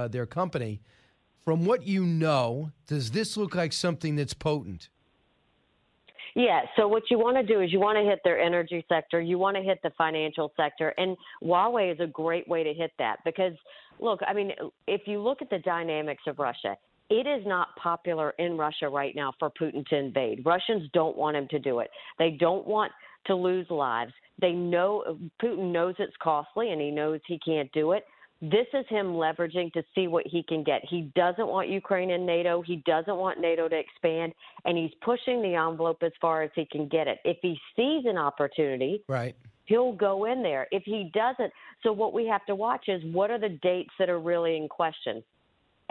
their 0.09 0.25
company. 0.25 0.79
From 1.43 1.65
what 1.65 1.85
you 1.85 2.05
know, 2.05 2.71
does 2.87 3.11
this 3.11 3.35
look 3.35 3.53
like 3.53 3.73
something 3.73 4.15
that's 4.15 4.33
potent? 4.33 4.87
Yeah. 6.35 6.61
So 6.75 6.87
what 6.87 7.03
you 7.09 7.17
want 7.17 7.37
to 7.37 7.43
do 7.43 7.61
is 7.61 7.71
you 7.71 7.79
want 7.79 7.97
to 7.97 8.03
hit 8.03 8.19
their 8.23 8.39
energy 8.39 8.85
sector, 8.89 9.19
you 9.19 9.37
want 9.37 9.57
to 9.57 9.63
hit 9.63 9.79
the 9.83 9.91
financial 9.97 10.51
sector, 10.55 10.93
and 10.97 11.17
Huawei 11.43 11.91
is 11.93 11.99
a 11.99 12.07
great 12.07 12.47
way 12.47 12.63
to 12.63 12.73
hit 12.73 12.91
that 12.99 13.17
because 13.25 13.53
look, 13.99 14.19
I 14.27 14.33
mean, 14.33 14.51
if 14.87 15.01
you 15.05 15.21
look 15.21 15.41
at 15.41 15.49
the 15.49 15.59
dynamics 15.59 16.23
of 16.27 16.39
Russia, 16.39 16.75
it 17.09 17.25
is 17.25 17.45
not 17.45 17.75
popular 17.75 18.31
in 18.37 18.57
Russia 18.57 18.87
right 18.87 19.15
now 19.15 19.33
for 19.39 19.49
Putin 19.49 19.85
to 19.87 19.97
invade. 19.97 20.43
Russians 20.45 20.89
don't 20.93 21.17
want 21.17 21.35
him 21.35 21.47
to 21.49 21.59
do 21.59 21.79
it. 21.79 21.89
They 22.19 22.31
don't 22.31 22.67
want 22.67 22.91
to 23.25 23.35
lose 23.35 23.67
lives. 23.69 24.13
They 24.39 24.51
know 24.51 25.17
Putin 25.41 25.71
knows 25.71 25.95
it's 25.99 26.15
costly 26.21 26.71
and 26.71 26.79
he 26.79 26.91
knows 26.91 27.19
he 27.27 27.39
can't 27.39 27.71
do 27.71 27.93
it. 27.93 28.05
This 28.41 28.67
is 28.73 28.85
him 28.87 29.07
leveraging 29.07 29.73
to 29.73 29.83
see 29.93 30.07
what 30.07 30.25
he 30.25 30.43
can 30.43 30.63
get. 30.63 30.81
He 30.89 31.11
doesn't 31.13 31.47
want 31.47 31.67
Ukraine 31.67 32.09
in 32.09 32.25
NATO. 32.25 32.61
He 32.61 32.77
doesn't 32.85 33.17
want 33.17 33.41
NATO 33.41 33.67
to 33.67 33.75
expand, 33.75 34.33
and 34.63 34.77
he's 34.77 34.91
pushing 35.01 35.41
the 35.41 35.55
envelope 35.55 36.01
as 36.03 36.13
far 36.21 36.41
as 36.43 36.51
he 36.55 36.65
can 36.65 36.87
get 36.87 37.07
it. 37.07 37.19
If 37.25 37.37
he 37.41 37.59
sees 37.75 38.05
an 38.05 38.17
opportunity, 38.17 39.03
right, 39.09 39.35
he'll 39.65 39.91
go 39.91 40.23
in 40.23 40.41
there. 40.41 40.67
If 40.71 40.83
he 40.85 41.11
doesn't, 41.13 41.51
so 41.83 41.91
what 41.91 42.13
we 42.13 42.27
have 42.27 42.45
to 42.45 42.55
watch 42.55 42.85
is 42.87 43.03
what 43.13 43.29
are 43.29 43.39
the 43.39 43.59
dates 43.61 43.91
that 43.99 44.09
are 44.09 44.19
really 44.19 44.55
in 44.55 44.69
question. 44.69 45.21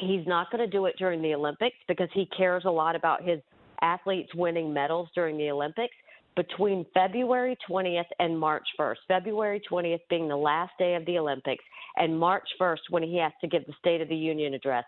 He's 0.00 0.26
not 0.26 0.50
going 0.50 0.64
to 0.64 0.70
do 0.70 0.86
it 0.86 0.96
during 0.96 1.20
the 1.20 1.34
Olympics 1.34 1.76
because 1.86 2.08
he 2.14 2.26
cares 2.34 2.64
a 2.64 2.70
lot 2.70 2.96
about 2.96 3.22
his 3.22 3.40
athletes 3.82 4.34
winning 4.34 4.72
medals 4.72 5.08
during 5.14 5.36
the 5.36 5.50
Olympics 5.50 5.94
between 6.38 6.86
February 6.94 7.58
20th 7.68 8.04
and 8.20 8.38
March 8.38 8.62
1st. 8.78 8.94
February 9.08 9.60
20th 9.68 9.98
being 10.08 10.28
the 10.28 10.36
last 10.36 10.70
day 10.78 10.94
of 10.94 11.04
the 11.04 11.18
Olympics, 11.18 11.64
and 11.96 12.16
March 12.16 12.48
1st 12.60 12.78
when 12.90 13.02
he 13.02 13.18
has 13.18 13.32
to 13.40 13.48
give 13.48 13.66
the 13.66 13.72
State 13.80 14.00
of 14.00 14.08
the 14.08 14.14
Union 14.14 14.54
address. 14.54 14.84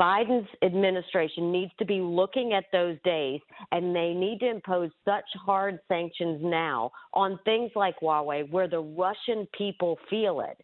Biden's 0.00 0.48
administration 0.62 1.52
needs 1.52 1.70
to 1.78 1.84
be 1.84 2.00
looking 2.00 2.54
at 2.54 2.64
those 2.72 2.96
days, 3.04 3.42
and 3.72 3.94
they 3.94 4.14
need 4.14 4.40
to 4.40 4.48
impose 4.48 4.90
such 5.04 5.26
hard 5.34 5.78
sanctions 5.86 6.40
now 6.42 6.90
on 7.12 7.38
things 7.44 7.72
like 7.76 8.00
Huawei, 8.00 8.50
where 8.50 8.66
the 8.66 8.80
Russian 8.80 9.46
people 9.52 9.98
feel 10.08 10.40
it 10.40 10.56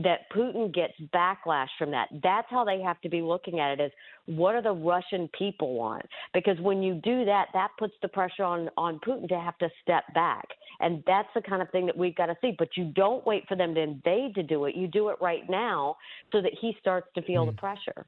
that 0.00 0.30
Putin 0.34 0.72
gets 0.72 0.94
backlash 1.14 1.68
from 1.78 1.90
that. 1.92 2.08
That's 2.22 2.46
how 2.50 2.64
they 2.64 2.80
have 2.82 3.00
to 3.00 3.08
be 3.08 3.22
looking 3.22 3.58
at 3.58 3.80
it 3.80 3.84
is 3.84 3.92
what 4.28 4.54
are 4.54 4.62
the 4.62 4.72
Russian 4.72 5.28
people 5.38 5.74
want? 5.74 6.04
Because 6.34 6.58
when 6.60 6.82
you 6.82 6.94
do 6.94 7.24
that, 7.24 7.46
that 7.54 7.70
puts 7.78 7.94
the 8.02 8.08
pressure 8.08 8.44
on, 8.44 8.68
on 8.76 9.00
Putin 9.00 9.28
to 9.28 9.40
have 9.40 9.56
to 9.58 9.70
step 9.82 10.04
back. 10.14 10.46
And 10.80 11.02
that's 11.06 11.28
the 11.34 11.40
kind 11.40 11.62
of 11.62 11.70
thing 11.70 11.86
that 11.86 11.96
we've 11.96 12.14
got 12.14 12.26
to 12.26 12.36
see. 12.42 12.54
But 12.56 12.68
you 12.76 12.84
don't 12.84 13.26
wait 13.26 13.48
for 13.48 13.56
them 13.56 13.74
to 13.74 13.80
invade 13.80 14.34
to 14.34 14.42
do 14.42 14.66
it. 14.66 14.76
You 14.76 14.86
do 14.86 15.08
it 15.08 15.16
right 15.20 15.48
now 15.48 15.96
so 16.30 16.42
that 16.42 16.52
he 16.60 16.76
starts 16.78 17.08
to 17.14 17.22
feel 17.22 17.44
mm. 17.44 17.50
the 17.50 17.56
pressure. 17.56 18.06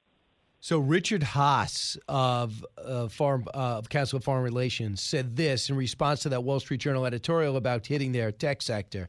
So 0.63 0.79
Richard 0.79 1.23
Haass 1.23 1.97
of 2.07 2.65
uh, 2.77 3.09
Foreign 3.09 3.45
uh, 3.55 3.79
of 3.79 3.89
Council 3.89 4.19
of 4.19 4.25
Foreign 4.25 4.45
Relations 4.45 5.01
said 5.01 5.35
this 5.37 5.71
in 5.71 5.77
response 5.77 6.21
to 6.21 6.29
that 6.29 6.45
Wall 6.45 6.61
Street 6.61 6.81
Journal 6.81 7.07
editorial 7.07 7.57
about 7.57 7.87
hitting 7.87 8.13
their 8.13 8.31
tech 8.31 8.61
sector. 8.61 9.09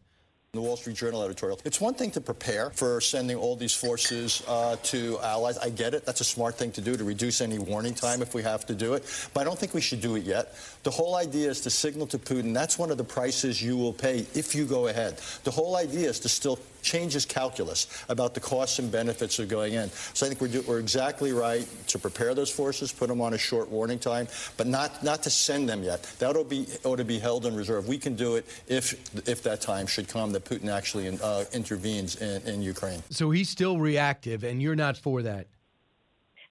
The 0.53 0.59
Wall 0.59 0.75
Street 0.75 0.97
Journal 0.97 1.23
editorial. 1.23 1.61
It's 1.63 1.79
one 1.79 1.93
thing 1.93 2.11
to 2.11 2.19
prepare 2.19 2.71
for 2.71 2.99
sending 2.99 3.37
all 3.37 3.55
these 3.55 3.73
forces 3.73 4.43
uh, 4.49 4.75
to 4.83 5.17
allies. 5.23 5.57
I 5.57 5.69
get 5.69 5.93
it. 5.93 6.05
That's 6.05 6.19
a 6.19 6.25
smart 6.25 6.55
thing 6.55 6.73
to 6.73 6.81
do 6.81 6.97
to 6.97 7.05
reduce 7.05 7.39
any 7.39 7.57
warning 7.57 7.93
time 7.93 8.21
if 8.21 8.33
we 8.33 8.43
have 8.43 8.65
to 8.65 8.75
do 8.75 8.93
it. 8.95 9.29
But 9.33 9.39
I 9.39 9.43
don't 9.45 9.57
think 9.57 9.73
we 9.73 9.79
should 9.79 10.01
do 10.01 10.17
it 10.17 10.23
yet. 10.23 10.53
The 10.83 10.91
whole 10.91 11.15
idea 11.15 11.49
is 11.49 11.61
to 11.61 11.69
signal 11.69 12.05
to 12.07 12.17
Putin 12.17 12.53
that's 12.53 12.77
one 12.77 12.91
of 12.91 12.97
the 12.97 13.03
prices 13.05 13.61
you 13.63 13.77
will 13.77 13.93
pay 13.93 14.25
if 14.35 14.53
you 14.53 14.65
go 14.65 14.87
ahead. 14.87 15.21
The 15.45 15.51
whole 15.51 15.77
idea 15.77 16.09
is 16.09 16.19
to 16.19 16.27
still 16.27 16.59
change 16.81 17.13
his 17.13 17.25
calculus 17.25 17.87
about 18.09 18.33
the 18.33 18.39
costs 18.39 18.79
and 18.79 18.91
benefits 18.91 19.39
of 19.39 19.47
going 19.47 19.73
in. 19.73 19.89
So 20.13 20.25
I 20.25 20.29
think 20.29 20.41
we're, 20.41 20.47
do, 20.47 20.61
we're 20.67 20.79
exactly 20.79 21.31
right 21.31 21.67
to 21.87 21.99
prepare 21.99 22.33
those 22.33 22.49
forces, 22.49 22.91
put 22.91 23.07
them 23.07 23.21
on 23.21 23.33
a 23.33 23.37
short 23.37 23.69
warning 23.69 23.99
time, 23.99 24.27
but 24.57 24.67
not, 24.67 25.03
not 25.03 25.23
to 25.23 25.29
send 25.29 25.69
them 25.69 25.83
yet. 25.83 26.03
That 26.19 26.35
ought 26.35 26.43
to 26.43 26.49
be, 26.49 26.67
ought 26.83 26.97
to 26.97 27.05
be 27.05 27.19
held 27.19 27.45
in 27.45 27.55
reserve. 27.55 27.87
We 27.87 27.97
can 27.97 28.15
do 28.15 28.35
it 28.35 28.45
if, 28.67 28.93
if 29.27 29.43
that 29.43 29.61
time 29.61 29.87
should 29.87 30.07
come 30.07 30.31
that 30.31 30.45
Putin 30.45 30.69
actually 30.69 31.07
uh, 31.21 31.45
intervenes 31.53 32.15
in, 32.15 32.41
in 32.43 32.61
Ukraine. 32.61 33.03
So 33.09 33.31
he's 33.31 33.49
still 33.49 33.79
reactive, 33.79 34.43
and 34.43 34.61
you're 34.61 34.75
not 34.75 34.97
for 34.97 35.21
that. 35.21 35.47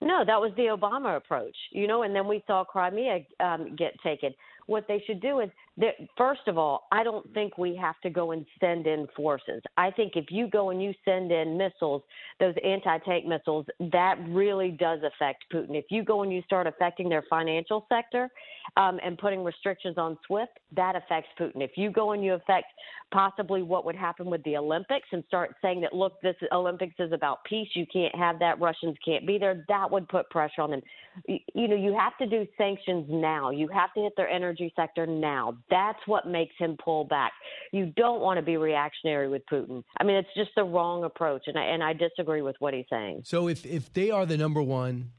No, 0.01 0.24
that 0.24 0.41
was 0.41 0.53
the 0.57 0.62
Obama 0.62 1.16
approach, 1.16 1.57
you 1.72 1.87
know, 1.87 2.03
and 2.05 2.14
then 2.14 2.26
we 2.26 2.43
saw 2.47 2.64
Crimea 2.64 3.26
um, 3.39 3.76
get 3.76 4.01
taken. 4.03 4.35
What 4.66 4.89
they 4.89 5.03
should 5.07 5.20
do 5.20 5.41
is 5.41 5.51
that, 5.81 5.95
first 6.16 6.43
of 6.47 6.59
all, 6.59 6.87
I 6.93 7.03
don't 7.03 7.33
think 7.35 7.59
we 7.59 7.74
have 7.76 8.01
to 8.03 8.11
go 8.11 8.33
and 8.33 8.47
send 8.61 8.87
in 8.87 9.07
forces. 9.16 9.62
I 9.76 9.91
think 9.91 10.12
if 10.16 10.26
you 10.31 10.49
go 10.49 10.70
and 10.70 10.83
you 10.83 10.93
send 11.05 11.33
in 11.33 11.57
missiles, 11.57 12.03
those 12.39 12.55
anti 12.64 12.99
tank 12.99 13.26
missiles, 13.26 13.66
that 13.93 14.16
really 14.28 14.70
does 14.70 15.01
affect 15.01 15.45
Putin. 15.53 15.76
If 15.76 15.87
you 15.91 16.05
go 16.05 16.22
and 16.22 16.33
you 16.33 16.43
start 16.43 16.66
affecting 16.66 17.09
their 17.09 17.24
financial 17.28 17.87
sector 17.89 18.31
um, 18.76 19.01
and 19.05 19.18
putting 19.18 19.43
restrictions 19.43 19.99
on 19.99 20.18
SWIFT, 20.26 20.59
that 20.76 20.97
affects 20.97 21.31
Putin. 21.39 21.62
If 21.62 21.72
you 21.76 21.91
go 21.91 22.12
and 22.12 22.24
you 22.24 22.35
affect 22.35 22.66
possibly 23.12 23.62
what 23.62 23.85
would 23.85 23.97
happen 23.97 24.26
with 24.26 24.43
the 24.45 24.57
Olympics 24.57 25.09
and 25.12 25.24
start 25.26 25.57
saying 25.61 25.81
that, 25.81 25.93
look, 25.93 26.20
this 26.22 26.37
Olympics 26.53 26.95
is 26.99 27.12
about 27.12 27.45
peace, 27.45 27.68
you 27.74 27.87
can't 27.93 28.14
have 28.14 28.39
that, 28.39 28.61
Russians 28.61 28.97
can't 29.05 29.26
be 29.26 29.39
there, 29.39 29.64
that 29.68 29.91
would 29.91 30.09
put 30.09 30.31
pressure 30.31 30.62
on 30.62 30.70
them. 30.70 30.83
You, 31.26 31.39
you 31.55 31.68
know, 31.68 31.76
you 31.76 31.97
have 31.99 32.16
to 32.18 32.26
do 32.26 32.47
sanctions 32.57 33.07
now. 33.09 33.51
You 33.51 33.68
have 33.68 33.93
to 33.95 34.01
hit 34.01 34.12
their 34.16 34.28
energy 34.28 34.72
sector 34.76 35.07
now. 35.07 35.57
That's 35.71 35.99
what 36.07 36.27
makes 36.27 36.55
him 36.59 36.77
pull 36.83 37.05
back. 37.05 37.33
You 37.73 37.93
don't 37.97 38.21
want 38.21 38.39
to 38.39 38.43
be 38.43 38.57
reactionary 38.57 39.29
with 39.29 39.43
Putin. 39.51 39.83
I 39.99 40.05
mean, 40.05 40.16
it's 40.16 40.29
just 40.37 40.51
the 40.57 40.64
wrong 40.64 41.05
approach, 41.05 41.45
and 41.47 41.59
I, 41.59 41.64
and 41.64 41.83
I 41.83 41.93
disagree 41.93 42.43
with 42.43 42.57
what 42.59 42.75
he's 42.75 42.87
saying. 42.91 43.23
So 43.25 43.49
if 43.49 43.64
if 43.64 43.93
they 43.93 44.11
are 44.11 44.27
the 44.27 44.37
number 44.37 44.62
one, 44.62 45.12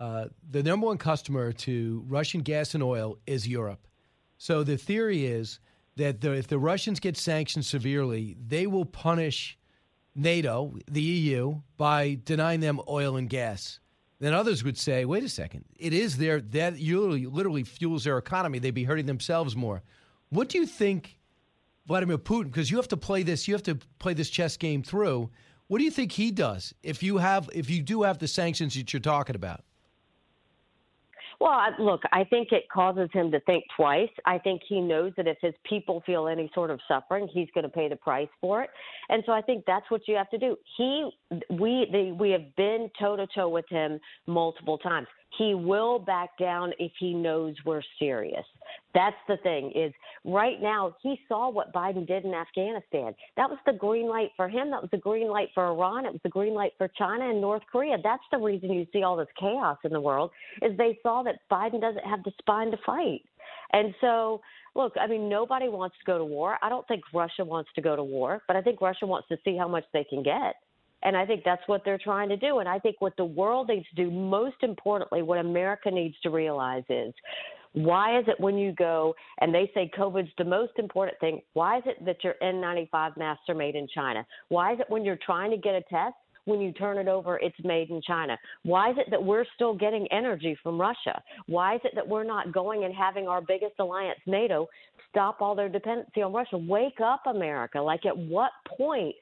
uh, 0.00 0.26
the 0.50 0.62
number 0.62 0.86
one 0.86 0.98
customer 0.98 1.52
to 1.52 2.04
Russian 2.08 2.40
gas 2.40 2.74
and 2.74 2.82
oil 2.82 3.18
is 3.26 3.46
Europe. 3.46 3.86
So 4.38 4.64
the 4.64 4.76
theory 4.76 5.26
is 5.26 5.60
that 5.96 6.20
the, 6.20 6.32
if 6.32 6.48
the 6.48 6.58
Russians 6.58 6.98
get 6.98 7.16
sanctioned 7.16 7.64
severely, 7.64 8.36
they 8.44 8.66
will 8.66 8.84
punish 8.84 9.56
NATO, 10.14 10.76
the 10.90 11.00
EU, 11.00 11.60
by 11.76 12.18
denying 12.24 12.60
them 12.60 12.80
oil 12.88 13.16
and 13.16 13.28
gas. 13.30 13.78
Then 14.22 14.34
others 14.34 14.62
would 14.62 14.78
say, 14.78 15.04
wait 15.04 15.24
a 15.24 15.28
second, 15.28 15.64
it 15.76 15.92
is 15.92 16.16
their 16.16 16.40
that 16.40 16.78
literally, 16.78 17.26
literally 17.26 17.64
fuels 17.64 18.04
their 18.04 18.18
economy. 18.18 18.60
They'd 18.60 18.70
be 18.70 18.84
hurting 18.84 19.06
themselves 19.06 19.56
more. 19.56 19.82
What 20.28 20.48
do 20.48 20.58
you 20.58 20.66
think, 20.66 21.18
Vladimir 21.88 22.18
Putin? 22.18 22.44
Because 22.44 22.70
you 22.70 22.76
have 22.76 22.86
to 22.86 22.96
play 22.96 23.24
this, 23.24 23.48
you 23.48 23.54
have 23.54 23.64
to 23.64 23.74
play 23.98 24.14
this 24.14 24.30
chess 24.30 24.56
game 24.56 24.84
through. 24.84 25.28
What 25.66 25.78
do 25.78 25.84
you 25.84 25.90
think 25.90 26.12
he 26.12 26.30
does 26.30 26.72
if 26.84 27.02
you 27.02 27.18
have 27.18 27.50
if 27.52 27.68
you 27.68 27.82
do 27.82 28.02
have 28.02 28.18
the 28.18 28.28
sanctions 28.28 28.74
that 28.76 28.92
you're 28.92 29.00
talking 29.00 29.34
about? 29.34 29.64
Well, 31.42 31.58
look, 31.80 32.02
I 32.12 32.22
think 32.22 32.52
it 32.52 32.68
causes 32.72 33.08
him 33.12 33.32
to 33.32 33.40
think 33.40 33.64
twice. 33.76 34.08
I 34.24 34.38
think 34.38 34.62
he 34.68 34.80
knows 34.80 35.12
that 35.16 35.26
if 35.26 35.38
his 35.42 35.54
people 35.68 36.00
feel 36.06 36.28
any 36.28 36.48
sort 36.54 36.70
of 36.70 36.78
suffering, 36.86 37.26
he's 37.26 37.48
going 37.52 37.64
to 37.64 37.68
pay 37.68 37.88
the 37.88 37.96
price 37.96 38.28
for 38.40 38.62
it. 38.62 38.70
And 39.08 39.24
so 39.26 39.32
I 39.32 39.42
think 39.42 39.64
that's 39.66 39.90
what 39.90 40.06
you 40.06 40.14
have 40.14 40.30
to 40.30 40.38
do. 40.38 40.56
He, 40.76 41.10
we, 41.50 42.14
we 42.18 42.30
have 42.30 42.56
been 42.56 42.90
toe 42.98 43.16
to 43.16 43.26
toe 43.34 43.48
with 43.48 43.64
him 43.68 43.98
multiple 44.26 44.78
times. 44.78 45.06
He 45.38 45.54
will 45.54 45.98
back 45.98 46.36
down 46.38 46.72
if 46.78 46.92
he 46.98 47.14
knows 47.14 47.54
we're 47.64 47.82
serious. 47.98 48.44
That's 48.94 49.16
the 49.28 49.38
thing 49.38 49.72
is 49.74 49.92
right 50.24 50.60
now 50.60 50.94
he 51.02 51.18
saw 51.26 51.48
what 51.50 51.72
Biden 51.72 52.06
did 52.06 52.26
in 52.26 52.34
Afghanistan. 52.34 53.14
That 53.38 53.48
was 53.48 53.58
the 53.64 53.72
green 53.72 54.08
light 54.08 54.30
for 54.36 54.48
him. 54.48 54.70
That 54.70 54.82
was 54.82 54.90
the 54.90 54.98
green 54.98 55.28
light 55.28 55.48
for 55.54 55.66
Iran. 55.68 56.04
It 56.04 56.12
was 56.12 56.20
the 56.22 56.28
green 56.28 56.52
light 56.52 56.72
for 56.76 56.88
China 56.98 57.30
and 57.30 57.40
North 57.40 57.62
Korea. 57.70 57.96
That's 58.02 58.22
the 58.30 58.38
reason 58.38 58.72
you 58.72 58.86
see 58.92 59.02
all 59.02 59.16
this 59.16 59.28
chaos 59.40 59.78
in 59.84 59.92
the 59.92 60.00
world 60.00 60.30
is 60.60 60.76
they 60.76 60.98
saw 61.02 61.22
that 61.22 61.36
Biden 61.50 61.80
doesn't 61.80 62.04
have 62.04 62.22
the 62.24 62.32
spine 62.38 62.70
to 62.70 62.78
fight. 62.84 63.22
And 63.72 63.94
so 64.02 64.42
look, 64.74 64.92
I 65.00 65.06
mean, 65.06 65.28
nobody 65.28 65.68
wants 65.68 65.96
to 65.98 66.04
go 66.04 66.18
to 66.18 66.24
war. 66.24 66.58
I 66.62 66.68
don't 66.68 66.86
think 66.88 67.02
Russia 67.14 67.44
wants 67.44 67.70
to 67.74 67.80
go 67.80 67.96
to 67.96 68.04
war, 68.04 68.42
but 68.46 68.56
I 68.56 68.62
think 68.62 68.80
Russia 68.80 69.06
wants 69.06 69.28
to 69.28 69.38
see 69.44 69.56
how 69.56 69.68
much 69.68 69.84
they 69.92 70.04
can 70.04 70.22
get. 70.22 70.56
And 71.02 71.16
I 71.16 71.26
think 71.26 71.42
that's 71.44 71.62
what 71.66 71.82
they're 71.84 71.98
trying 71.98 72.28
to 72.28 72.36
do. 72.36 72.58
And 72.58 72.68
I 72.68 72.78
think 72.78 72.96
what 73.00 73.16
the 73.16 73.24
world 73.24 73.68
needs 73.68 73.86
to 73.94 74.04
do, 74.04 74.10
most 74.10 74.56
importantly, 74.62 75.22
what 75.22 75.38
America 75.38 75.90
needs 75.90 76.14
to 76.22 76.30
realize 76.30 76.84
is 76.88 77.12
why 77.72 78.18
is 78.18 78.24
it 78.28 78.38
when 78.38 78.58
you 78.58 78.72
go 78.72 79.14
and 79.40 79.54
they 79.54 79.70
say 79.74 79.90
COVID's 79.96 80.30
the 80.36 80.44
most 80.44 80.72
important 80.78 81.18
thing? 81.20 81.40
Why 81.54 81.78
is 81.78 81.84
it 81.86 82.04
that 82.04 82.22
your 82.22 82.34
N95 82.42 83.16
masks 83.16 83.44
are 83.48 83.54
made 83.54 83.74
in 83.74 83.88
China? 83.94 84.26
Why 84.48 84.74
is 84.74 84.80
it 84.80 84.86
when 84.88 85.04
you're 85.04 85.18
trying 85.24 85.50
to 85.50 85.56
get 85.56 85.74
a 85.74 85.82
test? 85.82 86.14
When 86.44 86.60
you 86.60 86.72
turn 86.72 86.98
it 86.98 87.06
over, 87.06 87.38
it's 87.38 87.56
made 87.62 87.90
in 87.90 88.02
China. 88.02 88.36
Why 88.64 88.90
is 88.90 88.96
it 88.98 89.06
that 89.10 89.22
we're 89.22 89.44
still 89.54 89.74
getting 89.74 90.08
energy 90.10 90.58
from 90.60 90.80
Russia? 90.80 91.22
Why 91.46 91.76
is 91.76 91.80
it 91.84 91.92
that 91.94 92.06
we're 92.06 92.24
not 92.24 92.52
going 92.52 92.84
and 92.84 92.92
having 92.92 93.28
our 93.28 93.40
biggest 93.40 93.74
alliance, 93.78 94.18
NATO, 94.26 94.66
stop 95.08 95.40
all 95.40 95.54
their 95.54 95.68
dependency 95.68 96.20
on 96.20 96.32
Russia? 96.32 96.58
Wake 96.58 97.00
up, 97.00 97.22
America. 97.26 97.80
Like, 97.80 98.06
at 98.06 98.18
what 98.18 98.50
point 98.76 99.14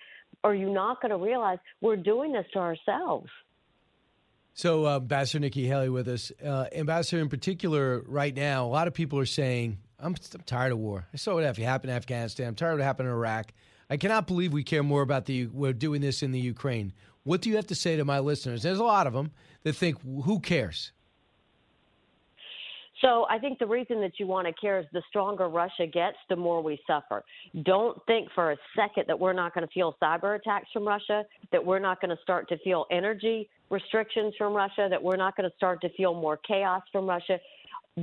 are 0.44 0.54
you 0.54 0.72
not 0.72 1.00
going 1.00 1.10
to 1.10 1.16
realize 1.16 1.58
we're 1.80 1.96
doing 1.96 2.32
this 2.32 2.46
to 2.52 2.58
ourselves? 2.58 3.28
So, 4.54 4.84
uh, 4.84 4.96
Ambassador 4.96 5.40
Nikki 5.40 5.66
Haley 5.66 5.88
with 5.88 6.08
us. 6.08 6.32
Uh, 6.44 6.66
Ambassador, 6.72 7.22
in 7.22 7.28
particular, 7.28 8.02
right 8.06 8.34
now, 8.34 8.66
a 8.66 8.68
lot 8.68 8.88
of 8.88 8.94
people 8.94 9.18
are 9.18 9.26
saying, 9.26 9.78
I'm, 9.98 10.14
I'm 10.34 10.40
tired 10.42 10.72
of 10.72 10.78
war. 10.78 11.06
I 11.14 11.16
saw 11.16 11.34
what 11.34 11.44
happened 11.44 11.90
in 11.90 11.96
Afghanistan. 11.96 12.48
I'm 12.48 12.54
tired 12.54 12.72
of 12.72 12.78
what 12.78 12.84
happened 12.84 13.08
in 13.08 13.14
Iraq. 13.14 13.52
I 13.88 13.96
cannot 13.96 14.26
believe 14.26 14.52
we 14.52 14.62
care 14.62 14.82
more 14.82 15.02
about 15.02 15.26
the 15.26 15.46
we're 15.46 15.72
doing 15.72 16.00
this 16.00 16.22
in 16.22 16.30
the 16.32 16.40
Ukraine. 16.40 16.92
What 17.24 17.42
do 17.42 17.50
you 17.50 17.56
have 17.56 17.66
to 17.68 17.74
say 17.74 17.96
to 17.96 18.04
my 18.04 18.18
listeners? 18.20 18.62
There's 18.62 18.78
a 18.78 18.84
lot 18.84 19.06
of 19.06 19.12
them 19.12 19.32
that 19.62 19.74
think, 19.74 20.00
who 20.02 20.40
cares? 20.40 20.92
So 23.00 23.26
I 23.30 23.38
think 23.38 23.58
the 23.58 23.66
reason 23.66 24.00
that 24.02 24.12
you 24.18 24.26
want 24.26 24.46
to 24.46 24.52
care 24.52 24.78
is 24.78 24.86
the 24.92 25.02
stronger 25.08 25.48
Russia 25.48 25.86
gets, 25.86 26.16
the 26.28 26.36
more 26.36 26.62
we 26.62 26.78
suffer. 26.86 27.24
Don't 27.62 27.98
think 28.06 28.28
for 28.34 28.52
a 28.52 28.56
second 28.76 29.04
that 29.08 29.18
we're 29.18 29.32
not 29.32 29.54
going 29.54 29.66
to 29.66 29.72
feel 29.72 29.96
cyber 30.02 30.38
attacks 30.38 30.68
from 30.72 30.86
Russia, 30.86 31.24
that 31.52 31.64
we're 31.64 31.78
not 31.78 32.00
going 32.00 32.14
to 32.14 32.22
start 32.22 32.48
to 32.50 32.58
feel 32.58 32.86
energy 32.90 33.48
restrictions 33.70 34.34
from 34.36 34.52
Russia, 34.52 34.88
that 34.90 35.02
we're 35.02 35.16
not 35.16 35.36
going 35.36 35.48
to 35.48 35.56
start 35.56 35.80
to 35.80 35.88
feel 35.90 36.12
more 36.12 36.36
chaos 36.36 36.82
from 36.92 37.08
Russia. 37.08 37.38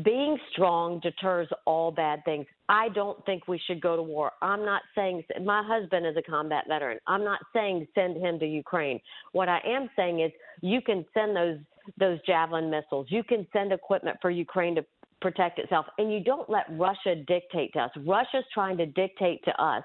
Being 0.03 0.37
strong 0.51 0.99
deters 0.99 1.47
all 1.65 1.91
bad 1.91 2.23
things. 2.25 2.45
I 2.69 2.89
don't 2.89 3.23
think 3.25 3.47
we 3.47 3.59
should 3.67 3.81
go 3.81 3.95
to 3.95 4.01
war. 4.01 4.31
I'm 4.41 4.65
not 4.65 4.81
saying 4.95 5.23
my 5.43 5.63
husband 5.65 6.05
is 6.05 6.15
a 6.17 6.21
combat 6.21 6.65
veteran. 6.67 6.99
I'm 7.07 7.23
not 7.23 7.39
saying 7.53 7.87
send 7.95 8.17
him 8.17 8.37
to 8.39 8.45
Ukraine. 8.45 8.99
What 9.31 9.47
I 9.47 9.59
am 9.65 9.89
saying 9.95 10.19
is 10.19 10.31
you 10.61 10.81
can 10.81 11.05
send 11.13 11.35
those 11.35 11.57
those 11.97 12.19
javelin 12.25 12.69
missiles. 12.69 13.07
You 13.09 13.23
can 13.23 13.47
send 13.53 13.71
equipment 13.71 14.17
for 14.21 14.29
Ukraine 14.29 14.75
to 14.75 14.85
protect 15.21 15.59
itself 15.59 15.85
and 15.97 16.11
you 16.13 16.23
don't 16.23 16.49
let 16.49 16.65
Russia 16.71 17.15
dictate 17.27 17.73
to 17.73 17.79
us. 17.79 17.91
Russia's 18.05 18.45
trying 18.53 18.77
to 18.77 18.85
dictate 18.85 19.43
to 19.45 19.61
us 19.61 19.83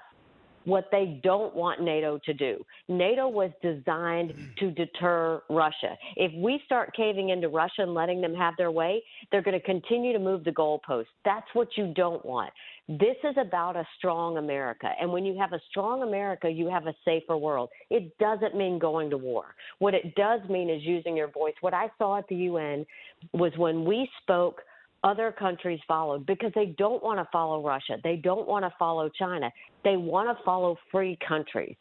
what 0.65 0.89
they 0.91 1.19
don't 1.23 1.55
want 1.55 1.81
NATO 1.81 2.19
to 2.25 2.33
do. 2.33 2.65
NATO 2.87 3.27
was 3.27 3.51
designed 3.61 4.33
to 4.59 4.71
deter 4.71 5.41
Russia. 5.49 5.97
If 6.15 6.31
we 6.35 6.61
start 6.65 6.93
caving 6.95 7.29
into 7.29 7.49
Russia 7.49 7.81
and 7.81 7.93
letting 7.93 8.21
them 8.21 8.33
have 8.33 8.53
their 8.57 8.71
way, 8.71 9.03
they're 9.31 9.41
going 9.41 9.59
to 9.59 9.65
continue 9.65 10.13
to 10.13 10.19
move 10.19 10.43
the 10.43 10.51
goalposts. 10.51 11.07
That's 11.25 11.47
what 11.53 11.69
you 11.77 11.93
don't 11.93 12.25
want. 12.25 12.51
This 12.89 13.15
is 13.23 13.35
about 13.39 13.77
a 13.77 13.87
strong 13.97 14.37
America. 14.37 14.89
And 14.99 15.11
when 15.11 15.23
you 15.23 15.37
have 15.39 15.53
a 15.53 15.61
strong 15.69 16.03
America, 16.03 16.49
you 16.49 16.69
have 16.69 16.85
a 16.85 16.93
safer 17.05 17.37
world. 17.37 17.69
It 17.89 18.17
doesn't 18.17 18.57
mean 18.57 18.77
going 18.77 19.09
to 19.09 19.17
war. 19.17 19.55
What 19.79 19.93
it 19.93 20.15
does 20.15 20.41
mean 20.49 20.69
is 20.69 20.83
using 20.83 21.15
your 21.15 21.29
voice. 21.29 21.53
What 21.61 21.73
I 21.73 21.89
saw 21.97 22.17
at 22.17 22.27
the 22.27 22.35
UN 22.35 22.85
was 23.31 23.53
when 23.57 23.85
we 23.85 24.09
spoke 24.21 24.61
other 25.03 25.31
countries 25.31 25.79
followed 25.87 26.25
because 26.25 26.51
they 26.55 26.75
don't 26.77 27.03
want 27.03 27.19
to 27.19 27.27
follow 27.31 27.63
Russia. 27.63 27.97
They 28.03 28.17
don't 28.17 28.47
want 28.47 28.65
to 28.65 28.73
follow 28.77 29.09
China. 29.09 29.49
They 29.83 29.97
want 29.97 30.35
to 30.37 30.43
follow 30.43 30.77
free 30.91 31.17
countries. 31.25 31.75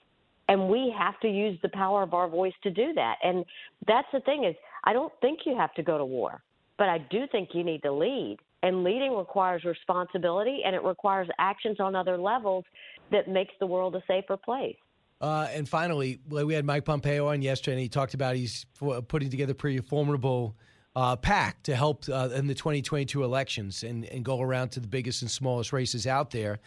And 0.49 0.69
we 0.69 0.95
have 0.97 1.19
to 1.21 1.29
use 1.29 1.59
the 1.63 1.69
power 1.71 2.03
of 2.03 2.15
our 2.15 2.29
voice 2.29 2.53
to 2.63 2.71
do 2.71 2.93
that. 2.95 3.17
And 3.23 3.45
that's 3.87 4.09
the 4.13 4.21
thing 4.21 4.45
is 4.45 4.55
I 4.85 4.93
don't 4.93 5.13
think 5.21 5.41
you 5.47 5.57
have 5.57 5.73
to 5.75 5.83
go 5.83 5.99
to 5.99 6.05
war, 6.05 6.43
but 6.79 6.89
I 6.89 6.99
do 6.99 7.27
think 7.31 7.51
you 7.55 7.65
need 7.65 7.83
to 7.83 7.93
lead. 7.93 8.39
And 8.65 8.85
leading 8.85 9.17
requires 9.17 9.65
responsibility 9.65 10.61
and 10.65 10.77
it 10.77 10.85
requires 10.85 11.29
actions 11.39 11.81
on 11.81 11.97
other 11.97 12.17
levels 12.17 12.65
that 13.11 13.29
makes 13.29 13.53
the 13.59 13.67
world 13.67 13.97
a 13.97 14.03
safer 14.07 14.37
place. 14.37 14.77
Uh, 15.21 15.49
and 15.53 15.69
finally, 15.69 16.21
we 16.29 16.55
had 16.55 16.65
Mike 16.65 16.85
Pompeo 16.85 17.29
on 17.29 17.43
yesterday, 17.43 17.75
and 17.75 17.81
he 17.81 17.89
talked 17.89 18.15
about 18.15 18.35
he's 18.35 18.67
putting 19.09 19.31
together 19.31 19.53
a 19.53 19.55
pretty 19.55 19.79
formidable– 19.81 20.57
uh, 20.95 21.17
PAC 21.17 21.63
to 21.65 21.75
help 21.75 22.05
uh, 22.09 22.29
in 22.35 22.47
the 22.47 22.55
2022 22.55 23.25
elections 23.25 23.83
and, 23.83 24.05
and 24.07 24.25
go 24.25 24.41
around 24.41 24.71
to 24.71 24.81
the 24.81 24.89
biggest 24.89 25.23
and 25.23 25.31
smallest 25.31 25.73
races 25.73 26.07
out 26.07 26.31
there. 26.31 26.61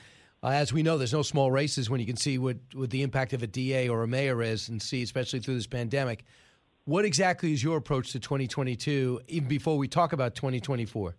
Uh, 0.43 0.49
as 0.49 0.73
we 0.73 0.83
know, 0.83 0.97
there's 0.97 1.13
no 1.13 1.21
small 1.21 1.51
races 1.51 1.89
when 1.89 1.99
you 1.99 2.05
can 2.05 2.17
see 2.17 2.37
what, 2.37 2.57
what 2.73 2.89
the 2.89 3.01
impact 3.01 3.33
of 3.33 3.43
a 3.43 3.47
DA 3.47 3.87
or 3.87 4.03
a 4.03 4.07
mayor 4.07 4.41
is 4.41 4.69
and 4.69 4.81
see, 4.81 5.01
especially 5.01 5.39
through 5.39 5.55
this 5.55 5.67
pandemic. 5.67 6.23
What 6.87 7.03
exactly 7.03 7.51
is 7.51 7.63
your 7.63 7.77
approach 7.77 8.11
to 8.11 8.19
2022, 8.19 9.21
even 9.27 9.49
before 9.49 9.75
we 9.75 9.87
talk 9.87 10.13
about 10.13 10.35
2024? 10.35 11.15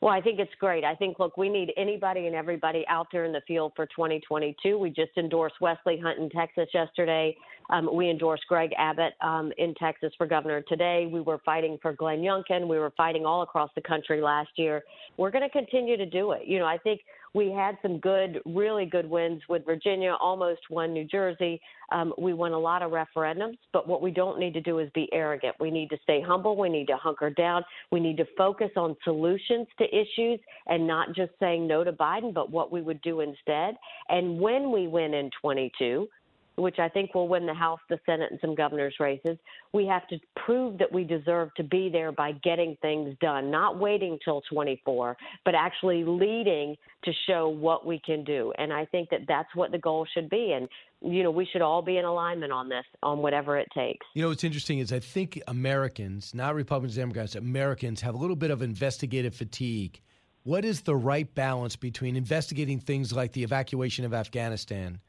Well, 0.00 0.12
I 0.12 0.22
think 0.22 0.40
it's 0.40 0.54
great. 0.58 0.84
I 0.84 0.94
think, 0.94 1.18
look, 1.18 1.36
we 1.36 1.50
need 1.50 1.70
anybody 1.76 2.26
and 2.26 2.34
everybody 2.34 2.84
out 2.88 3.08
there 3.12 3.26
in 3.26 3.32
the 3.32 3.42
field 3.46 3.72
for 3.76 3.84
2022. 3.84 4.78
We 4.78 4.88
just 4.88 5.10
endorsed 5.18 5.56
Wesley 5.60 6.00
Hunt 6.02 6.18
in 6.18 6.30
Texas 6.30 6.66
yesterday. 6.72 7.36
Um, 7.68 7.94
we 7.94 8.08
endorsed 8.08 8.44
Greg 8.48 8.70
Abbott 8.78 9.12
um, 9.20 9.52
in 9.58 9.74
Texas 9.74 10.12
for 10.16 10.26
governor 10.26 10.62
today. 10.62 11.08
We 11.12 11.20
were 11.20 11.38
fighting 11.44 11.78
for 11.82 11.92
Glenn 11.92 12.20
Youngkin. 12.20 12.66
We 12.66 12.78
were 12.78 12.92
fighting 12.96 13.26
all 13.26 13.42
across 13.42 13.70
the 13.74 13.82
country 13.82 14.22
last 14.22 14.50
year. 14.56 14.82
We're 15.18 15.30
going 15.30 15.48
to 15.48 15.50
continue 15.50 15.98
to 15.98 16.06
do 16.06 16.32
it. 16.32 16.46
You 16.46 16.58
know, 16.58 16.66
I 16.66 16.78
think 16.78 17.02
we 17.34 17.50
had 17.50 17.78
some 17.80 17.98
good, 17.98 18.40
really 18.44 18.84
good 18.84 19.08
wins 19.08 19.42
with 19.48 19.64
Virginia, 19.64 20.14
almost 20.20 20.60
won 20.70 20.92
New 20.92 21.04
Jersey. 21.04 21.60
Um, 21.90 22.12
we 22.18 22.34
won 22.34 22.52
a 22.52 22.58
lot 22.58 22.82
of 22.82 22.92
referendums, 22.92 23.58
but 23.72 23.88
what 23.88 24.02
we 24.02 24.10
don't 24.10 24.38
need 24.38 24.54
to 24.54 24.60
do 24.60 24.78
is 24.78 24.90
be 24.94 25.08
arrogant. 25.12 25.56
We 25.58 25.70
need 25.70 25.88
to 25.90 25.98
stay 26.02 26.20
humble. 26.20 26.56
We 26.56 26.68
need 26.68 26.86
to 26.88 26.96
hunker 26.96 27.30
down. 27.30 27.64
We 27.90 28.00
need 28.00 28.18
to 28.18 28.26
focus 28.36 28.70
on 28.76 28.96
solutions 29.04 29.66
to 29.78 29.84
issues 29.84 30.40
and 30.66 30.86
not 30.86 31.14
just 31.14 31.32
saying 31.40 31.66
no 31.66 31.84
to 31.84 31.92
Biden, 31.92 32.34
but 32.34 32.50
what 32.50 32.70
we 32.70 32.82
would 32.82 33.00
do 33.02 33.20
instead. 33.20 33.76
And 34.08 34.38
when 34.38 34.70
we 34.70 34.86
win 34.86 35.14
in 35.14 35.30
22, 35.40 36.08
which 36.56 36.78
I 36.78 36.88
think 36.88 37.14
will 37.14 37.28
win 37.28 37.46
the 37.46 37.54
House, 37.54 37.80
the 37.88 37.98
Senate, 38.04 38.30
and 38.30 38.40
some 38.40 38.54
governor's 38.54 38.94
races. 39.00 39.38
We 39.72 39.86
have 39.86 40.06
to 40.08 40.18
prove 40.44 40.78
that 40.78 40.92
we 40.92 41.04
deserve 41.04 41.54
to 41.56 41.64
be 41.64 41.88
there 41.90 42.12
by 42.12 42.32
getting 42.44 42.76
things 42.82 43.16
done, 43.20 43.50
not 43.50 43.78
waiting 43.78 44.18
till 44.24 44.42
24, 44.50 45.16
but 45.44 45.54
actually 45.54 46.04
leading 46.04 46.76
to 47.04 47.12
show 47.26 47.48
what 47.48 47.86
we 47.86 48.00
can 48.04 48.24
do. 48.24 48.52
And 48.58 48.72
I 48.72 48.84
think 48.86 49.10
that 49.10 49.20
that's 49.26 49.54
what 49.54 49.72
the 49.72 49.78
goal 49.78 50.06
should 50.14 50.28
be. 50.28 50.52
And 50.52 50.68
you 51.04 51.22
know, 51.22 51.30
we 51.30 51.46
should 51.46 51.62
all 51.62 51.82
be 51.82 51.98
in 51.98 52.04
alignment 52.04 52.52
on 52.52 52.68
this, 52.68 52.84
on 53.02 53.18
whatever 53.18 53.58
it 53.58 53.68
takes. 53.74 54.06
You 54.14 54.22
know, 54.22 54.28
what's 54.28 54.44
interesting 54.44 54.78
is 54.78 54.92
I 54.92 55.00
think 55.00 55.40
Americans, 55.48 56.34
not 56.34 56.54
Republicans, 56.54 56.96
Democrats, 56.96 57.34
Americans 57.34 58.00
have 58.02 58.14
a 58.14 58.18
little 58.18 58.36
bit 58.36 58.50
of 58.50 58.62
investigative 58.62 59.34
fatigue. 59.34 60.00
What 60.44 60.64
is 60.64 60.82
the 60.82 60.96
right 60.96 61.32
balance 61.34 61.76
between 61.76 62.16
investigating 62.16 62.78
things 62.78 63.12
like 63.12 63.32
the 63.32 63.42
evacuation 63.42 64.04
of 64.04 64.14
Afghanistan? 64.14 65.00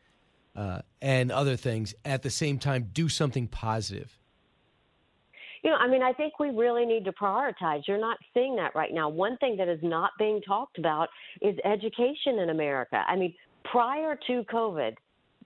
Uh, 0.56 0.82
and 1.02 1.32
other 1.32 1.56
things 1.56 1.94
at 2.06 2.24
the 2.24 2.30
same 2.30 2.60
time 2.60 2.90
do 2.94 3.10
something 3.10 3.48
positive? 3.48 4.20
You 5.64 5.70
know, 5.70 5.78
I 5.78 5.88
mean, 5.88 6.04
I 6.04 6.12
think 6.12 6.40
we 6.40 6.50
really 6.50 6.86
need 6.86 7.06
to 7.06 7.14
prioritize. 7.14 7.84
You're 7.88 8.00
not 8.00 8.18
seeing 8.34 8.56
that 8.58 8.76
right 8.76 8.94
now. 8.94 9.08
One 9.08 9.38
thing 9.38 9.56
that 9.58 9.70
is 9.70 9.80
not 9.82 10.12
being 10.20 10.42
talked 10.42 10.78
about 10.78 11.08
is 11.42 11.56
education 11.64 12.40
in 12.40 12.50
America. 12.50 13.04
I 13.08 13.16
mean, 13.16 13.34
prior 13.64 14.20
to 14.28 14.44
COVID, 14.52 14.96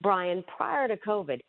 Brian, 0.01 0.43
prior 0.57 0.88
to 0.88 0.97
COVID, 0.97 1.39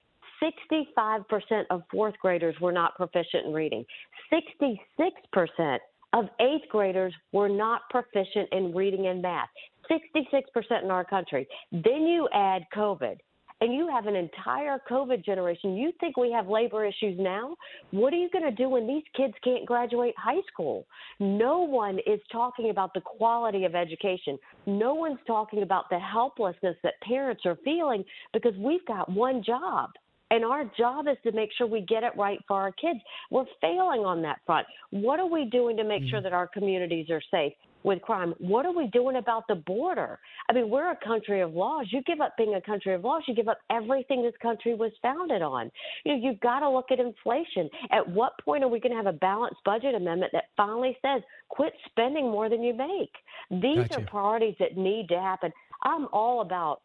65% 0.42 1.64
of 1.70 1.82
fourth 1.90 2.14
graders 2.20 2.54
were 2.60 2.72
not 2.72 2.94
proficient 2.94 3.46
in 3.46 3.52
reading. 3.54 3.84
66% 4.30 5.78
of 6.12 6.26
eighth 6.40 6.68
graders 6.70 7.14
were 7.32 7.48
not 7.48 7.82
proficient 7.90 8.48
in 8.52 8.74
reading 8.74 9.06
and 9.06 9.22
math. 9.22 9.48
66% 9.90 10.84
in 10.84 10.90
our 10.90 11.04
country. 11.04 11.48
Then 11.72 12.02
you 12.02 12.28
add 12.34 12.64
COVID 12.74 13.16
and 13.60 13.74
you 13.74 13.88
have 13.88 14.06
an 14.06 14.14
entire 14.14 14.80
COVID 14.88 15.24
generation. 15.24 15.76
You 15.76 15.92
think 16.00 16.16
we 16.16 16.30
have 16.32 16.48
labor 16.48 16.84
issues 16.84 17.18
now? 17.18 17.56
What 17.90 18.12
are 18.12 18.16
you 18.16 18.30
going 18.30 18.44
to 18.44 18.50
do 18.50 18.68
when 18.68 18.86
these 18.86 19.02
kids 19.16 19.34
can't 19.42 19.66
graduate 19.66 20.14
high 20.16 20.42
school? 20.52 20.86
No 21.18 21.58
one 21.60 21.98
is 22.06 22.20
talking 22.30 22.70
about 22.70 22.94
the 22.94 23.00
quality 23.00 23.64
of 23.64 23.74
education. 23.74 24.38
No 24.66 24.94
one's 24.94 25.18
talking 25.26 25.62
about 25.62 25.90
the 25.90 25.98
helplessness 25.98 26.76
that 26.82 26.94
parents 27.02 27.42
are 27.44 27.58
feeling 27.64 28.04
because 28.32 28.54
we've 28.58 28.84
got 28.86 29.10
one 29.10 29.42
job. 29.42 29.90
And 30.30 30.44
our 30.44 30.64
job 30.76 31.06
is 31.08 31.16
to 31.24 31.32
make 31.32 31.50
sure 31.56 31.66
we 31.66 31.80
get 31.82 32.02
it 32.02 32.12
right 32.16 32.38
for 32.46 32.56
our 32.56 32.72
kids. 32.72 33.00
We're 33.30 33.46
failing 33.60 34.00
on 34.04 34.22
that 34.22 34.40
front. 34.46 34.66
What 34.90 35.20
are 35.20 35.26
we 35.26 35.46
doing 35.46 35.76
to 35.76 35.84
make 35.84 36.02
sure 36.08 36.20
mm. 36.20 36.24
that 36.24 36.32
our 36.32 36.46
communities 36.46 37.08
are 37.10 37.22
safe? 37.30 37.52
with 37.84 38.02
crime. 38.02 38.34
What 38.38 38.66
are 38.66 38.72
we 38.72 38.88
doing 38.88 39.16
about 39.16 39.44
the 39.48 39.54
border? 39.54 40.18
I 40.48 40.52
mean, 40.52 40.68
we're 40.68 40.90
a 40.90 40.96
country 40.96 41.40
of 41.40 41.54
laws. 41.54 41.86
You 41.90 42.02
give 42.02 42.20
up 42.20 42.34
being 42.36 42.54
a 42.54 42.60
country 42.60 42.94
of 42.94 43.04
laws, 43.04 43.22
you 43.26 43.34
give 43.34 43.48
up 43.48 43.58
everything 43.70 44.22
this 44.22 44.34
country 44.42 44.74
was 44.74 44.92
founded 45.02 45.42
on. 45.42 45.70
You 46.04 46.16
know, 46.16 46.20
you've 46.22 46.40
got 46.40 46.60
to 46.60 46.68
look 46.68 46.90
at 46.90 46.98
inflation. 46.98 47.68
At 47.90 48.08
what 48.08 48.32
point 48.44 48.64
are 48.64 48.68
we 48.68 48.80
going 48.80 48.92
to 48.92 48.96
have 48.96 49.06
a 49.06 49.18
balanced 49.18 49.62
budget 49.64 49.94
amendment 49.94 50.32
that 50.32 50.44
finally 50.56 50.96
says 51.02 51.22
quit 51.48 51.72
spending 51.86 52.30
more 52.30 52.48
than 52.48 52.62
you 52.62 52.74
make? 52.74 53.12
These 53.50 53.88
gotcha. 53.88 54.00
are 54.00 54.06
priorities 54.06 54.56
that 54.58 54.76
need 54.76 55.08
to 55.08 55.18
happen. 55.18 55.52
I'm 55.84 56.08
all 56.12 56.40
about 56.40 56.82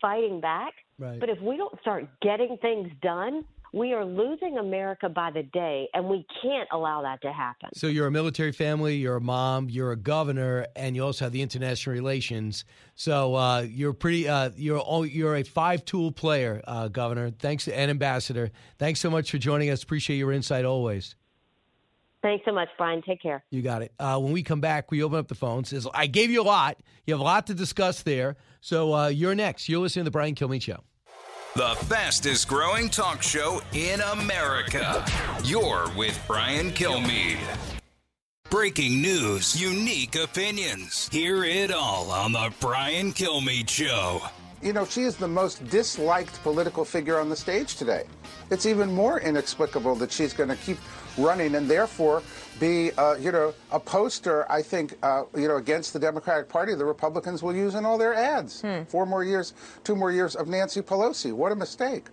fighting 0.00 0.40
back, 0.40 0.74
right. 0.98 1.18
but 1.20 1.28
if 1.28 1.40
we 1.40 1.56
don't 1.56 1.78
start 1.80 2.06
getting 2.20 2.56
things 2.60 2.90
done, 3.02 3.44
we 3.72 3.92
are 3.92 4.04
losing 4.04 4.58
America 4.58 5.08
by 5.08 5.30
the 5.30 5.42
day, 5.42 5.88
and 5.92 6.08
we 6.08 6.24
can't 6.42 6.68
allow 6.72 7.02
that 7.02 7.20
to 7.22 7.32
happen. 7.32 7.68
So 7.74 7.88
you're 7.88 8.06
a 8.06 8.10
military 8.10 8.52
family, 8.52 8.96
you're 8.96 9.16
a 9.16 9.20
mom, 9.20 9.68
you're 9.68 9.92
a 9.92 9.96
governor, 9.96 10.66
and 10.76 10.96
you 10.96 11.04
also 11.04 11.26
have 11.26 11.32
the 11.32 11.42
international 11.42 11.94
relations. 11.94 12.64
So 12.94 13.34
uh, 13.34 13.62
you're 13.62 13.92
pretty, 13.92 14.28
uh, 14.28 14.50
you're 14.56 14.78
all, 14.78 15.04
you're 15.04 15.36
a 15.36 15.42
five 15.42 15.84
tool 15.84 16.10
player, 16.10 16.62
uh, 16.66 16.88
Governor. 16.88 17.30
Thanks, 17.30 17.68
and 17.68 17.90
Ambassador. 17.90 18.50
Thanks 18.78 19.00
so 19.00 19.10
much 19.10 19.30
for 19.30 19.38
joining 19.38 19.68
us. 19.68 19.82
Appreciate 19.82 20.16
your 20.16 20.32
insight 20.32 20.64
always. 20.64 21.16
Thanks 22.22 22.44
so 22.44 22.52
much, 22.52 22.68
Brian. 22.76 23.02
Take 23.02 23.22
care. 23.22 23.44
You 23.50 23.62
got 23.62 23.82
it. 23.82 23.92
Uh, 23.98 24.18
when 24.18 24.32
we 24.32 24.42
come 24.42 24.60
back, 24.60 24.90
we 24.90 25.02
open 25.02 25.18
up 25.18 25.28
the 25.28 25.34
phones. 25.34 25.72
I 25.94 26.06
gave 26.06 26.30
you 26.30 26.42
a 26.42 26.44
lot. 26.44 26.78
You 27.06 27.14
have 27.14 27.20
a 27.20 27.24
lot 27.24 27.46
to 27.48 27.54
discuss 27.54 28.02
there. 28.02 28.36
So 28.60 28.92
uh, 28.94 29.08
you're 29.08 29.34
next. 29.34 29.68
You're 29.68 29.80
listening 29.80 30.04
to 30.04 30.08
the 30.08 30.12
Brian 30.12 30.34
Kilmeade 30.34 30.62
Show. 30.62 30.82
The 31.54 31.74
fastest 31.86 32.48
growing 32.48 32.90
talk 32.90 33.22
show 33.22 33.62
in 33.72 34.00
America. 34.00 35.04
You're 35.44 35.86
with 35.96 36.20
Brian 36.26 36.70
Kilmeade. 36.70 37.38
Breaking 38.50 39.00
news, 39.02 39.60
unique 39.60 40.16
opinions. 40.16 41.08
Hear 41.08 41.44
it 41.44 41.72
all 41.72 42.10
on 42.10 42.32
The 42.32 42.52
Brian 42.60 43.12
Kilmeade 43.12 43.68
Show. 43.68 44.20
You 44.62 44.72
know, 44.72 44.84
she 44.84 45.02
is 45.02 45.16
the 45.16 45.28
most 45.28 45.66
disliked 45.68 46.42
political 46.42 46.84
figure 46.84 47.18
on 47.18 47.28
the 47.28 47.36
stage 47.36 47.76
today. 47.76 48.04
It's 48.50 48.66
even 48.66 48.92
more 48.92 49.20
inexplicable 49.20 49.94
that 49.96 50.10
she's 50.10 50.32
going 50.32 50.48
to 50.48 50.56
keep 50.56 50.78
running 51.18 51.54
and 51.54 51.68
therefore 51.68 52.22
be, 52.58 52.90
uh, 52.92 53.16
you 53.16 53.32
know, 53.32 53.54
a 53.70 53.78
poster, 53.78 54.50
I 54.50 54.62
think, 54.62 54.96
uh, 55.02 55.24
you 55.36 55.48
know, 55.48 55.56
against 55.56 55.92
the 55.92 55.98
Democratic 55.98 56.48
Party 56.48 56.74
the 56.74 56.84
Republicans 56.84 57.42
will 57.42 57.54
use 57.54 57.74
in 57.74 57.84
all 57.84 57.98
their 57.98 58.14
ads. 58.14 58.62
Hmm. 58.62 58.84
Four 58.84 59.06
more 59.06 59.24
years, 59.24 59.52
two 59.84 59.94
more 59.94 60.10
years 60.10 60.34
of 60.34 60.48
Nancy 60.48 60.80
Pelosi. 60.80 61.32
What 61.32 61.52
a 61.52 61.56
mistake. 61.56 62.06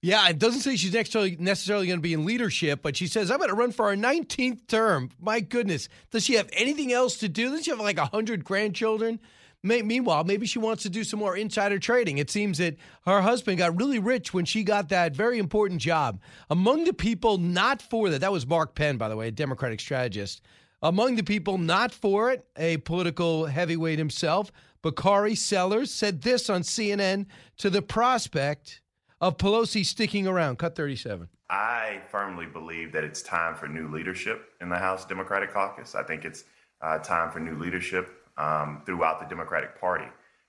Yeah, 0.00 0.28
it 0.28 0.38
doesn't 0.38 0.60
say 0.60 0.76
she's 0.76 0.92
necessarily 0.92 1.36
necessarily 1.40 1.88
going 1.88 1.98
to 1.98 2.02
be 2.02 2.12
in 2.12 2.24
leadership, 2.24 2.82
but 2.82 2.96
she 2.96 3.08
says 3.08 3.32
I'm 3.32 3.38
going 3.38 3.50
to 3.50 3.56
run 3.56 3.72
for 3.72 3.86
our 3.86 3.96
19th 3.96 4.68
term. 4.68 5.10
My 5.20 5.40
goodness, 5.40 5.88
does 6.12 6.24
she 6.24 6.34
have 6.34 6.48
anything 6.52 6.92
else 6.92 7.16
to 7.18 7.28
do? 7.28 7.50
Does 7.50 7.64
she 7.64 7.72
have 7.72 7.80
like 7.80 7.98
hundred 7.98 8.44
grandchildren? 8.44 9.18
Meanwhile, 9.62 10.24
maybe 10.24 10.46
she 10.46 10.58
wants 10.58 10.82
to 10.84 10.90
do 10.90 11.04
some 11.04 11.20
more 11.20 11.36
insider 11.36 11.78
trading. 11.78 12.18
It 12.18 12.30
seems 12.30 12.58
that 12.58 12.76
her 13.04 13.20
husband 13.20 13.58
got 13.58 13.78
really 13.78 13.98
rich 13.98 14.32
when 14.32 14.44
she 14.44 14.62
got 14.62 14.88
that 14.90 15.14
very 15.14 15.38
important 15.38 15.80
job. 15.80 16.20
Among 16.50 16.84
the 16.84 16.92
people 16.92 17.38
not 17.38 17.82
for 17.82 18.10
that, 18.10 18.20
that 18.20 18.32
was 18.32 18.46
Mark 18.46 18.74
Penn, 18.74 18.96
by 18.96 19.08
the 19.08 19.16
way, 19.16 19.28
a 19.28 19.32
Democratic 19.32 19.80
strategist. 19.80 20.42
Among 20.80 21.16
the 21.16 21.24
people 21.24 21.58
not 21.58 21.92
for 21.92 22.30
it, 22.30 22.46
a 22.56 22.76
political 22.78 23.46
heavyweight 23.46 23.98
himself, 23.98 24.52
Bakari 24.80 25.34
Sellers, 25.34 25.90
said 25.90 26.22
this 26.22 26.48
on 26.48 26.62
CNN 26.62 27.26
to 27.56 27.68
the 27.68 27.82
prospect 27.82 28.80
of 29.20 29.38
Pelosi 29.38 29.84
sticking 29.84 30.28
around. 30.28 30.58
Cut 30.58 30.76
37. 30.76 31.28
I 31.50 32.02
firmly 32.10 32.46
believe 32.46 32.92
that 32.92 33.02
it's 33.04 33.22
time 33.22 33.56
for 33.56 33.66
new 33.66 33.88
leadership 33.88 34.50
in 34.60 34.68
the 34.68 34.76
House 34.76 35.04
Democratic 35.04 35.52
Caucus. 35.52 35.94
I 35.94 36.04
think 36.04 36.24
it's 36.24 36.44
uh, 36.80 36.98
time 36.98 37.32
for 37.32 37.40
new 37.40 37.56
leadership 37.58 38.17
um, 38.38 38.82
throughout 38.86 39.20
the 39.20 39.26
Democratic 39.26 39.78
Party. 39.78 40.06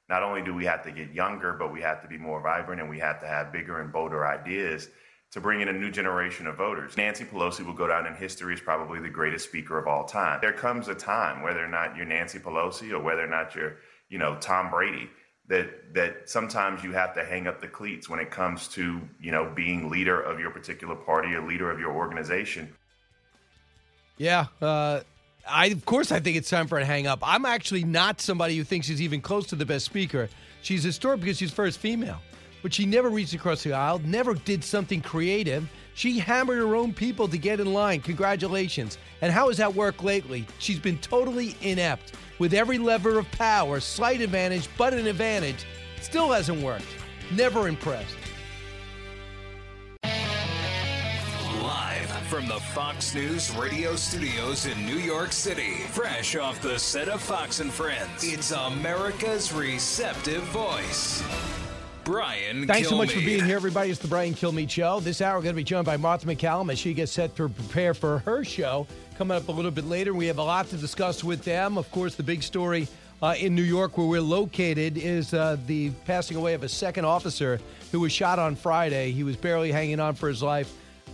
Not 0.07 0.24
only 0.24 0.41
do 0.41 0.53
we 0.53 0.66
have 0.66 0.84
to 0.84 0.91
get 0.91 1.11
younger, 1.11 1.53
but 1.53 1.72
we 1.72 1.82
have 1.82 2.02
to 2.02 2.07
be 2.07 2.18
more 2.18 2.41
vibrant 2.41 2.82
and 2.82 2.90
we 2.90 2.99
have 2.99 3.20
to 3.20 3.28
have 3.28 3.52
bigger 3.52 3.82
and 3.82 3.91
bolder 3.91 4.26
ideas 4.26 4.90
to 5.32 5.40
bring 5.40 5.61
in 5.61 5.68
a 5.68 5.74
new 5.74 5.91
generation 5.91 6.48
of 6.48 6.57
voters. 6.57 6.98
Nancy 6.98 7.24
Pelosi 7.24 7.64
will 7.64 7.74
go 7.74 7.88
down 7.88 8.07
in 8.07 8.16
history 8.16 8.53
as 8.53 8.61
probably 8.61 8.99
the 8.99 9.10
greatest 9.10 9.45
speaker 9.45 9.78
of 9.78 9.88
all 9.88 10.06
time. 10.06 10.40
There 10.41 10.53
comes 10.53 10.88
a 10.88 10.95
time, 10.95 11.44
whether 11.44 11.64
or 11.64 11.68
not 11.68 11.95
you're 11.95 12.06
Nancy 12.06 12.40
Pelosi 12.40 12.91
or 12.91 12.99
whether 12.99 13.24
or 13.24 13.28
not 13.28 13.53
you're, 13.53 13.78
you 14.10 14.18
know, 14.18 14.38
Tom 14.41 14.72
Brady, 14.72 15.07
that 15.48 15.94
that 15.94 16.30
sometimes 16.30 16.84
you 16.84 16.94
have 16.94 17.14
to 17.14 17.24
hang 17.24 17.48
up 17.48 17.61
the 17.61 17.68
cleats 17.68 18.10
when 18.10 18.20
it 18.20 18.32
comes 18.32 18.68
to, 18.70 19.02
you 19.20 19.32
know, 19.32 19.52
being 19.56 19.90
leader 19.90 20.20
of 20.20 20.40
your 20.40 20.49
particular 20.49 20.95
party 20.95 21.34
or 21.36 21.48
leader 21.48 21.70
of 21.70 21.80
your 21.80 21.91
organization. 21.91 22.74
Yeah, 24.18 24.48
uh, 24.61 25.02
I 25.49 25.67
of 25.67 25.85
course 25.85 26.11
I 26.11 26.19
think 26.19 26.38
it's 26.38 26.49
time 26.49 26.67
for 26.67 26.80
to 26.80 26.85
hang 26.85 27.07
up. 27.07 27.19
I'm 27.21 27.45
actually 27.45 27.84
not 27.84 28.21
somebody 28.21 28.57
who 28.57 28.63
thinks 28.63 28.88
she's 28.88 29.01
even 29.01 29.21
close 29.21 29.47
to 29.47 29.55
the 29.55 29.65
best 29.65 29.85
speaker. 29.85 30.30
She's 30.61 30.84
historic 30.84 31.21
because 31.21 31.38
she's 31.38 31.51
first 31.51 31.80
female, 31.80 32.19
but 32.61 32.73
she 32.73 32.85
never 32.85 33.09
reached 33.09 33.34
across 33.34 33.63
the 33.63 33.73
aisle, 33.73 33.99
never 33.99 34.34
did 34.34 34.63
something 34.63 35.01
creative. 35.01 35.69
She 35.93 36.19
hammered 36.19 36.59
her 36.59 36.76
own 36.76 36.93
people 36.93 37.27
to 37.27 37.38
get 37.38 37.59
in 37.59 37.73
line. 37.73 38.01
Congratulations. 38.01 38.97
And 39.21 39.34
how 39.34 39.49
has 39.49 39.57
that 39.57 39.76
worked 39.76 40.03
lately? 40.03 40.45
She's 40.59 40.80
been 40.80 40.97
totally 40.99 41.55
inept 41.61 42.13
with 42.39 42.53
every 42.53 42.77
lever 42.77 43.19
of 43.19 43.30
power, 43.31 43.80
slight 43.80 44.21
advantage, 44.21 44.69
but 44.77 44.93
an 44.93 45.07
advantage. 45.07 45.65
Still 46.01 46.31
hasn't 46.31 46.61
worked. 46.61 46.85
Never 47.35 47.67
impressed. 47.67 48.15
From 52.30 52.47
the 52.47 52.60
Fox 52.60 53.15
News 53.15 53.49
radio 53.56 53.95
studios 53.95 54.68
in 54.68 54.85
New 54.85 54.99
York 54.99 55.31
City, 55.31 55.77
fresh 55.89 56.35
off 56.35 56.61
the 56.61 56.77
set 56.77 57.10
of 57.10 57.23
Fox 57.23 57.60
and 57.60 57.72
Friends, 57.72 58.23
it's 58.23 58.51
America's 58.51 59.51
receptive 59.51 60.43
voice. 60.43 61.23
Brian 62.03 62.68
Thanks 62.68 62.88
so 62.88 62.95
much 62.95 63.14
for 63.14 63.19
being 63.19 63.43
here, 63.43 63.56
everybody. 63.56 63.89
It's 63.89 63.99
the 63.99 64.07
Brian 64.07 64.35
Kilmeade 64.35 64.69
Show. 64.69 64.99
This 64.99 65.23
hour, 65.23 65.38
we're 65.38 65.41
going 65.41 65.56
to 65.56 65.57
be 65.57 65.64
joined 65.64 65.88
by 65.88 65.97
Martha 65.97 66.27
MacCallum 66.27 66.72
as 66.72 66.77
she 66.77 66.93
gets 66.93 67.11
set 67.11 67.35
to 67.38 67.49
prepare 67.49 67.95
for 67.95 68.19
her 68.19 68.43
show. 68.43 68.85
Coming 69.18 69.35
up 69.35 69.47
a 69.47 69.51
little 69.51 69.72
bit 69.72 69.85
later, 69.85 70.14
we 70.14 70.27
have 70.27 70.38
a 70.38 70.43
lot 70.43 70.68
to 70.68 70.77
discuss 70.77 71.23
with 71.23 71.43
them. 71.43 71.80
Of 71.80 71.89
course, 71.89 72.14
the 72.14 72.22
big 72.22 72.43
story 72.43 72.88
uh, 73.23 73.34
in 73.39 73.56
New 73.56 73.64
York, 73.64 73.97
where 73.97 74.06
we're 74.06 74.22
located, 74.22 74.99
is 74.99 75.34
uh, 75.34 75.57
the 75.65 75.89
passing 76.06 76.38
away 76.38 76.53
of 76.53 76.61
a 76.61 76.69
second 76.69 77.06
officer 77.06 77.60
who 77.91 78.01
was 78.01 78.11
shot 78.11 78.38
on 78.38 78.56
Friday. 78.56 79.14
He 79.14 79.23
was 79.23 79.35
barely 79.35 79.72
hanging 79.72 79.99
on 79.99 80.14
for 80.14 80.27
his 80.27 80.43
life. 80.43 80.72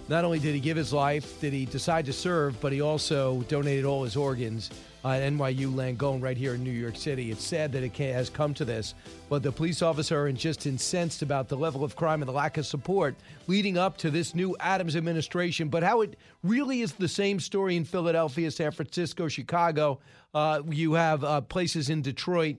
Not 0.08 0.24
only 0.24 0.38
did 0.38 0.54
he 0.54 0.60
give 0.60 0.78
his 0.78 0.94
life, 0.94 1.42
did 1.42 1.52
he 1.52 1.66
decide 1.66 2.06
to 2.06 2.14
serve, 2.14 2.60
but 2.62 2.72
he 2.72 2.80
also 2.80 3.42
donated 3.48 3.86
all 3.86 4.04
his 4.04 4.16
organs 4.16 4.70
uh, 5.04 5.10
at 5.10 5.34
NYU 5.34 5.74
Langone 5.74 6.22
right 6.22 6.38
here 6.38 6.54
in 6.54 6.64
New 6.64 6.70
York 6.70 6.96
City. 6.96 7.32
It's 7.32 7.44
sad 7.44 7.72
that 7.72 7.82
it 7.82 7.96
has 7.96 8.30
come 8.30 8.54
to 8.54 8.66
this, 8.66 8.94
but 9.30 9.42
the 9.42 9.52
police 9.52 9.82
officer 9.82 10.28
are 10.28 10.32
just 10.32 10.68
incensed 10.68 11.24
about 11.24 11.48
the 11.48 11.58
level 11.58 11.84
of 11.84 11.96
crime 11.96 12.22
and 12.22 12.30
the 12.30 12.34
lack 12.34 12.58
of 12.58 12.68
support 12.68 13.16
leading 13.48 13.80
up 13.80 13.98
to 13.98 14.12
this 14.12 14.36
new 14.36 14.56
Adams 14.60 14.96
administration. 14.96 15.70
But 15.70 15.82
how 15.82 16.02
it 16.02 16.18
really 16.44 16.82
is 16.82 16.94
the 16.94 17.08
same 17.08 17.40
story 17.40 17.76
in 17.76 17.84
Philadelphia, 17.84 18.52
San 18.52 18.72
Francisco, 18.72 19.28
Chicago. 19.28 20.00
Uh, 20.36 20.62
you 20.70 20.94
have 20.94 21.24
uh, 21.24 21.42
places 21.42 21.90
in 21.90 22.04
Detroit 22.04 22.58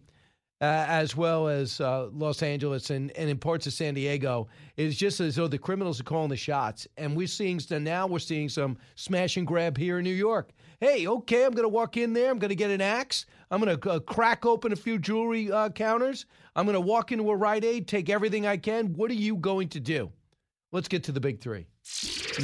uh, 0.60 0.84
as 0.88 1.14
well 1.14 1.48
as 1.48 1.80
uh, 1.80 2.08
Los 2.12 2.42
Angeles 2.42 2.90
and, 2.90 3.10
and 3.12 3.28
in 3.28 3.38
parts 3.38 3.66
of 3.66 3.72
San 3.72 3.94
Diego. 3.94 4.48
It's 4.76 4.96
just 4.96 5.20
as 5.20 5.36
though 5.36 5.48
the 5.48 5.58
criminals 5.58 6.00
are 6.00 6.04
calling 6.04 6.30
the 6.30 6.36
shots. 6.36 6.86
And 6.96 7.16
we're 7.16 7.26
seeing 7.26 7.60
so 7.60 7.78
now 7.78 8.06
we're 8.06 8.18
seeing 8.18 8.48
some 8.48 8.78
smash 8.94 9.36
and 9.36 9.46
grab 9.46 9.76
here 9.76 9.98
in 9.98 10.04
New 10.04 10.10
York. 10.14 10.50
Hey, 10.80 11.06
okay, 11.06 11.44
I'm 11.44 11.52
going 11.52 11.64
to 11.64 11.68
walk 11.68 11.96
in 11.96 12.12
there. 12.12 12.30
I'm 12.30 12.38
going 12.38 12.50
to 12.50 12.56
get 12.56 12.70
an 12.70 12.80
axe. 12.80 13.26
I'm 13.50 13.60
going 13.60 13.78
to 13.78 13.90
uh, 13.90 13.98
crack 14.00 14.44
open 14.44 14.72
a 14.72 14.76
few 14.76 14.98
jewelry 14.98 15.50
uh, 15.50 15.70
counters. 15.70 16.26
I'm 16.54 16.66
going 16.66 16.74
to 16.74 16.80
walk 16.80 17.12
into 17.12 17.30
a 17.30 17.36
Rite 17.36 17.64
Aid, 17.64 17.86
take 17.86 18.08
everything 18.08 18.46
I 18.46 18.56
can. 18.56 18.94
What 18.94 19.10
are 19.10 19.14
you 19.14 19.36
going 19.36 19.68
to 19.70 19.80
do? 19.80 20.10
Let's 20.72 20.88
get 20.88 21.04
to 21.04 21.12
the 21.12 21.20
big 21.20 21.40
three. 21.40 21.66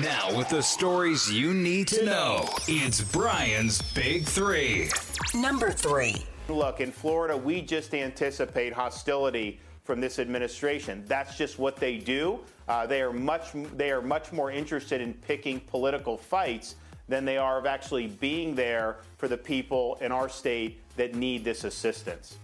Now, 0.00 0.36
with 0.36 0.48
the 0.48 0.62
stories 0.62 1.30
you 1.30 1.52
need 1.52 1.88
to 1.88 2.04
know, 2.06 2.48
it's 2.68 3.02
Brian's 3.02 3.82
Big 3.92 4.24
Three. 4.24 4.88
Number 5.34 5.70
three. 5.70 6.24
Look, 6.52 6.80
in 6.80 6.92
Florida, 6.92 7.36
we 7.36 7.62
just 7.62 7.94
anticipate 7.94 8.72
hostility 8.72 9.60
from 9.84 10.00
this 10.00 10.18
administration. 10.18 11.04
That's 11.06 11.36
just 11.36 11.58
what 11.58 11.76
they 11.76 11.98
do. 11.98 12.40
Uh, 12.68 12.86
they 12.86 13.02
are 13.02 13.12
much 13.12 13.50
they 13.76 13.90
are 13.90 14.02
much 14.02 14.32
more 14.32 14.50
interested 14.50 15.00
in 15.00 15.14
picking 15.14 15.60
political 15.60 16.16
fights 16.16 16.76
than 17.08 17.24
they 17.24 17.36
are 17.36 17.58
of 17.58 17.66
actually 17.66 18.06
being 18.06 18.54
there 18.54 18.98
for 19.18 19.28
the 19.28 19.36
people 19.36 19.98
in 20.00 20.12
our 20.12 20.28
state 20.28 20.80
that 20.96 21.14
need 21.14 21.44
this 21.44 21.64
assistance. 21.64 22.38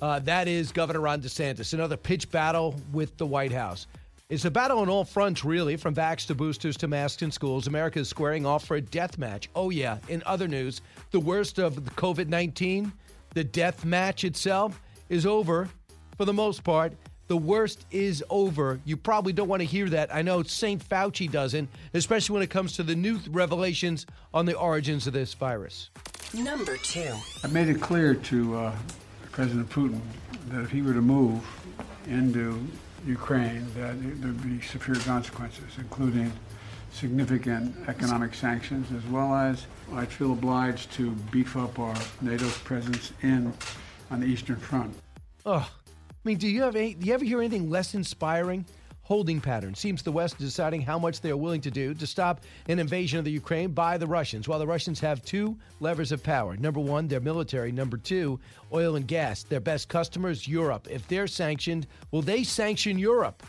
Uh, 0.00 0.18
that 0.20 0.48
is 0.48 0.70
Governor 0.70 1.00
Ron 1.00 1.20
DeSantis. 1.20 1.72
Another 1.72 1.96
pitch 1.96 2.30
battle 2.30 2.74
with 2.92 3.16
the 3.16 3.26
White 3.26 3.52
House. 3.52 3.86
It's 4.30 4.44
a 4.46 4.50
battle 4.50 4.78
on 4.78 4.88
all 4.88 5.04
fronts, 5.04 5.44
really, 5.44 5.76
from 5.76 5.94
vax 5.94 6.26
to 6.28 6.34
boosters 6.34 6.76
to 6.78 6.88
masks 6.88 7.22
in 7.22 7.30
schools. 7.30 7.66
America 7.66 7.98
is 8.00 8.08
squaring 8.08 8.46
off 8.46 8.64
for 8.64 8.76
a 8.76 8.80
death 8.80 9.18
match. 9.18 9.50
Oh, 9.54 9.70
yeah. 9.70 9.98
In 10.08 10.22
other 10.24 10.48
news, 10.48 10.80
the 11.10 11.20
worst 11.20 11.58
of 11.58 11.84
the 11.84 11.90
COVID 11.92 12.28
19, 12.28 12.90
the 13.34 13.44
death 13.44 13.84
match 13.84 14.24
itself, 14.24 14.80
is 15.08 15.26
over 15.26 15.68
for 16.16 16.24
the 16.24 16.32
most 16.32 16.64
part. 16.64 16.92
The 17.26 17.36
worst 17.36 17.86
is 17.90 18.22
over. 18.30 18.80
You 18.84 18.96
probably 18.96 19.32
don't 19.32 19.48
want 19.48 19.60
to 19.60 19.66
hear 19.66 19.88
that. 19.90 20.14
I 20.14 20.22
know 20.22 20.42
St. 20.42 20.86
Fauci 20.86 21.30
doesn't, 21.30 21.68
especially 21.94 22.34
when 22.34 22.42
it 22.42 22.50
comes 22.50 22.74
to 22.76 22.82
the 22.82 22.94
new 22.94 23.18
revelations 23.30 24.06
on 24.32 24.46
the 24.46 24.54
origins 24.54 25.06
of 25.06 25.14
this 25.14 25.34
virus. 25.34 25.90
Number 26.34 26.76
two. 26.76 27.14
I 27.42 27.46
made 27.48 27.68
it 27.68 27.80
clear 27.80 28.14
to 28.14 28.56
uh, 28.56 28.72
President 29.32 29.68
Putin 29.70 30.00
that 30.48 30.62
if 30.62 30.70
he 30.70 30.82
were 30.82 30.92
to 30.92 31.00
move 31.00 31.42
into 32.06 32.66
Ukraine, 33.06 33.66
that 33.74 33.94
there'd 34.20 34.42
be 34.42 34.60
severe 34.60 34.96
consequences, 34.96 35.64
including 35.78 36.30
significant 36.92 37.74
economic 37.88 38.34
sanctions, 38.34 38.88
as 38.92 39.04
well 39.10 39.34
as 39.34 39.66
I'd 39.94 40.10
feel 40.10 40.32
obliged 40.32 40.92
to 40.94 41.12
beef 41.30 41.56
up 41.56 41.78
our 41.78 41.94
NATO 42.20 42.48
presence 42.64 43.12
in 43.22 43.52
on 44.10 44.20
the 44.20 44.26
Eastern 44.26 44.56
Front. 44.56 44.94
Oh, 45.46 45.70
I 46.10 46.14
mean, 46.24 46.38
do 46.38 46.48
you 46.48 46.62
have 46.62 46.74
any, 46.74 46.94
do 46.94 47.06
you 47.06 47.14
ever 47.14 47.24
hear 47.24 47.38
anything 47.38 47.70
less 47.70 47.94
inspiring? 47.94 48.64
Holding 49.02 49.40
pattern 49.40 49.74
seems 49.74 50.02
the 50.02 50.10
West 50.10 50.40
is 50.40 50.46
deciding 50.46 50.80
how 50.80 50.98
much 50.98 51.20
they 51.20 51.30
are 51.30 51.36
willing 51.36 51.60
to 51.60 51.70
do 51.70 51.92
to 51.92 52.06
stop 52.06 52.40
an 52.68 52.78
invasion 52.78 53.18
of 53.18 53.26
the 53.26 53.30
Ukraine 53.30 53.70
by 53.70 53.98
the 53.98 54.06
Russians. 54.06 54.48
While 54.48 54.58
the 54.58 54.66
Russians 54.66 54.98
have 55.00 55.22
two 55.22 55.58
levers 55.80 56.10
of 56.10 56.22
power: 56.22 56.56
number 56.56 56.80
one, 56.80 57.06
their 57.06 57.20
military; 57.20 57.70
number 57.70 57.98
two, 57.98 58.40
oil 58.72 58.96
and 58.96 59.06
gas. 59.06 59.42
Their 59.42 59.60
best 59.60 59.90
customers, 59.90 60.48
Europe. 60.48 60.88
If 60.90 61.06
they're 61.06 61.26
sanctioned, 61.26 61.86
will 62.12 62.22
they 62.22 62.44
sanction 62.44 62.98
Europe? 62.98 63.42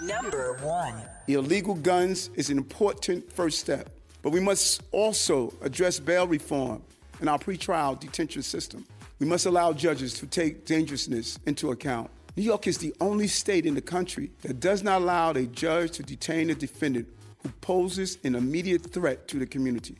Number 0.00 0.56
one. 0.62 1.02
Illegal 1.28 1.74
guns 1.74 2.30
is 2.34 2.48
an 2.48 2.56
important 2.56 3.30
first 3.30 3.58
step, 3.58 3.90
but 4.22 4.30
we 4.30 4.40
must 4.40 4.82
also 4.92 5.52
address 5.60 5.98
bail 5.98 6.26
reform 6.26 6.82
in 7.20 7.28
our 7.28 7.38
pretrial 7.38 7.98
detention 7.98 8.42
system. 8.42 8.86
We 9.18 9.26
must 9.26 9.46
allow 9.46 9.72
judges 9.72 10.14
to 10.14 10.26
take 10.26 10.64
dangerousness 10.64 11.38
into 11.46 11.70
account. 11.70 12.10
New 12.36 12.42
York 12.42 12.66
is 12.66 12.78
the 12.78 12.94
only 13.00 13.28
state 13.28 13.66
in 13.66 13.74
the 13.74 13.82
country 13.82 14.30
that 14.40 14.58
does 14.58 14.82
not 14.82 15.02
allow 15.02 15.32
a 15.32 15.44
judge 15.46 15.92
to 15.92 16.02
detain 16.02 16.50
a 16.50 16.54
defendant 16.54 17.06
who 17.42 17.50
poses 17.60 18.18
an 18.24 18.34
immediate 18.34 18.90
threat 18.92 19.28
to 19.28 19.38
the 19.38 19.46
community. 19.46 19.96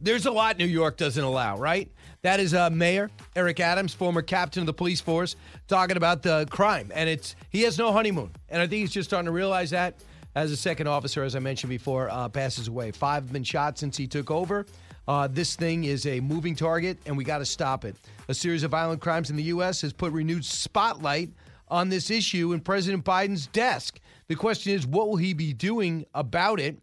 There's 0.00 0.26
a 0.26 0.30
lot 0.30 0.58
New 0.58 0.66
York 0.66 0.96
doesn't 0.96 1.22
allow, 1.22 1.58
right? 1.58 1.88
That 2.22 2.40
is 2.40 2.54
uh, 2.54 2.70
Mayor 2.70 3.10
Eric 3.36 3.60
Adams, 3.60 3.94
former 3.94 4.22
captain 4.22 4.62
of 4.62 4.66
the 4.66 4.72
police 4.72 5.00
force, 5.00 5.36
talking 5.68 5.96
about 5.96 6.22
the 6.22 6.46
crime, 6.50 6.90
and 6.94 7.08
it's 7.08 7.36
he 7.50 7.62
has 7.62 7.78
no 7.78 7.92
honeymoon, 7.92 8.30
and 8.48 8.62
I 8.62 8.66
think 8.66 8.80
he's 8.80 8.92
just 8.92 9.10
starting 9.10 9.26
to 9.26 9.32
realize 9.32 9.70
that 9.70 10.00
as 10.34 10.50
a 10.50 10.56
second 10.56 10.86
officer, 10.86 11.22
as 11.22 11.36
I 11.36 11.38
mentioned 11.38 11.70
before, 11.70 12.08
uh, 12.10 12.28
passes 12.28 12.68
away. 12.68 12.90
Five 12.90 13.24
have 13.24 13.32
been 13.32 13.44
shot 13.44 13.78
since 13.78 13.96
he 13.96 14.06
took 14.06 14.30
over. 14.30 14.66
Uh, 15.06 15.28
this 15.28 15.56
thing 15.56 15.84
is 15.84 16.06
a 16.06 16.20
moving 16.20 16.54
target, 16.54 16.98
and 17.06 17.16
we 17.16 17.24
got 17.24 17.38
to 17.38 17.44
stop 17.44 17.84
it. 17.84 17.96
A 18.28 18.34
series 18.34 18.62
of 18.62 18.70
violent 18.70 19.00
crimes 19.00 19.30
in 19.30 19.36
the 19.36 19.42
U.S. 19.44 19.80
has 19.82 19.92
put 19.92 20.12
renewed 20.12 20.44
spotlight 20.44 21.30
on 21.68 21.88
this 21.88 22.10
issue 22.10 22.52
in 22.52 22.60
President 22.60 23.04
Biden's 23.04 23.46
desk. 23.48 23.98
The 24.28 24.36
question 24.36 24.72
is, 24.72 24.86
what 24.86 25.08
will 25.08 25.16
he 25.16 25.34
be 25.34 25.52
doing 25.52 26.06
about 26.14 26.60
it? 26.60 26.78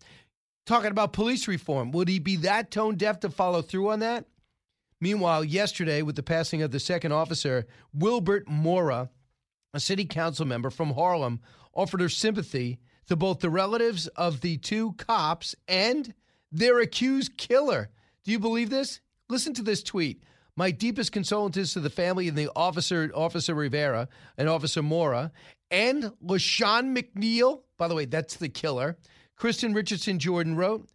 Talking 0.65 0.91
about 0.91 1.13
police 1.13 1.47
reform, 1.47 1.91
would 1.91 2.07
he 2.07 2.19
be 2.19 2.35
that 2.37 2.69
tone 2.69 2.95
deaf 2.95 3.21
to 3.21 3.29
follow 3.29 3.61
through 3.61 3.89
on 3.89 3.99
that? 3.99 4.25
Meanwhile, 5.01 5.45
yesterday, 5.45 6.01
with 6.01 6.15
the 6.15 6.23
passing 6.23 6.61
of 6.61 6.71
the 6.71 6.79
second 6.79 7.13
officer, 7.13 7.65
Wilbert 7.93 8.47
Mora, 8.47 9.09
a 9.73 9.79
city 9.79 10.05
council 10.05 10.45
member 10.45 10.69
from 10.69 10.93
Harlem, 10.93 11.39
offered 11.73 12.01
her 12.01 12.09
sympathy 12.09 12.79
to 13.09 13.15
both 13.15 13.39
the 13.39 13.49
relatives 13.49 14.05
of 14.07 14.41
the 14.41 14.57
two 14.57 14.93
cops 14.93 15.55
and 15.67 16.13
their 16.51 16.79
accused 16.79 17.37
killer. 17.37 17.89
Do 18.23 18.31
you 18.31 18.37
believe 18.37 18.69
this? 18.69 19.01
Listen 19.29 19.53
to 19.55 19.63
this 19.63 19.81
tweet. 19.81 20.23
My 20.55 20.69
deepest 20.69 21.11
condolences 21.11 21.73
to 21.73 21.79
the 21.79 21.89
family 21.89 22.27
and 22.27 22.37
the 22.37 22.51
officer, 22.55 23.11
Officer 23.15 23.55
Rivera 23.55 24.09
and 24.37 24.47
Officer 24.47 24.83
Mora, 24.83 25.31
and 25.71 26.11
LaShawn 26.23 26.95
McNeil. 26.95 27.61
By 27.79 27.87
the 27.87 27.95
way, 27.95 28.05
that's 28.05 28.35
the 28.35 28.49
killer. 28.49 28.95
Kristin 29.39 29.73
Richardson 29.73 30.19
Jordan 30.19 30.55
wrote, 30.55 30.87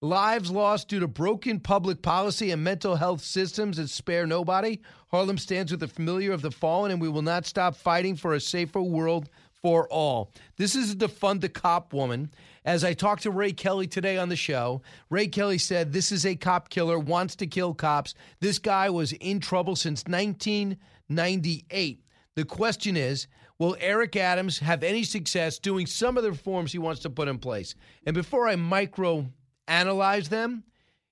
Lives 0.00 0.50
lost 0.50 0.88
due 0.88 1.00
to 1.00 1.08
broken 1.08 1.60
public 1.60 2.00
policy 2.00 2.52
and 2.52 2.62
mental 2.62 2.94
health 2.94 3.20
systems 3.20 3.76
that 3.76 3.90
spare 3.90 4.26
nobody. 4.26 4.78
Harlem 5.08 5.36
stands 5.36 5.72
with 5.72 5.80
the 5.80 5.88
familiar 5.88 6.32
of 6.32 6.40
the 6.40 6.52
fallen, 6.52 6.92
and 6.92 7.00
we 7.00 7.08
will 7.08 7.20
not 7.20 7.44
stop 7.44 7.74
fighting 7.74 8.14
for 8.14 8.34
a 8.34 8.40
safer 8.40 8.80
world 8.80 9.28
for 9.62 9.88
all. 9.88 10.32
This 10.56 10.74
is 10.74 10.92
a 10.92 10.96
defund 10.96 11.40
the 11.40 11.48
cop 11.48 11.92
woman. 11.92 12.30
As 12.64 12.84
I 12.84 12.92
talked 12.92 13.22
to 13.22 13.30
Ray 13.30 13.52
Kelly 13.52 13.86
today 13.86 14.18
on 14.18 14.28
the 14.28 14.36
show, 14.36 14.82
Ray 15.10 15.28
Kelly 15.28 15.58
said 15.58 15.92
this 15.92 16.12
is 16.12 16.26
a 16.26 16.36
cop 16.36 16.68
killer, 16.68 16.98
wants 16.98 17.34
to 17.36 17.46
kill 17.46 17.74
cops. 17.74 18.14
This 18.40 18.58
guy 18.58 18.90
was 18.90 19.12
in 19.12 19.40
trouble 19.40 19.76
since 19.76 20.04
1998. 20.04 22.04
The 22.34 22.44
question 22.44 22.96
is, 22.96 23.26
will 23.58 23.76
Eric 23.80 24.16
Adams 24.16 24.58
have 24.60 24.84
any 24.84 25.02
success 25.02 25.58
doing 25.58 25.86
some 25.86 26.16
of 26.16 26.22
the 26.22 26.30
reforms 26.30 26.72
he 26.72 26.78
wants 26.78 27.00
to 27.02 27.10
put 27.10 27.28
in 27.28 27.38
place? 27.38 27.74
And 28.06 28.14
before 28.14 28.48
I 28.48 28.56
micro 28.56 29.26
analyze 29.66 30.28
them, 30.28 30.64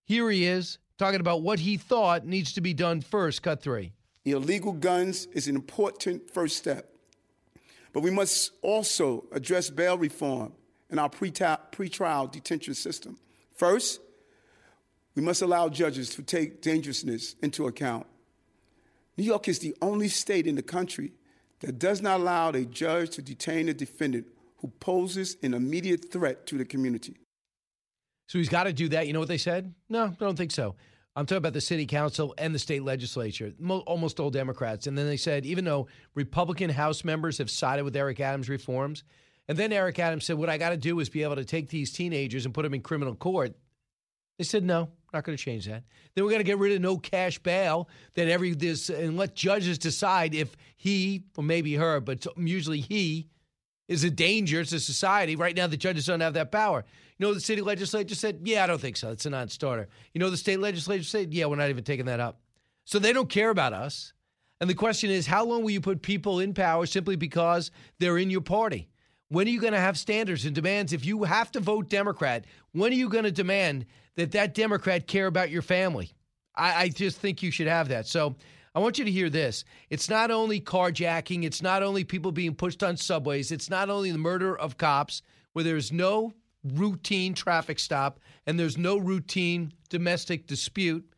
here 0.04 0.30
he 0.30 0.44
is 0.44 0.78
talking 0.98 1.20
about 1.20 1.42
what 1.42 1.58
he 1.58 1.76
thought 1.76 2.26
needs 2.26 2.52
to 2.54 2.60
be 2.60 2.74
done 2.74 3.00
first. 3.00 3.42
Cut 3.42 3.62
three. 3.62 3.92
Illegal 4.24 4.72
guns 4.72 5.26
is 5.32 5.46
an 5.46 5.54
important 5.54 6.32
first 6.32 6.56
step, 6.56 6.95
but 7.96 8.02
we 8.02 8.10
must 8.10 8.52
also 8.60 9.24
address 9.32 9.70
bail 9.70 9.96
reform 9.96 10.52
in 10.90 10.98
our 10.98 11.08
pretrial 11.08 12.30
detention 12.30 12.74
system. 12.74 13.16
First, 13.56 14.02
we 15.14 15.22
must 15.22 15.40
allow 15.40 15.70
judges 15.70 16.10
to 16.10 16.22
take 16.22 16.60
dangerousness 16.60 17.36
into 17.42 17.66
account. 17.68 18.06
New 19.16 19.24
York 19.24 19.48
is 19.48 19.60
the 19.60 19.74
only 19.80 20.08
state 20.08 20.46
in 20.46 20.56
the 20.56 20.62
country 20.62 21.14
that 21.60 21.78
does 21.78 22.02
not 22.02 22.20
allow 22.20 22.50
a 22.50 22.66
judge 22.66 23.12
to 23.12 23.22
detain 23.22 23.70
a 23.70 23.72
defendant 23.72 24.26
who 24.58 24.68
poses 24.78 25.38
an 25.42 25.54
immediate 25.54 26.12
threat 26.12 26.46
to 26.48 26.58
the 26.58 26.66
community. 26.66 27.16
So 28.26 28.36
he's 28.36 28.50
got 28.50 28.64
to 28.64 28.74
do 28.74 28.90
that. 28.90 29.06
You 29.06 29.14
know 29.14 29.20
what 29.20 29.28
they 29.28 29.38
said? 29.38 29.72
No, 29.88 30.04
I 30.04 30.16
don't 30.20 30.36
think 30.36 30.50
so. 30.50 30.74
I'm 31.16 31.24
talking 31.24 31.38
about 31.38 31.54
the 31.54 31.62
city 31.62 31.86
council 31.86 32.34
and 32.36 32.54
the 32.54 32.58
state 32.58 32.82
legislature, 32.82 33.54
mo- 33.58 33.80
almost 33.80 34.20
all 34.20 34.30
Democrats. 34.30 34.86
And 34.86 34.98
then 34.98 35.06
they 35.06 35.16
said, 35.16 35.46
even 35.46 35.64
though 35.64 35.88
Republican 36.14 36.68
House 36.68 37.04
members 37.04 37.38
have 37.38 37.50
sided 37.50 37.84
with 37.84 37.96
Eric 37.96 38.20
Adams' 38.20 38.50
reforms, 38.50 39.02
and 39.48 39.56
then 39.56 39.72
Eric 39.72 39.98
Adams 39.98 40.26
said, 40.26 40.36
what 40.36 40.50
I 40.50 40.58
got 40.58 40.70
to 40.70 40.76
do 40.76 41.00
is 41.00 41.08
be 41.08 41.22
able 41.22 41.36
to 41.36 41.44
take 41.44 41.70
these 41.70 41.90
teenagers 41.90 42.44
and 42.44 42.52
put 42.52 42.62
them 42.62 42.74
in 42.74 42.82
criminal 42.82 43.14
court. 43.14 43.54
They 44.36 44.44
said, 44.44 44.62
no, 44.62 44.90
not 45.14 45.24
going 45.24 45.38
to 45.38 45.42
change 45.42 45.64
that. 45.66 45.84
Then 46.14 46.24
we're 46.24 46.30
going 46.30 46.40
to 46.40 46.44
get 46.44 46.58
rid 46.58 46.74
of 46.74 46.82
no 46.82 46.98
cash 46.98 47.38
bail. 47.38 47.88
That 48.14 48.28
every 48.28 48.52
this 48.52 48.90
and 48.90 49.16
let 49.16 49.34
judges 49.34 49.78
decide 49.78 50.34
if 50.34 50.54
he 50.76 51.24
or 51.38 51.44
maybe 51.44 51.74
her, 51.76 52.00
but 52.00 52.26
usually 52.36 52.80
he 52.80 53.28
is 53.88 54.04
a 54.04 54.10
danger 54.10 54.64
to 54.64 54.80
society. 54.80 55.36
Right 55.36 55.56
now, 55.56 55.66
the 55.66 55.76
judges 55.76 56.06
don't 56.06 56.20
have 56.20 56.34
that 56.34 56.50
power. 56.50 56.84
You 57.18 57.26
know, 57.26 57.34
the 57.34 57.40
city 57.40 57.62
legislature 57.62 58.14
said, 58.14 58.40
yeah, 58.44 58.64
I 58.64 58.66
don't 58.66 58.80
think 58.80 58.96
so. 58.96 59.10
It's 59.10 59.26
a 59.26 59.30
non 59.30 59.48
starter. 59.48 59.88
You 60.12 60.20
know, 60.20 60.30
the 60.30 60.36
state 60.36 60.60
legislature 60.60 61.04
said, 61.04 61.32
yeah, 61.32 61.46
we're 61.46 61.56
not 61.56 61.70
even 61.70 61.84
taking 61.84 62.06
that 62.06 62.20
up. 62.20 62.40
So 62.84 62.98
they 62.98 63.12
don't 63.12 63.28
care 63.28 63.50
about 63.50 63.72
us. 63.72 64.12
And 64.60 64.70
the 64.70 64.74
question 64.74 65.10
is, 65.10 65.26
how 65.26 65.44
long 65.44 65.62
will 65.62 65.70
you 65.70 65.80
put 65.80 66.02
people 66.02 66.40
in 66.40 66.54
power 66.54 66.86
simply 66.86 67.16
because 67.16 67.70
they're 67.98 68.18
in 68.18 68.30
your 68.30 68.40
party? 68.40 68.88
When 69.28 69.46
are 69.46 69.50
you 69.50 69.60
going 69.60 69.72
to 69.72 69.80
have 69.80 69.98
standards 69.98 70.44
and 70.44 70.54
demands? 70.54 70.92
If 70.92 71.04
you 71.04 71.24
have 71.24 71.50
to 71.52 71.60
vote 71.60 71.88
Democrat, 71.88 72.44
when 72.72 72.92
are 72.92 72.96
you 72.96 73.08
going 73.08 73.24
to 73.24 73.32
demand 73.32 73.86
that 74.14 74.32
that 74.32 74.54
Democrat 74.54 75.06
care 75.06 75.26
about 75.26 75.50
your 75.50 75.62
family? 75.62 76.12
I, 76.54 76.82
I 76.84 76.88
just 76.88 77.18
think 77.18 77.42
you 77.42 77.50
should 77.50 77.66
have 77.66 77.88
that. 77.88 78.06
So 78.06 78.36
I 78.76 78.78
want 78.78 78.98
you 78.98 79.06
to 79.06 79.10
hear 79.10 79.30
this. 79.30 79.64
It's 79.88 80.10
not 80.10 80.30
only 80.30 80.60
carjacking, 80.60 81.44
it's 81.44 81.62
not 81.62 81.82
only 81.82 82.04
people 82.04 82.30
being 82.30 82.54
pushed 82.54 82.82
on 82.82 82.98
subways, 82.98 83.50
it's 83.50 83.70
not 83.70 83.88
only 83.88 84.12
the 84.12 84.18
murder 84.18 84.56
of 84.56 84.76
cops 84.76 85.22
where 85.54 85.64
there's 85.64 85.90
no 85.90 86.34
routine 86.62 87.32
traffic 87.32 87.78
stop 87.78 88.20
and 88.46 88.60
there's 88.60 88.76
no 88.76 88.98
routine 88.98 89.72
domestic 89.88 90.46
dispute. 90.46 91.10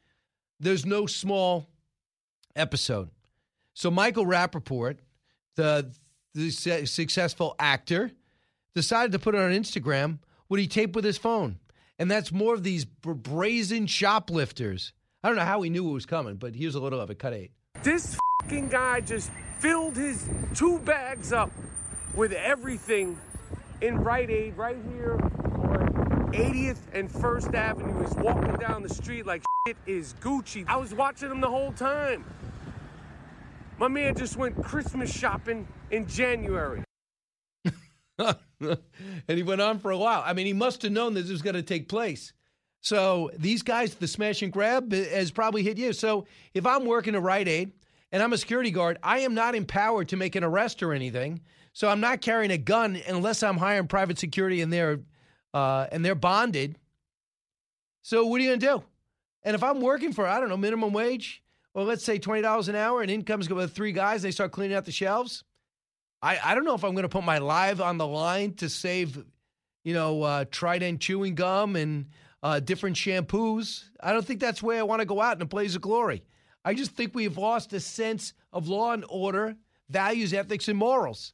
There's 0.61 0.87
no 0.87 1.07
small 1.07 1.67
episode. 2.55 3.11
So 3.75 3.91
Michael 3.91 4.25
Rapaport, 4.25 4.99
the, 5.57 5.93
the 6.35 6.51
successful 6.53 7.57
actor, 7.59 8.13
decided 8.77 9.11
to 9.11 9.19
put 9.19 9.35
it 9.35 9.41
on 9.41 9.51
Instagram 9.51 10.21
what 10.47 10.61
he 10.61 10.69
taped 10.69 10.95
with 10.95 11.05
his 11.05 11.19
phone. 11.19 11.59
And 11.99 12.09
that's 12.09 12.31
more 12.31 12.55
of 12.55 12.63
these 12.63 12.85
brazen 12.85 13.89
shoplifters. 13.89 14.93
I 15.23 15.29
don't 15.29 15.37
know 15.37 15.45
how 15.45 15.63
he 15.63 15.71
knew 15.71 15.89
it 15.89 15.93
was 15.93 16.07
coming, 16.07 16.37
but 16.37 16.55
here's 16.55 16.77
a 16.77 16.81
little 16.81 17.01
of 17.01 17.11
it. 17.11 17.19
Cut 17.19 17.35
eight. 17.35 17.51
This 17.83 18.17
fucking 18.43 18.69
guy 18.69 19.01
just 19.01 19.31
filled 19.59 19.97
his 19.97 20.29
two 20.55 20.79
bags 20.81 21.33
up 21.33 21.51
with 22.15 22.33
everything 22.33 23.19
in 23.81 23.99
Rite 23.99 24.31
Aid 24.31 24.57
right 24.57 24.77
here 24.93 25.15
on 25.15 26.33
80th 26.33 26.79
and 26.93 27.11
1st 27.11 27.55
Avenue. 27.55 28.01
He's 28.01 28.15
walking 28.15 28.55
down 28.55 28.83
the 28.83 28.89
street 28.89 29.27
like 29.27 29.43
shit 29.67 29.77
is 29.87 30.15
Gucci. 30.21 30.65
I 30.69 30.77
was 30.77 30.95
watching 30.95 31.31
him 31.31 31.41
the 31.41 31.51
whole 31.51 31.73
time. 31.73 32.25
My 33.79 33.89
man 33.89 34.17
just 34.17 34.37
went 34.37 34.63
Christmas 34.63 35.13
shopping 35.13 35.67
in 35.91 36.07
January. 36.07 36.85
and 38.61 38.79
he 39.27 39.43
went 39.43 39.61
on 39.61 39.81
for 39.81 39.91
a 39.91 39.99
while. 39.99 40.23
I 40.25 40.33
mean, 40.33 40.47
he 40.47 40.53
must 40.53 40.83
have 40.83 40.93
known 40.93 41.15
this 41.15 41.29
was 41.29 41.43
going 41.43 41.55
to 41.55 41.63
take 41.63 41.89
place. 41.89 42.33
So 42.81 43.31
these 43.37 43.63
guys, 43.63 43.95
the 43.95 44.07
smash 44.07 44.43
and 44.43 44.53
grab 44.53 44.93
has 44.93 45.31
probably 45.31 45.63
hit 45.63 45.79
you. 45.79 45.93
So 45.93 46.27
if 46.55 46.65
I'm 46.65 46.87
working 46.87 47.15
a 47.15 47.21
Rite 47.21 47.49
Aid 47.49 47.73
and 48.13 48.23
I'm 48.23 48.33
a 48.33 48.39
security 48.39 48.71
guard, 48.71 48.99
I 49.03 49.21
am 49.21 49.35
not 49.35 49.55
empowered 49.55 50.09
to 50.11 50.17
make 50.17 50.37
an 50.37 50.45
arrest 50.45 50.83
or 50.83 50.93
anything. 50.93 51.41
So 51.73 51.89
I'm 51.89 52.01
not 52.01 52.21
carrying 52.21 52.51
a 52.51 52.59
gun 52.59 53.01
unless 53.07 53.43
I'm 53.43 53.57
hiring 53.57 53.89
private 53.89 54.19
security 54.19 54.61
and 54.63 54.73
they're 54.73 55.01
uh, 55.55 55.87
and 55.91 56.05
they're 56.05 56.15
bonded. 56.15 56.77
So 58.03 58.27
what 58.27 58.41
are 58.41 58.45
you 58.45 58.51
gonna 58.51 58.79
do? 58.79 58.85
And 59.43 59.55
if 59.55 59.63
I'm 59.63 59.81
working 59.81 60.13
for 60.13 60.27
I 60.27 60.41
don't 60.41 60.49
know 60.49 60.57
minimum 60.57 60.93
wage, 60.93 61.43
well 61.75 61.85
let's 61.85 62.05
say 62.05 62.19
twenty 62.19 62.43
dollars 62.43 62.69
an 62.69 62.75
hour, 62.75 63.03
and 63.03 63.11
incomes 63.11 63.49
go 63.49 63.55
with 63.55 63.73
three 63.75 63.93
guys, 63.93 64.23
they 64.23 64.31
start 64.31 64.53
cleaning 64.53 64.77
out 64.77 64.85
the 64.85 64.93
shelves. 64.93 65.45
I, 66.21 66.39
I 66.43 66.55
don't 66.55 66.65
know 66.65 66.75
if 66.75 66.85
I'm 66.85 66.95
going 66.95 67.05
to 67.05 67.09
put 67.09 67.23
my 67.23 67.39
life 67.39 67.81
on 67.81 67.97
the 67.97 68.07
line 68.07 68.55
to 68.55 68.69
save, 68.69 69.23
you 69.85 69.95
know, 69.95 70.23
uh, 70.23 70.45
Trident 70.51 71.01
chewing 71.01 71.37
gum 71.37 71.77
and 71.77 72.07
uh, 72.43 72.61
different 72.61 72.97
shampoos. 72.97 73.85
I 74.01 74.13
don't 74.13 74.25
think 74.25 74.41
that's 74.41 74.63
where 74.63 74.79
I 74.79 74.85
want 74.85 75.01
to 75.01 75.07
go 75.07 75.21
out 75.21 75.37
in 75.37 75.43
a 75.43 75.47
blaze 75.47 75.75
of 75.75 75.83
glory. 75.83 76.25
I 76.65 76.75
just 76.75 76.93
think 76.93 77.15
we've 77.15 77.39
lost 77.39 77.73
a 77.73 77.81
sense 77.81 78.35
of 78.53 78.69
law 78.69 78.93
and 78.93 79.05
order, 79.09 79.57
values, 79.89 80.33
ethics, 80.33 80.69
and 80.69 80.79
morals. 80.79 81.33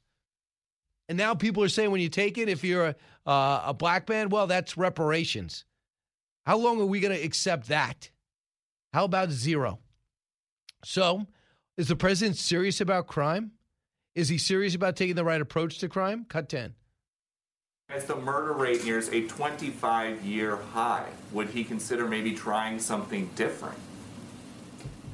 And 1.08 1.18
now 1.18 1.34
people 1.34 1.62
are 1.62 1.68
saying 1.68 1.90
when 1.90 2.00
you 2.00 2.08
take 2.08 2.38
it, 2.38 2.48
if 2.48 2.64
you're 2.64 2.86
a, 2.86 2.96
uh, 3.30 3.62
a 3.66 3.74
black 3.74 4.08
man, 4.08 4.28
well, 4.30 4.46
that's 4.46 4.76
reparations. 4.76 5.64
How 6.46 6.56
long 6.56 6.80
are 6.80 6.86
we 6.86 7.00
going 7.00 7.16
to 7.16 7.22
accept 7.22 7.68
that? 7.68 8.10
How 8.92 9.04
about 9.04 9.30
zero? 9.30 9.80
So, 10.84 11.26
is 11.76 11.88
the 11.88 11.96
president 11.96 12.36
serious 12.36 12.80
about 12.80 13.06
crime? 13.06 13.52
Is 14.14 14.28
he 14.28 14.38
serious 14.38 14.74
about 14.74 14.96
taking 14.96 15.16
the 15.16 15.24
right 15.24 15.40
approach 15.40 15.78
to 15.78 15.88
crime? 15.88 16.26
Cut 16.28 16.48
10. 16.48 16.74
As 17.94 18.06
the 18.06 18.16
murder 18.16 18.52
rate 18.52 18.84
nears 18.84 19.08
a 19.10 19.26
25 19.28 20.24
year 20.24 20.56
high, 20.56 21.06
would 21.30 21.50
he 21.50 21.62
consider 21.62 22.08
maybe 22.08 22.34
trying 22.34 22.80
something 22.80 23.30
different? 23.36 23.78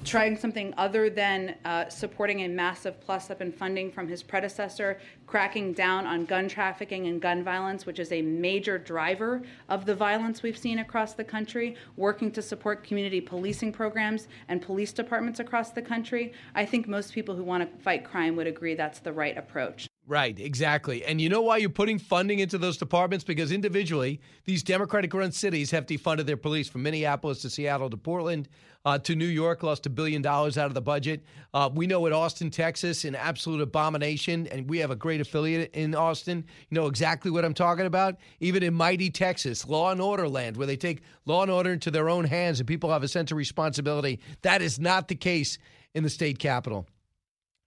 trying 0.02 0.34
something 0.34 0.72
other 0.78 1.10
than 1.10 1.54
uh, 1.66 1.86
supporting 1.90 2.40
a 2.40 2.48
massive 2.48 2.98
plus 3.02 3.30
up 3.30 3.42
in 3.42 3.52
funding 3.52 3.92
from 3.92 4.08
his 4.08 4.22
predecessor, 4.22 4.98
cracking 5.26 5.74
down 5.74 6.06
on 6.06 6.24
gun 6.24 6.48
trafficking 6.48 7.06
and 7.06 7.20
gun 7.20 7.44
violence, 7.44 7.84
which 7.84 7.98
is 7.98 8.10
a 8.10 8.22
major 8.22 8.78
driver 8.78 9.42
of 9.68 9.84
the 9.84 9.94
violence 9.94 10.42
we've 10.42 10.56
seen 10.56 10.78
across 10.78 11.12
the 11.12 11.22
country, 11.22 11.76
working 11.98 12.32
to 12.32 12.40
support 12.40 12.82
community 12.82 13.20
policing 13.20 13.70
programs 13.70 14.26
and 14.48 14.62
police 14.62 14.94
departments 14.94 15.38
across 15.38 15.70
the 15.70 15.82
country. 15.82 16.32
I 16.54 16.64
think 16.64 16.88
most 16.88 17.12
people 17.12 17.36
who 17.36 17.44
want 17.44 17.70
to 17.70 17.82
fight 17.82 18.02
crime 18.02 18.36
would 18.36 18.46
agree 18.46 18.74
that's 18.74 19.00
the 19.00 19.12
right 19.12 19.36
approach. 19.36 19.89
Right, 20.10 20.36
exactly. 20.40 21.04
And 21.04 21.20
you 21.20 21.28
know 21.28 21.42
why 21.42 21.58
you're 21.58 21.70
putting 21.70 22.00
funding 22.00 22.40
into 22.40 22.58
those 22.58 22.76
departments? 22.76 23.24
Because 23.24 23.52
individually, 23.52 24.20
these 24.44 24.64
Democratic 24.64 25.14
run 25.14 25.30
cities 25.30 25.70
have 25.70 25.86
defunded 25.86 26.26
their 26.26 26.36
police 26.36 26.68
from 26.68 26.82
Minneapolis 26.82 27.42
to 27.42 27.48
Seattle 27.48 27.88
to 27.88 27.96
Portland 27.96 28.48
uh, 28.84 28.98
to 28.98 29.14
New 29.14 29.28
York, 29.28 29.62
lost 29.62 29.86
a 29.86 29.88
billion 29.88 30.20
dollars 30.20 30.58
out 30.58 30.66
of 30.66 30.74
the 30.74 30.80
budget. 30.80 31.22
Uh, 31.54 31.70
we 31.72 31.86
know 31.86 32.08
at 32.08 32.12
Austin, 32.12 32.50
Texas, 32.50 33.04
an 33.04 33.14
absolute 33.14 33.60
abomination, 33.60 34.48
and 34.48 34.68
we 34.68 34.78
have 34.78 34.90
a 34.90 34.96
great 34.96 35.20
affiliate 35.20 35.72
in 35.76 35.94
Austin. 35.94 36.44
You 36.70 36.74
know 36.74 36.88
exactly 36.88 37.30
what 37.30 37.44
I'm 37.44 37.54
talking 37.54 37.86
about. 37.86 38.16
Even 38.40 38.64
in 38.64 38.74
mighty 38.74 39.10
Texas, 39.10 39.64
law 39.64 39.92
and 39.92 40.00
order 40.00 40.28
land, 40.28 40.56
where 40.56 40.66
they 40.66 40.76
take 40.76 41.02
law 41.24 41.42
and 41.42 41.52
order 41.52 41.72
into 41.72 41.92
their 41.92 42.10
own 42.10 42.24
hands 42.24 42.58
and 42.58 42.66
people 42.66 42.90
have 42.90 43.04
a 43.04 43.08
sense 43.08 43.30
of 43.30 43.36
responsibility. 43.36 44.18
That 44.42 44.60
is 44.60 44.80
not 44.80 45.06
the 45.06 45.14
case 45.14 45.56
in 45.94 46.02
the 46.02 46.10
state 46.10 46.40
capital. 46.40 46.88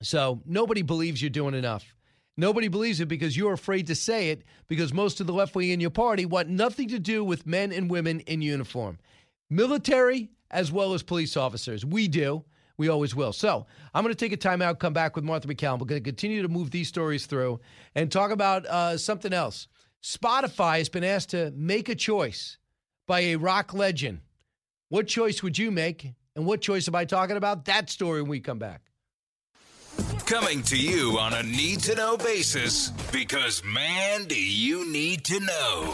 So 0.02 0.42
nobody 0.46 0.82
believes 0.82 1.22
you're 1.22 1.30
doing 1.30 1.54
enough. 1.54 1.96
Nobody 2.36 2.68
believes 2.68 3.00
it 3.00 3.08
because 3.08 3.38
you're 3.38 3.54
afraid 3.54 3.88
to 3.88 3.96
say 3.96 4.30
it 4.30 4.44
because 4.68 4.94
most 4.94 5.22
of 5.22 5.28
the 5.28 5.34
left 5.34 5.56
wing 5.56 5.70
in 5.70 5.80
your 5.80 5.92
party 5.92 6.26
want 6.26 6.50
nothing 6.50 6.88
to 6.90 7.00
do 7.00 7.24
with 7.24 7.46
men 7.46 7.72
and 7.72 7.92
women 7.92 8.22
in 8.22 8.42
uniform, 8.42 8.98
military 9.50 10.30
as 10.50 10.72
well 10.72 10.94
as 10.94 11.04
police 11.04 11.38
officers. 11.38 11.86
We 11.86 12.08
do. 12.08 12.46
We 12.76 12.90
always 12.90 13.14
will. 13.14 13.34
So 13.34 13.68
I'm 13.94 14.04
going 14.04 14.16
to 14.16 14.20
take 14.20 14.34
a 14.34 14.38
timeout, 14.38 14.80
come 14.80 14.94
back 14.94 15.16
with 15.16 15.24
Martha 15.24 15.48
MacCallum. 15.48 15.80
We're 15.80 15.86
going 15.86 16.04
to 16.04 16.10
continue 16.10 16.42
to 16.42 16.48
move 16.48 16.72
these 16.72 16.88
stories 16.88 17.28
through 17.28 17.60
and 17.94 18.12
talk 18.12 18.32
about 18.32 18.66
uh, 18.66 18.98
something 18.98 19.32
else. 19.32 19.68
Spotify 20.04 20.80
has 20.80 20.90
been 20.90 21.04
asked 21.04 21.30
to 21.30 21.52
make 21.56 21.88
a 21.88 21.96
choice 21.96 22.58
by 23.08 23.22
a 23.22 23.36
rock 23.36 23.76
legend. 23.76 24.22
What 24.90 25.08
choice 25.08 25.44
would 25.44 25.58
you 25.58 25.70
make? 25.70 26.14
And 26.36 26.46
what 26.48 26.62
choice 26.62 26.88
am 26.88 26.96
I 26.96 27.06
talking 27.06 27.38
about? 27.38 27.66
That 27.66 27.92
story 27.92 28.22
when 28.22 28.32
we 28.32 28.40
come 28.40 28.60
back. 28.60 28.82
Coming 30.26 30.64
to 30.64 30.78
you 30.78 31.20
on 31.20 31.34
a 31.34 31.44
need 31.44 31.82
to 31.82 31.96
know 31.96 32.16
basis 32.16 32.92
because, 33.12 33.62
man, 33.66 34.24
do 34.24 34.42
you 34.42 34.90
need 34.90 35.26
to 35.26 35.40
know. 35.42 35.94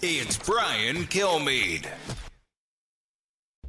It's 0.00 0.38
Brian 0.38 1.04
Kilmeade. 1.06 1.86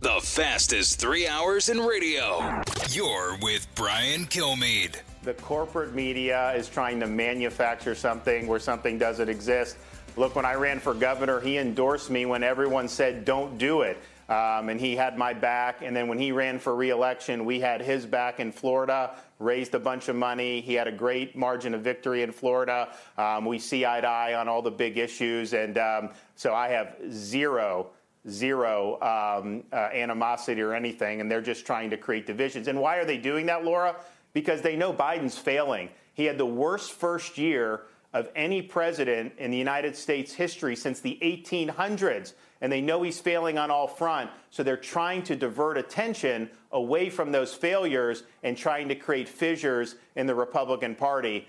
The 0.02 0.20
fastest 0.22 1.00
three 1.00 1.28
hours 1.28 1.70
in 1.70 1.80
radio. 1.80 2.62
You're 2.90 3.36
with 3.42 3.68
Brian 3.74 4.26
Kilmeade. 4.26 4.98
The 5.24 5.34
corporate 5.34 5.96
media 5.96 6.54
is 6.54 6.70
trying 6.70 7.00
to 7.00 7.08
manufacture 7.08 7.96
something 7.96 8.46
where 8.46 8.60
something 8.60 9.00
doesn't 9.00 9.28
exist. 9.28 9.76
Look, 10.18 10.36
when 10.36 10.46
I 10.46 10.54
ran 10.54 10.80
for 10.80 10.94
governor, 10.94 11.42
he 11.42 11.58
endorsed 11.58 12.10
me 12.10 12.26
when 12.26 12.42
everyone 12.42 12.88
said, 12.88 13.26
don't 13.26 13.58
do 13.58 13.82
it. 13.82 13.98
Um, 14.30 14.70
and 14.70 14.80
he 14.80 14.96
had 14.96 15.18
my 15.18 15.34
back. 15.34 15.82
And 15.82 15.96
then 15.96 16.08
when 16.08 16.18
he 16.18 16.32
ran 16.32 16.58
for 16.58 16.76
reelection, 16.76 17.46
we 17.46 17.60
had 17.60 17.82
his 17.82 18.06
back 18.06 18.40
in 18.40 18.52
Florida, 18.52 19.16
raised 19.40 19.76
a 19.76 19.80
bunch 19.80 20.08
of 20.08 20.16
money. 20.16 20.62
He 20.62 20.74
had 20.74 20.88
a 20.88 20.92
great 20.92 21.36
margin 21.36 21.74
of 21.74 21.82
victory 21.82 22.24
in 22.24 22.32
Florida. 22.32 22.96
Um, 23.18 23.46
we 23.46 23.60
see 23.60 23.86
eye 23.86 24.02
to 24.02 24.08
eye 24.08 24.34
on 24.34 24.48
all 24.48 24.62
the 24.62 24.72
big 24.72 24.98
issues. 24.98 25.54
And 25.54 25.78
um, 25.78 26.10
so 26.36 26.54
I 26.54 26.70
have 26.70 26.96
zero 27.12 27.88
zero 28.28 29.00
um, 29.02 29.64
uh, 29.72 29.76
animosity 29.94 30.62
or 30.62 30.74
anything, 30.74 31.22
and 31.22 31.30
they're 31.30 31.42
just 31.42 31.66
trying 31.66 31.92
to 31.92 31.98
create 31.98 32.26
divisions. 32.26 32.68
And 32.68 32.80
why 32.80 32.96
are 32.96 33.06
they 33.06 33.18
doing 33.18 33.46
that, 33.48 33.64
Laura? 33.64 33.96
Because 34.34 34.62
they 34.62 34.76
know 34.76 34.92
Biden's 34.92 35.38
failing. 35.38 35.90
He 36.16 36.26
had 36.26 36.38
the 36.38 36.46
worst 36.46 36.94
first 36.94 37.38
year 37.38 37.82
of 38.16 38.30
any 38.34 38.62
president 38.62 39.34
in 39.38 39.52
the 39.52 39.58
United 39.58 39.94
States 39.94 40.34
history 40.34 40.74
since 40.74 41.02
the 41.02 41.20
1800s. 41.22 42.34
And 42.62 42.72
they 42.72 42.80
know 42.80 43.04
he's 43.04 43.20
failing 43.20 43.58
on 43.58 43.70
all 43.70 43.88
front, 43.88 44.32
so 44.50 44.64
they're 44.64 44.78
trying 44.78 45.22
to 45.24 45.36
divert 45.36 45.78
attention 45.78 46.50
away 46.72 47.10
from 47.10 47.34
those 47.34 47.54
failures 47.54 48.24
and 48.42 48.58
trying 48.58 48.88
to 48.88 48.96
create 48.96 49.28
fissures 49.28 49.96
in 50.16 50.28
the 50.28 50.34
Republican 50.34 50.96
Party. 50.96 51.46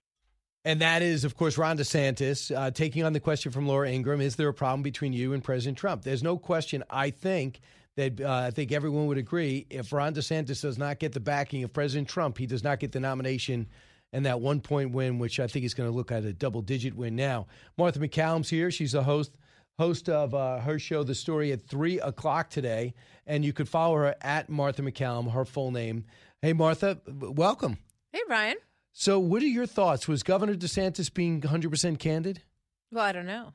And 0.64 0.80
that 0.80 1.02
is, 1.02 1.24
of 1.24 1.36
course, 1.36 1.56
Ron 1.56 1.78
DeSantis 1.78 2.54
uh, 2.54 2.72
taking 2.72 3.04
on 3.04 3.12
the 3.12 3.20
question 3.20 3.52
from 3.52 3.68
Laura 3.68 3.88
Ingraham 3.88 4.20
Is 4.20 4.34
there 4.34 4.48
a 4.48 4.54
problem 4.54 4.82
between 4.82 5.12
you 5.12 5.32
and 5.32 5.44
President 5.44 5.78
Trump? 5.78 6.02
There's 6.02 6.24
no 6.24 6.36
question, 6.36 6.82
I 6.90 7.10
think, 7.10 7.60
that 7.94 8.20
uh, 8.20 8.28
I 8.28 8.50
think 8.50 8.72
everyone 8.72 9.06
would 9.06 9.18
agree 9.18 9.66
if 9.70 9.92
Ron 9.92 10.14
DeSantis 10.14 10.62
does 10.62 10.78
not 10.78 10.98
get 10.98 11.12
the 11.12 11.20
backing 11.20 11.62
of 11.62 11.72
President 11.72 12.08
Trump, 12.08 12.36
he 12.36 12.46
does 12.46 12.64
not 12.64 12.80
get 12.80 12.90
the 12.90 13.00
nomination 13.00 13.68
and 14.12 14.26
that 14.26 14.40
one 14.40 14.60
point 14.60 14.92
win, 14.92 15.18
which 15.18 15.40
I 15.40 15.46
think 15.46 15.64
is 15.64 15.74
going 15.74 15.88
to 15.90 15.94
look 15.94 16.12
at 16.12 16.24
a 16.24 16.32
double 16.32 16.62
digit 16.62 16.94
win 16.94 17.16
now. 17.16 17.46
Martha 17.76 17.98
MacCallum's 17.98 18.50
here. 18.50 18.70
She's 18.70 18.94
a 18.94 19.02
host 19.02 19.32
host 19.78 20.08
of 20.08 20.34
uh, 20.34 20.60
her 20.60 20.78
show, 20.78 21.02
The 21.02 21.14
Story, 21.14 21.52
at 21.52 21.62
3 21.62 22.00
o'clock 22.00 22.48
today. 22.50 22.94
And 23.26 23.44
you 23.44 23.52
could 23.52 23.68
follow 23.68 23.96
her 23.96 24.14
at 24.22 24.48
Martha 24.48 24.82
McCallum, 24.82 25.32
her 25.32 25.44
full 25.44 25.70
name. 25.70 26.04
Hey, 26.40 26.52
Martha, 26.52 26.98
welcome. 27.06 27.78
Hey, 28.12 28.20
Brian. 28.26 28.56
So, 28.92 29.18
what 29.18 29.42
are 29.42 29.46
your 29.46 29.66
thoughts? 29.66 30.08
Was 30.08 30.22
Governor 30.22 30.54
DeSantis 30.54 31.12
being 31.12 31.42
100% 31.42 31.98
candid? 31.98 32.40
Well, 32.90 33.04
I 33.04 33.12
don't 33.12 33.26
know. 33.26 33.52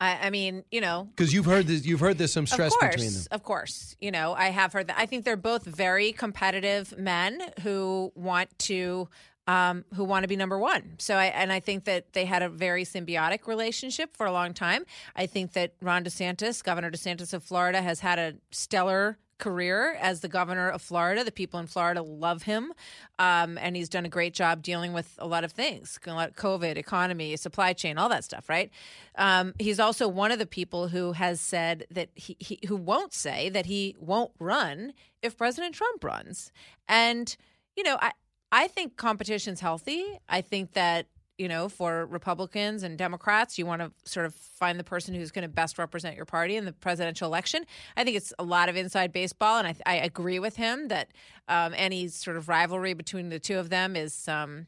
I, 0.00 0.18
I 0.26 0.30
mean, 0.30 0.64
you 0.72 0.80
know, 0.80 1.08
Because 1.14 1.32
you've 1.32 1.44
heard 1.44 1.68
this, 1.68 1.86
you've 1.86 2.00
heard 2.00 2.18
there's 2.18 2.32
some 2.32 2.46
stress 2.46 2.74
course, 2.74 2.96
between 2.96 3.12
them. 3.12 3.22
Of 3.30 3.44
course, 3.44 3.94
you 4.00 4.10
know, 4.10 4.34
I 4.34 4.46
have 4.46 4.72
heard 4.72 4.88
that. 4.88 4.98
I 4.98 5.06
think 5.06 5.24
they're 5.24 5.36
both 5.36 5.64
very 5.64 6.10
competitive 6.10 6.96
men 6.98 7.40
who 7.60 8.10
want 8.16 8.48
to 8.60 9.08
um, 9.46 9.84
who 9.94 10.04
want 10.04 10.24
to 10.24 10.28
be 10.28 10.36
number 10.36 10.58
one. 10.58 10.94
So, 10.98 11.16
I 11.16 11.26
and 11.26 11.52
I 11.52 11.60
think 11.60 11.84
that 11.84 12.12
they 12.12 12.24
had 12.24 12.42
a 12.42 12.48
very 12.48 12.84
symbiotic 12.84 13.46
relationship 13.46 14.16
for 14.16 14.26
a 14.26 14.32
long 14.32 14.54
time. 14.54 14.84
I 15.16 15.26
think 15.26 15.52
that 15.54 15.74
Ron 15.80 16.04
DeSantis, 16.04 16.62
Governor 16.62 16.90
DeSantis 16.90 17.32
of 17.32 17.42
Florida, 17.42 17.82
has 17.82 18.00
had 18.00 18.18
a 18.18 18.34
stellar 18.50 19.18
career 19.42 19.96
as 20.00 20.20
the 20.20 20.28
governor 20.28 20.68
of 20.68 20.80
Florida. 20.80 21.24
The 21.24 21.32
people 21.32 21.58
in 21.58 21.66
Florida 21.66 22.00
love 22.00 22.44
him, 22.44 22.72
um, 23.18 23.58
and 23.58 23.74
he's 23.74 23.88
done 23.88 24.06
a 24.06 24.08
great 24.08 24.34
job 24.34 24.62
dealing 24.62 24.92
with 24.92 25.16
a 25.18 25.26
lot 25.26 25.42
of 25.42 25.50
things, 25.50 25.98
COVID, 26.00 26.76
economy, 26.76 27.36
supply 27.36 27.72
chain, 27.72 27.98
all 27.98 28.08
that 28.08 28.22
stuff. 28.22 28.48
Right? 28.48 28.70
Um, 29.16 29.54
he's 29.58 29.80
also 29.80 30.06
one 30.06 30.30
of 30.30 30.38
the 30.38 30.46
people 30.46 30.88
who 30.88 31.12
has 31.12 31.40
said 31.40 31.86
that 31.90 32.10
he, 32.14 32.36
he 32.38 32.60
who 32.68 32.76
won't 32.76 33.12
say 33.12 33.48
that 33.48 33.66
he 33.66 33.96
won't 33.98 34.30
run 34.38 34.92
if 35.22 35.36
President 35.36 35.74
Trump 35.74 36.04
runs, 36.04 36.52
and 36.88 37.36
you 37.76 37.82
know 37.82 37.98
I. 38.00 38.12
I 38.52 38.68
think 38.68 38.96
competition's 38.96 39.58
healthy. 39.60 40.04
I 40.28 40.42
think 40.42 40.74
that 40.74 41.06
you 41.38 41.48
know, 41.48 41.68
for 41.68 42.06
Republicans 42.06 42.82
and 42.84 42.96
Democrats, 42.96 43.58
you 43.58 43.66
want 43.66 43.80
to 43.82 43.90
sort 44.04 44.26
of 44.26 44.34
find 44.34 44.78
the 44.78 44.84
person 44.84 45.14
who's 45.14 45.32
going 45.32 45.42
to 45.42 45.48
best 45.48 45.78
represent 45.78 46.14
your 46.14 46.26
party 46.26 46.56
in 46.56 46.66
the 46.66 46.72
presidential 46.72 47.26
election. 47.26 47.64
I 47.96 48.04
think 48.04 48.16
it's 48.16 48.32
a 48.38 48.44
lot 48.44 48.68
of 48.68 48.76
inside 48.76 49.12
baseball, 49.12 49.58
and 49.58 49.66
I, 49.66 49.74
I 49.84 49.94
agree 49.96 50.38
with 50.38 50.56
him 50.56 50.88
that 50.88 51.08
um, 51.48 51.72
any 51.74 52.06
sort 52.08 52.36
of 52.36 52.48
rivalry 52.48 52.92
between 52.92 53.30
the 53.30 53.40
two 53.40 53.58
of 53.58 53.70
them 53.70 53.96
is. 53.96 54.28
Um, 54.28 54.66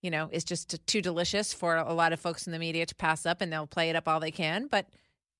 you 0.00 0.12
know, 0.12 0.28
is 0.30 0.44
just 0.44 0.86
too 0.86 1.02
delicious 1.02 1.52
for 1.52 1.74
a 1.74 1.92
lot 1.92 2.12
of 2.12 2.20
folks 2.20 2.46
in 2.46 2.52
the 2.52 2.58
media 2.60 2.86
to 2.86 2.94
pass 2.94 3.26
up, 3.26 3.40
and 3.40 3.52
they'll 3.52 3.66
play 3.66 3.90
it 3.90 3.96
up 3.96 4.06
all 4.06 4.20
they 4.20 4.30
can. 4.30 4.68
But, 4.68 4.86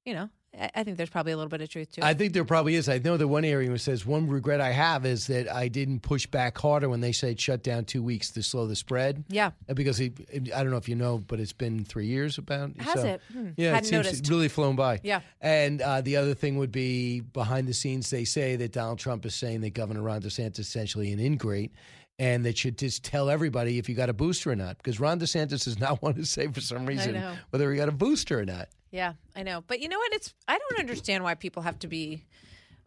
you 0.05 0.13
know, 0.13 0.31
I- 0.75 0.83
think 0.85 0.97
there's 0.97 1.11
probably 1.11 1.33
a 1.33 1.37
little 1.37 1.51
bit 1.51 1.61
of 1.61 1.69
truth 1.69 1.93
to 1.93 2.01
it. 2.01 2.05
I 2.05 2.15
think 2.15 2.33
there 2.33 2.45
probably 2.45 2.75
is. 2.75 2.89
I 2.89 2.99
know 2.99 3.17
the 3.17 3.29
one 3.29 3.45
area 3.45 3.69
where 3.69 3.79
says 3.79 4.07
one 4.07 4.29
regret 4.29 4.61
I 4.61 4.73
have 4.73 5.05
is 5.07 5.27
that 5.29 5.51
I 5.53 5.69
didn't 5.69 6.01
push 6.01 6.27
back 6.27 6.57
harder 6.59 6.89
when 6.89 7.01
they 7.01 7.13
said 7.13 7.39
shut 7.41 7.63
down 7.63 7.85
two 7.85 8.03
weeks 8.03 8.31
to 8.31 8.43
slow 8.43 8.67
the 8.67 8.75
spread. 8.77 9.25
Yeah. 9.29 9.51
Uh, 9.69 9.75
Because 9.75 10.01
I 10.01 10.09
don't 10.41 10.71
know 10.71 10.77
if 10.77 10.89
you 10.89 10.95
know, 10.97 11.19
but 11.19 11.39
it's 11.41 11.53
been 11.53 11.85
three 11.85 12.07
years 12.07 12.39
about. 12.39 12.77
Has 12.81 13.05
it? 13.05 13.21
Hmm. 13.33 13.49
Yeah, 13.57 13.75
Hadn't 13.75 13.85
it 13.85 13.89
seems 13.89 14.05
noticed. 14.07 14.29
really 14.31 14.49
flown 14.49 14.75
by. 14.75 15.01
Yeah. 15.03 15.21
And 15.41 15.81
uh, 15.83 16.01
the 16.01 16.17
other 16.17 16.35
thing 16.35 16.57
would 16.59 16.73
be 16.73 17.21
behind 17.21 17.69
the 17.69 17.75
scenes, 17.75 18.11
they 18.11 18.25
say 18.25 18.57
that 18.57 18.73
Donald 18.73 18.99
Trump 18.99 19.27
is 19.27 19.35
saying 19.35 19.61
that 19.61 19.71
Governor 19.75 20.03
Ron 20.03 20.23
DeSantis 20.23 20.59
is 20.61 20.67
essentially 20.69 21.13
an 21.13 21.21
ingrate. 21.21 21.73
And 22.21 22.45
that 22.47 22.59
should 22.59 22.77
just 22.79 23.05
tell 23.05 23.31
everybody 23.31 23.79
if 23.79 23.89
you 23.89 23.95
got 23.95 24.09
a 24.09 24.13
booster 24.13 24.51
or 24.51 24.57
not, 24.57 24.77
because 24.79 24.99
Ron 24.99 25.21
DeSantis 25.21 25.63
does 25.65 25.79
not 25.79 26.03
want 26.03 26.17
to 26.17 26.25
say 26.25 26.49
for 26.49 26.61
some 26.61 26.85
reason 26.85 27.23
whether 27.51 27.71
he 27.71 27.77
got 27.79 27.89
a 27.89 27.93
booster 27.93 28.41
or 28.41 28.45
not. 28.45 28.69
Yeah, 28.91 29.15
I 29.37 29.43
know. 29.43 29.63
But 29.67 29.81
you 29.81 29.89
know 29.89 29.99
what? 29.99 30.13
It's 30.15 30.35
I 30.47 30.59
don't 30.59 30.81
understand 30.81 31.25
why 31.25 31.35
people 31.35 31.63
have 31.63 31.79
to 31.81 31.89
be 31.89 32.25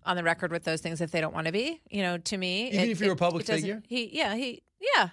on 0.06 0.16
the 0.16 0.24
record 0.24 0.52
with 0.52 0.64
those 0.64 0.82
things 0.82 1.02
if 1.02 1.12
they 1.12 1.22
don't 1.22 1.34
want 1.34 1.48
to 1.48 1.54
be. 1.54 1.82
You 1.90 2.02
know, 2.02 2.18
to 2.18 2.38
me, 2.38 2.70
Even 2.72 2.90
if 2.90 3.00
you're 3.00 3.14
a 3.14 3.16
public 3.18 3.46
figure? 3.46 3.84
He, 3.88 4.10
yeah, 4.18 4.36
he, 4.36 4.64
yeah, 4.80 5.10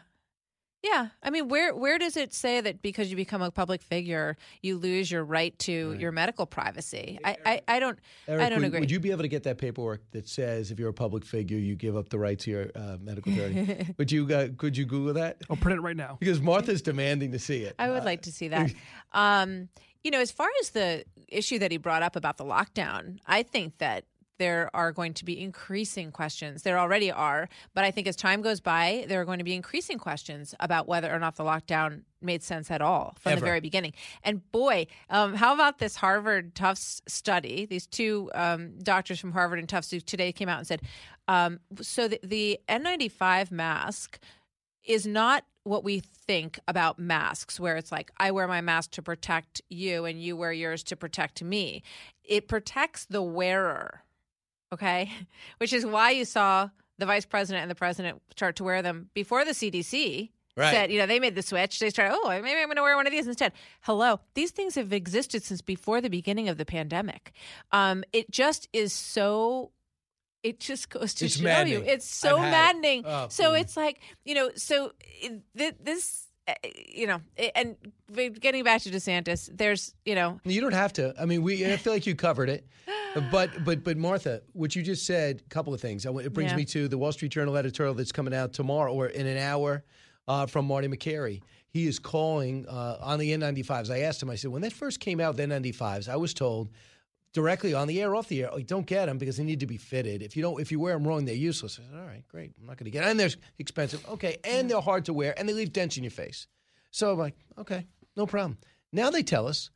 yeah. 0.83 1.09
I 1.23 1.31
mean, 1.31 1.49
where 1.49 1.75
where 1.75 1.99
does 1.99 2.17
it 2.17 2.33
say 2.33 2.61
that 2.61 2.83
because 2.83 3.11
you 3.11 3.17
become 3.17 3.43
a 3.43 3.51
public 3.51 3.83
figure, 3.83 4.37
you 4.63 4.79
lose 4.79 5.11
your 5.11 5.25
right 5.25 5.59
to 5.61 5.95
your 5.99 6.13
medical 6.13 6.47
privacy? 6.47 7.19
I, 7.25 7.37
I, 7.45 7.61
I 7.69 7.81
don't, 7.81 7.99
Eric, 8.27 8.43
I 8.43 8.49
don't 8.49 8.61
would, 8.61 8.69
agree. 8.69 8.81
Would 8.81 8.91
you 8.91 9.01
be 9.01 9.11
able 9.11 9.23
to 9.23 9.29
get 9.29 9.43
that 9.43 9.59
paperwork 9.59 10.03
that 10.13 10.29
says 10.29 10.71
if 10.71 10.79
you're 10.79 10.89
a 10.89 10.95
public 10.95 11.25
figure, 11.25 11.59
you 11.59 11.75
give 11.75 11.97
up 11.97 12.09
the 12.09 12.19
right 12.19 12.39
to 12.39 12.51
your 12.51 12.71
uh, 12.75 12.97
medical 13.01 13.33
authority? 13.33 13.95
would 13.99 14.11
you? 14.13 14.33
Uh, 14.33 14.49
could 14.57 14.77
you 14.77 14.87
Google 14.87 15.15
that? 15.15 15.43
I'll 15.51 15.57
print 15.57 15.79
it 15.79 15.83
right 15.83 15.97
now. 15.97 16.17
Because 16.21 16.41
Martha's 16.41 16.81
demanding 16.81 17.33
to 17.33 17.39
see 17.39 17.65
it. 17.65 17.75
I 17.79 17.91
would 17.91 18.05
like 18.05 18.23
to 18.23 18.33
see 18.33 18.49
that. 18.49 18.73
Um, 19.15 19.71
you 20.05 20.11
know, 20.11 20.21
as 20.21 20.31
far 20.31 20.49
as 20.61 20.71
the 20.71 21.05
issue 21.29 21.59
that 21.59 21.71
he 21.71 21.77
brought 21.77 22.03
up 22.03 22.17
about 22.17 22.37
the 22.37 22.45
lockdown, 22.45 23.19
I 23.27 23.43
think 23.43 23.79
that 23.79 24.05
there 24.39 24.71
are 24.73 24.93
going 24.93 25.15
to 25.15 25.25
be 25.25 25.41
increasing 25.41 26.11
questions. 26.13 26.63
There 26.63 26.79
already 26.79 27.11
are, 27.11 27.49
but 27.75 27.85
I 27.85 27.91
think 27.91 28.07
as 28.07 28.17
time 28.17 28.41
goes 28.41 28.61
by, 28.61 29.05
there 29.09 29.21
are 29.21 29.25
going 29.25 29.39
to 29.39 29.45
be 29.45 29.55
increasing 29.55 29.99
questions 29.99 30.55
about 30.61 30.87
whether 30.87 31.13
or 31.13 31.19
not 31.19 31.37
the 31.37 31.45
lockdown 31.45 32.03
made 32.23 32.43
sense 32.43 32.71
at 32.71 32.81
all 32.81 33.15
from 33.19 33.33
Ever. 33.33 33.41
the 33.41 33.47
very 33.47 33.61
beginning. 33.61 33.93
And 34.23 34.51
boy, 34.51 34.87
um, 35.11 35.35
how 35.35 35.55
about 35.55 35.79
this 35.79 35.97
Harvard 35.97 36.55
Tufts 36.55 37.03
study? 37.07 37.67
These 37.67 37.87
two 37.87 38.31
um, 38.35 38.79
doctors 38.79 39.21
from 39.21 39.33
Harvard 39.33 39.59
and 39.59 39.69
Tufts 39.69 39.91
who 39.91 40.01
today 40.01 40.33
came 40.33 40.49
out 40.49 40.59
and 40.59 40.67
said, 40.67 40.83
um, 41.27 41.61
so 41.81 42.09
the, 42.09 42.19
the 42.23 42.61
N95 42.69 43.51
mask 43.51 44.19
is 44.85 45.07
not 45.07 45.45
what 45.65 45.85
we 45.85 46.01
think 46.01 46.59
about 46.67 46.99
masks, 46.99 47.61
where 47.61 47.77
it's 47.77 47.93
like, 47.93 48.11
I 48.17 48.31
wear 48.31 48.49
my 48.49 48.61
mask 48.61 48.93
to 48.93 49.03
protect 49.03 49.61
you 49.69 50.05
and 50.05 50.21
you 50.21 50.37
wear 50.37 50.53
yours 50.53 50.83
to 50.85 50.97
protect 50.97 51.43
me. 51.43 51.83
It 52.25 52.49
protects 52.49 53.05
the 53.05 53.23
wearer, 53.23 54.03
okay? 54.73 55.13
Which 55.59 55.73
is 55.73 55.85
why 55.85 56.11
you 56.11 56.25
saw 56.25 56.71
the 56.99 57.07
vice 57.07 57.27
president 57.27 57.63
and 57.63 57.71
the 57.71 57.77
president 57.77 58.21
start 58.33 58.57
to 58.57 58.65
wear 58.65 58.83
them 58.83 59.11
before 59.15 59.45
the 59.45 59.53
CDC. 59.53 60.31
Right. 60.57 60.73
Said, 60.73 60.91
you 60.91 60.99
know, 60.99 61.07
they 61.07 61.21
made 61.21 61.37
the 61.37 61.43
switch. 61.43 61.79
They 61.79 61.89
started, 61.89 62.19
oh, 62.21 62.29
maybe 62.31 62.61
I'm 62.61 62.67
going 62.67 62.77
to 62.77 62.83
wear 62.83 62.97
one 62.97 63.07
of 63.07 63.13
these 63.13 63.29
instead. 63.29 63.53
Hello. 63.83 64.19
These 64.35 64.51
things 64.51 64.75
have 64.75 64.93
existed 64.93 65.45
since 65.45 65.63
before 65.63 66.01
the 66.01 66.11
beginning 66.11 66.49
of 66.49 66.59
the 66.59 66.65
pandemic. 66.65 67.31
Um, 67.71 68.03
it 68.13 68.29
just 68.33 68.69
is 68.73 68.93
so 68.93 69.71
it 70.49 70.61
just 70.61 70.89
goes 70.91 71.15
to 71.15 71.25
It's 71.27 71.37
show 71.37 71.45
maddening. 71.45 71.85
you 71.85 71.93
it's 71.93 72.07
so 72.25 72.39
I've 72.39 72.49
it. 72.49 72.51
maddening 72.51 73.03
Oh, 73.07 73.27
so 73.29 73.51
please. 73.51 73.61
it's 73.63 73.77
like 73.77 73.97
you 74.25 74.35
know 74.35 74.51
so 74.57 74.93
it- 75.55 75.85
this 75.85 76.27
uh, 76.49 76.55
you 77.01 77.07
know 77.07 77.21
and 77.55 77.77
getting 78.41 78.65
back 78.65 78.81
to 78.83 78.91
desantis 78.91 79.51
there's 79.55 79.95
you 80.05 80.15
know 80.15 80.41
You 80.45 80.61
don't 80.61 80.73
have 80.85 80.93
to. 80.95 81.15
I 81.21 81.25
mean, 81.27 81.43
we. 81.43 81.53
I 81.73 81.77
feel 81.77 81.93
like 81.93 82.07
you 82.07 82.15
covered 82.15 82.49
it, 82.49 82.67
but 83.31 83.51
but 83.67 83.85
but 83.85 83.97
Martha, 83.99 84.41
what 84.55 84.75
you 84.75 84.83
just 84.83 85.05
said, 85.05 85.43
a 85.45 85.49
couple 85.51 85.75
of 85.75 85.81
things. 85.81 86.07
It 86.07 86.33
brings 86.33 86.53
Yeah. 86.53 86.57
me 86.57 86.65
to 86.77 86.89
the 86.89 86.97
Wall 86.97 87.13
Street 87.13 87.33
Journal 87.33 87.55
editorial 87.57 87.95
that's 87.95 88.13
coming 88.13 88.33
out 88.35 88.55
tomorrow 88.55 88.93
or 88.95 89.09
in 89.09 89.27
an 89.27 89.37
hour 89.39 89.85
uh, 90.27 90.47
from 90.47 90.65
Marty 90.67 90.89
Makary. 90.89 91.43
He 91.71 91.87
is 91.87 91.99
calling 91.99 92.67
uh, 92.67 92.97
on 93.03 93.19
the 93.19 93.31
N95s. 93.37 93.91
I 93.91 94.01
asked 94.09 94.23
him. 94.23 94.31
I 94.31 94.37
said, 94.37 94.51
when 94.51 94.63
that 94.63 94.73
first 94.73 95.01
came 95.01 95.21
out, 95.21 95.37
the 95.37 95.43
N95s, 95.43 96.09
I 96.09 96.17
was 96.17 96.33
told 96.33 96.71
directly 97.33 97.75
on 97.75 97.89
the 97.89 98.01
air, 98.01 98.15
off 98.15 98.29
the 98.29 98.43
air, 98.43 98.51
like, 98.53 98.67
don't 98.67 98.87
get 98.87 99.07
them 99.07 99.19
because 99.19 99.37
they 99.37 99.45
need 99.45 99.61
to 99.61 99.67
be 99.67 99.77
fitted. 99.77 100.23
If 100.23 100.37
you 100.37 100.43
don't, 100.43 100.61
if 100.61 100.73
you 100.73 100.81
wear 100.81 100.95
them 100.95 101.07
wrong, 101.07 101.25
they're 101.25 101.35
useless. 101.35 101.79
I 101.79 101.89
said, 101.91 102.01
all 102.01 102.07
right, 102.07 102.27
great. 102.29 102.53
I'm 102.61 102.67
not 102.67 102.77
going 102.79 102.87
to 102.87 102.91
get. 102.91 103.05
'em. 103.05 103.11
And 103.11 103.21
they're 103.21 103.31
expensive. 103.59 104.07
Okay, 104.09 104.39
and 104.45 104.71
they're 104.71 104.81
hard 104.81 105.05
to 105.07 105.13
wear, 105.13 105.35
and 105.39 105.49
they 105.49 105.53
leave 105.53 105.73
dents 105.73 105.97
in 105.97 106.05
your 106.05 106.11
face. 106.11 106.47
So 106.91 107.13
I'm 107.13 107.19
like, 107.19 107.37
okay, 107.59 107.87
no 108.17 108.27
problem. 108.27 108.59
Now 108.93 109.11
they 109.11 109.23
tell 109.23 109.47
us 109.47 109.71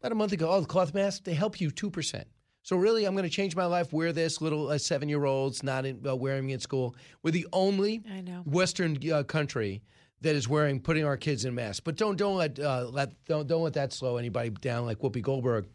about 0.00 0.12
a 0.12 0.14
month 0.14 0.32
ago, 0.32 0.50
oh, 0.50 0.60
the 0.60 0.66
cloth 0.66 0.94
masks, 0.94 1.20
they 1.24 1.34
help 1.34 1.60
you 1.60 1.70
2%. 1.70 2.24
So 2.62 2.76
really, 2.76 3.04
I'm 3.04 3.14
going 3.14 3.24
to 3.24 3.30
change 3.30 3.54
my 3.54 3.66
life, 3.66 3.92
wear 3.92 4.12
this 4.12 4.40
little 4.40 4.68
uh, 4.70 4.78
seven-year-olds, 4.78 5.62
not 5.62 5.84
in, 5.84 6.00
uh, 6.06 6.16
wearing 6.16 6.48
it 6.48 6.54
in 6.54 6.60
school. 6.60 6.96
We're 7.22 7.30
the 7.30 7.46
only 7.52 8.02
I 8.10 8.22
know. 8.22 8.40
Western 8.46 8.98
uh, 9.12 9.22
country 9.24 9.82
that 10.22 10.34
is 10.34 10.48
wearing, 10.48 10.80
putting 10.80 11.04
our 11.04 11.18
kids 11.18 11.44
in 11.44 11.54
masks. 11.54 11.80
But 11.80 11.96
don't, 11.96 12.16
don't 12.16 12.36
let, 12.36 12.58
uh, 12.58 12.88
let, 12.90 13.12
don't, 13.26 13.46
don't 13.46 13.62
let 13.62 13.74
that 13.74 13.92
slow 13.92 14.16
anybody 14.16 14.48
down 14.48 14.86
like 14.86 15.00
Whoopi 15.00 15.20
Goldberg. 15.20 15.66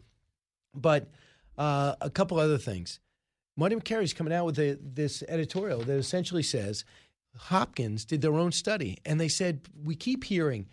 But 0.74 1.08
uh, 1.58 1.94
a 2.00 2.10
couple 2.10 2.38
other 2.38 2.58
things. 2.58 3.00
Marty 3.56 3.76
Makary's 3.76 4.14
coming 4.14 4.32
out 4.32 4.46
with 4.46 4.58
a, 4.58 4.78
this 4.80 5.22
editorial 5.28 5.80
that 5.80 5.96
essentially 5.96 6.42
says 6.42 6.84
Hopkins 7.36 8.04
did 8.04 8.20
their 8.22 8.34
own 8.34 8.52
study, 8.52 8.98
and 9.04 9.20
they 9.20 9.28
said 9.28 9.60
we 9.84 9.94
keep 9.94 10.24
hearing 10.24 10.66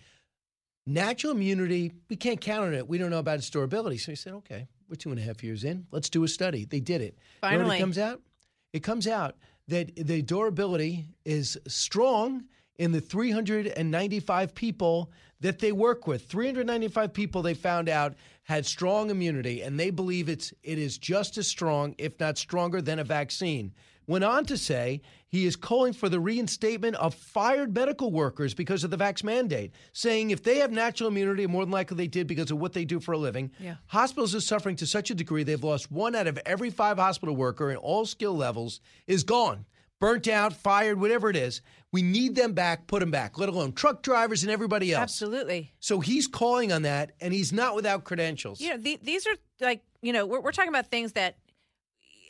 natural 0.85 1.33
immunity. 1.33 1.93
We 2.09 2.15
can't 2.15 2.39
count 2.39 2.67
on 2.67 2.73
it. 2.73 2.87
We 2.87 2.97
don't 2.97 3.09
know 3.09 3.19
about 3.19 3.39
its 3.39 3.49
durability. 3.49 3.97
So 3.97 4.11
he 4.11 4.15
said, 4.15 4.33
okay, 4.33 4.67
we're 4.89 4.95
two 4.95 5.09
and 5.11 5.19
a 5.19 5.21
half 5.21 5.43
years 5.43 5.63
in. 5.63 5.85
Let's 5.91 6.09
do 6.09 6.23
a 6.23 6.27
study. 6.27 6.65
They 6.65 6.79
did 6.79 7.01
it. 7.01 7.17
You 7.43 7.49
know 7.51 7.57
Finally. 7.57 7.77
it 7.77 7.79
comes 7.79 7.97
out? 7.97 8.21
It 8.73 8.83
comes 8.83 9.07
out 9.07 9.35
that 9.67 9.95
the 9.95 10.21
durability 10.21 11.05
is 11.25 11.57
strong 11.67 12.45
in 12.77 12.91
the 12.91 13.01
395 13.01 14.53
people 14.53 15.11
that 15.39 15.59
they 15.59 15.71
work 15.71 16.07
with. 16.07 16.25
395 16.25 17.13
people 17.13 17.41
they 17.41 17.53
found 17.53 17.89
out 17.89 18.15
had 18.43 18.65
strong 18.65 19.09
immunity, 19.09 19.61
and 19.61 19.79
they 19.79 19.89
believe 19.89 20.29
it's 20.29 20.53
it 20.63 20.77
is 20.77 20.97
just 20.97 21.37
as 21.37 21.47
strong, 21.47 21.95
if 21.97 22.19
not 22.19 22.37
stronger, 22.37 22.81
than 22.81 22.99
a 22.99 23.03
vaccine. 23.03 23.73
Went 24.07 24.23
on 24.23 24.45
to 24.45 24.57
say 24.57 25.01
he 25.27 25.45
is 25.45 25.57
calling 25.57 25.91
for 25.91 26.07
the 26.07 26.19
reinstatement 26.19 26.95
of 26.95 27.13
fired 27.13 27.75
medical 27.75 28.09
workers 28.09 28.53
because 28.53 28.85
of 28.85 28.89
the 28.89 28.97
vax 28.97 29.21
mandate, 29.21 29.73
saying 29.91 30.31
if 30.31 30.41
they 30.41 30.59
have 30.59 30.71
natural 30.71 31.09
immunity, 31.09 31.45
more 31.45 31.65
than 31.65 31.71
likely 31.71 31.97
they 31.97 32.07
did 32.07 32.25
because 32.25 32.49
of 32.49 32.57
what 32.57 32.71
they 32.71 32.85
do 32.85 33.01
for 33.01 33.11
a 33.11 33.17
living. 33.17 33.51
Yeah. 33.59 33.75
Hospitals 33.87 34.33
are 34.33 34.39
suffering 34.39 34.77
to 34.77 34.87
such 34.87 35.11
a 35.11 35.15
degree 35.15 35.43
they've 35.43 35.61
lost 35.61 35.91
one 35.91 36.15
out 36.15 36.27
of 36.27 36.39
every 36.45 36.69
five 36.69 36.97
hospital 36.97 37.35
worker 37.35 37.69
in 37.69 37.75
all 37.75 38.05
skill 38.05 38.35
levels 38.35 38.79
is 39.07 39.25
gone, 39.25 39.65
burnt 39.99 40.27
out, 40.27 40.53
fired, 40.53 40.99
whatever 40.99 41.29
it 41.29 41.35
is. 41.35 41.61
We 41.91 42.01
need 42.01 42.35
them 42.35 42.53
back, 42.53 42.87
put 42.87 42.99
them 42.99 43.11
back, 43.11 43.37
let 43.37 43.49
alone 43.49 43.71
truck 43.71 44.03
drivers 44.03 44.43
and 44.43 44.51
everybody 44.51 44.93
else. 44.93 45.03
Absolutely. 45.03 45.71
So 45.79 45.99
he's 45.99 46.27
calling 46.27 46.71
on 46.71 46.81
that, 46.83 47.13
and 47.21 47.33
he's 47.33 47.53
not 47.53 47.75
without 47.75 48.03
credentials. 48.03 48.59
You 48.59 48.71
know, 48.71 48.77
the, 48.77 48.99
these 49.01 49.25
are 49.25 49.35
like, 49.61 49.81
you 50.01 50.13
know, 50.13 50.25
we're, 50.25 50.41
we're 50.41 50.51
talking 50.51 50.69
about 50.69 50.87
things 50.87 51.13
that 51.13 51.37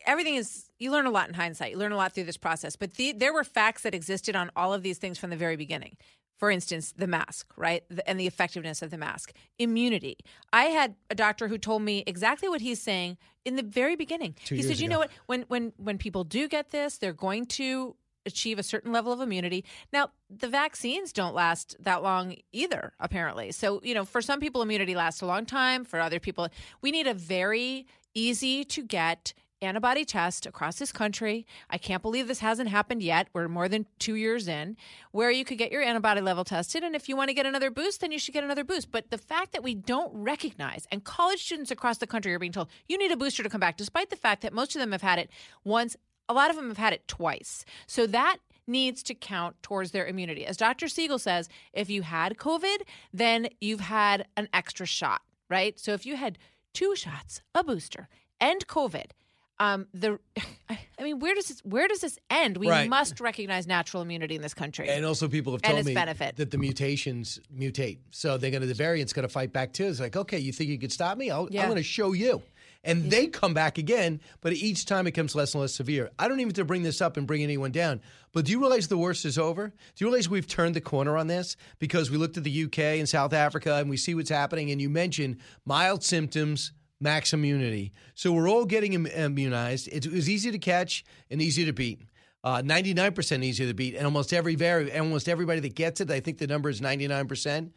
everything 0.05 0.35
is, 0.35 0.69
you 0.79 0.91
learn 0.91 1.05
a 1.05 1.11
lot 1.11 1.27
in 1.27 1.33
hindsight. 1.33 1.71
You 1.71 1.77
learn 1.77 1.91
a 1.91 1.97
lot 1.97 2.13
through 2.13 2.25
this 2.25 2.37
process. 2.37 2.75
But 2.75 2.93
the, 2.93 3.11
there 3.13 3.33
were 3.33 3.43
facts 3.43 3.81
that 3.81 3.93
existed 3.93 4.35
on 4.35 4.51
all 4.55 4.73
of 4.73 4.83
these 4.83 4.99
things 4.99 5.17
from 5.17 5.31
the 5.31 5.35
very 5.35 5.55
beginning. 5.55 5.97
For 6.37 6.51
instance, 6.51 6.93
the 6.95 7.07
mask, 7.07 7.51
right? 7.57 7.83
And 8.05 8.19
the 8.19 8.27
effectiveness 8.27 8.81
of 8.81 8.91
the 8.91 8.97
mask. 8.97 9.33
Immunity. 9.57 10.17
I 10.53 10.65
had 10.65 10.95
a 11.09 11.15
doctor 11.15 11.47
who 11.47 11.57
told 11.57 11.81
me 11.81 12.03
exactly 12.05 12.47
what 12.47 12.61
he's 12.61 12.81
saying 12.81 13.17
in 13.43 13.55
the 13.55 13.63
very 13.63 13.95
beginning. 13.95 14.35
Two 14.45 14.55
he 14.55 14.61
said, 14.61 14.79
you 14.79 14.87
know 14.87 14.99
what? 14.99 15.11
When, 15.25 15.45
when, 15.47 15.73
when 15.77 15.97
people 15.97 16.23
do 16.23 16.47
get 16.47 16.69
this, 16.69 16.99
they're 16.99 17.13
going 17.13 17.47
to 17.47 17.95
achieve 18.27 18.59
a 18.59 18.63
certain 18.63 18.91
level 18.91 19.11
of 19.11 19.21
immunity. 19.21 19.65
Now, 19.91 20.11
the 20.29 20.49
vaccines 20.49 21.11
don't 21.11 21.33
last 21.33 21.75
that 21.79 22.03
long 22.03 22.35
either, 22.51 22.93
apparently. 22.99 23.51
So, 23.51 23.81
you 23.83 23.95
know, 23.95 24.05
for 24.05 24.21
some 24.21 24.39
people, 24.39 24.61
immunity 24.61 24.95
lasts 24.95 25.21
a 25.21 25.25
long 25.25 25.45
time. 25.45 25.85
For 25.85 25.99
other 25.99 26.19
people, 26.19 26.49
we 26.81 26.91
need 26.91 27.07
a 27.07 27.13
very 27.13 27.87
easy 28.13 28.63
to 28.65 28.83
get 28.83 29.33
antibody 29.61 30.05
test 30.05 30.45
across 30.45 30.77
this 30.77 30.91
country. 30.91 31.45
I 31.69 31.77
can't 31.77 32.01
believe 32.01 32.27
this 32.27 32.39
hasn't 32.39 32.69
happened 32.69 33.01
yet. 33.01 33.27
We're 33.33 33.47
more 33.47 33.67
than 33.67 33.85
two 33.99 34.15
years 34.15 34.47
in, 34.47 34.77
where 35.11 35.31
you 35.31 35.43
could 35.43 35.57
get 35.57 35.71
your 35.71 35.81
antibody 35.81 36.21
level 36.21 36.43
tested. 36.43 36.83
And 36.83 36.95
if 36.95 37.09
you 37.09 37.15
want 37.15 37.29
to 37.29 37.33
get 37.33 37.45
another 37.45 37.71
boost, 37.71 38.01
then 38.01 38.11
you 38.11 38.19
should 38.19 38.33
get 38.33 38.43
another 38.43 38.63
boost. 38.63 38.91
But 38.91 39.09
the 39.09 39.17
fact 39.17 39.53
that 39.53 39.63
we 39.63 39.75
don't 39.75 40.11
recognize, 40.13 40.87
and 40.91 41.03
college 41.03 41.43
students 41.43 41.71
across 41.71 41.97
the 41.97 42.07
country 42.07 42.33
are 42.33 42.39
being 42.39 42.51
told, 42.51 42.69
you 42.87 42.97
need 42.97 43.11
a 43.11 43.17
booster 43.17 43.43
to 43.43 43.49
come 43.49 43.59
back, 43.59 43.77
despite 43.77 44.09
the 44.09 44.15
fact 44.15 44.41
that 44.41 44.53
most 44.53 44.75
of 44.75 44.79
them 44.79 44.91
have 44.91 45.01
had 45.01 45.19
it 45.19 45.29
once, 45.63 45.95
a 46.29 46.33
lot 46.33 46.49
of 46.49 46.55
them 46.55 46.67
have 46.67 46.77
had 46.77 46.93
it 46.93 47.07
twice. 47.07 47.65
So 47.87 48.05
that 48.07 48.37
needs 48.67 49.01
to 49.03 49.15
count 49.15 49.55
towards 49.63 49.91
their 49.91 50.05
immunity. 50.05 50.45
As 50.45 50.57
Dr. 50.57 50.87
Siegel 50.87 51.19
says, 51.19 51.47
if 51.71 51.89
you 51.89 52.01
had 52.01 52.37
COVID, 52.37 52.79
then 53.13 53.47
you've 53.61 53.79
had 53.79 54.27
an 54.35 54.49
extra 54.53 54.85
shot, 54.85 55.21
right? 55.49 55.79
So 55.79 55.93
if 55.93 56.05
you 56.05 56.17
had 56.17 56.37
two 56.73 56.95
shots, 56.95 57.41
a 57.55 57.63
booster, 57.63 58.09
and 58.39 58.67
COVID, 58.67 59.11
um, 59.59 59.87
the 59.93 60.19
I 60.69 61.03
mean, 61.03 61.19
where 61.19 61.35
does 61.35 61.47
this 61.47 61.59
where 61.61 61.87
does 61.87 62.01
this 62.01 62.17
end? 62.29 62.57
We 62.57 62.69
Right. 62.69 62.89
must 62.89 63.19
recognize 63.19 63.67
natural 63.67 64.01
immunity 64.03 64.35
in 64.35 64.41
this 64.41 64.53
country. 64.53 64.89
And 64.89 65.05
also, 65.05 65.27
people 65.27 65.53
have 65.53 65.61
told 65.61 65.85
me 65.85 65.93
benefit. 65.93 66.35
that 66.37 66.51
the 66.51 66.57
mutations 66.57 67.39
mutate, 67.55 67.99
so 68.11 68.37
they're 68.37 68.51
going 68.51 68.61
to 68.61 68.67
the 68.67 68.73
variant's 68.73 69.13
going 69.13 69.27
to 69.27 69.33
fight 69.33 69.53
back 69.53 69.73
too. 69.73 69.85
It's 69.87 69.99
like, 69.99 70.15
okay, 70.15 70.39
you 70.39 70.51
think 70.51 70.69
you 70.69 70.79
could 70.79 70.91
stop 70.91 71.17
me? 71.17 71.29
I'll, 71.31 71.47
Yeah. 71.51 71.61
I'm 71.63 71.67
going 71.69 71.77
to 71.77 71.83
show 71.83 72.13
you. 72.13 72.41
And 72.83 73.11
they 73.11 73.27
come 73.27 73.53
back 73.53 73.77
again, 73.77 74.21
but 74.39 74.53
each 74.53 74.85
time 74.85 75.01
it 75.07 75.11
becomes 75.11 75.35
less 75.35 75.53
and 75.53 75.61
less 75.61 75.73
severe. 75.73 76.09
I 76.17 76.27
don't 76.29 76.39
even 76.39 76.49
have 76.49 76.55
to 76.55 76.63
bring 76.65 76.83
this 76.83 77.01
up 77.01 77.17
and 77.17 77.27
bring 77.27 77.43
anyone 77.43 77.71
down. 77.71 77.99
But 78.31 78.45
do 78.45 78.51
you 78.51 78.59
realize 78.61 78.87
the 78.87 78.97
worst 78.97 79.25
is 79.25 79.37
over? 79.37 79.67
Do 79.67 79.73
you 79.97 80.07
realize 80.07 80.29
we've 80.29 80.47
turned 80.47 80.73
the 80.75 80.79
corner 80.81 81.17
on 81.17 81.27
this? 81.27 81.57
Because 81.79 82.09
we 82.11 82.17
looked 82.17 82.37
at 82.37 82.43
the 82.45 82.63
UK 82.63 82.79
and 82.99 83.09
South 83.09 83.33
Africa 83.33 83.75
and 83.75 83.89
we 83.89 83.97
see 83.97 84.15
what's 84.15 84.29
happening. 84.29 84.71
And 84.71 84.79
you 84.79 84.89
mentioned 84.89 85.37
mild 85.65 86.01
symptoms, 86.03 86.71
max 86.99 87.33
immunity. 87.33 87.91
So 88.15 88.31
we're 88.31 88.49
all 88.49 88.65
getting 88.65 88.93
immunized. 89.07 89.87
It 89.91 90.07
was 90.11 90.29
easy 90.29 90.51
to 90.51 90.59
catch 90.59 91.03
and 91.29 91.41
easy 91.41 91.65
to 91.65 91.73
beat. 91.73 92.01
Uh, 92.43 92.61
99% 92.61 93.43
easier 93.43 93.67
to 93.67 93.73
beat, 93.73 93.95
and 93.95 94.05
almost 94.05 94.31
every 94.31 94.55
vari- 94.55 94.95
almost 94.97 95.27
everybody 95.27 95.59
that 95.59 95.75
gets 95.75 95.99
it, 95.99 96.09
I 96.09 96.19
think 96.21 96.37
the 96.37 96.47
number 96.47 96.69
is 96.69 96.79
99%, 96.79 97.71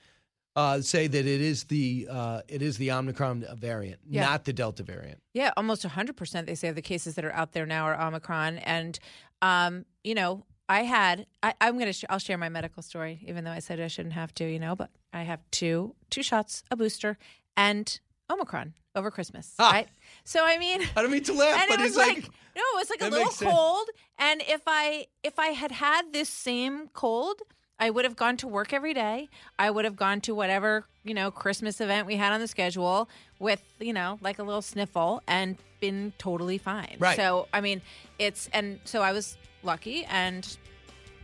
uh, 0.55 0.81
say 0.81 1.07
that 1.07 1.27
it 1.27 1.41
is 1.41 1.65
the 1.65 2.07
uh, 2.11 2.43
it 2.49 2.61
is 2.63 2.77
the 2.77 2.93
Omicron 2.93 3.45
variant, 3.57 4.01
Yeah. 4.09 4.23
not 4.27 4.45
the 4.45 4.53
Delta 4.53 4.83
variant. 4.83 5.21
Yeah, 5.33 5.51
almost 5.57 5.85
100% 5.85 6.47
they 6.47 6.55
say 6.55 6.69
of 6.69 6.75
the 6.77 6.83
cases 6.83 7.15
that 7.17 7.25
are 7.25 7.33
out 7.33 7.53
there 7.53 7.67
now 7.67 7.85
are 7.87 8.01
Omicron. 8.01 8.59
And, 8.59 8.99
um, 9.43 9.87
you 10.05 10.15
know, 10.15 10.45
I 10.69 10.83
had, 10.83 11.27
I, 11.43 11.55
I'm 11.61 11.75
going 11.75 11.87
to, 11.87 11.93
sh- 11.93 12.05
I'll 12.09 12.19
share 12.19 12.39
my 12.39 12.49
medical 12.49 12.83
story, 12.83 13.25
even 13.27 13.45
though 13.45 13.51
I 13.53 13.59
said 13.61 13.81
I 13.81 13.89
shouldn't 13.89 14.15
have 14.15 14.33
to, 14.35 14.45
you 14.45 14.59
know, 14.61 14.77
but 14.77 14.91
I 15.13 15.23
have 15.23 15.41
two, 15.51 15.95
two 16.11 16.23
shots, 16.23 16.63
a 16.71 16.77
booster, 16.77 17.17
and 17.57 17.99
Omicron 18.31 18.75
over 18.95 19.11
Christmas, 19.11 19.55
ah. 19.59 19.71
right? 19.71 19.89
So, 20.25 20.45
I 20.45 20.59
mean, 20.59 20.83
I 20.97 21.03
don't 21.03 21.11
mean 21.11 21.25
to 21.25 21.33
laugh, 21.33 21.65
but 21.69 21.81
it 21.81 21.83
was 21.83 21.89
it's 21.91 21.97
like, 21.97 22.17
like- 22.17 22.31
no, 22.57 22.63
it 22.63 22.77
was 22.77 22.91
like 22.91 23.03
a 23.03 23.09
little 23.09 23.51
cold. 23.51 23.89
And 24.19 24.43
if 24.49 24.63
I, 24.67 25.07
if 25.23 25.39
I 25.39 25.49
had 25.49 25.73
had 25.73 26.13
this 26.13 26.29
same 26.29 26.89
cold, 26.89 27.41
I 27.79 27.89
would 27.89 28.05
have 28.05 28.17
gone 28.17 28.37
to 28.39 28.49
work 28.49 28.73
every 28.75 28.93
day. 28.93 29.29
I 29.59 29.71
would 29.71 29.87
have 29.87 29.97
gone 29.97 30.21
to 30.23 30.35
whatever, 30.35 30.85
you 31.03 31.15
know, 31.15 31.31
Christmas 31.31 31.81
event 31.81 32.07
we 32.07 32.17
had 32.17 32.33
on 32.33 32.41
the 32.41 32.47
schedule 32.47 33.09
with, 33.39 33.63
you 33.81 33.95
know, 33.95 34.19
like 34.21 34.39
a 34.39 34.43
little 34.43 34.61
sniffle 34.61 35.23
and 35.27 35.57
been 35.81 36.13
totally 36.19 36.59
fine. 36.59 36.97
Right. 36.99 37.17
So, 37.17 37.49
I 37.55 37.63
mean, 37.63 37.81
it's, 38.19 38.51
and 38.53 38.79
so 38.85 39.01
I 39.01 39.13
was 39.13 39.39
lucky 39.63 40.05
and 40.05 40.47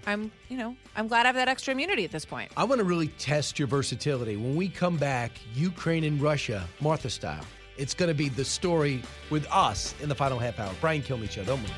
I'm, 0.06 0.30
you 0.48 0.56
know, 0.56 0.76
I'm 0.94 1.08
glad 1.08 1.26
I 1.26 1.28
have 1.28 1.34
that 1.34 1.48
extra 1.48 1.72
immunity 1.72 2.04
at 2.04 2.12
this 2.12 2.24
point. 2.24 2.52
I 2.56 2.62
want 2.62 2.78
to 2.78 2.84
really 2.84 3.08
test 3.18 3.58
your 3.58 3.66
versatility. 3.66 4.36
When 4.36 4.54
we 4.54 4.68
come 4.68 4.96
back, 4.96 5.32
Ukraine 5.52 6.04
and 6.04 6.20
Russia, 6.20 6.64
Martha 6.80 7.10
style. 7.10 7.44
It's 7.76 7.92
going 7.92 8.08
to 8.08 8.14
be 8.14 8.28
the 8.28 8.44
story 8.44 9.02
with 9.30 9.46
us 9.50 9.94
in 10.00 10.08
the 10.08 10.14
final 10.14 10.38
half 10.38 10.60
hour. 10.60 10.72
Brian 10.80 11.02
Kilmeade 11.02 11.30
Show. 11.30 11.44
Don't 11.44 11.60
move. 11.60 11.72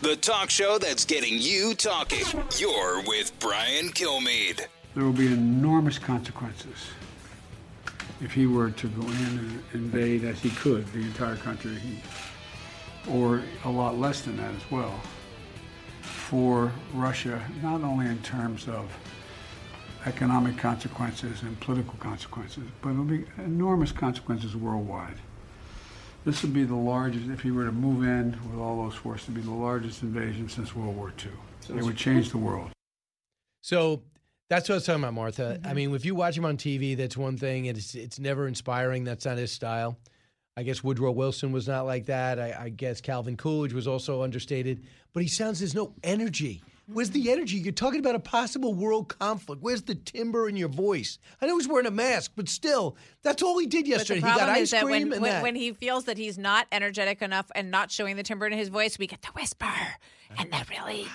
The 0.00 0.16
talk 0.16 0.48
show 0.48 0.78
that's 0.78 1.04
getting 1.04 1.34
you 1.36 1.74
talking. 1.74 2.24
You're 2.56 3.02
with 3.02 3.38
Brian 3.38 3.90
Kilmeade. 3.90 4.66
There 4.94 5.04
will 5.04 5.12
be 5.12 5.26
enormous 5.26 5.98
consequences 5.98 6.88
if 8.22 8.32
he 8.32 8.46
were 8.46 8.70
to 8.70 8.88
go 8.88 9.02
in 9.02 9.38
and 9.38 9.62
invade, 9.74 10.24
as 10.24 10.40
he 10.40 10.50
could, 10.50 10.86
the 10.92 11.00
entire 11.00 11.36
country, 11.36 11.76
or 13.12 13.42
a 13.64 13.70
lot 13.70 13.98
less 13.98 14.22
than 14.22 14.36
that 14.36 14.54
as 14.54 14.70
well, 14.70 15.00
for 16.02 16.72
Russia, 16.94 17.42
not 17.62 17.82
only 17.82 18.06
in 18.06 18.18
terms 18.22 18.68
of 18.68 18.90
economic 20.06 20.56
consequences 20.56 21.42
and 21.42 21.58
political 21.60 21.94
consequences, 21.98 22.64
but 22.80 22.90
it'll 22.90 23.04
be 23.04 23.24
enormous 23.38 23.92
consequences 23.92 24.56
worldwide. 24.56 25.16
This 26.24 26.42
would 26.42 26.52
be 26.52 26.64
the 26.64 26.74
largest, 26.74 27.28
if 27.30 27.40
he 27.40 27.50
were 27.50 27.64
to 27.64 27.72
move 27.72 28.04
in 28.04 28.38
with 28.50 28.60
all 28.60 28.82
those 28.84 28.94
forces, 28.94 29.28
it'd 29.28 29.34
be 29.34 29.40
the 29.40 29.50
largest 29.50 30.02
invasion 30.02 30.48
since 30.48 30.74
World 30.74 30.96
War 30.96 31.12
II. 31.18 31.76
It 31.76 31.82
would 31.82 31.96
change 31.96 32.30
the 32.30 32.38
world. 32.38 32.70
So 33.62 34.02
that's 34.48 34.68
what 34.68 34.74
I 34.74 34.76
was 34.76 34.86
talking 34.86 35.02
about, 35.02 35.14
Martha. 35.14 35.60
I 35.64 35.68
mm-hmm. 35.68 35.76
mean, 35.76 35.94
if 35.94 36.04
you 36.04 36.14
watch 36.14 36.36
him 36.36 36.44
on 36.44 36.56
TV, 36.56 36.96
that's 36.96 37.16
one 37.16 37.36
thing. 37.36 37.66
It's 37.66 37.94
it's 37.94 38.18
never 38.18 38.48
inspiring. 38.48 39.04
That's 39.04 39.24
not 39.24 39.38
his 39.38 39.52
style. 39.52 39.96
I 40.56 40.62
guess 40.62 40.82
Woodrow 40.84 41.12
Wilson 41.12 41.52
was 41.52 41.68
not 41.68 41.86
like 41.86 42.06
that. 42.06 42.38
I, 42.38 42.56
I 42.64 42.68
guess 42.68 43.00
Calvin 43.00 43.36
Coolidge 43.36 43.72
was 43.72 43.86
also 43.86 44.22
understated. 44.22 44.84
But 45.12 45.22
he 45.22 45.28
sounds 45.28 45.60
there's 45.60 45.74
no 45.74 45.94
energy. 46.02 46.62
Where's 46.92 47.10
the 47.10 47.30
energy? 47.30 47.56
You're 47.56 47.72
talking 47.72 48.00
about 48.00 48.16
a 48.16 48.20
possible 48.20 48.74
world 48.74 49.16
conflict. 49.16 49.62
Where's 49.62 49.82
the 49.82 49.94
timber 49.94 50.48
in 50.48 50.56
your 50.56 50.68
voice? 50.68 51.18
I 51.40 51.46
know 51.46 51.56
he's 51.56 51.68
wearing 51.68 51.86
a 51.86 51.90
mask, 51.92 52.32
but 52.34 52.48
still, 52.48 52.96
that's 53.22 53.44
all 53.44 53.58
he 53.58 53.66
did 53.66 53.86
yesterday. 53.86 54.16
He 54.18 54.22
got 54.22 54.48
ice 54.48 54.72
that 54.72 54.82
cream 54.82 54.92
when, 54.92 55.12
and 55.12 55.22
when, 55.22 55.30
that. 55.30 55.42
when 55.42 55.54
he 55.54 55.72
feels 55.72 56.06
that 56.06 56.18
he's 56.18 56.36
not 56.36 56.66
energetic 56.72 57.22
enough 57.22 57.48
and 57.54 57.70
not 57.70 57.92
showing 57.92 58.16
the 58.16 58.24
timber 58.24 58.44
in 58.46 58.52
his 58.52 58.70
voice, 58.70 58.98
we 58.98 59.06
get 59.06 59.22
the 59.22 59.28
whisper 59.36 59.70
and 60.36 60.50
the 60.52 60.64
really, 60.68 61.06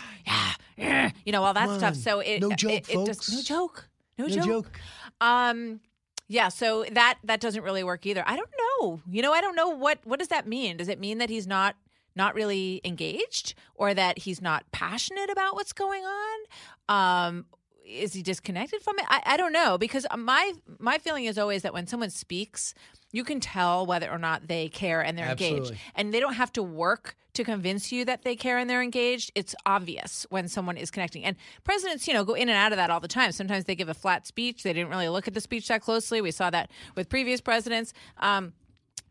yeah, 0.77 1.11
you 1.25 1.33
know, 1.33 1.43
all 1.43 1.53
that 1.53 1.67
Come 1.67 1.77
stuff. 1.77 1.89
on. 1.89 1.95
So 1.95 2.19
it, 2.21 2.39
No 2.39 2.51
joke, 2.51 2.71
it, 2.71 2.89
it 2.89 3.05
just, 3.05 3.29
no 3.33 3.41
joke, 3.41 3.89
no, 4.17 4.27
No 4.27 4.33
joke. 4.33 4.45
joke. 4.45 4.79
Um, 5.19 5.81
yeah. 6.27 6.49
So 6.49 6.85
that 6.91 7.17
that 7.23 7.39
doesn't 7.39 7.63
really 7.63 7.83
work 7.83 8.05
either. 8.05 8.23
I 8.25 8.35
don't 8.35 8.49
know. 8.79 9.01
You 9.09 9.21
know, 9.21 9.33
I 9.33 9.41
don't 9.41 9.55
know 9.55 9.69
what 9.69 9.99
what 10.03 10.19
does 10.19 10.29
that 10.29 10.47
mean. 10.47 10.77
Does 10.77 10.89
it 10.89 10.99
mean 10.99 11.17
that 11.19 11.29
he's 11.29 11.47
not 11.47 11.75
not 12.15 12.33
really 12.33 12.81
engaged, 12.85 13.53
or 13.75 13.93
that 13.93 14.19
he's 14.19 14.41
not 14.41 14.63
passionate 14.71 15.29
about 15.29 15.55
what's 15.55 15.73
going 15.73 16.03
on? 16.03 16.39
Um, 16.87 17.45
is 17.85 18.13
he 18.13 18.21
disconnected 18.21 18.81
from 18.81 18.97
it? 18.99 19.05
I, 19.07 19.21
I 19.25 19.37
don't 19.37 19.53
know 19.53 19.77
because 19.77 20.05
my 20.17 20.53
my 20.79 20.97
feeling 20.97 21.25
is 21.25 21.37
always 21.37 21.61
that 21.61 21.73
when 21.73 21.87
someone 21.87 22.09
speaks, 22.09 22.73
you 23.11 23.23
can 23.23 23.39
tell 23.39 23.85
whether 23.85 24.09
or 24.09 24.17
not 24.17 24.47
they 24.47 24.67
care 24.69 25.01
and 25.01 25.17
they're 25.17 25.29
engaged, 25.29 25.73
and 25.95 26.13
they 26.13 26.19
don't 26.19 26.33
have 26.33 26.51
to 26.53 26.63
work 26.63 27.15
to 27.33 27.43
convince 27.43 27.91
you 27.91 28.05
that 28.05 28.23
they 28.23 28.35
care 28.35 28.57
and 28.57 28.69
they're 28.69 28.81
engaged. 28.81 29.31
It's 29.35 29.53
obvious 29.65 30.25
when 30.29 30.47
someone 30.47 30.77
is 30.77 30.89
connecting, 30.89 31.23
and 31.23 31.35
presidents, 31.63 32.07
you 32.07 32.13
know, 32.13 32.23
go 32.23 32.33
in 32.33 32.49
and 32.49 32.57
out 32.57 32.71
of 32.71 32.77
that 32.77 32.89
all 32.89 32.99
the 32.99 33.07
time. 33.07 33.31
Sometimes 33.31 33.65
they 33.65 33.75
give 33.75 33.89
a 33.89 33.93
flat 33.93 34.25
speech; 34.25 34.63
they 34.63 34.73
didn't 34.73 34.89
really 34.89 35.09
look 35.09 35.27
at 35.27 35.33
the 35.33 35.41
speech 35.41 35.67
that 35.67 35.81
closely. 35.81 36.21
We 36.21 36.31
saw 36.31 36.49
that 36.49 36.71
with 36.95 37.09
previous 37.09 37.41
presidents. 37.41 37.93
Um, 38.19 38.53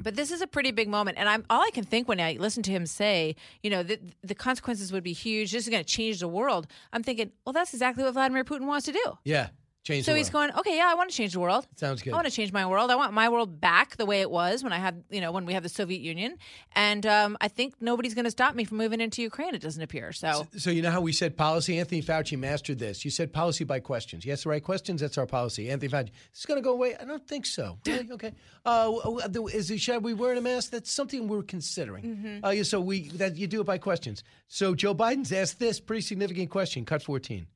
But 0.01 0.17
this 0.17 0.31
is 0.31 0.41
a 0.43 0.47
pretty 0.47 0.71
big 0.71 0.89
moment, 0.89 1.19
and 1.19 1.29
I'm 1.29 1.45
all 1.49 1.63
I 1.63 1.71
can 1.73 1.85
think 1.85 2.09
when 2.09 2.21
I 2.21 2.37
listen 2.39 2.63
to 2.65 2.71
him 2.71 2.87
say, 2.87 3.37
you 3.63 3.71
know, 3.71 3.83
the, 3.83 3.99
the 4.23 4.35
consequences 4.35 4.93
would 4.93 5.05
be 5.05 5.13
huge. 5.13 5.53
This 5.53 5.65
is 5.65 5.71
going 5.71 5.85
to 5.85 5.89
change 5.89 6.21
the 6.21 6.29
world. 6.29 6.67
I'm 6.93 7.03
thinking, 7.03 7.31
well, 7.45 7.53
that's 7.53 7.73
exactly 7.73 8.05
what 8.05 8.13
Vladimir 8.15 8.45
Putin 8.45 8.67
wants 8.67 8.87
to 8.87 8.93
do. 8.93 9.19
Yeah. 9.25 9.49
Change 9.85 10.07
so 10.07 10.15
he's 10.15 10.31
going, 10.31 10.51
okay, 10.57 10.79
yeah, 10.79 10.89
I 10.91 10.95
want 10.95 11.11
to 11.11 11.17
change 11.17 11.35
the 11.35 11.41
world. 11.41 11.67
Sounds 11.77 12.01
good. 12.01 12.15
I 12.15 12.17
want 12.17 12.27
to 12.27 12.33
change 12.33 12.53
my 12.53 12.65
world. 12.65 12.91
I 12.91 12.97
want 12.97 13.13
my 13.13 13.29
world 13.29 13.61
back 13.61 13.97
the 13.97 14.07
way 14.07 14.23
it 14.23 14.31
was 14.31 14.65
when 14.65 14.73
I 14.73 14.79
had, 14.79 15.05
you 15.11 15.21
know, 15.21 15.31
when 15.31 15.45
we 15.45 15.53
had 15.53 15.63
the 15.63 15.69
Soviet 15.69 16.01
Union. 16.01 16.39
And 16.75 17.05
um, 17.05 17.37
I 17.43 17.49
think 17.49 17.75
nobody's 17.83 18.15
going 18.15 18.25
to 18.25 18.31
stop 18.31 18.55
me 18.55 18.65
from 18.65 18.79
moving 18.79 19.03
into 19.03 19.21
Ukraine. 19.21 19.55
It 19.55 19.61
doesn't 19.61 19.83
appear. 19.83 20.11
So, 20.13 20.47
So 20.57 20.71
you 20.71 20.81
know 20.81 20.91
how 20.91 21.03
we 21.03 21.13
said 21.13 21.37
policy? 21.37 21.79
Anthony 21.79 22.03
Fauci 22.03 22.39
mastered 22.39 22.79
this. 22.79 23.05
You 23.05 23.11
said 23.11 23.31
policy 23.31 23.65
by 23.65 23.79
questions. 23.81 24.27
Ask 24.27 24.45
the 24.45 24.49
right 24.49 24.65
questions. 24.65 25.03
That's 25.03 25.19
our 25.19 25.27
policy. 25.27 25.69
Anthony 25.69 25.93
Fauci. 25.93 26.11
It's 26.31 26.47
going 26.47 26.59
to 26.59 26.65
go 26.65 26.73
away. 26.73 26.97
I 26.97 27.05
don't 27.05 27.27
think 27.29 27.45
so. 27.45 27.79
Really? 27.87 28.11
Okay. 28.13 28.33
Uh, 28.65 28.93
is 29.53 29.71
it, 29.71 29.81
should 29.81 30.03
we 30.03 30.15
wear 30.15 30.35
a 30.35 30.41
mask? 30.41 30.71
That's 30.71 30.91
something 30.91 31.29
we're 31.29 31.43
considering. 31.43 32.05
Mhm. 32.05 32.47
Uh, 32.47 32.51
yeah, 32.51 32.63
so 32.63 32.81
we 32.81 33.09
that 33.11 33.37
you 33.37 33.47
do 33.47 33.61
it 33.61 33.65
by 33.65 33.77
questions. 33.77 34.25
So 34.49 34.75
Joe 34.75 34.95
Biden's 34.95 35.31
asked 35.33 35.59
this 35.59 35.79
pretty 35.79 36.01
significant 36.01 36.49
question. 36.51 36.85
Cut 36.87 37.03
fourteen. 37.03 37.47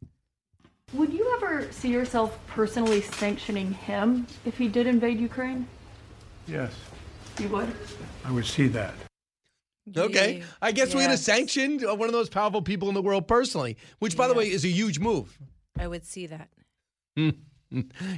Would 0.95 1.13
you 1.13 1.31
ever 1.37 1.71
see 1.71 1.91
yourself 1.91 2.39
personally 2.47 3.03
sanctioning 3.03 3.73
him 3.73 4.27
if 4.45 4.57
he 4.57 4.69
did 4.69 4.87
invade 4.87 5.21
Ukraine? 5.21 5.67
Yes, 6.47 6.73
You 7.39 7.49
would? 7.51 7.69
I 8.25 8.33
would 8.33 8.47
see 8.47 8.69
that. 8.69 8.95
Okay. 9.95 10.43
I 10.63 10.73
guess 10.73 10.95
we're 10.95 11.01
going 11.01 11.11
to 11.11 11.17
sanction 11.19 11.85
uh, 11.87 11.95
one 11.95 12.09
of 12.09 12.13
those 12.15 12.29
powerful 12.31 12.63
people 12.63 12.89
in 12.89 12.95
the 12.95 13.03
world 13.03 13.29
personally, 13.29 13.77
which, 13.99 14.17
by 14.17 14.29
the 14.29 14.35
way, 14.35 14.51
is 14.51 14.65
a 14.65 14.69
huge 14.69 14.99
move. 14.99 15.39
I 15.79 15.87
would 15.89 16.05
see 16.07 16.27
that. 16.27 16.49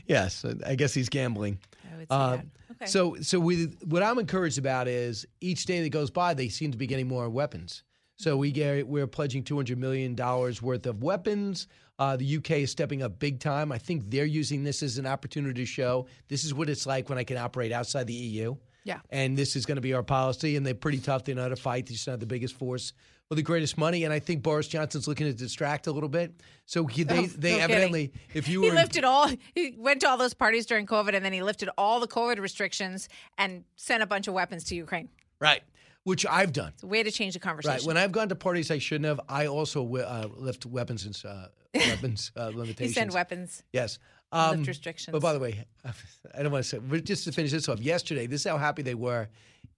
yes, 0.07 0.45
I 0.65 0.75
guess 0.77 0.95
he's 0.95 1.09
gambling. 1.09 1.59
I 1.93 1.97
would 1.97 2.03
see 2.09 2.15
Uh, 2.15 2.37
that. 2.37 2.47
Okay. 2.73 2.87
So, 2.87 3.17
so 3.21 3.41
we, 3.41 3.65
what 3.85 4.03
I'm 4.03 4.19
encouraged 4.19 4.59
about 4.59 4.87
is 4.89 5.27
each 5.41 5.65
day 5.67 5.83
that 5.83 5.89
goes 5.91 6.11
by, 6.11 6.35
they 6.35 6.49
seem 6.49 6.71
to 6.71 6.79
be 6.79 6.87
getting 6.87 7.09
more 7.09 7.29
weapons. 7.29 7.83
So 8.17 8.37
we 8.37 8.53
get 8.53 8.87
we're 8.87 9.07
pledging 9.07 9.43
200 9.43 9.79
million 9.79 10.15
dollars 10.15 10.61
worth 10.61 10.87
of 10.87 11.03
weapons. 11.03 11.69
Uh, 12.01 12.17
the 12.17 12.37
UK 12.39 12.51
is 12.53 12.71
stepping 12.71 13.03
up 13.03 13.19
big 13.19 13.39
time. 13.41 13.71
I 13.71 13.79
think 13.79 14.11
they're 14.11 14.25
using 14.25 14.65
this 14.65 14.83
as 14.83 14.97
an 14.99 15.07
opportunity 15.07 15.61
to 15.63 15.67
show 15.67 16.07
this 16.29 16.45
is 16.45 16.55
what 16.55 16.69
it's 16.71 16.87
like 16.87 17.09
when 17.11 17.19
I 17.19 17.25
can 17.25 17.37
operate 17.37 17.71
outside 17.73 18.07
the 18.07 18.15
EU. 18.15 18.57
Yeah. 18.85 19.01
And 19.11 19.37
this 19.37 19.55
is 19.55 19.67
going 19.67 19.77
to 19.77 19.83
be 19.83 19.93
our 19.93 20.03
policy. 20.03 20.57
And 20.57 20.65
they're 20.67 20.75
pretty 20.75 20.99
tough. 20.99 21.25
They 21.25 21.35
know 21.35 21.43
how 21.43 21.49
to 21.49 21.57
fight. 21.57 21.87
They're 21.87 21.93
just 21.93 22.09
not 22.09 22.19
the 22.19 22.25
biggest 22.27 22.55
force 22.55 22.95
with 23.29 23.37
the 23.37 23.43
greatest 23.43 23.77
money. 23.77 24.05
And 24.05 24.13
I 24.15 24.19
think 24.19 24.43
Boris 24.43 24.67
Johnson's 24.67 25.07
looking 25.07 25.27
to 25.27 25.35
distract 25.35 25.87
a 25.89 25.93
little 25.93 26.09
bit. 26.09 26.33
So 26.65 26.87
he, 26.87 27.03
they, 27.03 27.19
Oh, 27.19 27.27
they 27.39 27.59
no 27.59 27.65
evidently, 27.65 28.09
kidding. 28.09 28.21
if 28.33 28.49
you 28.49 28.63
he 28.63 28.71
lifted 28.71 29.05
all 29.05 29.29
he 29.55 29.75
went 29.79 30.01
to 30.01 30.09
all 30.09 30.17
those 30.17 30.33
parties 30.35 30.65
during 30.65 30.87
covid 30.87 31.15
and 31.15 31.23
then 31.25 31.35
he 31.35 31.43
lifted 31.43 31.69
all 31.77 32.01
the 32.01 32.09
covid 32.09 32.39
restrictions 32.41 33.09
and 33.37 33.65
sent 33.77 34.03
a 34.03 34.07
bunch 34.07 34.27
of 34.27 34.33
weapons 34.35 34.65
to 34.65 34.75
ukraine 34.75 35.09
right, 35.39 35.63
which 36.05 36.25
I've 36.27 36.53
done. 36.53 36.73
it's 36.75 36.83
a 36.83 36.87
way 36.87 37.03
to 37.03 37.11
change 37.11 37.35
the 37.35 37.41
conversation 37.41 37.77
Right. 37.77 37.87
When 37.87 37.97
I've 37.97 38.13
gone 38.13 38.29
to 38.31 38.35
parties 38.35 38.71
I 38.71 38.79
shouldn't 38.79 39.07
have, 39.07 39.21
I 39.29 39.47
also 39.47 39.85
uh, 39.97 40.29
lift 40.37 40.67
weapons 40.67 41.05
and 41.05 41.17
uh, 41.25 41.47
weapons 41.75 42.33
uh, 42.37 42.49
you 42.49 42.59
limitations. 42.59 42.95
send 42.95 43.13
weapons 43.13 43.63
Yes. 43.73 43.99
Um, 44.33 44.59
Lift 44.59 44.69
restrictions. 44.69 45.13
But 45.13 45.23
by 45.23 45.33
the 45.33 45.41
way, 45.41 45.65
I 45.85 46.43
don't 46.43 46.53
want 46.53 46.63
to 46.65 46.69
say, 46.69 46.79
but 46.79 47.05
just 47.05 47.25
to 47.25 47.33
finish 47.33 47.51
this 47.51 47.69
off, 47.69 47.81
yesterday, 47.81 48.27
this 48.29 48.43
is 48.43 48.47
how 48.47 48.59
happy 48.59 48.83
they 48.83 48.95
were 48.95 49.29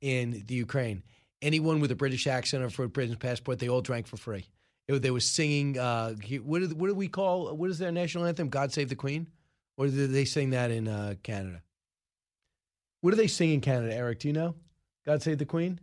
in 0.03 0.45
the 0.47 0.55
Ukraine. 0.55 1.03
Anyone 1.41 1.81
with 1.81 1.91
a 1.91 1.97
British 1.97 2.27
accent 2.27 2.63
or 2.63 2.69
for 2.69 2.85
a 2.85 2.89
British 2.89 3.19
passport, 3.19 3.59
they 3.59 3.69
all 3.71 3.81
drank 3.81 4.07
for 4.07 4.19
free. 4.19 4.47
It- 4.89 5.01
they 5.01 5.11
were 5.11 5.21
singing, 5.21 5.79
uh, 5.79 6.15
what, 6.43 6.59
do, 6.61 6.69
what 6.77 6.89
do 6.89 6.95
we 6.95 7.09
call, 7.09 7.57
what 7.57 7.71
is 7.71 7.79
their 7.79 7.93
national 7.93 8.27
anthem? 8.27 8.49
God 8.51 8.73
Save 8.73 8.91
the 8.91 8.95
Queen? 8.95 9.27
Or 9.79 9.87
did 9.87 10.13
they 10.13 10.27
sing 10.27 10.51
that 10.51 10.71
in 10.71 10.87
uh, 10.87 11.15
Canada? 11.23 11.63
What 13.01 13.11
do 13.13 13.17
they 13.17 13.27
sing 13.29 13.55
in 13.55 13.61
Canada, 13.63 13.95
Eric? 13.95 14.19
Do 14.21 14.29
you 14.29 14.35
know? 14.35 14.55
God 15.07 15.23
Save 15.23 15.39
the 15.39 15.47
Queen? 15.47 15.81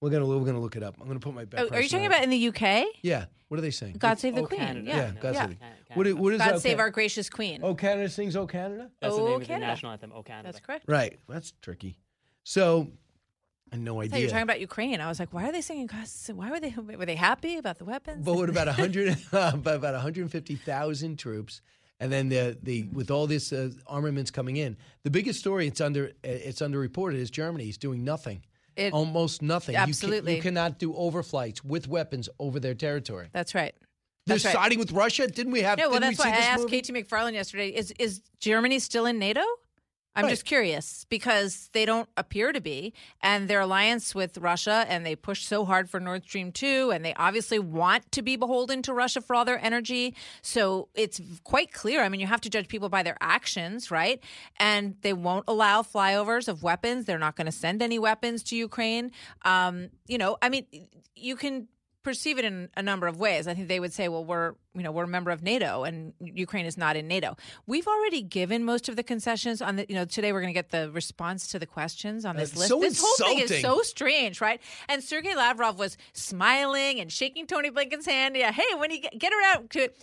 We're 0.00 0.10
gonna 0.10 0.26
we're 0.26 0.44
gonna 0.44 0.60
look 0.60 0.76
it 0.76 0.82
up. 0.82 0.96
I'm 1.00 1.06
gonna 1.06 1.20
put 1.20 1.34
my. 1.34 1.46
oh, 1.56 1.68
are 1.72 1.80
you 1.80 1.88
talking 1.88 2.06
about 2.06 2.22
in 2.22 2.30
the 2.30 2.48
uk 2.48 2.60
Yeah. 3.02 3.26
What 3.48 3.58
are 3.58 3.60
they 3.62 3.70
saying? 3.70 3.94
god 3.98 4.18
save 4.18 4.34
the 4.34 4.42
Oh, 4.42 4.46
queen 4.46 4.60
Canada. 4.60 4.86
yeah 4.86 5.10
God 5.20 5.34
yeah. 5.34 5.46
save 5.46 5.58
the. 5.58 5.94
What, 5.94 6.12
what 6.14 6.32
is 6.34 6.38
god 6.40 6.52
uh, 6.54 6.58
save 6.58 6.76
Ca- 6.76 6.82
our 6.82 6.90
gracious 6.90 7.30
queen 7.30 7.60
Oh, 7.62 7.74
Canada 7.74 8.08
sings 8.08 8.36
"Oh 8.36 8.46
Canada." 8.46 8.90
That's 9.00 9.14
the 9.16 9.22
Oh, 9.22 9.26
name 9.26 9.34
of 9.36 9.40
the 9.40 9.46
Canada. 9.46 9.66
national 9.68 9.92
anthem. 9.92 10.12
Oh, 10.14 10.22
Canada. 10.22 10.48
that's 10.52 10.60
correct 10.64 10.84
Right. 10.88 11.18
That's 11.28 11.52
tricky. 11.62 11.98
So, 12.44 12.90
I 13.72 13.76
had 13.76 13.84
no 13.84 14.00
I 14.00 14.06
thought 14.08 14.10
you 14.10 14.14
idea. 14.16 14.26
were 14.26 14.30
talking 14.30 14.42
about 14.42 14.60
Ukraine. 14.60 15.00
I 15.00 15.08
was 15.08 15.18
like, 15.18 15.32
why 15.32 15.48
are 15.48 15.52
they 15.52 15.60
singing? 15.60 15.86
God, 15.86 16.06
why 16.34 16.50
were 16.50 16.60
they? 16.60 16.74
Were 16.96 17.06
they 17.06 17.16
happy 17.16 17.56
about 17.56 17.78
the 17.78 17.84
weapons? 17.84 18.24
but 18.24 18.34
what 18.34 18.48
about 18.50 18.68
hundred? 18.82 19.16
about 19.32 19.82
150,000 19.82 21.16
troops, 21.18 21.60
and 22.00 22.12
then 22.12 22.28
the 22.28 22.56
the 22.62 22.84
with 22.92 23.10
all 23.10 23.26
this 23.26 23.52
uh, 23.52 23.70
armaments 23.86 24.30
coming 24.30 24.56
in, 24.56 24.76
the 25.02 25.10
biggest 25.10 25.40
story 25.40 25.66
it's 25.66 25.80
under 25.80 26.12
it's 26.22 26.60
underreported 26.60 27.14
is 27.16 27.30
Germany 27.30 27.68
is 27.68 27.78
doing 27.78 28.04
nothing. 28.04 28.42
It- 28.76 28.92
Almost 28.92 29.42
nothing. 29.42 29.74
You 29.74 29.80
can- 29.80 29.88
Absolutely. 29.88 30.36
you, 30.36 30.42
cannot 30.42 30.78
do 30.78 30.92
overflights 30.92 31.64
with 31.64 31.88
weapons 31.88 32.28
over 32.38 32.60
their 32.60 32.74
territory. 32.74 33.28
That's 33.32 33.54
right. 33.54 33.74
They're 34.26 34.34
right. 34.34 34.40
siding 34.52 34.78
with 34.78 34.92
Russia. 34.92 35.28
Didn't 35.28 35.52
we 35.52 35.62
have? 35.62 35.78
No, 35.78 35.88
well, 35.88 36.00
that's 36.00 36.18
why 36.18 36.26
I 36.26 36.36
asked 36.36 36.62
movie? 36.62 36.82
K.T. 36.82 36.92
McFarland 36.92 37.34
yesterday. 37.34 37.68
Is 37.68 37.92
is 37.98 38.22
Germany 38.40 38.80
still 38.80 39.06
in 39.06 39.18
NATO? 39.18 39.42
I'm 40.16 40.24
Right. 40.24 40.30
just 40.30 40.46
curious 40.46 41.04
because 41.10 41.68
they 41.74 41.84
don't 41.84 42.08
appear 42.16 42.50
to 42.52 42.60
be, 42.60 42.94
and 43.20 43.48
their 43.48 43.60
alliance 43.60 44.14
with 44.14 44.38
Russia, 44.38 44.86
and 44.88 45.04
they 45.04 45.14
push 45.14 45.44
so 45.44 45.66
hard 45.66 45.90
for 45.90 46.00
Nord 46.00 46.24
Stream 46.24 46.52
two, 46.52 46.90
and 46.90 47.04
they 47.04 47.12
obviously 47.14 47.58
want 47.58 48.10
to 48.12 48.22
be 48.22 48.34
beholden 48.36 48.80
to 48.82 48.94
Russia 48.94 49.20
for 49.20 49.36
all 49.36 49.44
their 49.44 49.62
energy. 49.62 50.14
So 50.40 50.88
it's 50.94 51.20
quite 51.44 51.70
clear. 51.72 52.02
I 52.02 52.08
mean, 52.08 52.20
you 52.20 52.26
have 52.26 52.40
to 52.40 52.50
judge 52.50 52.66
people 52.66 52.88
by 52.88 53.02
their 53.02 53.18
actions, 53.20 53.90
right? 53.90 54.18
And 54.58 54.96
they 55.02 55.12
won't 55.12 55.44
allow 55.46 55.82
flyovers 55.82 56.48
of 56.48 56.62
weapons. 56.62 57.04
They're 57.04 57.18
not 57.18 57.36
going 57.36 57.46
to 57.46 57.52
send 57.52 57.82
any 57.82 57.98
weapons 57.98 58.42
to 58.44 58.56
Ukraine. 58.56 59.12
Um, 59.44 59.90
you 60.06 60.16
know, 60.16 60.38
I 60.40 60.48
mean, 60.48 60.66
you 61.14 61.36
can 61.36 61.68
perceive 62.06 62.38
it 62.38 62.44
in 62.44 62.68
a 62.76 62.82
number 62.82 63.08
of 63.08 63.18
ways. 63.18 63.48
I 63.48 63.54
think 63.54 63.66
they 63.66 63.80
would 63.80 63.92
say, 63.92 64.06
well, 64.06 64.24
we're, 64.24 64.54
you 64.76 64.84
know, 64.84 64.92
we're 64.92 65.02
a 65.02 65.08
member 65.08 65.32
of 65.32 65.42
NATO 65.42 65.82
and 65.82 66.12
Ukraine 66.20 66.64
is 66.64 66.78
not 66.78 66.94
in 66.94 67.08
NATO. 67.08 67.36
We've 67.66 67.88
already 67.88 68.22
given 68.22 68.64
most 68.64 68.88
of 68.88 68.94
the 68.94 69.02
concessions 69.02 69.60
on 69.60 69.74
the, 69.74 69.86
you 69.88 69.96
know, 69.96 70.04
today 70.04 70.32
we're 70.32 70.40
going 70.40 70.54
to 70.54 70.56
get 70.56 70.70
the 70.70 70.88
response 70.92 71.48
to 71.48 71.58
the 71.58 71.66
questions 71.66 72.24
on 72.24 72.36
this 72.36 72.50
That's 72.50 72.60
list. 72.60 72.68
so 72.68 72.78
this 72.78 73.00
whole 73.04 73.26
thing 73.26 73.40
is 73.40 73.60
so 73.60 73.82
strange, 73.82 74.40
right? 74.40 74.62
And 74.88 75.02
Sergei 75.02 75.34
Lavrov 75.34 75.80
was 75.80 75.98
smiling 76.12 77.00
and 77.00 77.10
shaking 77.10 77.44
Tony 77.48 77.72
Blinken's 77.72 78.06
hand. 78.06 78.36
Yeah, 78.36 78.52
hey, 78.52 78.76
when 78.76 78.92
you 78.92 79.00
get, 79.00 79.18
get 79.18 79.32
around 79.32 79.70
to 79.70 79.80
it, 79.80 79.98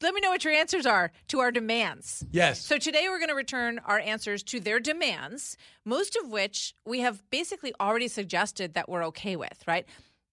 let 0.00 0.14
me 0.14 0.22
know 0.22 0.30
what 0.30 0.44
your 0.44 0.54
answers 0.54 0.86
are 0.86 1.12
to 1.28 1.40
our 1.40 1.52
demands. 1.52 2.24
Yes. 2.32 2.64
So 2.64 2.78
today 2.78 3.08
we're 3.10 3.18
going 3.18 3.28
to 3.28 3.34
return 3.34 3.78
our 3.84 3.98
answers 3.98 4.42
to 4.44 4.58
their 4.58 4.80
demands, 4.80 5.58
most 5.84 6.16
of 6.16 6.30
which 6.30 6.74
we 6.86 7.00
have 7.00 7.22
basically 7.28 7.74
already 7.78 8.08
suggested 8.08 8.72
that 8.72 8.88
we're 8.88 9.04
okay 9.04 9.36
with, 9.36 9.62
right? 9.66 9.84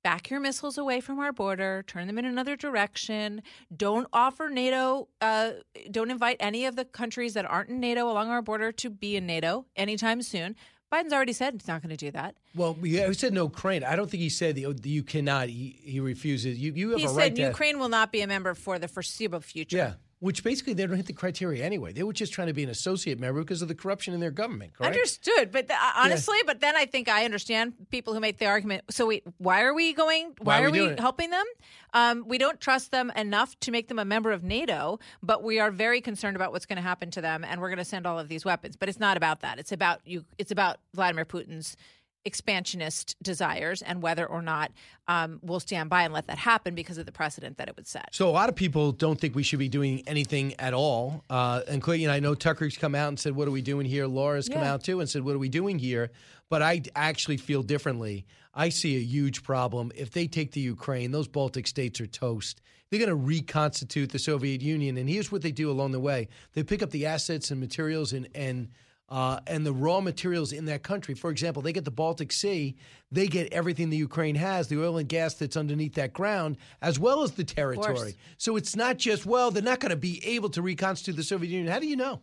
Back 0.01 0.29
your 0.29 0.39
missiles 0.39 0.77
away 0.77 1.01
from 1.01 1.19
our 1.19 1.33
border, 1.33 1.83
turn 1.85 2.07
them 2.07 2.17
in 2.17 2.23
another 2.23 2.55
direction. 2.55 3.41
Don't 3.75 4.07
offer 4.13 4.47
NATO, 4.47 5.09
uh, 5.19 5.51
don't 5.91 6.09
invite 6.09 6.37
any 6.39 6.65
of 6.65 6.77
the 6.77 6.85
countries 6.85 7.33
that 7.33 7.45
aren't 7.45 7.69
in 7.69 7.81
NATO 7.81 8.09
along 8.09 8.29
our 8.29 8.41
border 8.41 8.71
to 8.71 8.89
be 8.89 9.17
in 9.17 9.25
NATO 9.25 9.65
anytime 9.75 10.21
soon. 10.21 10.55
Biden's 10.91 11.13
already 11.13 11.33
said 11.33 11.53
he's 11.53 11.67
not 11.67 11.81
going 11.83 11.95
to 11.95 11.97
do 11.97 12.11
that. 12.11 12.35
Well, 12.55 12.77
yeah, 12.81 13.07
he 13.07 13.13
said 13.13 13.33
no 13.33 13.43
Ukraine. 13.43 13.83
I 13.83 13.95
don't 13.95 14.09
think 14.09 14.21
he 14.21 14.29
said 14.29 14.55
the, 14.55 14.73
you 14.89 15.03
cannot. 15.03 15.49
He, 15.49 15.79
he 15.83 15.99
refuses. 15.99 16.57
You 16.57 16.71
you 16.73 16.89
have 16.91 16.99
He 16.99 17.05
a 17.05 17.09
said 17.09 17.17
right 17.17 17.35
to. 17.35 17.41
Ukraine 17.41 17.77
will 17.77 17.89
not 17.89 18.11
be 18.11 18.21
a 18.21 18.27
member 18.27 18.55
for 18.55 18.79
the 18.79 18.87
foreseeable 18.87 19.41
future. 19.41 19.77
Yeah, 19.77 19.93
which 20.19 20.43
basically 20.43 20.73
they 20.73 20.85
don't 20.85 20.97
hit 20.97 21.05
the 21.05 21.13
criteria 21.13 21.63
anyway. 21.63 21.93
They 21.93 22.03
were 22.03 22.13
just 22.13 22.33
trying 22.33 22.47
to 22.47 22.53
be 22.53 22.63
an 22.63 22.69
associate 22.69 23.19
member 23.19 23.39
because 23.41 23.61
of 23.61 23.67
the 23.67 23.75
corruption 23.75 24.13
in 24.13 24.19
their 24.19 24.31
government. 24.31 24.73
Correct? 24.73 24.93
Understood, 24.95 25.51
but 25.51 25.67
th- 25.67 25.79
uh, 25.79 25.91
honestly, 25.95 26.37
but 26.45 26.59
then 26.59 26.75
I 26.75 26.85
think 26.85 27.07
I 27.07 27.23
understand 27.25 27.73
people 27.89 28.13
who 28.13 28.19
make 28.19 28.37
the 28.37 28.45
argument. 28.45 28.83
So 28.89 29.07
wait, 29.07 29.23
why 29.37 29.63
are 29.63 29.73
we 29.73 29.93
going? 29.93 30.33
Why, 30.39 30.59
Why 30.59 30.63
are 30.63 30.67
are 30.67 30.71
we 30.71 30.87
we, 30.89 30.95
helping 30.97 31.29
them? 31.29 31.45
Um, 31.93 32.25
we 32.27 32.37
don't 32.37 32.59
trust 32.59 32.91
them 32.91 33.11
enough 33.15 33.57
to 33.61 33.71
make 33.71 33.87
them 33.87 33.97
a 33.97 34.05
member 34.05 34.31
of 34.31 34.43
NATO, 34.43 34.99
but 35.23 35.43
we 35.43 35.59
are 35.59 35.71
very 35.71 36.01
concerned 36.01 36.35
about 36.35 36.51
what's 36.51 36.65
going 36.65 36.77
to 36.77 36.83
happen 36.83 37.11
to 37.11 37.21
them, 37.21 37.43
and 37.43 37.61
we're 37.61 37.69
going 37.69 37.77
to 37.77 37.85
send 37.85 38.05
all 38.05 38.19
of 38.19 38.27
these 38.27 38.43
weapons. 38.43 38.75
But 38.75 38.89
it's 38.89 38.99
not 38.99 39.17
about 39.17 39.41
that. 39.41 39.57
It's 39.57 39.71
about 39.71 40.01
you. 40.05 40.25
It's 40.37 40.51
about 40.51 40.77
Vladimir 40.93 41.25
Putin's 41.25 41.77
expansionist 42.25 43.15
desires 43.21 43.81
and 43.81 44.01
whether 44.01 44.25
or 44.25 44.41
not 44.41 44.71
um, 45.07 45.39
we'll 45.41 45.59
stand 45.59 45.89
by 45.89 46.03
and 46.03 46.13
let 46.13 46.27
that 46.27 46.37
happen 46.37 46.75
because 46.75 46.97
of 46.97 47.05
the 47.05 47.11
precedent 47.11 47.57
that 47.57 47.67
it 47.67 47.75
would 47.75 47.87
set. 47.87 48.09
So 48.13 48.29
a 48.29 48.31
lot 48.31 48.49
of 48.49 48.55
people 48.55 48.91
don't 48.91 49.19
think 49.19 49.35
we 49.35 49.43
should 49.43 49.59
be 49.59 49.69
doing 49.69 50.03
anything 50.05 50.53
at 50.59 50.73
all, 50.73 51.23
uh, 51.29 51.61
including 51.67 52.09
I 52.09 52.19
know 52.19 52.35
Tucker's 52.35 52.77
come 52.77 52.93
out 52.95 53.07
and 53.07 53.19
said, 53.19 53.35
"What 53.35 53.47
are 53.47 53.51
we 53.51 53.61
doing 53.61 53.85
here?" 53.85 54.07
Laura's 54.07 54.49
come 54.49 54.63
out 54.63 54.83
too 54.83 54.99
and 54.99 55.09
said, 55.09 55.23
"What 55.23 55.35
are 55.35 55.39
we 55.39 55.49
doing 55.49 55.79
here?" 55.79 56.11
But 56.49 56.61
I 56.61 56.81
actually 56.95 57.37
feel 57.37 57.63
differently. 57.63 58.25
I 58.53 58.69
see 58.69 58.97
a 58.97 59.01
huge 59.01 59.43
problem 59.43 59.91
if 59.95 60.11
they 60.11 60.27
take 60.27 60.51
the 60.51 60.61
Ukraine. 60.61 61.11
Those 61.11 61.27
Baltic 61.27 61.67
states 61.67 62.01
are 62.01 62.07
toast. 62.07 62.61
They're 62.89 62.99
going 62.99 63.09
to 63.09 63.15
reconstitute 63.15 64.09
the 64.09 64.19
Soviet 64.19 64.61
Union, 64.61 64.97
and 64.97 65.07
here's 65.07 65.31
what 65.31 65.43
they 65.43 65.51
do 65.51 65.69
along 65.69 65.91
the 65.91 65.99
way: 65.99 66.27
they 66.53 66.63
pick 66.63 66.81
up 66.81 66.89
the 66.89 67.05
assets 67.05 67.51
and 67.51 67.59
materials 67.59 68.13
and 68.13 68.27
and 68.35 68.69
uh, 69.09 69.39
and 69.47 69.65
the 69.65 69.73
raw 69.73 69.99
materials 69.99 70.51
in 70.53 70.65
that 70.65 70.83
country. 70.83 71.15
For 71.15 71.29
example, 71.29 71.61
they 71.61 71.73
get 71.73 71.85
the 71.85 71.91
Baltic 71.91 72.31
Sea, 72.31 72.75
they 73.11 73.27
get 73.27 73.51
everything 73.51 73.89
the 73.89 73.97
Ukraine 73.97 74.35
has, 74.35 74.67
the 74.67 74.81
oil 74.81 74.97
and 74.97 75.09
gas 75.09 75.33
that's 75.33 75.57
underneath 75.57 75.95
that 75.95 76.13
ground, 76.13 76.57
as 76.81 76.99
well 76.99 77.23
as 77.23 77.31
the 77.31 77.43
territory. 77.43 78.15
So 78.37 78.55
it's 78.55 78.75
not 78.75 78.97
just, 78.97 79.25
well, 79.25 79.51
they're 79.51 79.63
not 79.63 79.79
going 79.79 79.89
to 79.89 79.95
be 79.95 80.25
able 80.25 80.49
to 80.49 80.61
reconstitute 80.61 81.15
the 81.15 81.23
Soviet 81.23 81.49
Union. 81.49 81.71
How 81.71 81.79
do 81.79 81.87
you 81.87 81.95
know? 81.95 82.21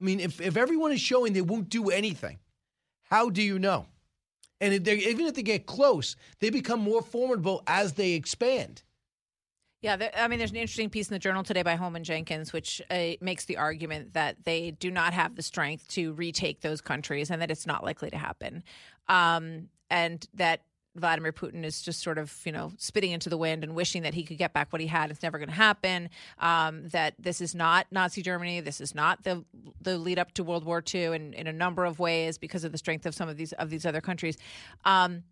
I 0.00 0.04
mean, 0.04 0.20
if, 0.20 0.40
if 0.40 0.56
everyone 0.56 0.92
is 0.92 1.00
showing 1.00 1.32
they 1.32 1.40
won't 1.40 1.68
do 1.68 1.90
anything, 1.90 2.38
how 3.04 3.30
do 3.30 3.40
you 3.40 3.58
know? 3.58 3.86
And 4.60 4.72
if 4.72 4.88
even 4.88 5.26
if 5.26 5.34
they 5.34 5.42
get 5.42 5.66
close, 5.66 6.16
they 6.40 6.50
become 6.50 6.80
more 6.80 7.02
formidable 7.02 7.62
as 7.66 7.92
they 7.94 8.12
expand. 8.12 8.82
Yeah, 9.84 10.08
I 10.16 10.28
mean, 10.28 10.38
there's 10.38 10.50
an 10.50 10.56
interesting 10.56 10.88
piece 10.88 11.10
in 11.10 11.14
the 11.14 11.18
Journal 11.18 11.42
today 11.42 11.60
by 11.60 11.74
Holman 11.74 12.04
Jenkins, 12.04 12.54
which 12.54 12.80
uh, 12.90 13.08
makes 13.20 13.44
the 13.44 13.58
argument 13.58 14.14
that 14.14 14.42
they 14.44 14.70
do 14.70 14.90
not 14.90 15.12
have 15.12 15.36
the 15.36 15.42
strength 15.42 15.86
to 15.88 16.14
retake 16.14 16.62
those 16.62 16.80
countries, 16.80 17.30
and 17.30 17.42
that 17.42 17.50
it's 17.50 17.66
not 17.66 17.84
likely 17.84 18.08
to 18.08 18.16
happen, 18.16 18.62
um, 19.08 19.68
and 19.90 20.26
that 20.32 20.62
Vladimir 20.96 21.32
Putin 21.32 21.66
is 21.66 21.82
just 21.82 22.02
sort 22.02 22.16
of, 22.16 22.34
you 22.46 22.52
know, 22.52 22.72
spitting 22.78 23.12
into 23.12 23.28
the 23.28 23.36
wind 23.36 23.62
and 23.62 23.74
wishing 23.74 24.04
that 24.04 24.14
he 24.14 24.22
could 24.22 24.38
get 24.38 24.54
back 24.54 24.72
what 24.72 24.80
he 24.80 24.86
had. 24.86 25.10
It's 25.10 25.22
never 25.22 25.36
going 25.36 25.50
to 25.50 25.54
happen. 25.54 26.08
Um, 26.38 26.88
that 26.88 27.12
this 27.18 27.42
is 27.42 27.54
not 27.54 27.86
Nazi 27.90 28.22
Germany. 28.22 28.60
This 28.62 28.80
is 28.80 28.94
not 28.94 29.22
the 29.24 29.44
the 29.82 29.98
lead 29.98 30.18
up 30.18 30.32
to 30.32 30.44
World 30.44 30.64
War 30.64 30.82
II, 30.94 31.14
in, 31.14 31.34
in 31.34 31.46
a 31.46 31.52
number 31.52 31.84
of 31.84 31.98
ways 31.98 32.38
because 32.38 32.64
of 32.64 32.72
the 32.72 32.78
strength 32.78 33.04
of 33.04 33.14
some 33.14 33.28
of 33.28 33.36
these 33.36 33.52
of 33.52 33.68
these 33.68 33.84
other 33.84 34.00
countries. 34.00 34.38
Um, 34.86 35.24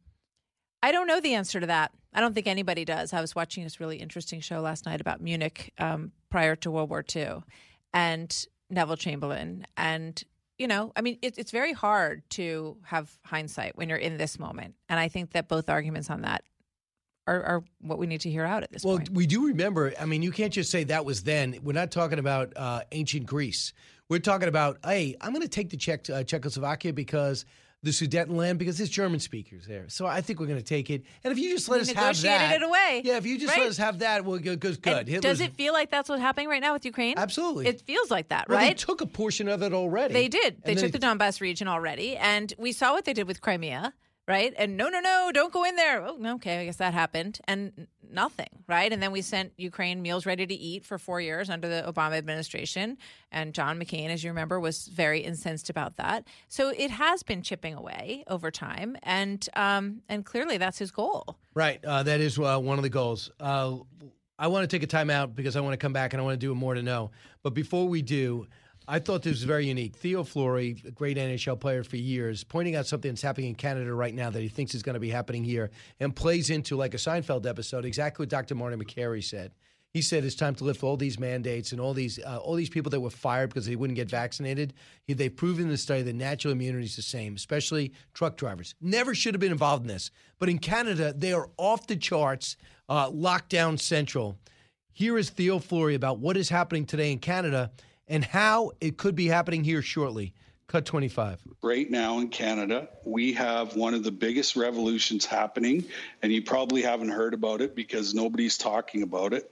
I 0.83 0.93
don't 0.93 1.07
know 1.07 1.21
the 1.21 1.35
answer 1.35 1.61
to 1.61 1.67
that. 1.67 1.93
I 2.13 2.21
don't 2.21 2.35
think 2.35 2.47
anybody 2.47 2.85
does. 2.85 3.13
I 3.13 3.21
was 3.21 3.35
watching 3.35 3.63
this 3.63 3.81
really 3.81 3.97
interesting 3.97 4.41
show 4.41 4.61
last 4.61 4.85
night 4.85 5.01
about 5.01 5.21
Munich 5.21 5.73
um, 5.79 6.13
prior 6.29 6.57
to 6.57 6.71
World 6.71 6.91
War 6.91 7.05
II 7.15 7.43
and 7.95 8.47
Neville 8.69 8.97
Chamberlain. 8.97 9.67
And, 9.77 10.23
you 10.59 10.67
know, 10.67 10.93
I 10.97 11.01
mean, 11.03 11.19
it, 11.23 11.39
it's 11.39 11.53
very 11.53 11.73
hard 11.73 12.23
to 12.31 12.77
have 12.85 13.11
hindsight 13.25 13.77
when 13.77 13.89
you're 13.89 13.99
in 13.99 14.17
this 14.17 14.39
moment. 14.39 14.75
And 14.89 14.99
I 14.99 15.09
think 15.09 15.33
that 15.33 15.49
both 15.49 15.71
arguments 15.71 16.11
on 16.11 16.23
that 16.23 16.43
are, 17.27 17.43
are 17.43 17.65
what 17.81 17.99
we 17.99 18.07
need 18.07 18.23
to 18.23 18.31
hear 18.31 18.45
out 18.45 18.63
at 18.63 18.73
this 18.73 18.85
Well, 18.85 18.97
point. 18.97 19.11
Well, 19.11 19.17
we 19.17 19.27
do 19.27 19.47
remember. 19.47 19.93
I 20.01 20.05
mean, 20.05 20.23
you 20.23 20.33
can't 20.33 20.53
just 20.53 20.71
say 20.71 20.85
that 20.85 21.05
was 21.05 21.23
then. 21.23 21.59
We're 21.63 21.73
not 21.73 21.91
talking 21.91 22.19
about 22.19 22.53
uh, 22.57 22.83
ancient 22.91 23.27
Greece. 23.27 23.73
We're 24.09 24.19
talking 24.19 24.49
about, 24.49 24.79
hey, 24.85 25.17
I'm 25.21 25.33
going 25.33 25.43
to 25.43 25.49
take 25.49 25.71
the 25.71 25.77
Czech, 25.77 26.11
uh, 26.11 26.25
Czechoslovakia 26.25 26.93
because 26.93 27.47
the 27.83 27.91
Sudetenland 27.91 28.59
because 28.59 28.79
there's 28.79 28.89
German 28.91 29.19
speakers 29.19 29.67
there. 29.67 29.89
So 29.89 30.07
I 30.07 30.21
think 30.21 30.39
we're 30.39 30.47
going 30.47 30.59
to 30.59 30.65
take 30.65 30.89
it. 30.89 31.03
And 31.25 31.33
if 31.33 31.39
you 31.39 31.51
just 31.51 31.69
let 31.69 31.79
We 31.79 31.81
us 31.83 31.89
have 31.89 31.97
negotiated 31.97 32.41
that, 32.41 32.57
it 32.57 32.63
away, 32.63 33.03
yeah, 33.05 33.17
if 33.17 33.27
you 33.27 33.39
just 33.39 33.53
right? 33.53 33.63
let 33.63 33.71
us 33.71 33.77
have 33.77 33.99
that, 33.99 34.25
we'll 34.25 34.39
go 34.39 34.55
good. 34.55 34.81
good. 34.81 35.09
Hitler's- 35.09 35.39
does 35.39 35.41
it 35.41 35.55
feel 35.55 35.73
like 35.73 35.91
that's 35.91 36.09
what's 36.09 36.23
happening 36.23 36.49
right 36.49 36.63
now 36.63 36.73
with 36.75 36.85
Ukraine? 36.85 37.15
Absolutely. 37.19 37.67
It 37.67 37.81
feels 37.81 38.11
like 38.11 38.29
that, 38.29 38.49
well, 38.49 38.61
They 38.61 38.75
took 38.75 39.01
a 39.01 39.07
portion 39.07 39.49
of 39.49 39.63
it 39.63 39.73
already. 39.73 40.15
They 40.15 40.29
did. 40.29 40.63
They 40.65 40.77
took 40.77 40.93
the 40.93 40.99
Donbass 41.01 41.41
region 41.41 41.67
already, 41.67 42.17
and 42.17 42.53
we 42.57 42.71
saw 42.73 42.93
what 42.93 43.05
they 43.05 43.13
did 43.15 43.27
with 43.27 43.41
Crimea, 43.41 43.93
right? 44.29 44.55
And 44.57 44.77
no, 44.77 44.89
no, 44.89 45.01
no, 45.01 45.31
don't 45.33 45.53
go 45.53 45.65
in 45.65 45.77
there. 45.77 46.03
Oh, 46.07 46.35
okay, 46.35 46.61
I 46.61 46.65
guess 46.65 46.77
that 46.77 46.95
happened, 46.95 47.41
and 47.47 47.89
nothing, 48.09 48.49
right? 48.69 48.93
And 48.93 49.03
then 49.03 49.13
we 49.13 49.23
sent 49.23 49.53
Ukraine 49.57 50.03
meals 50.03 50.27
ready 50.27 50.47
to 50.47 50.55
eat 50.55 50.85
for 50.85 50.99
four 50.99 51.21
years 51.21 51.51
under 51.51 51.69
the 51.69 51.85
Obama 51.91 52.17
administration, 52.19 52.99
and 53.31 53.55
John 53.55 53.79
McCain, 53.79 54.09
as 54.09 54.23
you 54.23 54.31
remember, 54.31 54.61
was 54.61 54.87
very 54.89 55.21
incensed 55.21 55.71
about 55.71 55.97
that. 55.97 56.27
So 56.49 56.69
it 56.69 56.91
has 56.91 57.23
been 57.23 57.43
chipping 57.43 57.75
away 57.75 58.25
over 58.29 58.51
time, 58.51 58.97
and 59.03 59.47
um, 59.55 60.03
and 60.09 60.25
clearly 60.25 60.59
that's 60.59 60.79
his 60.79 60.91
goal. 60.91 61.37
Right. 61.55 61.85
Uh, 61.85 62.03
that 62.05 62.21
is 62.21 62.39
uh, 62.39 62.59
one 62.59 62.79
of 62.79 62.83
the 62.83 62.91
goals. 62.91 63.31
Uh, 63.39 63.79
I 64.39 64.49
want 64.49 64.69
to 64.69 64.77
take 64.77 64.83
a 64.83 64.89
time 64.89 65.11
out 65.11 65.37
because 65.37 65.55
I 65.55 65.61
want 65.61 65.75
to 65.75 65.77
come 65.77 65.93
back 65.93 66.13
and 66.13 66.21
I 66.21 66.25
want 66.25 66.41
to 66.41 66.47
do 66.47 66.55
more 66.55 66.75
to 66.75 66.83
know. 66.83 67.11
But 67.43 67.55
before 67.55 67.87
we 67.87 68.03
do, 68.03 68.47
I 68.93 68.99
thought 68.99 69.23
this 69.23 69.33
was 69.33 69.45
very 69.45 69.65
unique. 69.65 69.97
Theo 69.97 70.23
Fleury, 70.23 70.77
a 70.87 70.91
great 70.91 71.17
NHL 71.17 71.59
player 71.59 71.83
for 71.83 71.97
years, 71.97 72.45
pointing 72.45 72.77
out 72.77 72.87
something 72.87 73.11
that's 73.11 73.23
happening 73.23 73.49
in 73.49 73.55
Canada 73.55 73.95
right 73.95 74.15
now 74.15 74.29
that 74.29 74.43
he 74.43 74.49
thinks 74.49 74.75
is 74.75 74.83
going 74.83 74.93
to 74.93 75.01
be 75.01 75.09
happening 75.09 75.45
here 75.45 75.71
and 75.99 76.15
plays 76.15 76.51
into 76.51 76.77
like 76.77 76.93
a 76.93 76.99
Seinfeld 76.99 77.47
episode, 77.47 77.87
exactly 77.87 78.25
what 78.25 78.29
Dr. 78.29 78.55
Martin 78.55 78.79
Makary 78.79 79.25
said. 79.25 79.53
He 79.95 80.03
said 80.03 80.27
it's 80.27 80.35
time 80.35 80.55
to 80.57 80.65
lift 80.65 80.83
all 80.83 80.99
these 80.99 81.19
mandates 81.19 81.73
and 81.73 81.81
all 81.81 81.95
these 81.95 82.19
uh, 82.19 82.37
all 82.37 82.55
these 82.55 82.69
people 82.69 82.91
that 82.91 83.01
were 83.01 83.09
fired 83.09 83.49
because 83.49 83.65
they 83.65 83.77
wouldn't 83.77 83.97
get 83.97 84.11
vaccinated. 84.11 84.75
He, 85.07 85.15
they've 85.15 85.35
proven 85.35 85.65
in 85.65 85.71
the 85.71 85.79
study 85.79 86.03
that 86.03 86.15
natural 86.15 86.53
immunity 86.53 86.85
is 86.85 86.97
the 86.97 87.01
same, 87.01 87.35
especially 87.35 87.95
truck 88.13 88.37
drivers. 88.37 88.75
Never 88.79 89.15
should 89.15 89.33
have 89.33 89.41
been 89.41 89.53
involved 89.53 89.85
in 89.85 89.89
this, 89.89 90.11
but 90.39 90.51
in 90.51 90.59
Canada 90.59 91.15
they 91.17 91.33
are 91.33 91.49
off 91.57 91.87
the 91.87 91.97
charts, 91.97 92.59
uh, 92.91 93.09
lockdown 93.11 93.81
central. 93.81 94.37
Here 94.93 95.17
is 95.17 95.31
Theo 95.31 95.59
Fleury 95.59 95.95
about 95.95 96.19
what 96.19 96.37
is 96.37 96.51
happening 96.51 96.85
today 96.85 97.11
in 97.11 97.21
Canada 97.21 97.71
and 98.13 98.23
how 98.23 98.73
it 98.79 98.99
could 98.99 99.17
be 99.17 99.27
happening 99.27 99.65
here 99.65 99.81
shortly. 99.81 100.35
Cut 100.67 100.85
25. 100.85 101.41
Right 101.63 101.91
now 101.91 102.19
in 102.19 102.29
Canada, 102.29 102.89
we 103.05 103.33
have 103.33 103.75
one 103.75 103.95
of 103.95 104.05
the 104.05 104.13
biggest 104.13 104.55
revolutions 104.55 105.25
happening, 105.25 105.87
and 106.23 106.31
you 106.31 106.43
probably 106.43 106.83
haven't 106.83 107.09
heard 107.09 107.33
about 107.33 107.63
it 107.63 107.75
because 107.75 108.15
nobody's 108.15 108.59
talking 108.59 109.03
about 109.03 109.33
it. 109.33 109.51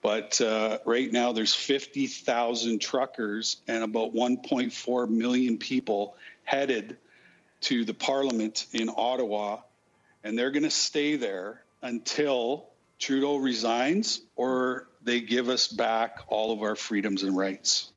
But 0.00 0.40
uh, 0.40 0.78
right 0.84 1.10
now, 1.10 1.32
there's 1.32 1.54
50,000 1.54 2.80
truckers 2.80 3.56
and 3.66 3.82
about 3.82 4.14
1.4 4.14 5.08
million 5.08 5.58
people 5.58 6.14
headed 6.44 6.96
to 7.62 7.84
the 7.84 7.94
Parliament 7.94 8.66
in 8.72 8.90
Ottawa, 8.96 9.58
and 10.22 10.38
they're 10.38 10.52
going 10.52 10.62
to 10.62 10.70
stay 10.70 11.16
there 11.16 11.62
until 11.82 12.68
Trudeau 13.00 13.36
resigns 13.36 14.20
or 14.36 14.87
they 15.02 15.20
give 15.20 15.48
us 15.48 15.68
back 15.68 16.20
all 16.28 16.52
of 16.52 16.62
our 16.62 16.76
freedoms 16.76 17.22
and 17.22 17.36
rights. 17.36 17.92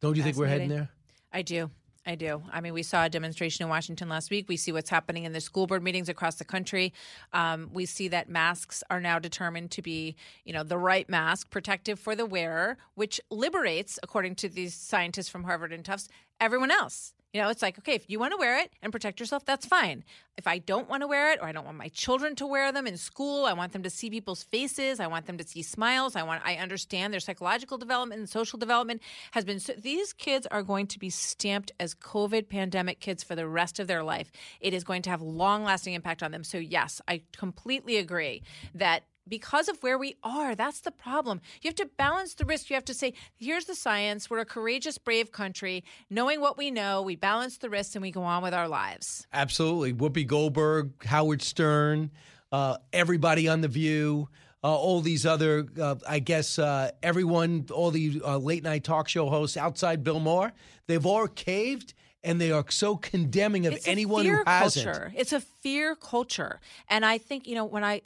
Don't 0.00 0.16
you 0.16 0.22
think 0.22 0.36
we're 0.36 0.46
heading 0.46 0.68
there? 0.68 0.88
I 1.32 1.42
do. 1.42 1.70
I 2.08 2.14
do. 2.14 2.42
I 2.50 2.62
mean, 2.62 2.72
we 2.72 2.82
saw 2.82 3.04
a 3.04 3.10
demonstration 3.10 3.64
in 3.64 3.68
Washington 3.68 4.08
last 4.08 4.30
week. 4.30 4.48
We 4.48 4.56
see 4.56 4.72
what's 4.72 4.88
happening 4.88 5.24
in 5.24 5.32
the 5.34 5.42
school 5.42 5.66
board 5.66 5.82
meetings 5.82 6.08
across 6.08 6.36
the 6.36 6.44
country. 6.44 6.94
Um, 7.34 7.68
we 7.70 7.84
see 7.84 8.08
that 8.08 8.30
masks 8.30 8.82
are 8.88 8.98
now 8.98 9.18
determined 9.18 9.70
to 9.72 9.82
be, 9.82 10.16
you 10.44 10.54
know, 10.54 10.62
the 10.62 10.78
right 10.78 11.06
mask, 11.10 11.50
protective 11.50 11.98
for 11.98 12.16
the 12.16 12.24
wearer, 12.24 12.78
which 12.94 13.20
liberates, 13.30 13.98
according 14.02 14.36
to 14.36 14.48
these 14.48 14.72
scientists 14.72 15.28
from 15.28 15.44
Harvard 15.44 15.70
and 15.70 15.84
Tufts, 15.84 16.08
everyone 16.40 16.70
else. 16.70 17.12
You 17.34 17.42
know, 17.42 17.50
it's 17.50 17.60
like, 17.60 17.78
okay, 17.78 17.94
if 17.94 18.08
you 18.08 18.18
want 18.18 18.32
to 18.32 18.38
wear 18.38 18.58
it 18.58 18.72
and 18.82 18.90
protect 18.90 19.20
yourself, 19.20 19.44
that's 19.44 19.66
fine. 19.66 20.02
If 20.38 20.46
I 20.46 20.58
don't 20.58 20.88
want 20.88 21.02
to 21.02 21.06
wear 21.06 21.30
it 21.32 21.40
or 21.42 21.46
I 21.46 21.52
don't 21.52 21.66
want 21.66 21.76
my 21.76 21.88
children 21.88 22.34
to 22.36 22.46
wear 22.46 22.72
them 22.72 22.86
in 22.86 22.96
school, 22.96 23.44
I 23.44 23.52
want 23.52 23.72
them 23.72 23.82
to 23.82 23.90
see 23.90 24.08
people's 24.08 24.44
faces, 24.44 24.98
I 24.98 25.08
want 25.08 25.26
them 25.26 25.36
to 25.36 25.46
see 25.46 25.62
smiles, 25.62 26.16
I 26.16 26.22
want 26.22 26.42
I 26.44 26.56
understand 26.56 27.12
their 27.12 27.20
psychological 27.20 27.76
development 27.76 28.20
and 28.20 28.28
social 28.30 28.58
development 28.58 29.02
has 29.32 29.44
been 29.44 29.60
so 29.60 29.74
these 29.74 30.14
kids 30.14 30.46
are 30.46 30.62
going 30.62 30.86
to 30.86 30.98
be 30.98 31.10
stamped 31.10 31.70
as 31.78 31.94
COVID 31.94 32.48
pandemic 32.48 33.00
kids 33.00 33.22
for 33.22 33.34
the 33.34 33.46
rest 33.46 33.78
of 33.78 33.88
their 33.88 34.02
life. 34.02 34.30
It 34.60 34.72
is 34.72 34.82
going 34.82 35.02
to 35.02 35.10
have 35.10 35.20
long-lasting 35.20 35.92
impact 35.92 36.22
on 36.22 36.30
them. 36.30 36.44
So 36.44 36.56
yes, 36.56 37.02
I 37.06 37.22
completely 37.36 37.98
agree 37.98 38.42
that 38.74 39.02
because 39.28 39.68
of 39.68 39.82
where 39.82 39.98
we 39.98 40.16
are. 40.22 40.54
That's 40.54 40.80
the 40.80 40.90
problem. 40.90 41.40
You 41.62 41.68
have 41.68 41.74
to 41.76 41.86
balance 41.96 42.34
the 42.34 42.44
risk. 42.44 42.70
You 42.70 42.74
have 42.74 42.84
to 42.86 42.94
say, 42.94 43.14
here's 43.36 43.66
the 43.66 43.74
science. 43.74 44.30
We're 44.30 44.38
a 44.40 44.44
courageous, 44.44 44.98
brave 44.98 45.32
country. 45.32 45.84
Knowing 46.10 46.40
what 46.40 46.56
we 46.58 46.70
know, 46.70 47.02
we 47.02 47.16
balance 47.16 47.58
the 47.58 47.70
risks 47.70 47.94
and 47.94 48.02
we 48.02 48.10
go 48.10 48.22
on 48.22 48.42
with 48.42 48.54
our 48.54 48.68
lives. 48.68 49.26
Absolutely. 49.32 49.92
Whoopi 49.92 50.26
Goldberg, 50.26 51.04
Howard 51.04 51.42
Stern, 51.42 52.10
uh, 52.52 52.78
everybody 52.92 53.48
on 53.48 53.60
The 53.60 53.68
View, 53.68 54.28
uh, 54.64 54.74
all 54.74 55.00
these 55.00 55.24
other, 55.24 55.66
uh, 55.80 55.96
I 56.08 56.18
guess, 56.18 56.58
uh, 56.58 56.90
everyone, 57.02 57.66
all 57.72 57.90
the 57.90 58.20
uh, 58.24 58.38
late 58.38 58.62
night 58.64 58.84
talk 58.84 59.08
show 59.08 59.28
hosts 59.28 59.56
outside 59.56 60.02
Bill 60.02 60.18
Maher, 60.20 60.52
they've 60.86 61.04
all 61.06 61.28
caved 61.28 61.94
and 62.24 62.40
they 62.40 62.50
are 62.50 62.64
so 62.68 62.96
condemning 62.96 63.66
of 63.66 63.74
It's 63.74 63.86
a 63.86 63.90
anyone 63.90 64.24
fear 64.24 64.38
who 64.38 64.42
hasn't. 64.46 64.84
culture. 64.86 65.12
It's 65.16 65.32
a 65.32 65.40
fear 65.40 65.94
culture. 65.94 66.58
And 66.88 67.04
I 67.04 67.18
think, 67.18 67.46
you 67.46 67.54
know, 67.54 67.64
when 67.64 67.84
I. 67.84 68.02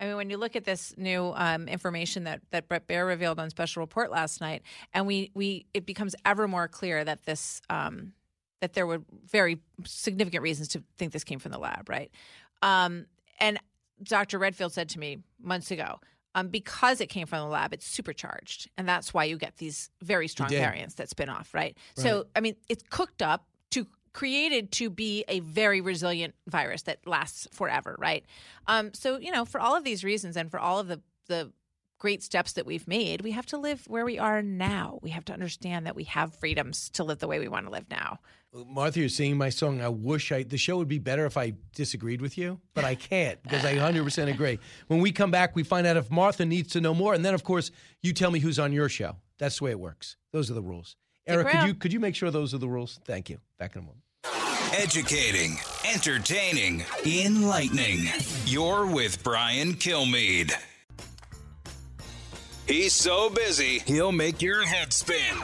I 0.00 0.06
mean, 0.06 0.16
when 0.16 0.30
you 0.30 0.36
look 0.36 0.56
at 0.56 0.64
this 0.64 0.92
new 0.96 1.32
um, 1.36 1.68
information 1.68 2.24
that, 2.24 2.40
that 2.50 2.68
Bret 2.68 2.86
Baier 2.88 3.06
revealed 3.06 3.38
on 3.38 3.48
Special 3.50 3.80
Report 3.80 4.10
last 4.10 4.40
night, 4.40 4.62
and 4.92 5.06
we, 5.06 5.30
we 5.34 5.66
it 5.72 5.86
becomes 5.86 6.14
ever 6.24 6.48
more 6.48 6.68
clear 6.68 7.04
that 7.04 7.24
this 7.24 7.62
um, 7.70 8.12
that 8.60 8.72
there 8.72 8.86
were 8.86 9.02
very 9.30 9.60
significant 9.84 10.42
reasons 10.42 10.68
to 10.68 10.82
think 10.96 11.12
this 11.12 11.24
came 11.24 11.38
from 11.38 11.52
the 11.52 11.58
lab, 11.58 11.88
right? 11.88 12.10
Um, 12.62 13.06
and 13.38 13.58
Dr. 14.02 14.38
Redfield 14.38 14.72
said 14.72 14.88
to 14.90 14.98
me 14.98 15.18
months 15.40 15.70
ago, 15.70 16.00
um, 16.34 16.48
because 16.48 17.00
it 17.00 17.06
came 17.08 17.26
from 17.26 17.40
the 17.40 17.46
lab, 17.46 17.72
it's 17.72 17.86
supercharged, 17.86 18.68
and 18.76 18.88
that's 18.88 19.14
why 19.14 19.24
you 19.24 19.38
get 19.38 19.58
these 19.58 19.90
very 20.02 20.26
strong 20.28 20.48
variants 20.60 20.94
that 20.94 21.08
spin 21.08 21.28
off, 21.28 21.54
right? 21.54 21.76
So, 21.96 22.26
I 22.34 22.40
mean, 22.40 22.56
it's 22.68 22.82
cooked 22.90 23.22
up 23.22 23.46
created 24.14 24.72
to 24.72 24.88
be 24.88 25.24
a 25.28 25.40
very 25.40 25.82
resilient 25.82 26.34
virus 26.46 26.82
that 26.82 27.06
lasts 27.06 27.46
forever, 27.52 27.96
right? 27.98 28.24
Um, 28.66 28.94
so, 28.94 29.18
you 29.18 29.30
know, 29.30 29.44
for 29.44 29.60
all 29.60 29.76
of 29.76 29.84
these 29.84 30.02
reasons 30.02 30.36
and 30.36 30.50
for 30.50 30.58
all 30.58 30.78
of 30.78 30.88
the 30.88 31.02
the 31.26 31.52
great 31.98 32.22
steps 32.22 32.52
that 32.52 32.66
we've 32.66 32.86
made, 32.86 33.22
we 33.22 33.30
have 33.30 33.46
to 33.46 33.56
live 33.56 33.82
where 33.88 34.04
we 34.04 34.18
are 34.18 34.42
now. 34.42 34.98
We 35.00 35.08
have 35.10 35.24
to 35.26 35.32
understand 35.32 35.86
that 35.86 35.96
we 35.96 36.04
have 36.04 36.34
freedoms 36.34 36.90
to 36.90 37.04
live 37.04 37.18
the 37.18 37.26
way 37.26 37.38
we 37.38 37.48
want 37.48 37.64
to 37.64 37.72
live 37.72 37.86
now. 37.90 38.18
Martha, 38.52 39.00
you're 39.00 39.08
singing 39.08 39.38
my 39.38 39.48
song. 39.48 39.80
I 39.80 39.88
wish 39.88 40.30
I 40.30 40.42
the 40.42 40.58
show 40.58 40.76
would 40.76 40.86
be 40.86 40.98
better 40.98 41.26
if 41.26 41.36
I 41.36 41.54
disagreed 41.74 42.20
with 42.20 42.38
you, 42.38 42.60
but 42.74 42.84
I 42.84 42.94
can't 42.94 43.42
because 43.42 43.64
I 43.64 43.74
100% 43.74 44.32
agree. 44.32 44.58
When 44.86 45.00
we 45.00 45.10
come 45.12 45.30
back, 45.30 45.56
we 45.56 45.64
find 45.64 45.86
out 45.86 45.96
if 45.96 46.10
Martha 46.10 46.44
needs 46.44 46.72
to 46.72 46.80
know 46.80 46.94
more, 46.94 47.14
and 47.14 47.24
then 47.24 47.34
of 47.34 47.42
course 47.42 47.70
you 48.02 48.12
tell 48.12 48.30
me 48.30 48.38
who's 48.38 48.58
on 48.58 48.72
your 48.72 48.88
show. 48.88 49.16
That's 49.38 49.58
the 49.58 49.64
way 49.64 49.70
it 49.72 49.80
works. 49.80 50.16
Those 50.30 50.50
are 50.50 50.54
the 50.54 50.62
rules. 50.62 50.96
Eric, 51.26 51.48
could 51.48 51.66
you 51.66 51.74
could 51.74 51.92
you 51.92 52.00
make 52.00 52.14
sure 52.14 52.30
those 52.30 52.54
are 52.54 52.58
the 52.58 52.68
rules? 52.68 53.00
Thank 53.04 53.30
you. 53.30 53.38
Back 53.58 53.74
in 53.74 53.80
a 53.80 53.84
moment. 53.84 54.03
Educating, 54.76 55.56
entertaining, 55.84 56.84
enlightening. 57.06 58.08
You're 58.44 58.86
with 58.86 59.22
Brian 59.22 59.74
Kilmeade. 59.74 60.52
He's 62.66 62.92
so 62.92 63.30
busy, 63.30 63.78
he'll 63.86 64.10
make 64.10 64.42
your 64.42 64.66
head 64.66 64.92
spin. 64.92 65.36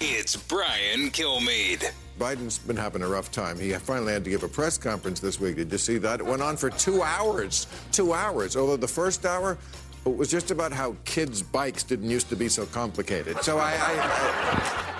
It's 0.00 0.34
Brian 0.34 1.10
Kilmeade. 1.10 1.88
Biden's 2.18 2.58
been 2.58 2.74
having 2.74 3.02
a 3.02 3.08
rough 3.08 3.30
time. 3.30 3.60
He 3.60 3.72
finally 3.74 4.12
had 4.12 4.24
to 4.24 4.30
give 4.30 4.42
a 4.42 4.48
press 4.48 4.76
conference 4.76 5.20
this 5.20 5.38
week. 5.38 5.54
Did 5.54 5.70
you 5.70 5.78
see 5.78 5.98
that? 5.98 6.18
It 6.18 6.26
went 6.26 6.42
on 6.42 6.56
for 6.56 6.68
two 6.68 7.00
hours. 7.00 7.68
Two 7.92 8.12
hours. 8.12 8.56
Although 8.56 8.76
the 8.76 8.88
first 8.88 9.24
hour 9.24 9.56
was 10.04 10.28
just 10.28 10.50
about 10.50 10.72
how 10.72 10.96
kids' 11.04 11.42
bikes 11.42 11.84
didn't 11.84 12.10
used 12.10 12.28
to 12.28 12.36
be 12.36 12.48
so 12.48 12.66
complicated. 12.66 13.40
So 13.44 13.56
I. 13.58 13.76
I, 13.78 14.90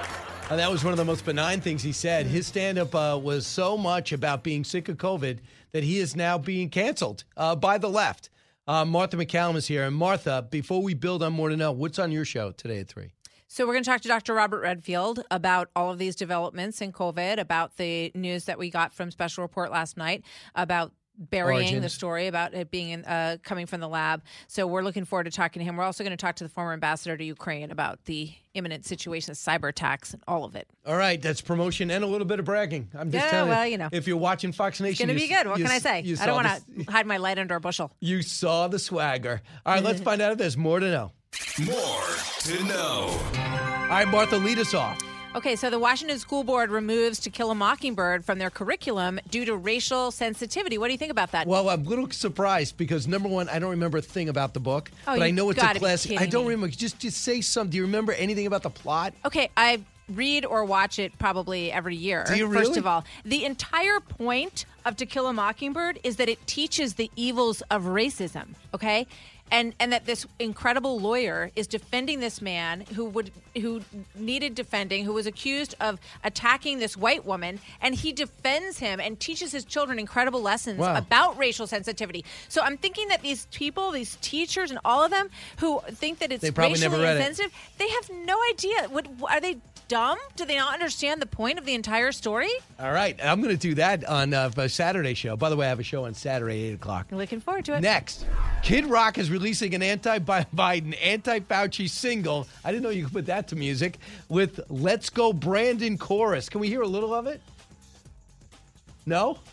Uh, 0.50 0.56
that 0.56 0.70
was 0.70 0.84
one 0.84 0.92
of 0.92 0.98
the 0.98 1.04
most 1.04 1.24
benign 1.24 1.58
things 1.58 1.82
he 1.82 1.90
said. 1.90 2.26
His 2.26 2.46
stand 2.46 2.78
up 2.78 2.94
uh, 2.94 3.18
was 3.20 3.46
so 3.46 3.78
much 3.78 4.12
about 4.12 4.42
being 4.44 4.62
sick 4.62 4.90
of 4.90 4.98
COVID 4.98 5.38
that 5.72 5.82
he 5.82 5.98
is 5.98 6.14
now 6.14 6.36
being 6.36 6.68
canceled 6.68 7.24
uh, 7.38 7.56
by 7.56 7.78
the 7.78 7.88
left. 7.88 8.28
Uh, 8.66 8.84
Martha 8.84 9.16
MacCallum 9.16 9.56
is 9.56 9.66
here. 9.66 9.84
And 9.84 9.96
Martha, 9.96 10.46
before 10.50 10.82
we 10.82 10.92
build 10.92 11.22
on 11.22 11.32
more 11.32 11.48
to 11.48 11.56
know, 11.56 11.72
what's 11.72 11.98
on 11.98 12.12
your 12.12 12.26
show 12.26 12.50
today 12.52 12.80
at 12.80 12.88
3? 12.88 13.10
So 13.48 13.66
we're 13.66 13.72
going 13.72 13.84
to 13.84 13.90
talk 13.90 14.02
to 14.02 14.08
Dr. 14.08 14.34
Robert 14.34 14.60
Redfield 14.60 15.24
about 15.30 15.70
all 15.74 15.90
of 15.90 15.98
these 15.98 16.14
developments 16.14 16.82
in 16.82 16.92
COVID, 16.92 17.38
about 17.38 17.76
the 17.76 18.12
news 18.14 18.44
that 18.44 18.58
we 18.58 18.68
got 18.68 18.92
from 18.92 19.10
Special 19.10 19.42
Report 19.42 19.70
last 19.70 19.96
night, 19.96 20.24
about 20.54 20.92
burying 21.18 21.80
the 21.80 21.88
story 21.88 22.26
about 22.26 22.54
it 22.54 22.70
being 22.70 22.90
in, 22.90 23.04
uh, 23.04 23.36
coming 23.42 23.66
from 23.66 23.80
the 23.80 23.88
lab. 23.88 24.22
So 24.48 24.66
we're 24.66 24.82
looking 24.82 25.04
forward 25.04 25.24
to 25.24 25.30
talking 25.30 25.60
to 25.60 25.64
him. 25.64 25.76
We're 25.76 25.84
also 25.84 26.04
going 26.04 26.16
to 26.16 26.20
talk 26.20 26.36
to 26.36 26.44
the 26.44 26.50
former 26.50 26.72
ambassador 26.72 27.16
to 27.16 27.24
Ukraine 27.24 27.70
about 27.70 28.04
the 28.06 28.32
imminent 28.54 28.84
situation, 28.84 29.32
of 29.32 29.36
cyber 29.36 29.68
attacks, 29.68 30.12
and 30.12 30.22
all 30.28 30.44
of 30.44 30.54
it. 30.56 30.68
All 30.86 30.96
right, 30.96 31.20
that's 31.20 31.40
promotion 31.40 31.90
and 31.90 32.04
a 32.04 32.06
little 32.06 32.26
bit 32.26 32.38
of 32.38 32.44
bragging. 32.44 32.88
I'm 32.94 33.10
just 33.10 33.24
Yeah, 33.24 33.30
telling 33.30 33.50
well, 33.50 33.64
you. 33.66 33.72
you 33.72 33.78
know. 33.78 33.88
If 33.92 34.06
you're 34.06 34.16
watching 34.16 34.52
Fox 34.52 34.80
Nation, 34.80 34.90
It's 34.92 34.98
going 35.00 35.08
to 35.08 35.14
be 35.14 35.28
good. 35.28 35.48
What 35.48 35.58
you 35.58 35.64
can 35.64 35.72
I 35.72 35.78
say? 35.78 36.02
you 36.02 36.16
I 36.20 36.26
don't 36.26 36.36
want 36.44 36.62
to 36.86 36.90
hide 36.92 37.06
my 37.06 37.16
light 37.16 37.38
under 37.38 37.56
a 37.56 37.60
bushel. 37.60 37.90
You 38.00 38.22
saw 38.22 38.68
the 38.68 38.78
swagger. 38.78 39.40
All 39.66 39.74
right, 39.74 39.82
let's 39.82 40.00
find 40.08 40.20
out 40.22 40.32
if 40.32 40.38
there's 40.38 40.56
more 40.56 40.78
to 40.80 40.90
know. 40.90 41.12
More 41.64 41.74
to 42.40 42.64
know. 42.64 43.08
All 43.36 43.88
right, 43.88 44.06
Martha, 44.08 44.36
lead 44.36 44.58
us 44.58 44.72
off. 44.74 44.98
Okay, 45.34 45.56
so 45.56 45.68
the 45.68 45.80
Washington 45.80 46.20
School 46.20 46.44
Board 46.44 46.70
removes 46.70 47.18
To 47.20 47.30
Kill 47.30 47.50
a 47.50 47.56
Mockingbird 47.56 48.24
from 48.24 48.38
their 48.38 48.50
curriculum 48.50 49.18
due 49.30 49.44
to 49.44 49.56
racial 49.56 50.12
sensitivity. 50.12 50.78
What 50.78 50.86
do 50.86 50.92
you 50.92 50.98
think 50.98 51.10
about 51.10 51.32
that? 51.32 51.48
Well, 51.48 51.68
I'm 51.68 51.84
a 51.84 51.88
little 51.88 52.08
surprised 52.10 52.76
because 52.76 53.08
number 53.08 53.28
one, 53.28 53.48
I 53.48 53.58
don't 53.58 53.70
remember 53.70 53.98
a 53.98 54.02
thing 54.02 54.28
about 54.28 54.54
the 54.54 54.60
book, 54.60 54.92
Oh, 55.08 55.14
but 55.18 55.22
I 55.22 55.32
know 55.32 55.50
it's 55.50 55.60
a 55.60 55.74
classic. 55.74 56.20
I 56.20 56.26
don't 56.26 56.44
me. 56.44 56.50
remember. 56.50 56.76
Just 56.76 57.00
just 57.00 57.20
say 57.22 57.40
something. 57.40 57.72
Do 57.72 57.78
you 57.78 57.82
remember 57.82 58.12
anything 58.12 58.46
about 58.46 58.62
the 58.62 58.70
plot? 58.70 59.12
Okay, 59.24 59.50
I 59.56 59.80
read 60.08 60.44
or 60.44 60.64
watch 60.64 61.00
it 61.00 61.18
probably 61.18 61.72
every 61.72 61.96
year. 61.96 62.24
Do 62.28 62.36
you 62.36 62.52
First 62.52 62.76
of 62.76 62.86
all, 62.86 63.04
the 63.24 63.44
entire 63.44 63.98
point 63.98 64.66
of 64.84 64.96
To 64.98 65.06
Kill 65.06 65.26
a 65.26 65.32
Mockingbird 65.32 65.98
is 66.04 66.16
that 66.16 66.28
it 66.28 66.46
teaches 66.46 66.94
the 66.94 67.10
evils 67.16 67.60
of 67.72 67.84
racism. 67.84 68.50
Okay. 68.72 69.06
And, 69.50 69.72
and 69.78 69.92
that 69.92 70.04
this 70.06 70.26
incredible 70.40 70.98
lawyer 70.98 71.50
is 71.54 71.66
defending 71.68 72.18
this 72.18 72.40
man 72.42 72.80
who 72.94 73.04
would 73.04 73.30
who 73.60 73.82
needed 74.16 74.56
defending 74.56 75.04
who 75.04 75.12
was 75.12 75.26
accused 75.26 75.76
of 75.80 76.00
attacking 76.24 76.80
this 76.80 76.96
white 76.96 77.24
woman 77.24 77.60
and 77.80 77.94
he 77.94 78.10
defends 78.10 78.78
him 78.78 78.98
and 78.98 79.20
teaches 79.20 79.52
his 79.52 79.64
children 79.64 79.98
incredible 80.00 80.40
lessons 80.42 80.78
Wow. 80.80 80.96
about 80.96 81.38
racial 81.38 81.68
sensitivity. 81.68 82.24
So 82.48 82.62
I'm 82.62 82.76
thinking 82.76 83.06
that 83.08 83.22
these 83.22 83.46
people, 83.52 83.92
these 83.92 84.16
teachers 84.22 84.70
and 84.72 84.80
all 84.84 85.04
of 85.04 85.12
them 85.12 85.28
who 85.58 85.80
think 85.88 86.18
that 86.18 86.32
it's 86.32 86.42
They 86.42 86.50
racially 86.50 87.00
read 87.00 87.18
it. 87.20 87.50
they 87.78 87.88
have 87.90 88.10
no 88.10 88.36
idea. 88.50 88.88
What 88.88 89.06
are 89.30 89.40
they 89.40 89.58
dumb? 89.86 90.18
Do 90.34 90.44
they 90.46 90.56
not 90.56 90.72
understand 90.74 91.20
the 91.22 91.26
point 91.26 91.58
of 91.58 91.64
the 91.66 91.74
entire 91.74 92.10
story? 92.10 92.50
All 92.80 92.90
right, 92.90 93.16
I'm 93.22 93.40
going 93.42 93.54
to 93.54 93.60
do 93.60 93.74
that 93.74 94.04
on 94.04 94.34
uh, 94.34 94.50
a 94.56 94.68
Saturday 94.68 95.14
show. 95.14 95.36
By 95.36 95.50
the 95.50 95.56
way, 95.56 95.66
I 95.66 95.68
have 95.68 95.78
a 95.78 95.84
show 95.84 96.06
on 96.06 96.14
Saturday, 96.14 96.64
eight 96.68 96.74
o'clock. 96.74 97.06
Looking 97.12 97.40
forward 97.40 97.66
to 97.66 97.76
it. 97.76 97.82
Next, 97.82 98.26
Kid 98.62 98.86
Rock 98.86 99.18
is 99.18 99.30
releasing 99.34 99.74
an 99.74 99.82
anti-Biden, 99.82 100.96
anti-Fauci 101.02 101.90
single. 101.90 102.46
I 102.64 102.70
didn't 102.70 102.84
know 102.84 102.90
you 102.90 103.04
could 103.04 103.12
put 103.12 103.26
that 103.26 103.48
to 103.48 103.56
music 103.56 103.98
with 104.28 104.60
"Let's 104.68 105.10
Go 105.10 105.32
Brandon" 105.32 105.98
chorus. 105.98 106.48
Can 106.48 106.60
we 106.60 106.68
hear 106.68 106.82
a 106.82 106.86
little 106.86 107.12
of 107.12 107.26
it? 107.26 107.40
No, 109.06 109.38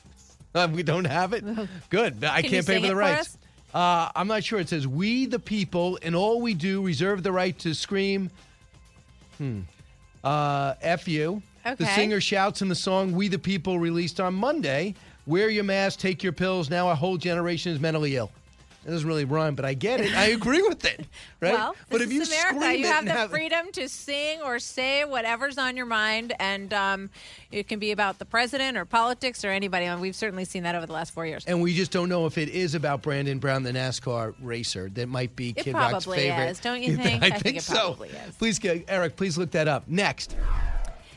Uh, 0.53 0.67
we 0.69 0.83
don't 0.83 1.05
have 1.05 1.31
it. 1.31 1.45
Good. 1.89 2.25
I 2.25 2.41
Can 2.41 2.51
can't 2.51 2.67
pay 2.67 2.75
for 2.75 2.81
the 2.81 2.89
for 2.89 2.95
rights. 2.95 3.37
Uh, 3.73 4.09
I'm 4.13 4.27
not 4.27 4.43
sure. 4.43 4.59
It 4.59 4.67
says, 4.67 4.85
"We 4.85 5.25
the 5.25 5.39
people, 5.39 5.97
and 6.01 6.13
all 6.13 6.41
we 6.41 6.53
do, 6.53 6.81
reserve 6.81 7.23
the 7.23 7.31
right 7.31 7.57
to 7.59 7.73
scream." 7.73 8.29
Hmm. 9.37 9.61
Uh, 10.25 10.73
F 10.81 11.07
you. 11.07 11.41
Okay. 11.65 11.75
The 11.75 11.85
singer 11.85 12.19
shouts 12.19 12.61
in 12.61 12.67
the 12.67 12.75
song 12.75 13.13
"We 13.13 13.29
the 13.29 13.39
People" 13.39 13.79
released 13.79 14.19
on 14.19 14.33
Monday. 14.33 14.93
Wear 15.25 15.49
your 15.49 15.63
mask, 15.63 15.99
take 15.99 16.21
your 16.21 16.33
pills. 16.33 16.69
Now 16.69 16.89
a 16.89 16.95
whole 16.95 17.15
generation 17.15 17.71
is 17.71 17.79
mentally 17.79 18.17
ill. 18.17 18.29
It 18.85 18.89
doesn't 18.89 19.07
really 19.07 19.25
rhyme, 19.25 19.53
but 19.53 19.63
I 19.63 19.75
get 19.75 20.01
it. 20.01 20.15
I 20.15 20.27
agree 20.27 20.61
with 20.61 20.85
it. 20.85 21.05
Right? 21.41 21.53
Well, 21.53 21.75
but 21.89 22.01
if 22.01 22.13
you 22.13 22.21
America. 22.21 22.77
You 22.77 22.85
have 22.85 23.03
the 23.03 23.27
freedom 23.27 23.71
to 23.71 23.89
sing 23.89 24.41
or 24.43 24.59
say 24.59 25.05
whatever's 25.05 25.57
on 25.57 25.75
your 25.75 25.87
mind, 25.87 26.33
and 26.39 26.71
um, 26.71 27.09
it 27.51 27.67
can 27.67 27.79
be 27.79 27.91
about 27.91 28.19
the 28.19 28.25
president 28.25 28.77
or 28.77 28.85
politics 28.85 29.43
or 29.43 29.49
anybody. 29.49 29.85
And 29.85 29.99
we've 29.99 30.15
certainly 30.15 30.45
seen 30.45 30.61
that 30.63 30.75
over 30.75 30.85
the 30.85 30.93
last 30.93 31.15
four 31.15 31.25
years. 31.25 31.43
And 31.47 31.59
we 31.59 31.73
just 31.73 31.89
don't 31.91 32.09
know 32.09 32.27
if 32.27 32.37
it 32.37 32.49
is 32.49 32.75
about 32.75 33.01
Brandon 33.01 33.39
Brown, 33.39 33.63
the 33.63 33.71
NASCAR 33.71 34.35
racer. 34.39 34.89
That 34.89 35.09
might 35.09 35.35
be 35.35 35.49
It 35.49 35.63
Kid 35.63 35.73
Rock's 35.73 36.05
probably 36.05 36.17
favorite. 36.19 36.49
is, 36.51 36.59
don't 36.59 36.83
you 36.83 36.95
think? 37.01 37.23
I, 37.23 37.25
I 37.25 37.29
think, 37.31 37.43
think 37.43 37.57
it 37.57 37.63
so. 37.63 37.73
probably 37.73 38.09
is. 38.09 38.35
Please, 38.35 38.59
Eric, 38.87 39.15
please 39.15 39.35
look 39.35 39.49
that 39.49 39.67
up. 39.67 39.87
Next. 39.87 40.35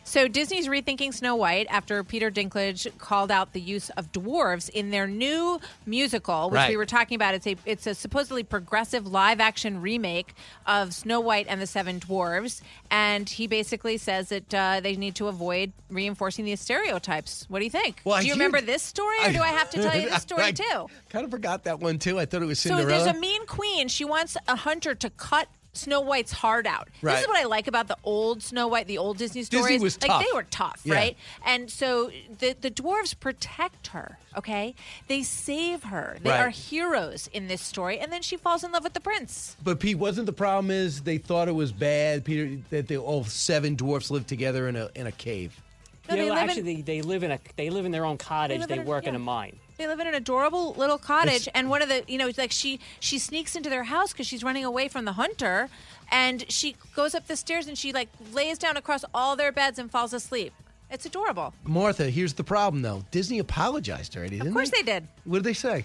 So 0.06 0.28
Disney's 0.28 0.68
rethinking 0.68 1.14
Snow 1.14 1.34
White 1.34 1.66
after 1.70 2.04
Peter 2.04 2.30
Dinklage 2.30 2.86
called 2.98 3.30
out 3.30 3.52
the 3.54 3.60
use 3.60 3.88
of 3.90 4.12
dwarves 4.12 4.68
in 4.68 4.90
their 4.90 5.06
new 5.06 5.58
musical, 5.86 6.50
which 6.50 6.56
Right. 6.56 6.68
we 6.70 6.76
were 6.76 6.84
talking 6.86 7.16
about. 7.16 7.34
It's 7.34 7.46
a 7.46 7.56
it's 7.64 7.86
a 7.86 7.94
supposedly 7.94 8.42
progressive 8.42 9.06
live 9.06 9.40
action 9.40 9.80
remake 9.80 10.34
of 10.66 10.92
Snow 10.92 11.20
White 11.20 11.46
and 11.48 11.60
the 11.60 11.66
Seven 11.66 12.00
Dwarves, 12.00 12.60
and 12.90 13.28
he 13.28 13.46
basically 13.46 13.96
says 13.96 14.28
that 14.28 14.54
uh, 14.54 14.80
they 14.80 14.94
need 14.94 15.14
to 15.16 15.28
avoid 15.28 15.72
reinforcing 15.90 16.44
these 16.44 16.60
stereotypes. 16.60 17.46
What 17.48 17.60
do 17.60 17.64
you 17.64 17.70
think? 17.70 18.02
Well, 18.04 18.20
do 18.20 18.26
you 18.26 18.34
hear- 18.34 18.44
remember 18.44 18.60
this 18.60 18.82
story, 18.82 19.16
or 19.24 19.32
do 19.32 19.40
I 19.40 19.48
have 19.48 19.70
to 19.70 19.82
tell 19.82 19.96
you 19.96 20.10
this 20.10 20.22
story 20.22 20.42
I 20.44 20.52
too? 20.52 20.86
Kind 21.08 21.24
of 21.24 21.30
forgot 21.30 21.64
that 21.64 21.80
one 21.80 21.98
too. 21.98 22.18
I 22.20 22.26
thought 22.26 22.42
it 22.42 22.46
was 22.46 22.60
Cinderella. 22.60 22.90
So 22.98 23.04
there's 23.04 23.16
a 23.16 23.18
mean 23.18 23.46
queen. 23.46 23.88
She 23.88 24.04
wants 24.04 24.36
a 24.48 24.56
hunter 24.56 24.94
to 24.94 25.08
cut 25.10 25.48
Snow 25.74 26.00
White's 26.00 26.32
heart 26.32 26.66
out. 26.66 26.88
This 27.02 27.20
is 27.22 27.28
what 27.28 27.36
I 27.36 27.44
like 27.44 27.66
about 27.66 27.88
the 27.88 27.96
old 28.04 28.42
Snow 28.42 28.68
White, 28.68 28.86
the 28.86 28.98
old 28.98 29.18
Disney 29.18 29.42
stories. 29.42 29.66
Disney 29.66 29.82
was 29.84 30.00
like 30.00 30.10
tough. 30.10 30.24
they 30.24 30.32
were 30.32 30.44
tough, 30.44 30.80
Yeah. 30.84 30.94
right? 30.94 31.16
And 31.44 31.70
so 31.70 32.10
the 32.38 32.56
the 32.60 32.70
dwarves 32.70 33.18
protect 33.18 33.88
her. 33.88 34.18
Okay, 34.36 34.74
they 35.08 35.22
save 35.22 35.84
her. 35.84 36.16
They 36.22 36.30
Right. 36.30 36.40
are 36.40 36.48
heroes 36.50 37.28
in 37.32 37.48
this 37.48 37.60
story, 37.62 37.98
and 37.98 38.10
then 38.12 38.22
she 38.22 38.36
falls 38.36 38.64
in 38.64 38.72
love 38.72 38.84
with 38.84 38.94
the 38.94 39.00
prince. 39.00 39.56
But 39.62 39.80
Pete, 39.80 39.98
wasn't 39.98 40.26
the 40.26 40.32
problem 40.32 40.70
is 40.70 41.02
they 41.02 41.18
thought 41.18 41.48
it 41.48 41.54
was 41.54 41.72
bad, 41.72 42.24
Peter, 42.24 42.60
that 42.70 42.88
they 42.88 42.96
all 42.96 43.24
seven 43.24 43.74
dwarfs 43.76 44.10
lived 44.10 44.28
together 44.28 44.68
in 44.68 44.76
a 44.76 44.88
in 44.94 45.06
a 45.06 45.12
cave. 45.12 45.60
No, 46.08 46.14
yeah, 46.16 46.22
they 46.22 46.28
well, 46.30 46.34
live 46.34 46.42
in- 46.44 46.50
actually, 46.50 46.74
they, 46.76 46.80
they 46.82 47.02
live 47.02 47.22
in 47.22 47.30
a 47.30 47.38
they 47.56 47.70
live 47.70 47.84
in 47.86 47.92
their 47.92 48.04
own 48.04 48.18
cottage. 48.18 48.60
live 48.60 48.68
They, 48.68 48.74
in 48.76 48.82
a- 48.82 48.84
work 48.84 49.06
in 49.06 49.14
a 49.14 49.18
mine. 49.18 49.58
They 49.76 49.86
live 49.88 49.98
in 50.00 50.06
an 50.06 50.14
adorable 50.14 50.74
little 50.74 50.98
cottage, 50.98 51.48
and 51.54 51.68
one 51.68 51.82
of 51.82 51.88
the, 51.88 52.04
you 52.06 52.16
know, 52.16 52.28
it's 52.28 52.38
like 52.38 52.52
she 52.52 52.80
she 53.00 53.18
sneaks 53.18 53.56
into 53.56 53.68
their 53.68 53.84
house 53.84 54.12
because 54.12 54.26
she's 54.26 54.44
running 54.44 54.64
away 54.64 54.88
from 54.88 55.04
the 55.04 55.12
hunter, 55.12 55.68
and 56.12 56.44
she 56.50 56.76
goes 56.94 57.14
up 57.14 57.26
the 57.26 57.36
stairs 57.36 57.66
and 57.66 57.76
she 57.76 57.92
like 57.92 58.08
lays 58.32 58.58
down 58.58 58.76
across 58.76 59.04
all 59.12 59.34
their 59.36 59.50
beds 59.50 59.78
and 59.78 59.90
falls 59.90 60.12
asleep. 60.12 60.52
It's 60.90 61.06
adorable. 61.06 61.52
Martha, 61.64 62.08
here's 62.08 62.34
the 62.34 62.44
problem 62.44 62.82
though. 62.82 63.04
Disney 63.10 63.40
apologized 63.40 64.16
already, 64.16 64.36
didn't 64.36 64.48
Of 64.48 64.54
course 64.54 64.70
they 64.70 64.82
did. 64.82 65.08
What 65.24 65.38
did 65.38 65.44
they 65.44 65.54
say? 65.54 65.84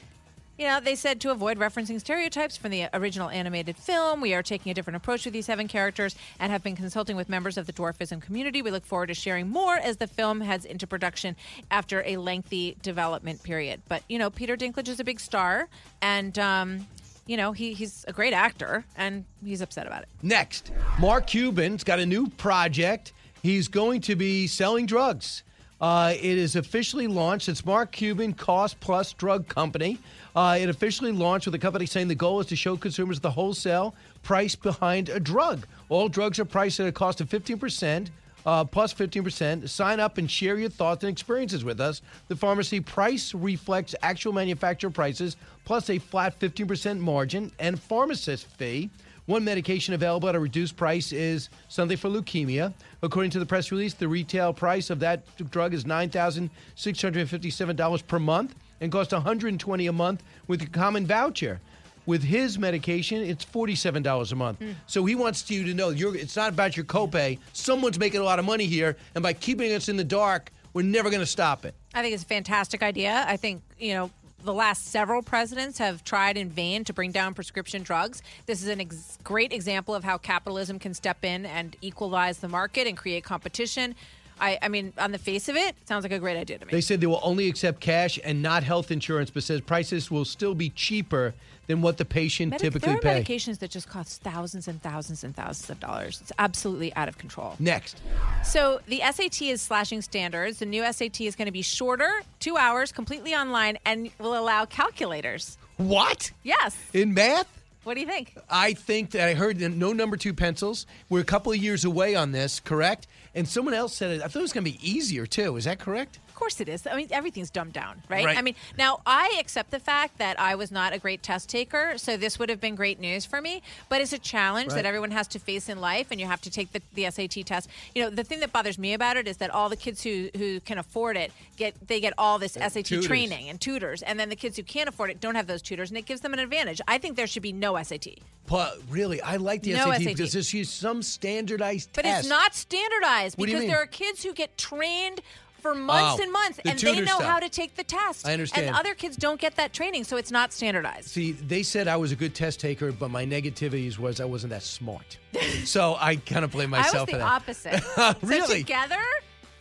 You 0.60 0.66
know, 0.66 0.82
they 0.82 0.96
said 0.96 1.22
to 1.22 1.32
avoid 1.32 1.58
referencing 1.58 2.02
stereotypes 2.02 2.58
from 2.58 2.72
the 2.72 2.90
original 2.94 3.30
animated 3.30 3.78
film, 3.78 4.20
we 4.20 4.34
are 4.34 4.44
taking 4.44 4.70
a 4.70 4.74
different 4.74 4.98
approach 4.98 5.24
with 5.24 5.34
these 5.34 5.46
seven 5.46 5.70
characters 5.70 6.18
and 6.38 6.52
have 6.52 6.64
been 6.64 6.76
consulting 6.76 7.16
with 7.16 7.30
members 7.30 7.58
of 7.58 7.66
the 7.66 7.72
dwarfism 7.72 8.22
community. 8.22 8.62
We 8.62 8.70
look 8.70 8.86
forward 8.86 9.08
to 9.08 9.14
sharing 9.14 9.48
more 9.48 9.76
as 9.76 9.96
the 9.96 10.08
film 10.08 10.42
heads 10.42 10.66
into 10.66 10.86
production 10.86 11.38
after 11.72 12.04
a 12.06 12.18
lengthy 12.18 12.76
development 12.82 13.42
period. 13.42 13.82
But, 13.88 14.04
you 14.10 14.20
know, 14.20 14.30
Peter 14.30 14.58
Dinklage 14.58 14.90
is 14.90 15.00
a 15.00 15.06
big 15.06 15.22
star 15.22 15.70
and, 16.02 16.38
um, 16.38 16.86
you 17.26 17.38
know, 17.38 17.54
he, 17.54 17.72
he's 17.72 18.04
a 18.10 18.12
great 18.12 18.34
actor 18.34 18.84
and 18.98 19.24
he's 19.42 19.62
upset 19.62 19.88
about 19.88 20.02
it. 20.02 20.10
Next, 20.22 20.74
Mark 21.00 21.28
Cuban's 21.28 21.86
got 21.86 22.00
a 22.00 22.06
new 22.06 22.28
project. 22.28 23.14
He's 23.42 23.70
going 23.70 24.02
to 24.02 24.16
be 24.18 24.46
selling 24.46 24.88
drugs. 24.88 25.44
Uh, 25.82 26.14
it 26.16 26.38
is 26.38 26.56
officially 26.56 27.08
launched. 27.08 27.48
It's 27.48 27.66
Mark 27.66 27.92
Cuban 27.92 28.34
Cost 28.34 28.80
Plus 28.82 29.14
Drug 29.14 29.48
Company. 29.48 29.98
Uh, 30.36 30.58
it 30.60 30.68
officially 30.68 31.12
launched 31.12 31.48
with 31.48 31.54
the 31.54 31.60
company 31.60 31.86
saying 31.86 32.10
the 32.10 32.16
goal 32.16 32.40
is 32.42 32.48
to 32.48 32.56
show 32.56 32.76
consumers 32.76 33.20
the 33.20 33.32
wholesale 33.32 33.96
price 34.22 34.56
behind 34.56 35.08
a 35.10 35.20
drug. 35.20 35.66
All 35.88 36.10
drugs 36.10 36.38
are 36.38 36.46
priced 36.46 36.80
at 36.82 36.88
a 36.88 36.92
cost 36.92 37.22
of 37.22 37.30
15%. 37.30 38.10
Uh, 38.46 38.64
plus 38.64 38.94
15%. 38.94 39.68
Sign 39.68 40.00
up 40.00 40.18
and 40.18 40.32
share 40.32 40.58
your 40.58 40.70
thoughts 40.70 41.04
and 41.04 41.12
experiences 41.12 41.66
with 41.66 41.82
us. 41.82 42.02
The 42.30 42.38
pharmacy 42.38 42.80
price 42.80 43.34
reflects 43.34 43.96
actual 44.02 44.32
manufacturer 44.32 44.90
prices 44.90 45.36
plus 45.66 45.90
a 45.90 46.00
flat 46.00 46.40
15% 46.40 47.00
margin 47.00 47.52
and 47.60 47.80
pharmacist 47.80 48.48
fee. 48.48 48.90
One 49.30 49.44
medication 49.44 49.94
available 49.94 50.28
at 50.28 50.34
a 50.34 50.40
reduced 50.40 50.76
price 50.76 51.12
is 51.12 51.50
something 51.68 51.98
for 51.98 52.10
leukemia. 52.10 52.74
According 53.04 53.30
to 53.30 53.40
the 53.40 53.46
press 53.46 53.72
release, 53.72 53.94
the 53.94 54.08
retail 54.08 54.54
price 54.54 54.90
of 54.90 55.00
that 55.02 55.22
drug 55.52 55.76
is 55.76 55.84
$9,657 55.84 58.08
per 58.08 58.18
month 58.18 58.56
and 58.82 58.92
costs 58.92 59.14
$120 59.14 59.88
a 59.88 59.94
month 59.94 60.24
with 60.48 60.64
a 60.64 60.66
common 60.66 61.06
voucher. 61.06 61.62
With 62.08 62.24
his 62.24 62.58
medication, 62.58 63.22
it's 63.22 63.44
forty-seven 63.44 64.02
dollars 64.02 64.32
a 64.32 64.36
month. 64.36 64.58
Hmm. 64.58 64.72
So 64.88 65.06
he 65.06 65.14
wants 65.14 65.52
you 65.52 65.64
to 65.66 65.76
know 65.76 65.90
you're. 65.90 66.16
It's 66.16 66.36
not 66.36 66.54
about 66.54 66.76
your 66.76 66.88
copay. 66.88 67.38
Someone's 67.54 68.00
making 68.00 68.22
a 68.22 68.24
lot 68.24 68.40
of 68.40 68.46
money 68.46 68.66
here, 68.66 68.98
and 69.14 69.22
by 69.22 69.34
keeping 69.34 69.72
us 69.74 69.90
in 69.90 69.98
the 69.98 70.04
dark, 70.04 70.52
we're 70.74 70.82
never 70.82 71.12
going 71.12 71.20
to 71.20 71.28
stop 71.28 71.66
it. 71.66 71.76
I 71.94 72.02
think 72.02 72.16
it's 72.16 72.24
a 72.24 72.28
fantastic 72.28 72.82
idea. 72.82 73.26
I 73.28 73.38
think, 73.38 73.62
you 73.78 73.94
know, 73.94 74.10
the 74.44 74.54
last 74.54 74.88
several 74.88 75.22
presidents 75.22 75.78
have 75.78 76.04
tried 76.04 76.38
in 76.38 76.50
vain 76.50 76.84
to 76.86 76.94
bring 76.94 77.12
down 77.12 77.34
prescription 77.34 77.84
drugs. 77.84 78.22
This 78.46 78.62
is 78.62 78.70
a 78.70 78.80
ex- 78.80 79.18
great 79.24 79.54
example 79.54 79.94
of 79.96 80.04
how 80.04 80.18
capitalism 80.18 80.80
can 80.80 80.94
step 80.94 81.24
in 81.24 81.46
and 81.46 81.76
equalize 81.82 82.40
the 82.40 82.48
market 82.48 82.88
and 82.88 82.96
create 82.96 83.24
competition. 83.24 83.96
I, 84.40 84.58
I 84.62 84.70
mean, 84.70 84.94
on 84.98 85.12
the 85.12 85.18
face 85.18 85.50
of 85.50 85.56
it, 85.56 85.76
it 85.82 85.88
sounds 85.88 86.04
like 86.04 86.14
a 86.14 86.20
great 86.20 86.38
idea 86.38 86.58
to 86.58 86.66
me. 86.66 86.72
They 86.72 86.82
said 86.82 87.02
they 87.02 87.08
will 87.08 87.20
only 87.24 87.50
accept 87.50 87.82
cash 87.82 88.18
and 88.24 88.42
not 88.42 88.64
health 88.64 88.92
insurance, 88.92 89.30
but 89.30 89.44
says 89.44 89.62
prices 89.62 90.10
will 90.10 90.26
still 90.26 90.56
be 90.56 90.70
cheaper 90.70 91.34
than 91.70 91.84
what 91.84 91.98
the 91.98 92.04
patient 92.04 92.50
Medi- 92.50 92.64
typically 92.64 92.88
there 92.88 92.98
are 92.98 93.22
pay. 93.22 93.24
medications 93.24 93.60
that 93.60 93.70
just 93.70 93.88
cost 93.88 94.24
thousands 94.24 94.68
and 94.68 94.82
thousands 94.82 95.24
and 95.24 95.36
thousands 95.36 95.70
of 95.70 95.80
dollars. 95.80 96.20
It's 96.20 96.32
absolutely 96.40 96.92
out 96.96 97.08
of 97.08 97.20
control. 97.20 97.56
Next. 97.60 98.02
So 98.44 98.82
the 98.88 99.02
SAT 99.12 99.44
is 99.44 99.62
slashing 99.62 100.02
standards. 100.02 100.58
The 100.58 100.66
new 100.66 100.82
SAT 100.92 101.22
is 101.22 101.36
going 101.36 101.46
to 101.46 101.52
be 101.52 101.62
shorter, 101.62 102.10
two 102.40 102.58
hours, 102.58 102.92
completely 102.92 103.36
online, 103.36 103.78
and 103.86 104.10
will 104.18 104.36
allow 104.36 104.66
calculators. 104.66 105.60
What? 105.78 106.32
Yes. 106.42 106.76
In 106.92 107.14
math? 107.14 107.48
What 107.84 107.94
do 107.94 108.02
you 108.02 108.08
think? 108.08 108.36
I 108.50 108.74
think 108.74 109.12
that 109.12 109.28
I 109.28 109.36
heard 109.36 109.60
that 109.60 109.70
no 109.70 109.94
number 109.94 110.18
two 110.18 110.34
pencils. 110.34 110.88
We're 111.08 111.22
a 111.22 111.24
couple 111.24 111.52
of 111.52 111.60
years 111.60 111.86
away 111.86 112.16
on 112.16 112.32
this, 112.32 112.60
correct? 112.60 113.06
And 113.36 113.48
someone 113.48 113.76
else 113.76 113.96
said 113.96 114.10
it. 114.10 114.22
I 114.24 114.28
thought 114.28 114.40
it 114.40 114.42
was 114.42 114.54
going 114.54 114.66
to 114.66 114.72
be 114.72 114.80
easier 114.82 115.28
too. 115.28 115.56
Is 115.56 115.66
that 115.66 115.78
correct? 115.78 116.18
Of 116.40 116.42
course 116.42 116.62
it 116.62 116.70
is. 116.70 116.88
I 116.88 116.96
mean, 116.96 117.10
everything's 117.12 117.50
dumbed 117.50 117.74
down, 117.74 118.02
right? 118.08 118.24
Right. 118.24 118.38
I 118.38 118.42
mean, 118.42 118.56
now 118.78 119.02
I 119.06 119.36
accept 119.42 119.72
the 119.72 119.80
fact 119.80 120.20
that 120.20 120.40
I 120.40 120.56
was 120.56 120.72
not 120.72 120.94
a 120.94 120.98
great 120.98 121.22
test 121.22 121.50
taker, 121.50 121.98
so 121.98 122.16
this 122.16 122.40
would 122.40 122.48
have 122.48 122.62
been 122.62 122.76
great 122.76 122.98
news 122.98 123.26
for 123.26 123.42
me. 123.42 123.62
But 123.90 124.00
it's 124.00 124.14
a 124.14 124.18
challenge 124.18 124.70
Right. 124.70 124.76
that 124.76 124.86
everyone 124.86 125.12
has 125.12 125.28
to 125.30 125.40
face 125.40 125.68
in 125.68 125.82
life, 125.82 126.08
and 126.12 126.20
you 126.22 126.28
have 126.28 126.40
to 126.44 126.50
take 126.50 126.72
the, 126.72 126.82
the 126.94 127.12
SAT 127.12 127.44
test. 127.46 127.68
You 127.94 128.04
know, 128.04 128.10
the 128.10 128.24
thing 128.24 128.40
that 128.40 128.54
bothers 128.54 128.78
me 128.80 128.94
about 128.94 129.18
it 129.18 129.28
is 129.28 129.36
that 129.38 129.50
all 129.50 129.68
the 129.68 129.76
kids 129.76 130.02
who, 130.02 130.30
who 130.38 130.62
can 130.62 130.78
afford 130.78 131.18
it 131.18 131.34
get 131.58 131.76
they 131.90 132.00
get 132.00 132.14
all 132.18 132.40
this 132.40 132.56
uh, 132.56 132.70
SAT 132.70 132.86
tutors. 132.86 133.06
training 133.08 133.50
and 133.50 133.60
tutors, 133.60 134.02
and 134.02 134.18
then 134.18 134.30
the 134.30 134.38
kids 134.38 134.56
who 134.56 134.64
can't 134.64 134.88
afford 134.88 135.10
it 135.10 135.20
don't 135.20 135.36
have 135.36 135.48
those 135.48 135.62
tutors, 135.62 135.90
and 135.92 135.98
it 135.98 136.06
gives 136.06 136.22
them 136.22 136.32
an 136.32 136.40
advantage. 136.40 136.80
I 136.88 137.00
think 137.00 137.18
there 137.18 137.28
should 137.28 137.44
be 137.44 137.52
no 137.52 137.76
SAT. 137.84 138.08
But 138.48 138.78
really, 138.90 139.22
I 139.22 139.36
like 139.36 139.62
the 139.64 139.74
No 139.74 139.92
SAT, 139.92 139.98
SAT. 140.04 140.06
because 140.06 140.32
there's 140.32 140.52
just 140.52 140.80
some 140.80 141.04
standardized 141.04 141.90
But 141.94 142.04
test. 142.06 142.20
it's 142.22 142.30
not 142.30 142.56
standardized 142.56 143.38
What 143.38 143.48
do 143.48 143.52
you 143.52 143.58
because 143.58 143.70
there 143.70 143.82
are 143.82 143.86
kids 143.88 144.24
who 144.24 144.34
get 144.34 144.58
trained 144.58 145.20
for 145.62 145.76
months 145.76 146.22
and 146.22 146.32
months 146.32 146.60
the 146.64 146.70
and 146.70 146.80
they 146.80 146.92
tutor 146.94 147.06
know 147.06 147.16
stuff. 147.18 147.24
how 147.24 147.40
to 147.40 147.50
take 147.50 147.76
the 147.76 147.84
test. 147.84 148.28
I 148.28 148.34
understand. 148.34 148.68
And 148.68 148.76
other 148.76 148.94
kids 148.96 149.16
don't 149.18 149.40
get 149.40 149.56
that 149.58 149.74
training, 149.74 150.04
so 150.04 150.18
it's 150.18 150.32
not 150.32 150.52
standardized. 150.54 151.08
See, 151.10 151.32
they 151.34 151.64
said 151.64 151.88
I 151.88 151.98
was 151.98 152.12
a 152.12 152.16
good 152.16 152.34
test 152.36 152.60
taker, 152.60 152.92
but 152.92 153.10
my 153.12 153.26
negativities 153.26 153.98
was 154.00 154.20
I 154.22 154.26
wasn't 154.26 154.52
that 154.52 154.64
smart. 154.64 155.18
so 155.66 155.96
I 156.00 156.16
kind 156.18 156.44
of 156.46 156.52
blame 156.52 156.74
I 156.74 156.80
was 156.80 156.88
myself 156.88 157.06
the 157.08 157.14
for 157.14 157.18
that. 157.20 157.32
opposite. 157.32 157.84
So 157.96 158.16
really? 158.28 158.60
together, 158.60 159.02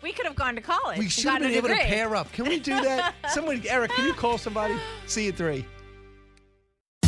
we 0.02 0.12
could 0.12 0.26
have 0.26 0.36
gone 0.36 0.54
to 0.54 0.60
college. 0.60 0.98
we 0.98 1.04
and 1.04 1.12
should 1.12 1.24
have 1.24 1.34
gotten 1.40 1.48
been 1.48 1.54
a 1.54 1.58
able 1.58 1.68
to 1.68 1.74
degree. 1.74 1.88
pair 1.90 2.14
up. 2.16 2.32
Can 2.32 2.46
we 2.48 2.58
do 2.60 2.72
that? 2.80 3.14
Someone, 3.30 3.62
Eric, 3.68 3.90
can 3.92 4.06
you 4.06 4.12
call 4.14 4.38
somebody? 4.38 4.76
See 5.06 5.24
you 5.24 5.30
at 5.30 5.36
three. 5.36 5.64